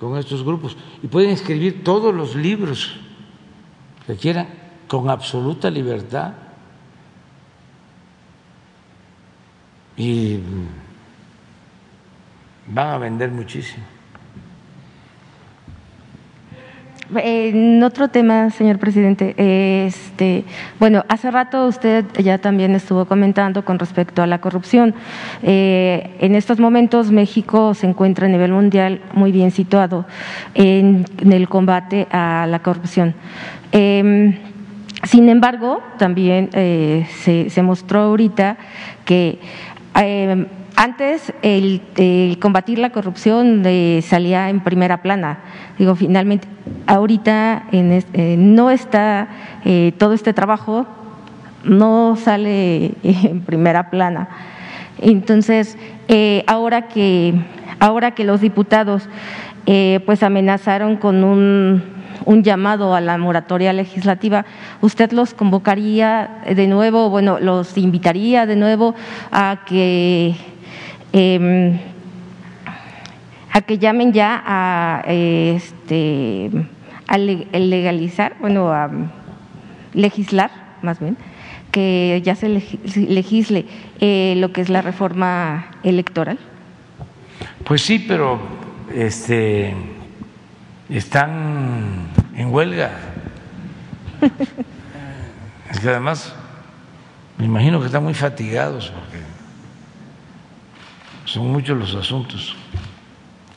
con 0.00 0.18
estos 0.18 0.42
grupos. 0.42 0.76
Y 1.00 1.06
pueden 1.06 1.30
escribir 1.30 1.84
todos 1.84 2.12
los 2.12 2.34
libros 2.34 2.96
que 4.04 4.16
quieran 4.16 4.48
con 4.88 5.08
absoluta 5.08 5.70
libertad. 5.70 6.32
Y 9.96 10.40
van 12.66 12.88
a 12.88 12.98
vender 12.98 13.30
muchísimo. 13.30 13.93
En 17.14 17.82
otro 17.82 18.08
tema, 18.08 18.48
señor 18.50 18.78
presidente, 18.78 19.34
este, 19.36 20.44
bueno, 20.80 21.04
hace 21.08 21.30
rato 21.30 21.66
usted 21.66 22.06
ya 22.18 22.38
también 22.38 22.74
estuvo 22.74 23.04
comentando 23.04 23.64
con 23.64 23.78
respecto 23.78 24.22
a 24.22 24.26
la 24.26 24.40
corrupción. 24.40 24.94
Eh, 25.42 26.16
en 26.20 26.34
estos 26.34 26.58
momentos 26.58 27.10
México 27.10 27.74
se 27.74 27.86
encuentra 27.86 28.26
a 28.26 28.30
nivel 28.30 28.52
mundial 28.52 29.02
muy 29.12 29.32
bien 29.32 29.50
situado 29.50 30.06
en, 30.54 31.04
el 31.30 31.48
combate 31.48 32.06
a 32.10 32.46
la 32.48 32.60
corrupción. 32.60 33.14
Em, 33.70 34.38
sin 35.02 35.28
embargo, 35.28 35.82
también 35.98 36.48
eh, 36.54 37.06
se, 37.18 37.50
se, 37.50 37.62
mostró 37.62 38.00
ahorita 38.00 38.56
que 39.04 39.38
em, 39.94 40.46
antes 40.76 41.32
el, 41.42 41.80
combatir 42.40 42.78
la 42.78 42.90
corrupción 42.90 43.62
salía 44.02 44.50
en 44.50 44.60
primera 44.60 45.02
plana. 45.02 45.38
Digo, 45.78 45.94
finalmente, 45.94 46.48
ahorita 46.86 47.64
eh, 47.72 48.36
no 48.38 48.70
está 48.70 49.28
eh, 49.64 49.92
todo 49.98 50.14
este 50.14 50.32
trabajo, 50.32 50.86
no 51.64 52.16
sale 52.16 52.92
en 53.02 53.40
primera 53.40 53.90
plana. 53.90 54.28
Entonces, 54.98 55.78
eh, 56.08 56.44
ahora 56.46 56.88
que 56.88 57.34
ahora 57.80 58.12
que 58.12 58.24
los 58.24 58.40
diputados 58.40 59.08
pues 60.04 60.22
amenazaron 60.22 60.96
con 60.96 61.24
un, 61.24 61.82
un 62.26 62.42
llamado 62.42 62.94
a 62.94 63.00
la 63.00 63.16
moratoria 63.16 63.72
legislativa, 63.72 64.44
¿usted 64.82 65.12
los 65.12 65.32
convocaría 65.32 66.42
de 66.46 66.66
nuevo, 66.66 67.08
bueno, 67.08 67.38
los 67.40 67.76
invitaría 67.78 68.44
de 68.44 68.56
nuevo 68.56 68.94
a 69.32 69.60
que 69.66 70.36
Em, 71.16 71.78
a 73.52 73.60
que 73.60 73.78
llamen 73.78 74.12
ya 74.12 74.42
a, 74.44 75.04
este, 75.06 76.50
a 77.06 77.18
legalizar, 77.18 78.34
bueno, 78.40 78.72
a 78.72 78.90
legislar 79.92 80.50
más 80.82 80.98
bien, 80.98 81.16
que 81.70 82.20
ya 82.24 82.34
se 82.34 82.48
legisle 82.48 83.66
eh, 84.00 84.34
lo 84.38 84.52
que 84.52 84.60
es 84.60 84.68
la 84.68 84.82
reforma 84.82 85.66
electoral. 85.84 86.36
Pues 87.64 87.82
sí, 87.82 88.00
pero 88.00 88.40
este 88.92 89.72
están 90.88 92.08
en 92.36 92.52
huelga. 92.52 92.90
es 95.70 95.78
que 95.78 95.88
además 95.90 96.34
me 97.38 97.44
imagino 97.44 97.78
que 97.78 97.86
están 97.86 98.02
muy 98.02 98.14
fatigados 98.14 98.92
son 101.34 101.50
muchos 101.50 101.76
los 101.76 101.96
asuntos 101.96 102.54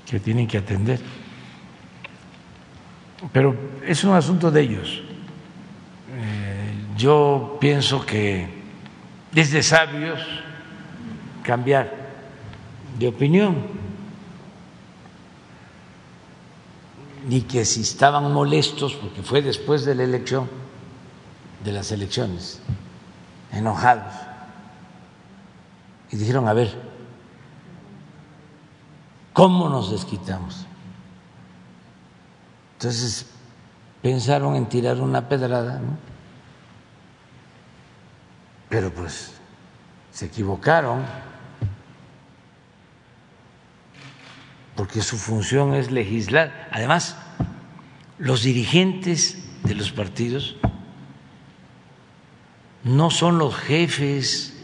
que 0.09 0.19
tienen 0.19 0.47
que 0.47 0.57
atender. 0.57 0.99
Pero 3.31 3.55
es 3.85 4.03
un 4.03 4.15
asunto 4.15 4.49
de 4.49 4.61
ellos. 4.61 5.03
Eh, 6.09 6.73
yo 6.97 7.59
pienso 7.61 8.03
que 8.03 8.47
es 9.35 9.51
de 9.51 9.61
sabios 9.61 10.19
cambiar 11.43 11.93
de 12.97 13.09
opinión 13.09 13.67
y 17.29 17.41
que 17.41 17.63
si 17.63 17.81
estaban 17.81 18.33
molestos, 18.33 18.95
porque 18.95 19.21
fue 19.21 19.43
después 19.43 19.85
de 19.85 19.93
la 19.93 20.03
elección, 20.03 20.49
de 21.63 21.73
las 21.73 21.91
elecciones, 21.91 22.59
enojados, 23.51 24.15
y 26.09 26.17
dijeron, 26.17 26.47
a 26.47 26.53
ver, 26.53 26.97
¿Cómo 29.38 29.69
nos 29.69 29.91
desquitamos? 29.91 30.65
Entonces 32.73 33.27
pensaron 34.01 34.55
en 34.55 34.65
tirar 34.65 34.99
una 34.99 35.30
pedrada, 35.30 35.77
¿no? 35.77 35.95
Pero 38.68 38.91
pues 38.91 39.34
se 40.11 40.26
equivocaron, 40.26 41.05
porque 44.76 45.03
su 45.03 45.18
función 45.19 45.76
es 45.76 45.91
legislar. 45.91 46.68
Además, 46.72 47.15
los 48.18 48.41
dirigentes 48.41 49.38
de 49.61 49.76
los 49.76 49.91
partidos 49.91 50.55
no 52.84 53.11
son 53.11 53.38
los 53.38 53.55
jefes 53.55 54.59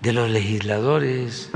de 0.00 0.12
los 0.12 0.28
legisladores. 0.28 1.52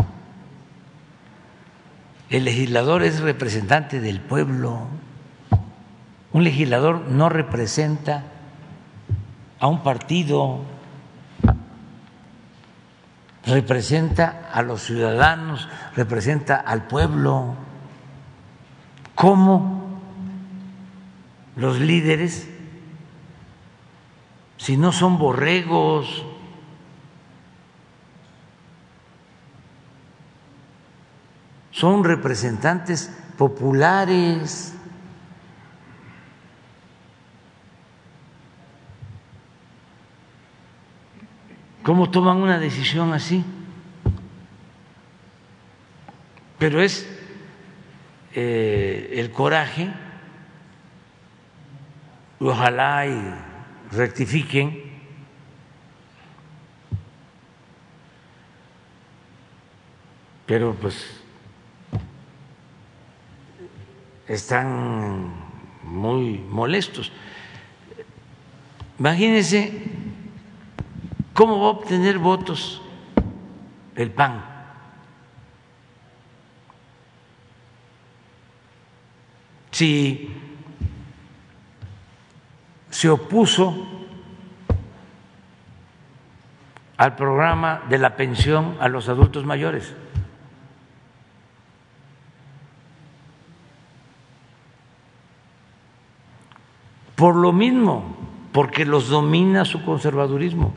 El 2.31 2.45
legislador 2.45 3.03
es 3.03 3.21
representante 3.21 4.01
del 4.01 4.21
pueblo. 4.21 4.87
Un 6.33 6.45
legislador 6.45 7.03
no 7.09 7.29
representa 7.29 8.25
a 9.61 9.67
un 9.67 9.83
partido, 9.83 10.61
representa 13.47 14.51
a 14.53 14.63
los 14.63 14.83
ciudadanos, 14.83 15.69
representa 15.95 16.57
al 16.57 16.87
pueblo. 16.87 17.55
¿Cómo 19.15 20.01
los 21.57 21.79
líderes, 21.79 22.49
si 24.57 24.77
no 24.77 24.91
son 24.93 25.19
borregos, 25.19 26.25
son 31.75 32.05
representantes 32.05 33.11
populares. 33.37 34.73
¿Cómo 41.83 42.11
toman 42.11 42.37
una 42.37 42.61
decisión 42.61 43.13
así? 43.13 43.45
Pero 46.59 46.81
es 46.81 47.09
eh, 48.35 49.11
el 49.15 49.33
coraje, 49.33 49.93
ojalá 52.39 53.07
y 53.07 53.35
rectifiquen, 53.91 54.81
pero 60.47 60.75
pues 60.75 61.24
están 64.29 65.33
muy 65.83 66.39
molestos. 66.39 67.13
Imagínense 68.99 69.83
cómo 71.33 71.61
va 71.61 71.67
a 71.67 71.71
obtener 71.71 72.19
votos 72.19 72.81
el 73.97 74.11
PAN 74.11 74.55
si 79.75 80.33
se 82.91 83.11
opuso 83.11 83.89
al 86.97 87.17
programa 87.17 87.83
de 87.89 87.99
la 87.99 88.15
pensión 88.15 88.77
a 88.79 88.87
los 88.87 89.09
adultos 89.09 89.45
mayores. 89.45 89.93
Por 97.17 97.37
lo 97.37 97.53
mismo, 97.53 98.17
porque 98.53 98.85
los 98.85 99.09
domina 99.09 99.65
su 99.65 99.85
conservadurismo, 99.85 100.75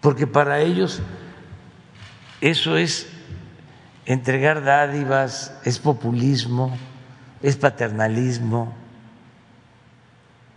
porque 0.00 0.26
para 0.26 0.60
ellos 0.60 1.02
eso 2.40 2.76
es 2.76 3.10
entregar 4.06 4.62
dádivas, 4.62 5.58
es 5.64 5.78
populismo, 5.78 6.76
es 7.42 7.56
paternalismo. 7.56 8.72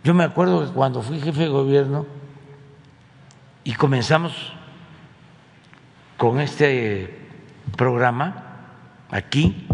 Yo 0.04 0.14
me 0.14 0.24
acuerdo 0.24 0.66
que 0.66 0.72
cuando 0.72 1.02
fui 1.02 1.20
jefe 1.20 1.42
de 1.42 1.48
gobierno 1.48 2.06
y 3.64 3.74
comenzamos 3.74 4.52
con 6.16 6.40
este 6.40 7.26
programa 7.76 8.44
aquí 9.10 9.66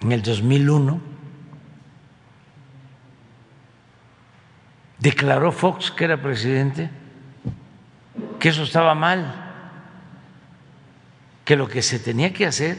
en 0.00 0.12
el 0.12 0.22
2001, 0.22 1.07
declaró 4.98 5.52
Fox, 5.52 5.90
que 5.90 6.04
era 6.04 6.20
presidente, 6.20 6.90
que 8.38 8.48
eso 8.48 8.62
estaba 8.62 8.94
mal 8.94 9.44
que 11.44 11.56
lo 11.56 11.66
que 11.66 11.80
se 11.80 11.98
tenía 11.98 12.32
que 12.34 12.44
hacer 12.44 12.78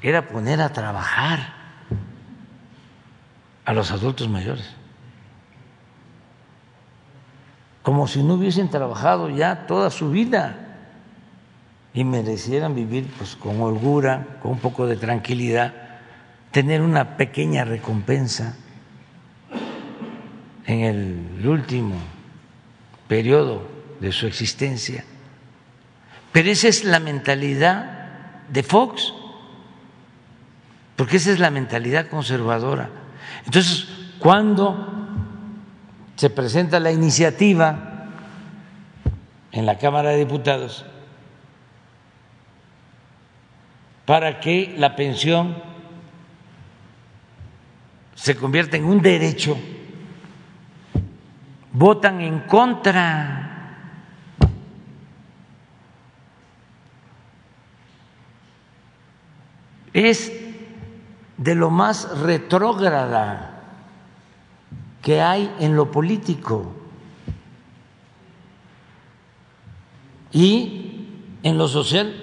era 0.00 0.28
poner 0.28 0.62
a 0.62 0.72
trabajar 0.72 1.52
a 3.66 3.72
los 3.74 3.90
adultos 3.90 4.30
mayores, 4.30 4.64
como 7.82 8.06
si 8.06 8.22
no 8.22 8.34
hubiesen 8.34 8.70
trabajado 8.70 9.28
ya 9.28 9.66
toda 9.66 9.90
su 9.90 10.10
vida 10.10 10.56
y 11.92 12.04
merecieran 12.04 12.74
vivir 12.74 13.12
pues 13.18 13.36
con 13.36 13.60
holgura, 13.60 14.38
con 14.40 14.52
un 14.52 14.58
poco 14.58 14.86
de 14.86 14.96
tranquilidad, 14.96 15.74
tener 16.50 16.80
una 16.80 17.18
pequeña 17.18 17.64
recompensa 17.64 18.56
en 20.68 20.80
el 20.80 21.48
último 21.48 21.96
periodo 23.08 23.66
de 24.00 24.12
su 24.12 24.26
existencia. 24.26 25.02
Pero 26.30 26.50
esa 26.50 26.68
es 26.68 26.84
la 26.84 27.00
mentalidad 27.00 28.44
de 28.50 28.62
Fox, 28.62 29.14
porque 30.94 31.16
esa 31.16 31.32
es 31.32 31.38
la 31.38 31.50
mentalidad 31.50 32.08
conservadora. 32.08 32.90
Entonces, 33.46 33.88
cuando 34.18 35.06
se 36.16 36.28
presenta 36.28 36.78
la 36.78 36.92
iniciativa 36.92 38.10
en 39.52 39.64
la 39.64 39.78
Cámara 39.78 40.10
de 40.10 40.18
Diputados 40.18 40.84
para 44.04 44.38
que 44.40 44.74
la 44.76 44.96
pensión 44.96 45.56
se 48.14 48.36
convierta 48.36 48.76
en 48.76 48.84
un 48.84 49.00
derecho, 49.00 49.56
votan 51.72 52.20
en 52.20 52.40
contra 52.40 53.48
es 59.92 60.32
de 61.36 61.54
lo 61.54 61.70
más 61.70 62.18
retrógrada 62.20 63.62
que 65.02 65.20
hay 65.20 65.54
en 65.60 65.76
lo 65.76 65.90
político 65.90 66.72
y 70.32 71.08
en 71.42 71.58
lo 71.58 71.68
social 71.68 72.14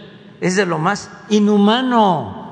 es 0.42 0.56
de 0.56 0.66
lo 0.66 0.78
más 0.78 1.10
inhumano. 1.30 2.45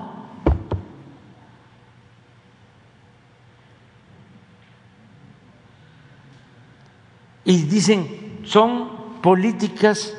Y 7.46 7.64
dicen, 7.64 8.40
son 8.46 9.22
políticas 9.22 10.14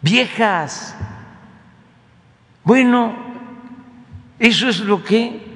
viejas. 0.00 0.94
Bueno, 2.64 3.14
eso 4.38 4.68
es 4.68 4.80
lo 4.80 5.02
que 5.02 5.46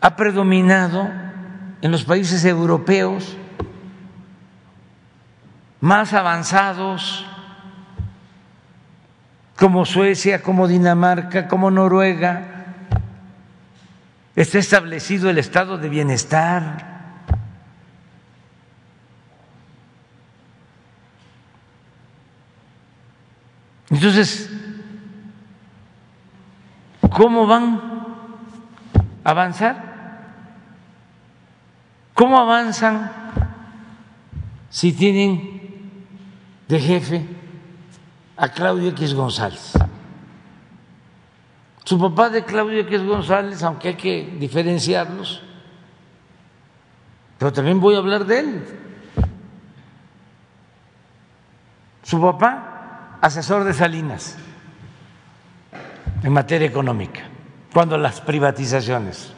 ha 0.00 0.16
predominado 0.16 1.08
en 1.80 1.90
los 1.90 2.04
países 2.04 2.44
europeos 2.44 3.36
más 5.80 6.12
avanzados, 6.12 7.24
como 9.56 9.84
Suecia, 9.84 10.42
como 10.42 10.68
Dinamarca, 10.68 11.48
como 11.48 11.70
Noruega. 11.70 12.64
Está 14.36 14.58
establecido 14.58 15.30
el 15.30 15.38
estado 15.38 15.78
de 15.78 15.88
bienestar. 15.88 16.87
Entonces, 23.90 24.48
¿Cómo 27.18 27.46
van 27.46 27.80
a 29.24 29.30
avanzar? 29.30 29.88
¿Cómo 32.14 32.38
avanzan 32.38 33.10
si 34.70 34.92
tienen 34.92 35.98
de 36.68 36.78
jefe 36.78 37.26
a 38.36 38.48
Claudio 38.48 38.90
X 38.90 39.14
González? 39.14 39.72
Su 41.84 41.98
papá 41.98 42.28
de 42.30 42.44
Claudio 42.44 42.80
X 42.82 43.02
González, 43.02 43.62
aunque 43.64 43.88
hay 43.88 43.94
que 43.94 44.36
diferenciarlos, 44.38 45.42
pero 47.38 47.52
también 47.52 47.80
voy 47.80 47.96
a 47.96 47.98
hablar 47.98 48.26
de 48.26 48.38
él. 48.38 48.64
Su 52.02 52.20
papá, 52.20 52.77
asesor 53.20 53.64
de 53.64 53.74
Salinas 53.74 54.36
en 56.22 56.32
materia 56.32 56.66
económica, 56.66 57.22
cuando 57.72 57.96
las 57.98 58.20
privatizaciones, 58.20 59.32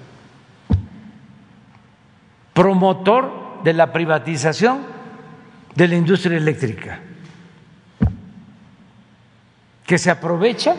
promotor 2.52 3.62
de 3.62 3.72
la 3.72 3.92
privatización 3.92 4.80
de 5.74 5.88
la 5.88 5.94
industria 5.94 6.36
eléctrica, 6.36 7.00
que 9.86 9.98
se 9.98 10.10
aprovecha 10.10 10.76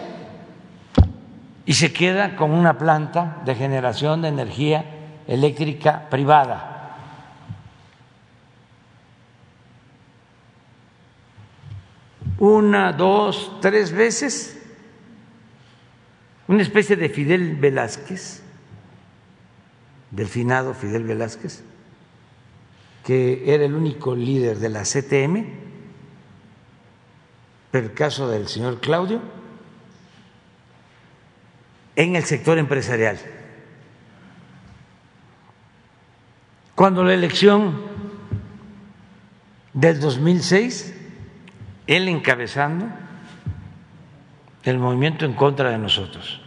y 1.66 1.74
se 1.74 1.92
queda 1.92 2.36
con 2.36 2.52
una 2.52 2.78
planta 2.78 3.42
de 3.46 3.56
generación 3.56 4.22
de 4.22 4.30
energía 4.30 4.86
eléctrica 5.28 6.10
privada. 6.10 6.71
Una, 12.42 12.92
dos, 12.92 13.60
tres 13.62 13.92
veces 13.92 14.58
una 16.48 16.64
especie 16.64 16.96
de 16.96 17.08
Fidel 17.08 17.56
Velázquez, 17.56 18.42
del 20.10 20.28
finado 20.28 20.74
Fidel 20.74 21.04
Velázquez, 21.04 21.64
que 23.06 23.54
era 23.54 23.64
el 23.64 23.76
único 23.76 24.16
líder 24.16 24.58
de 24.58 24.70
la 24.70 24.82
CTM, 24.82 25.46
pero 27.70 27.86
el 27.86 27.94
caso 27.94 28.28
del 28.28 28.48
señor 28.48 28.82
Claudio, 28.82 29.22
en 31.96 32.16
el 32.16 32.24
sector 32.24 32.58
empresarial. 32.58 33.20
Cuando 36.74 37.04
la 37.04 37.14
elección 37.14 37.80
del 39.74 40.00
2006, 40.00 41.01
él 41.96 42.08
encabezando 42.08 42.88
el 44.64 44.78
movimiento 44.78 45.26
en 45.26 45.34
contra 45.34 45.70
de 45.70 45.78
nosotros 45.78 46.42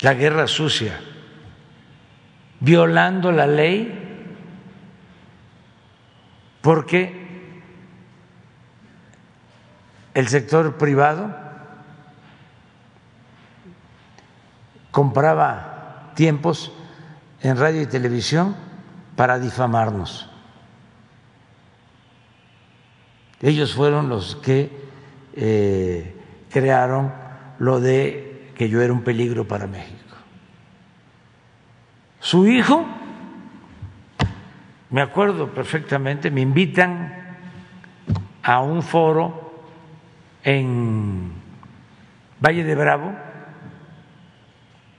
la 0.00 0.14
guerra 0.14 0.46
sucia, 0.46 0.98
violando 2.60 3.32
la 3.32 3.46
ley 3.46 4.06
porque 6.62 7.60
el 10.14 10.28
sector 10.28 10.76
privado 10.78 11.34
compraba 14.90 16.12
tiempos 16.14 16.72
en 17.42 17.56
radio 17.56 17.82
y 17.82 17.86
televisión 17.86 18.56
para 19.16 19.38
difamarnos. 19.38 20.29
Ellos 23.42 23.74
fueron 23.74 24.08
los 24.08 24.36
que 24.36 24.70
eh, 25.34 26.14
crearon 26.50 27.12
lo 27.58 27.80
de 27.80 28.52
que 28.54 28.68
yo 28.68 28.82
era 28.82 28.92
un 28.92 29.02
peligro 29.02 29.46
para 29.48 29.66
México. 29.66 29.96
Su 32.18 32.46
hijo, 32.46 32.86
me 34.90 35.00
acuerdo 35.00 35.54
perfectamente, 35.54 36.30
me 36.30 36.42
invitan 36.42 37.38
a 38.42 38.60
un 38.60 38.82
foro 38.82 39.64
en 40.42 41.32
Valle 42.44 42.64
de 42.64 42.74
Bravo 42.74 43.14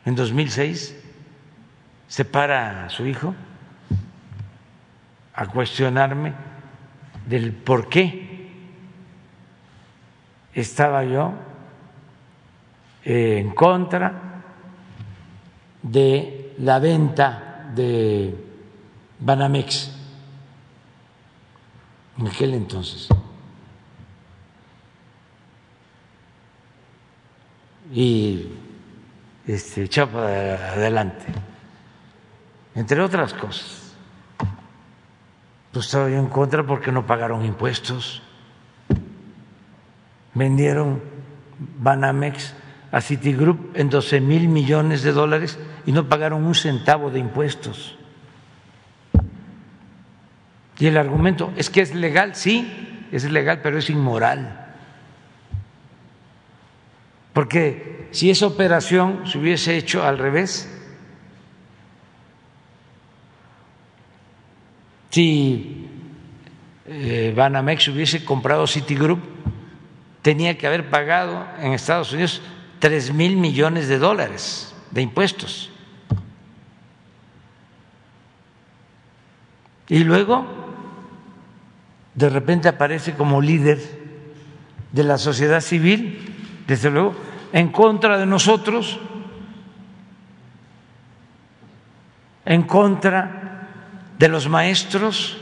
en 0.05 0.15
2006, 0.15 0.97
se 2.07 2.26
para 2.26 2.89
su 2.89 3.05
hijo 3.05 3.35
a 5.34 5.45
cuestionarme 5.45 6.34
del 7.27 7.53
por 7.53 7.88
qué 7.88 8.31
estaba 10.53 11.03
yo 11.03 11.34
eh, 13.03 13.40
en 13.40 13.52
contra 13.52 14.44
de 15.82 16.53
la 16.60 16.80
venta 16.80 17.72
de 17.73 18.36
Banamex 19.19 19.91
en 22.18 22.28
aquel 22.28 22.53
entonces. 22.53 23.07
Y 27.94 28.48
este, 29.48 29.84
echó 29.84 30.07
para 30.07 30.72
adelante, 30.72 31.26
entre 32.76 33.02
otras 33.02 33.34
cosas. 33.34 33.94
Pues 35.72 35.86
estaba 35.86 36.10
yo 36.10 36.18
en 36.18 36.28
contra 36.28 36.65
porque 36.65 36.91
no 36.91 37.06
pagaron 37.06 37.45
impuestos. 37.45 38.22
Vendieron 40.34 41.02
Banamex 41.80 42.53
a 42.91 43.02
Citigroup 43.02 43.72
en 43.76 43.90
12 43.90 44.22
mil 44.22 44.48
millones 44.48 45.03
de 45.03 45.12
dólares 45.12 45.60
y 45.86 45.91
no 45.91 46.10
pagaron 46.10 46.44
un 46.44 46.56
centavo 46.56 47.10
de 47.10 47.20
impuestos. 47.20 47.98
Y 50.80 50.88
el 50.88 50.98
argumento 50.98 51.53
es 51.56 51.70
que 51.70 51.82
es 51.82 51.94
legal, 51.94 52.36
sí, 52.36 53.08
es 53.12 53.30
legal, 53.30 53.60
pero 53.62 53.78
es 53.78 53.90
inmoral. 53.90 54.74
Porque 57.34 58.08
si 58.12 58.30
esa 58.30 58.48
operación 58.48 59.22
se 59.26 59.38
hubiese 59.38 59.78
hecho 59.78 60.03
al 60.03 60.18
revés, 60.18 60.70
si 65.12 65.88
eh, 66.88 67.34
Banamex 67.36 67.88
hubiese 67.90 68.26
comprado 68.26 68.66
Citigroup, 68.68 69.20
tenía 70.22 70.57
que 70.57 70.68
haber 70.68 70.89
pagado 70.89 71.45
en 71.60 71.73
Estados 71.73 72.14
Unidos 72.14 72.41
tres 72.80 73.14
mil 73.14 73.38
millones 73.38 73.88
de 73.88 73.98
dólares 73.98 74.73
de 74.91 75.02
impuestos. 75.02 75.69
Y 79.88 80.03
luego, 80.03 80.45
de 82.15 82.30
repente 82.30 82.69
aparece 82.69 83.14
como 83.14 83.41
líder 83.41 83.80
de 84.91 85.03
la 85.03 85.18
sociedad 85.18 85.61
civil, 85.61 86.64
desde 86.68 86.89
luego, 86.89 87.15
en 87.52 87.69
contra 87.69 88.18
de 88.18 88.26
nosotros, 88.26 88.99
en 92.45 92.64
contra 92.64 93.68
de 94.18 94.27
los 94.30 94.48
maestros, 94.48 95.40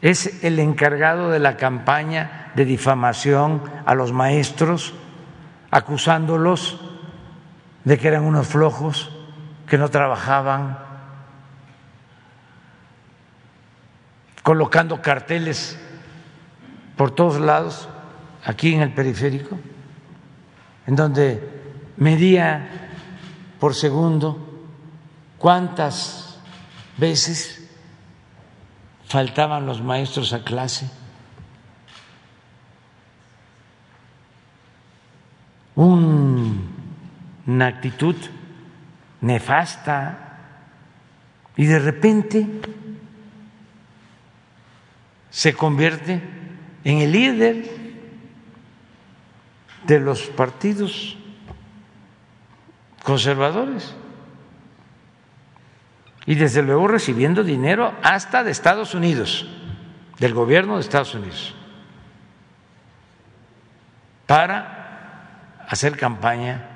es 0.00 0.44
el 0.44 0.58
encargado 0.58 1.30
de 1.30 1.38
la 1.38 1.56
campaña 1.56 2.52
de 2.54 2.64
difamación 2.64 3.62
a 3.84 3.94
los 3.94 4.12
maestros, 4.12 4.94
acusándolos 5.70 6.80
de 7.84 7.98
que 7.98 8.08
eran 8.08 8.24
unos 8.24 8.46
flojos, 8.46 9.10
que 9.66 9.78
no 9.78 9.88
trabajaban, 9.88 10.78
colocando 14.42 15.02
carteles 15.02 15.78
por 16.96 17.10
todos 17.10 17.40
lados, 17.40 17.88
aquí 18.44 18.74
en 18.74 18.82
el 18.82 18.92
periférico, 18.92 19.58
en 20.86 20.96
donde 20.96 21.42
medía 21.96 22.90
por 23.58 23.74
segundo 23.74 24.46
¿Cuántas 25.38 26.38
veces 26.96 27.55
faltaban 29.06 29.66
los 29.66 29.80
maestros 29.80 30.32
a 30.32 30.42
clase? 30.42 30.90
una 35.76 37.66
actitud 37.66 38.16
nefasta 39.20 40.38
y 41.56 41.66
de 41.66 41.78
repente 41.78 42.46
se 45.30 45.54
convierte 45.54 46.22
en 46.82 46.98
el 46.98 47.12
líder 47.12 47.70
de 49.86 50.00
los 50.00 50.22
partidos 50.22 51.18
conservadores 53.04 53.94
y 56.26 56.34
desde 56.34 56.62
luego 56.62 56.88
recibiendo 56.88 57.44
dinero 57.44 57.94
hasta 58.02 58.42
de 58.42 58.50
Estados 58.50 58.94
Unidos, 58.94 59.46
del 60.18 60.34
gobierno 60.34 60.74
de 60.74 60.80
Estados 60.80 61.14
Unidos, 61.14 61.54
para 64.26 65.62
hacer 65.68 65.96
campaña 65.96 66.66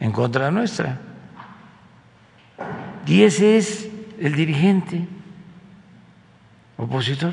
en 0.00 0.10
contra 0.10 0.50
nuestra. 0.50 0.98
Y 3.06 3.22
ese 3.22 3.56
es 3.56 3.88
el 4.18 4.34
dirigente 4.34 5.06
opositor 6.76 7.32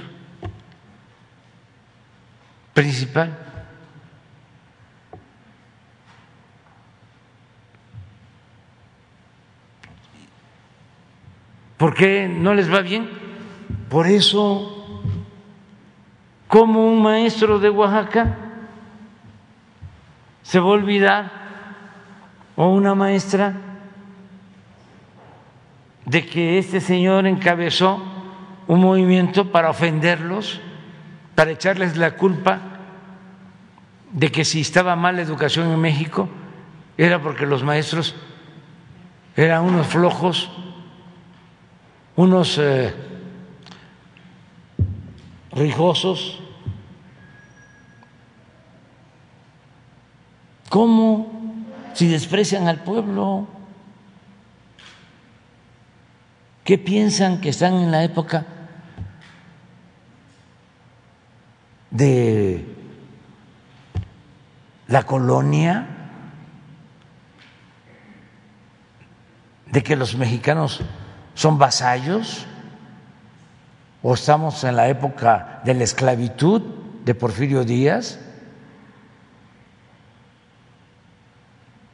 principal. 2.73 3.42
¿Por 11.83 11.95
qué 11.95 12.29
no 12.29 12.53
les 12.53 12.73
va 12.73 12.79
bien? 12.79 13.09
Por 13.89 14.07
eso, 14.07 15.03
como 16.47 16.87
un 16.87 17.03
maestro 17.03 17.59
de 17.59 17.69
Oaxaca 17.69 18.37
se 20.43 20.61
va 20.61 20.67
a 20.67 20.71
olvidar 20.71 21.31
o 22.55 22.69
una 22.69 22.95
maestra 22.95 23.57
de 26.05 26.25
que 26.25 26.57
este 26.57 26.79
señor 26.79 27.27
encabezó 27.27 28.01
un 28.65 28.79
movimiento 28.79 29.51
para 29.51 29.69
ofenderlos, 29.69 30.61
para 31.35 31.51
echarles 31.51 31.97
la 31.97 32.11
culpa 32.11 32.61
de 34.13 34.31
que 34.31 34.45
si 34.45 34.61
estaba 34.61 34.95
mal 34.95 35.17
la 35.17 35.23
educación 35.23 35.69
en 35.69 35.81
México 35.81 36.29
era 36.97 37.21
porque 37.21 37.45
los 37.45 37.61
maestros 37.61 38.15
eran 39.35 39.63
unos 39.63 39.87
flojos 39.87 40.49
unos 42.15 42.57
eh, 42.57 42.93
rijosos. 45.51 46.39
¿Cómo? 50.69 51.31
Si 51.93 52.07
desprecian 52.07 52.67
al 52.67 52.83
pueblo, 52.83 53.47
¿qué 56.63 56.77
piensan 56.77 57.39
que 57.41 57.49
están 57.49 57.75
en 57.75 57.91
la 57.91 58.03
época 58.03 58.45
de 61.91 62.65
la 64.87 65.03
colonia? 65.03 65.93
de 69.73 69.81
que 69.81 69.95
los 69.95 70.15
mexicanos 70.15 70.81
son 71.33 71.57
vasallos 71.57 72.45
o 74.01 74.13
estamos 74.13 74.63
en 74.63 74.75
la 74.75 74.87
época 74.89 75.61
de 75.63 75.73
la 75.73 75.83
esclavitud 75.83 76.61
de 77.05 77.15
Porfirio 77.15 77.63
Díaz, 77.63 78.19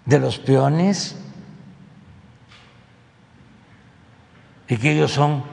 de 0.06 0.20
los 0.20 0.40
peones, 0.40 1.16
y 4.68 4.78
que 4.78 4.92
ellos 4.92 5.12
son 5.12 5.44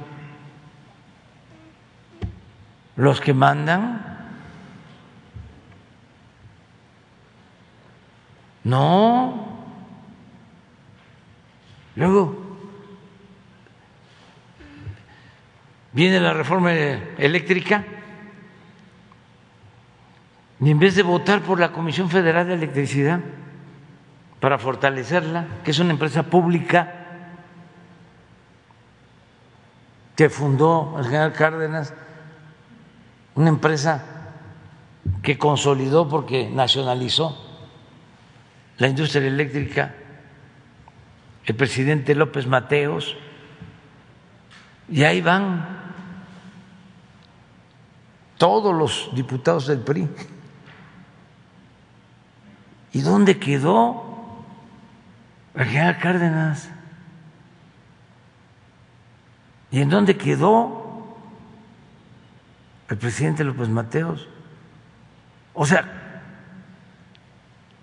los 2.97 3.21
que 3.21 3.35
mandan. 3.35 4.03
No. 8.65 9.47
Luego, 11.95 12.46
viene 15.97 16.21
la 16.21 16.35
reforma 16.35 16.75
eléctrica 16.75 17.83
Y 20.61 20.71
en 20.71 20.79
vez 20.79 20.95
de 20.95 21.03
votar 21.03 21.41
por 21.41 21.59
la 21.59 21.73
Comisión 21.73 22.11
Federal 22.11 22.47
de 22.47 22.55
Electricidad 22.55 23.21
para 24.39 24.59
fortalecerla, 24.59 25.47
que 25.65 25.71
es 25.71 25.79
una 25.79 25.93
empresa 25.93 26.25
pública 26.25 26.93
que 30.15 30.29
fundó 30.29 30.97
el 30.99 31.05
general 31.05 31.33
Cárdenas, 31.33 31.95
una 33.35 33.49
empresa 33.49 34.05
que 35.23 35.39
consolidó 35.39 36.09
porque 36.09 36.51
nacionalizó 36.51 37.43
la 38.77 38.89
industria 38.89 39.27
eléctrica, 39.27 39.95
el 41.47 41.55
presidente 41.55 42.15
López 42.15 42.47
Mateos, 42.47 43.17
y 44.91 45.05
ahí 45.05 45.23
van 45.23 45.86
todos 48.39 48.75
los 48.75 49.11
diputados 49.15 49.67
del 49.67 49.81
PRI. 49.81 50.09
¿Y 52.93 53.01
dónde 53.01 53.39
quedó 53.39 54.07
general 55.55 55.99
Cárdenas? 55.99 56.69
¿Y 59.71 59.81
en 59.81 59.91
dónde 59.91 60.17
quedó 60.17 61.17
el 62.89 62.99
presidente 62.99 63.45
López 63.45 63.69
Mateos? 63.69 64.29
O 65.55 65.67
sea, 65.67 66.23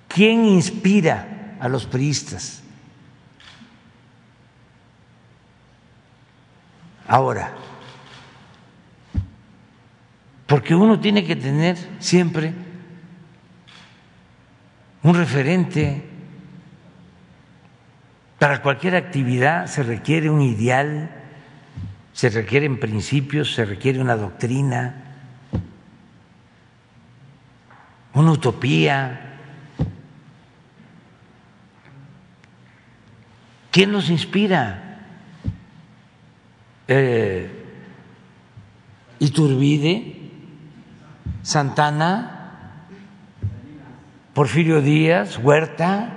¿quién 0.08 0.46
inspira 0.46 1.58
a 1.60 1.68
los 1.68 1.86
priistas? 1.86 2.64
Ahora, 7.08 7.52
porque 10.54 10.76
uno 10.76 11.00
tiene 11.00 11.26
que 11.26 11.36
tener 11.36 11.76
siempre 11.98 12.54
un 15.02 15.16
referente. 15.16 16.04
Para 18.38 18.62
cualquier 18.62 18.96
actividad 18.96 19.66
se 19.66 19.82
requiere 19.82 20.30
un 20.30 20.44
ideal, 20.44 21.10
se 22.12 22.30
requieren 22.30 22.80
principios, 22.80 23.56
se 23.56 23.66
requiere 23.66 24.00
una 24.00 24.16
doctrina, 24.16 25.16
una 28.14 28.32
utopía. 28.34 29.40
¿Quién 33.72 33.92
nos 33.92 34.08
inspira? 34.12 35.00
Eh, 36.88 37.50
Iturbide, 39.18 40.23
Santana, 41.44 42.80
Porfirio 44.34 44.82
Díaz, 44.82 45.38
Huerta, 45.38 46.10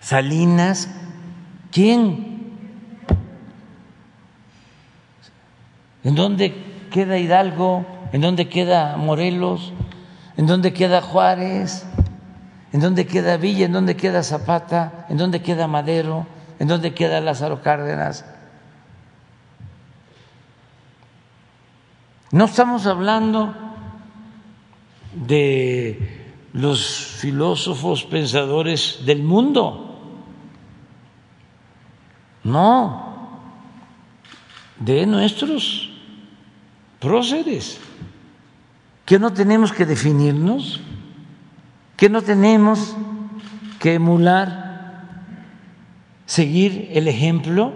Salinas, 0.00 0.88
¿quién? 1.70 2.40
¿En 6.02 6.14
dónde 6.14 6.54
queda 6.90 7.18
Hidalgo? 7.18 7.84
¿En 8.12 8.22
dónde 8.22 8.48
queda 8.48 8.96
Morelos? 8.96 9.72
¿En 10.38 10.46
dónde 10.46 10.72
queda 10.72 11.02
Juárez? 11.02 11.86
¿En 12.72 12.80
dónde 12.80 13.06
queda 13.06 13.36
Villa? 13.36 13.66
¿En 13.66 13.72
dónde 13.72 13.94
queda 13.94 14.22
Zapata? 14.22 15.06
¿En 15.10 15.18
dónde 15.18 15.42
queda 15.42 15.68
Madero? 15.68 16.26
¿En 16.58 16.66
dónde 16.66 16.94
queda 16.94 17.20
Lázaro 17.20 17.60
Cárdenas? 17.60 18.24
No 22.32 22.44
estamos 22.44 22.86
hablando 22.86 23.52
de 25.14 26.36
los 26.52 26.86
filósofos 27.18 28.04
pensadores 28.04 29.00
del 29.04 29.24
mundo, 29.24 29.98
no, 32.44 33.40
de 34.78 35.06
nuestros 35.06 35.90
próceres, 37.00 37.80
que 39.04 39.18
no 39.18 39.32
tenemos 39.32 39.72
que 39.72 39.84
definirnos, 39.84 40.80
que 41.96 42.08
no 42.08 42.22
tenemos 42.22 42.96
que 43.80 43.94
emular, 43.94 45.04
seguir 46.26 46.90
el 46.92 47.08
ejemplo 47.08 47.72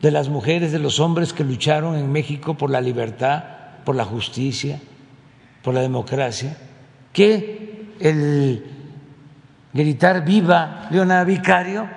de 0.00 0.12
las 0.12 0.28
mujeres, 0.28 0.70
de 0.70 0.78
los 0.78 1.00
hombres 1.00 1.32
que 1.32 1.42
lucharon 1.42 1.96
en 1.96 2.12
México 2.12 2.54
por 2.54 2.70
la 2.70 2.80
libertad, 2.80 3.53
por 3.84 3.94
la 3.96 4.04
justicia, 4.04 4.80
por 5.62 5.74
la 5.74 5.80
democracia, 5.80 6.56
que 7.12 7.94
el 8.00 8.64
gritar 9.72 10.24
viva 10.24 10.88
Leona 10.90 11.24
Vicario 11.24 11.88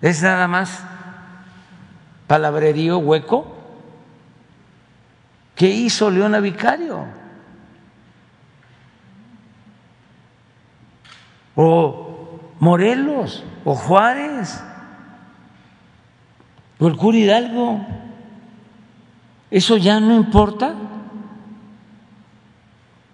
es 0.00 0.22
nada 0.22 0.46
más 0.48 0.84
palabrerío 2.26 2.98
hueco. 2.98 3.56
¿Qué 5.54 5.68
hizo 5.68 6.10
Leona 6.10 6.40
Vicario? 6.40 7.06
O 11.56 12.40
Morelos, 12.58 13.44
o 13.64 13.74
Juárez, 13.74 14.62
o 16.78 16.88
el 16.88 16.96
cura 16.96 17.16
Hidalgo. 17.16 17.86
¿Eso 19.50 19.76
ya 19.76 20.00
no 20.00 20.14
importa? 20.14 20.74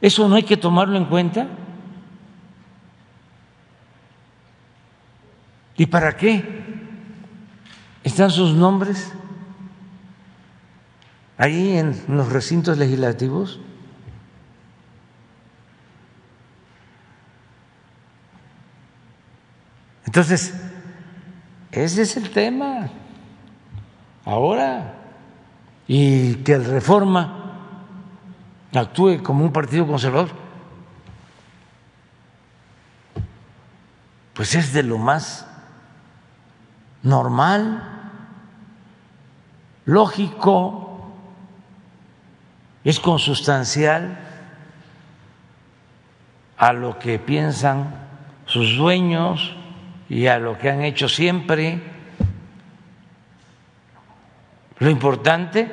¿Eso 0.01 0.29
no 0.29 0.37
hay 0.37 0.45
que 0.45 0.57
tomarlo 0.57 0.97
en 0.97 1.05
cuenta? 1.05 1.47
¿Y 5.77 5.87
para 5.87 6.17
qué 6.17 6.45
están 8.05 8.31
sus 8.31 8.55
nombres 8.55 9.13
ahí 11.37 11.77
en 11.77 12.03
los 12.09 12.31
recintos 12.31 12.79
legislativos? 12.79 13.61
Entonces, 20.05 20.55
ese 21.73 22.03
es 22.03 22.17
el 22.17 22.31
tema. 22.31 22.91
Ahora, 24.25 25.00
y 25.93 26.37
que 26.45 26.53
el 26.53 26.65
reforma 26.67 27.57
actúe 28.73 29.25
como 29.25 29.45
un 29.45 29.53
partido 29.53 29.89
conservador, 29.89 30.31
pues 34.33 34.55
es 34.55 34.73
de 34.73 34.85
lo 34.85 34.99
más 34.99 35.49
normal, 37.03 37.83
lógico, 39.85 41.11
es 42.85 43.01
consustancial 43.01 44.17
a 46.57 46.73
lo 46.73 47.01
que 47.01 47.19
piensan 47.19 47.97
sus 48.47 48.77
dueños 48.77 49.57
y 50.09 50.29
a 50.29 50.39
lo 50.39 50.57
que 50.57 50.71
han 50.71 50.83
hecho 50.83 51.09
siempre. 51.09 51.83
Lo 54.81 54.89
importante, 54.89 55.71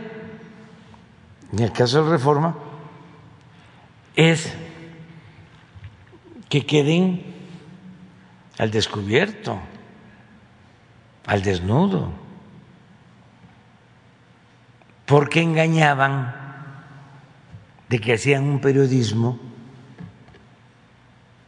en 1.53 1.59
el 1.59 1.71
caso 1.71 2.03
de 2.03 2.11
reforma, 2.11 2.55
es 4.15 4.53
que 6.49 6.65
queden 6.65 7.23
al 8.57 8.69
descubierto, 8.69 9.59
al 11.25 11.41
desnudo, 11.41 12.11
porque 15.05 15.41
engañaban 15.41 16.35
de 17.87 17.99
que 17.99 18.13
hacían 18.13 18.43
un 18.43 18.59
periodismo 18.59 19.39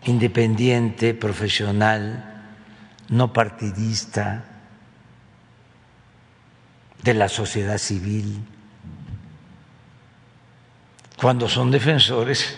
independiente, 0.04 1.14
profesional, 1.14 2.48
no 3.10 3.34
partidista, 3.34 4.46
de 7.04 7.14
la 7.14 7.30
sociedad 7.30 7.78
civil, 7.78 8.44
cuando 11.18 11.48
son 11.48 11.72
defensores 11.72 12.58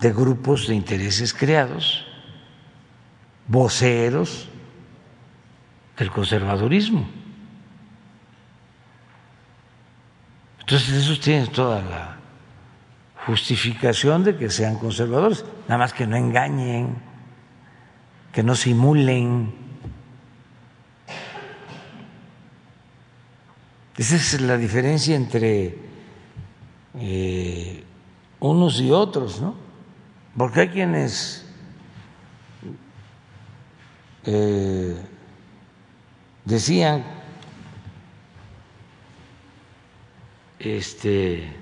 de 0.00 0.12
grupos 0.12 0.66
de 0.66 0.74
intereses 0.74 1.32
creados, 1.32 2.06
voceros 3.46 4.48
del 5.96 6.10
conservadurismo. 6.10 7.08
Entonces 10.60 10.94
esos 10.94 11.20
tienen 11.20 11.46
toda 11.48 11.80
la 11.80 12.16
justificación 13.26 14.24
de 14.24 14.36
que 14.36 14.50
sean 14.50 14.78
conservadores, 14.78 15.44
nada 15.68 15.78
más 15.78 15.92
que 15.92 16.06
no 16.06 16.16
engañen, 16.16 16.96
que 18.32 18.42
no 18.42 18.54
simulen 18.54 19.65
Esa 23.96 24.16
es 24.16 24.40
la 24.40 24.58
diferencia 24.58 25.16
entre 25.16 25.78
eh, 26.98 27.84
unos 28.40 28.80
y 28.80 28.90
otros, 28.90 29.40
¿no? 29.40 29.54
Porque 30.36 30.60
hay 30.60 30.68
quienes 30.68 31.46
eh, 34.24 34.96
decían 36.44 37.04
este 40.58 41.52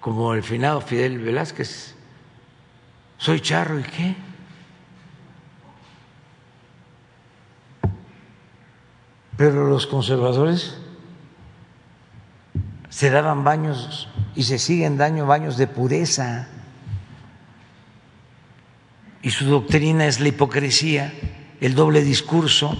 como 0.00 0.34
el 0.34 0.42
finado 0.42 0.80
Fidel 0.82 1.18
Velázquez, 1.18 1.94
soy 3.16 3.40
charro 3.40 3.80
y 3.80 3.82
qué. 3.84 4.14
Pero 9.36 9.66
los 9.66 9.86
conservadores 9.86 10.78
se 12.88 13.10
daban 13.10 13.42
baños 13.42 14.08
y 14.36 14.44
se 14.44 14.58
siguen 14.58 14.96
dando 14.96 15.26
baños 15.26 15.56
de 15.56 15.66
pureza. 15.66 16.48
Y 19.22 19.30
su 19.30 19.46
doctrina 19.46 20.06
es 20.06 20.20
la 20.20 20.28
hipocresía, 20.28 21.12
el 21.60 21.74
doble 21.74 22.02
discurso. 22.02 22.76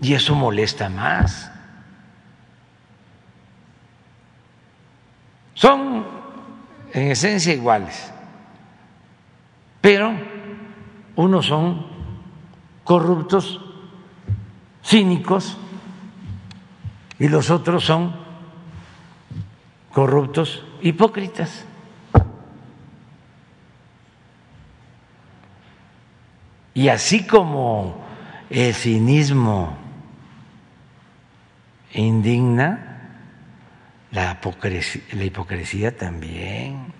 Y 0.00 0.14
eso 0.14 0.34
molesta 0.34 0.88
más. 0.88 1.50
Son 5.54 6.06
en 6.92 7.10
esencia 7.10 7.52
iguales, 7.52 8.12
pero 9.80 10.12
unos 11.16 11.46
son 11.46 11.84
corruptos, 12.84 13.60
cínicos, 14.88 15.58
y 17.18 17.28
los 17.28 17.50
otros 17.50 17.84
son 17.84 18.16
corruptos, 19.92 20.64
hipócritas. 20.80 21.66
Y 26.72 26.88
así 26.88 27.26
como 27.26 28.02
el 28.48 28.72
cinismo 28.72 29.76
indigna, 31.92 33.10
la 34.10 34.32
hipocresía, 34.32 35.02
la 35.12 35.24
hipocresía 35.24 35.94
también 35.94 36.94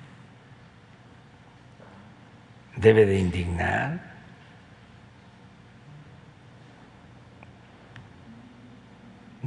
debe 2.77 3.07
de 3.07 3.19
indignar. 3.19 4.08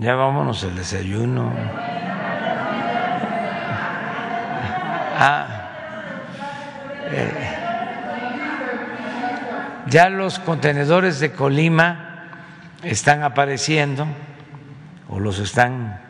Ya 0.01 0.15
vámonos 0.15 0.63
al 0.63 0.75
desayuno. 0.75 1.53
Ah, 5.15 5.69
eh, 7.11 7.57
ya 9.85 10.09
los 10.09 10.39
contenedores 10.39 11.19
de 11.19 11.33
Colima 11.33 12.31
están 12.81 13.21
apareciendo 13.21 14.07
o 15.07 15.19
los 15.19 15.37
están 15.37 16.01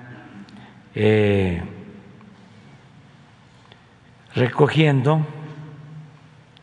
eh, 0.95 1.61
recogiendo. 4.33 5.27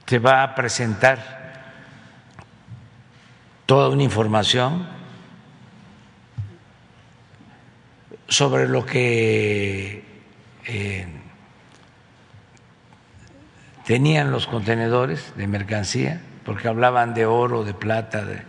Se 0.06 0.18
va 0.18 0.42
a 0.44 0.54
presentar 0.54 1.18
toda 3.66 3.90
una 3.90 4.02
información 4.02 4.97
sobre 8.28 8.68
lo 8.68 8.84
que 8.84 10.04
eh, 10.66 11.06
tenían 13.86 14.30
los 14.30 14.46
contenedores 14.46 15.32
de 15.36 15.46
mercancía, 15.46 16.20
porque 16.44 16.68
hablaban 16.68 17.14
de 17.14 17.24
oro, 17.24 17.64
de 17.64 17.72
plata, 17.72 18.24
de 18.24 18.36
eh, 18.36 18.42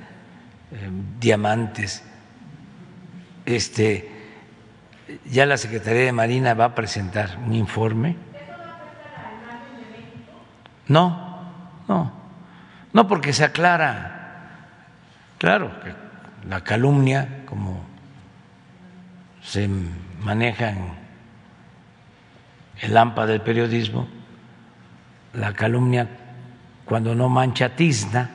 diamantes. 1.20 2.04
Este, 3.46 4.12
ya 5.26 5.46
la 5.46 5.58
Secretaría 5.58 6.04
de 6.04 6.12
Marina 6.12 6.54
va 6.54 6.66
a 6.66 6.76
presentar 6.76 7.38
un 7.38 7.54
informe. 7.54 8.18
No, 10.88 11.54
no, 11.88 12.12
no, 12.92 13.08
porque 13.08 13.32
se 13.32 13.46
aclara, 13.46 14.58
claro, 15.38 15.72
que 15.82 15.94
la 16.48 16.62
calumnia, 16.62 17.44
como 17.46 17.89
se 19.50 19.68
maneja 20.20 20.70
en 20.70 20.92
el 22.82 22.96
AMPA 22.96 23.26
del 23.26 23.42
periodismo, 23.42 24.08
la 25.34 25.54
calumnia 25.54 26.08
cuando 26.86 27.16
no 27.16 27.30
mancha 27.30 27.76
tizna, 27.76 28.30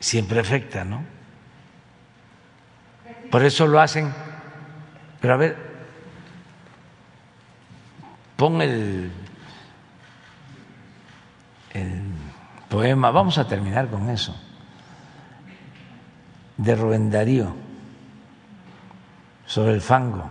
siempre 0.00 0.40
afecta, 0.40 0.84
¿no? 0.84 1.04
Por 3.30 3.44
eso 3.44 3.68
lo 3.68 3.78
hacen. 3.80 4.12
Pero 5.20 5.34
a 5.34 5.36
ver, 5.36 5.56
pon 8.34 8.62
el, 8.62 9.12
el 11.72 12.02
poema, 12.68 13.12
vamos 13.12 13.38
a 13.38 13.46
terminar 13.46 13.88
con 13.88 14.10
eso, 14.10 14.36
de 16.56 16.74
Rubén 16.74 17.10
Darío 17.10 17.65
sobre 19.46 19.72
el 19.72 19.80
fango. 19.80 20.28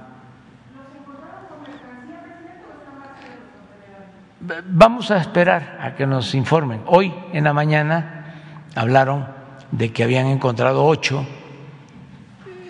Vamos 4.66 5.10
a 5.10 5.18
esperar 5.18 5.80
a 5.82 5.96
que 5.96 6.06
nos 6.06 6.36
informen. 6.36 6.84
Hoy 6.86 7.14
en 7.34 7.46
la 7.46 7.54
mañana 7.54 8.36
hablaron 8.76 9.28
de 9.72 9.92
que 9.92 10.04
habían 10.04 10.28
encontrado 10.28 10.86
ocho. 10.86 11.26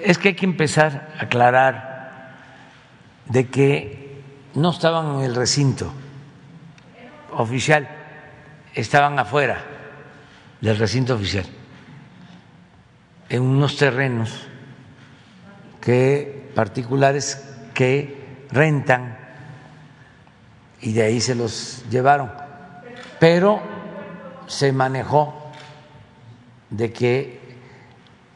Es 0.01 0.17
que 0.17 0.29
hay 0.29 0.35
que 0.35 0.45
empezar 0.45 1.09
a 1.19 1.25
aclarar 1.25 2.37
de 3.25 3.47
que 3.47 4.23
no 4.53 4.69
estaban 4.69 5.15
en 5.15 5.21
el 5.21 5.35
recinto 5.35 5.91
oficial, 7.33 7.89
estaban 8.73 9.19
afuera 9.19 9.57
del 10.61 10.77
recinto 10.77 11.15
oficial, 11.15 11.45
en 13.27 13.41
unos 13.41 13.75
terrenos 13.77 14.47
que 15.85 16.49
particulares 16.55 17.41
que 17.75 18.47
rentan 18.51 19.17
y 20.81 20.93
de 20.93 21.03
ahí 21.03 21.21
se 21.21 21.35
los 21.35 21.83
llevaron. 21.91 22.31
Pero 23.19 23.61
se 24.47 24.71
manejó 24.71 25.51
de 26.71 26.91
que 26.91 27.39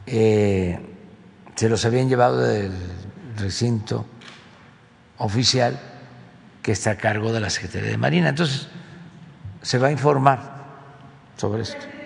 eh, 0.06 0.80
se 1.56 1.70
los 1.70 1.84
habían 1.86 2.08
llevado 2.08 2.38
del 2.38 2.72
recinto 3.38 4.06
oficial 5.18 5.80
que 6.62 6.72
está 6.72 6.92
a 6.92 6.98
cargo 6.98 7.34
de 7.34 7.40
la 7.40 7.50
Secretaría 7.50 7.90
de 7.90 7.98
Marina. 7.98 8.30
Entonces, 8.30 8.68
se 9.62 9.78
va 9.80 9.88
a 9.88 9.92
informar 9.92 10.66
sobre 11.36 11.64
esto. 11.64 11.99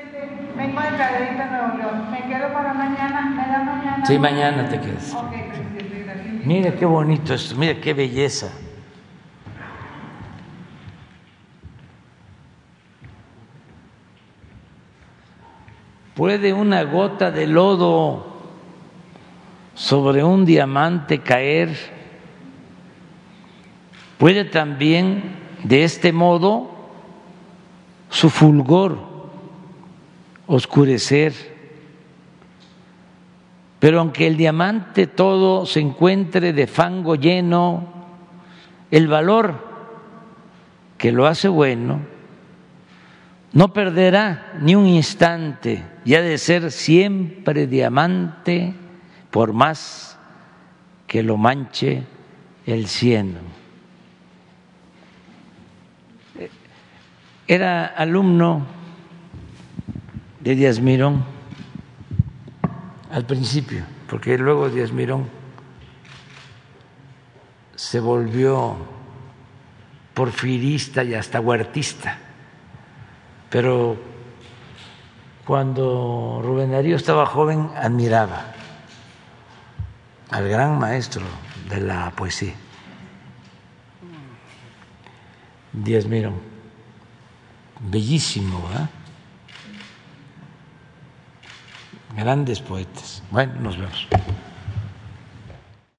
Vengo 0.56 0.82
de 0.82 0.98
Cadereyta, 0.98 1.46
Nuevo 1.48 1.78
León. 1.78 2.12
Me 2.12 2.22
quedo 2.28 2.54
para 2.54 2.74
mañana. 2.74 3.22
¿Me 3.22 3.48
da 3.48 3.64
mañana? 3.64 4.06
Sí, 4.06 4.20
mañana 4.20 4.70
te 4.70 4.80
quedas. 4.80 5.14
Ok, 5.14 5.30
presidente, 5.30 6.04
gracias. 6.04 6.46
Mire 6.46 6.76
qué 6.76 6.86
bonito 6.86 7.34
esto, 7.34 7.56
mire 7.56 7.80
qué 7.80 7.94
belleza. 7.94 8.52
Puede 16.14 16.54
una 16.54 16.84
gota 16.84 17.32
de 17.32 17.48
lodo 17.48 18.28
sobre 19.74 20.24
un 20.24 20.46
diamante 20.46 21.20
caer. 21.20 21.76
Puede 24.20 24.46
también 24.46 25.36
de 25.64 25.84
este 25.84 26.14
modo 26.14 26.70
su 28.10 28.30
fulgor 28.30 29.13
oscurecer. 30.48 31.34
Pero 33.80 34.00
aunque 34.00 34.28
el 34.28 34.38
diamante 34.38 35.08
todo 35.08 35.66
se 35.66 35.80
encuentre 35.80 36.54
de 36.54 36.68
fango 36.68 37.16
lleno, 37.16 37.88
el 38.92 39.08
valor 39.08 39.74
que 40.98 41.12
lo 41.12 41.28
hace 41.28 41.48
bueno 41.50 42.00
no 43.54 43.72
perderá 43.72 44.54
ni 44.62 44.74
un 44.76 44.88
instante 44.88 45.84
y 46.06 46.16
ha 46.16 46.22
de 46.22 46.38
ser 46.38 46.72
siempre 46.72 47.68
diamante 47.68 48.74
por 49.30 49.54
más 49.54 50.18
que 51.06 51.22
lo 51.22 51.38
manche 51.38 52.04
el 52.66 52.88
cieno. 52.88 53.40
Era 57.48 57.86
alumno 57.86 58.66
de 60.44 60.56
Díaz 60.56 60.82
Mirón 60.82 61.24
al 63.12 63.26
principio, 63.26 63.86
porque 64.10 64.38
luego 64.38 64.70
Díaz 64.70 64.92
Mirón 64.92 65.30
se 67.76 68.00
volvió 68.02 68.76
porfirista 70.14 71.04
y 71.04 71.14
hasta 71.14 71.40
huertista, 71.40 72.18
pero 73.50 73.98
cuando 75.46 76.42
Rubén 76.44 76.72
Darío 76.72 76.98
estaba 76.98 77.26
joven 77.26 77.70
admiraba 77.78 78.48
al 80.30 80.50
gran 80.50 80.78
maestro 80.78 81.24
de 81.70 81.80
la 81.80 82.12
poesía, 82.12 82.54
Díaz 85.72 86.06
Mirón, 86.06 86.36
bellísimo, 87.80 88.60
¿eh? 88.76 89.03
Grandes 92.16 92.60
poetas. 92.60 93.24
Bueno, 93.32 93.54
nos 93.62 93.78
vemos. 93.78 94.08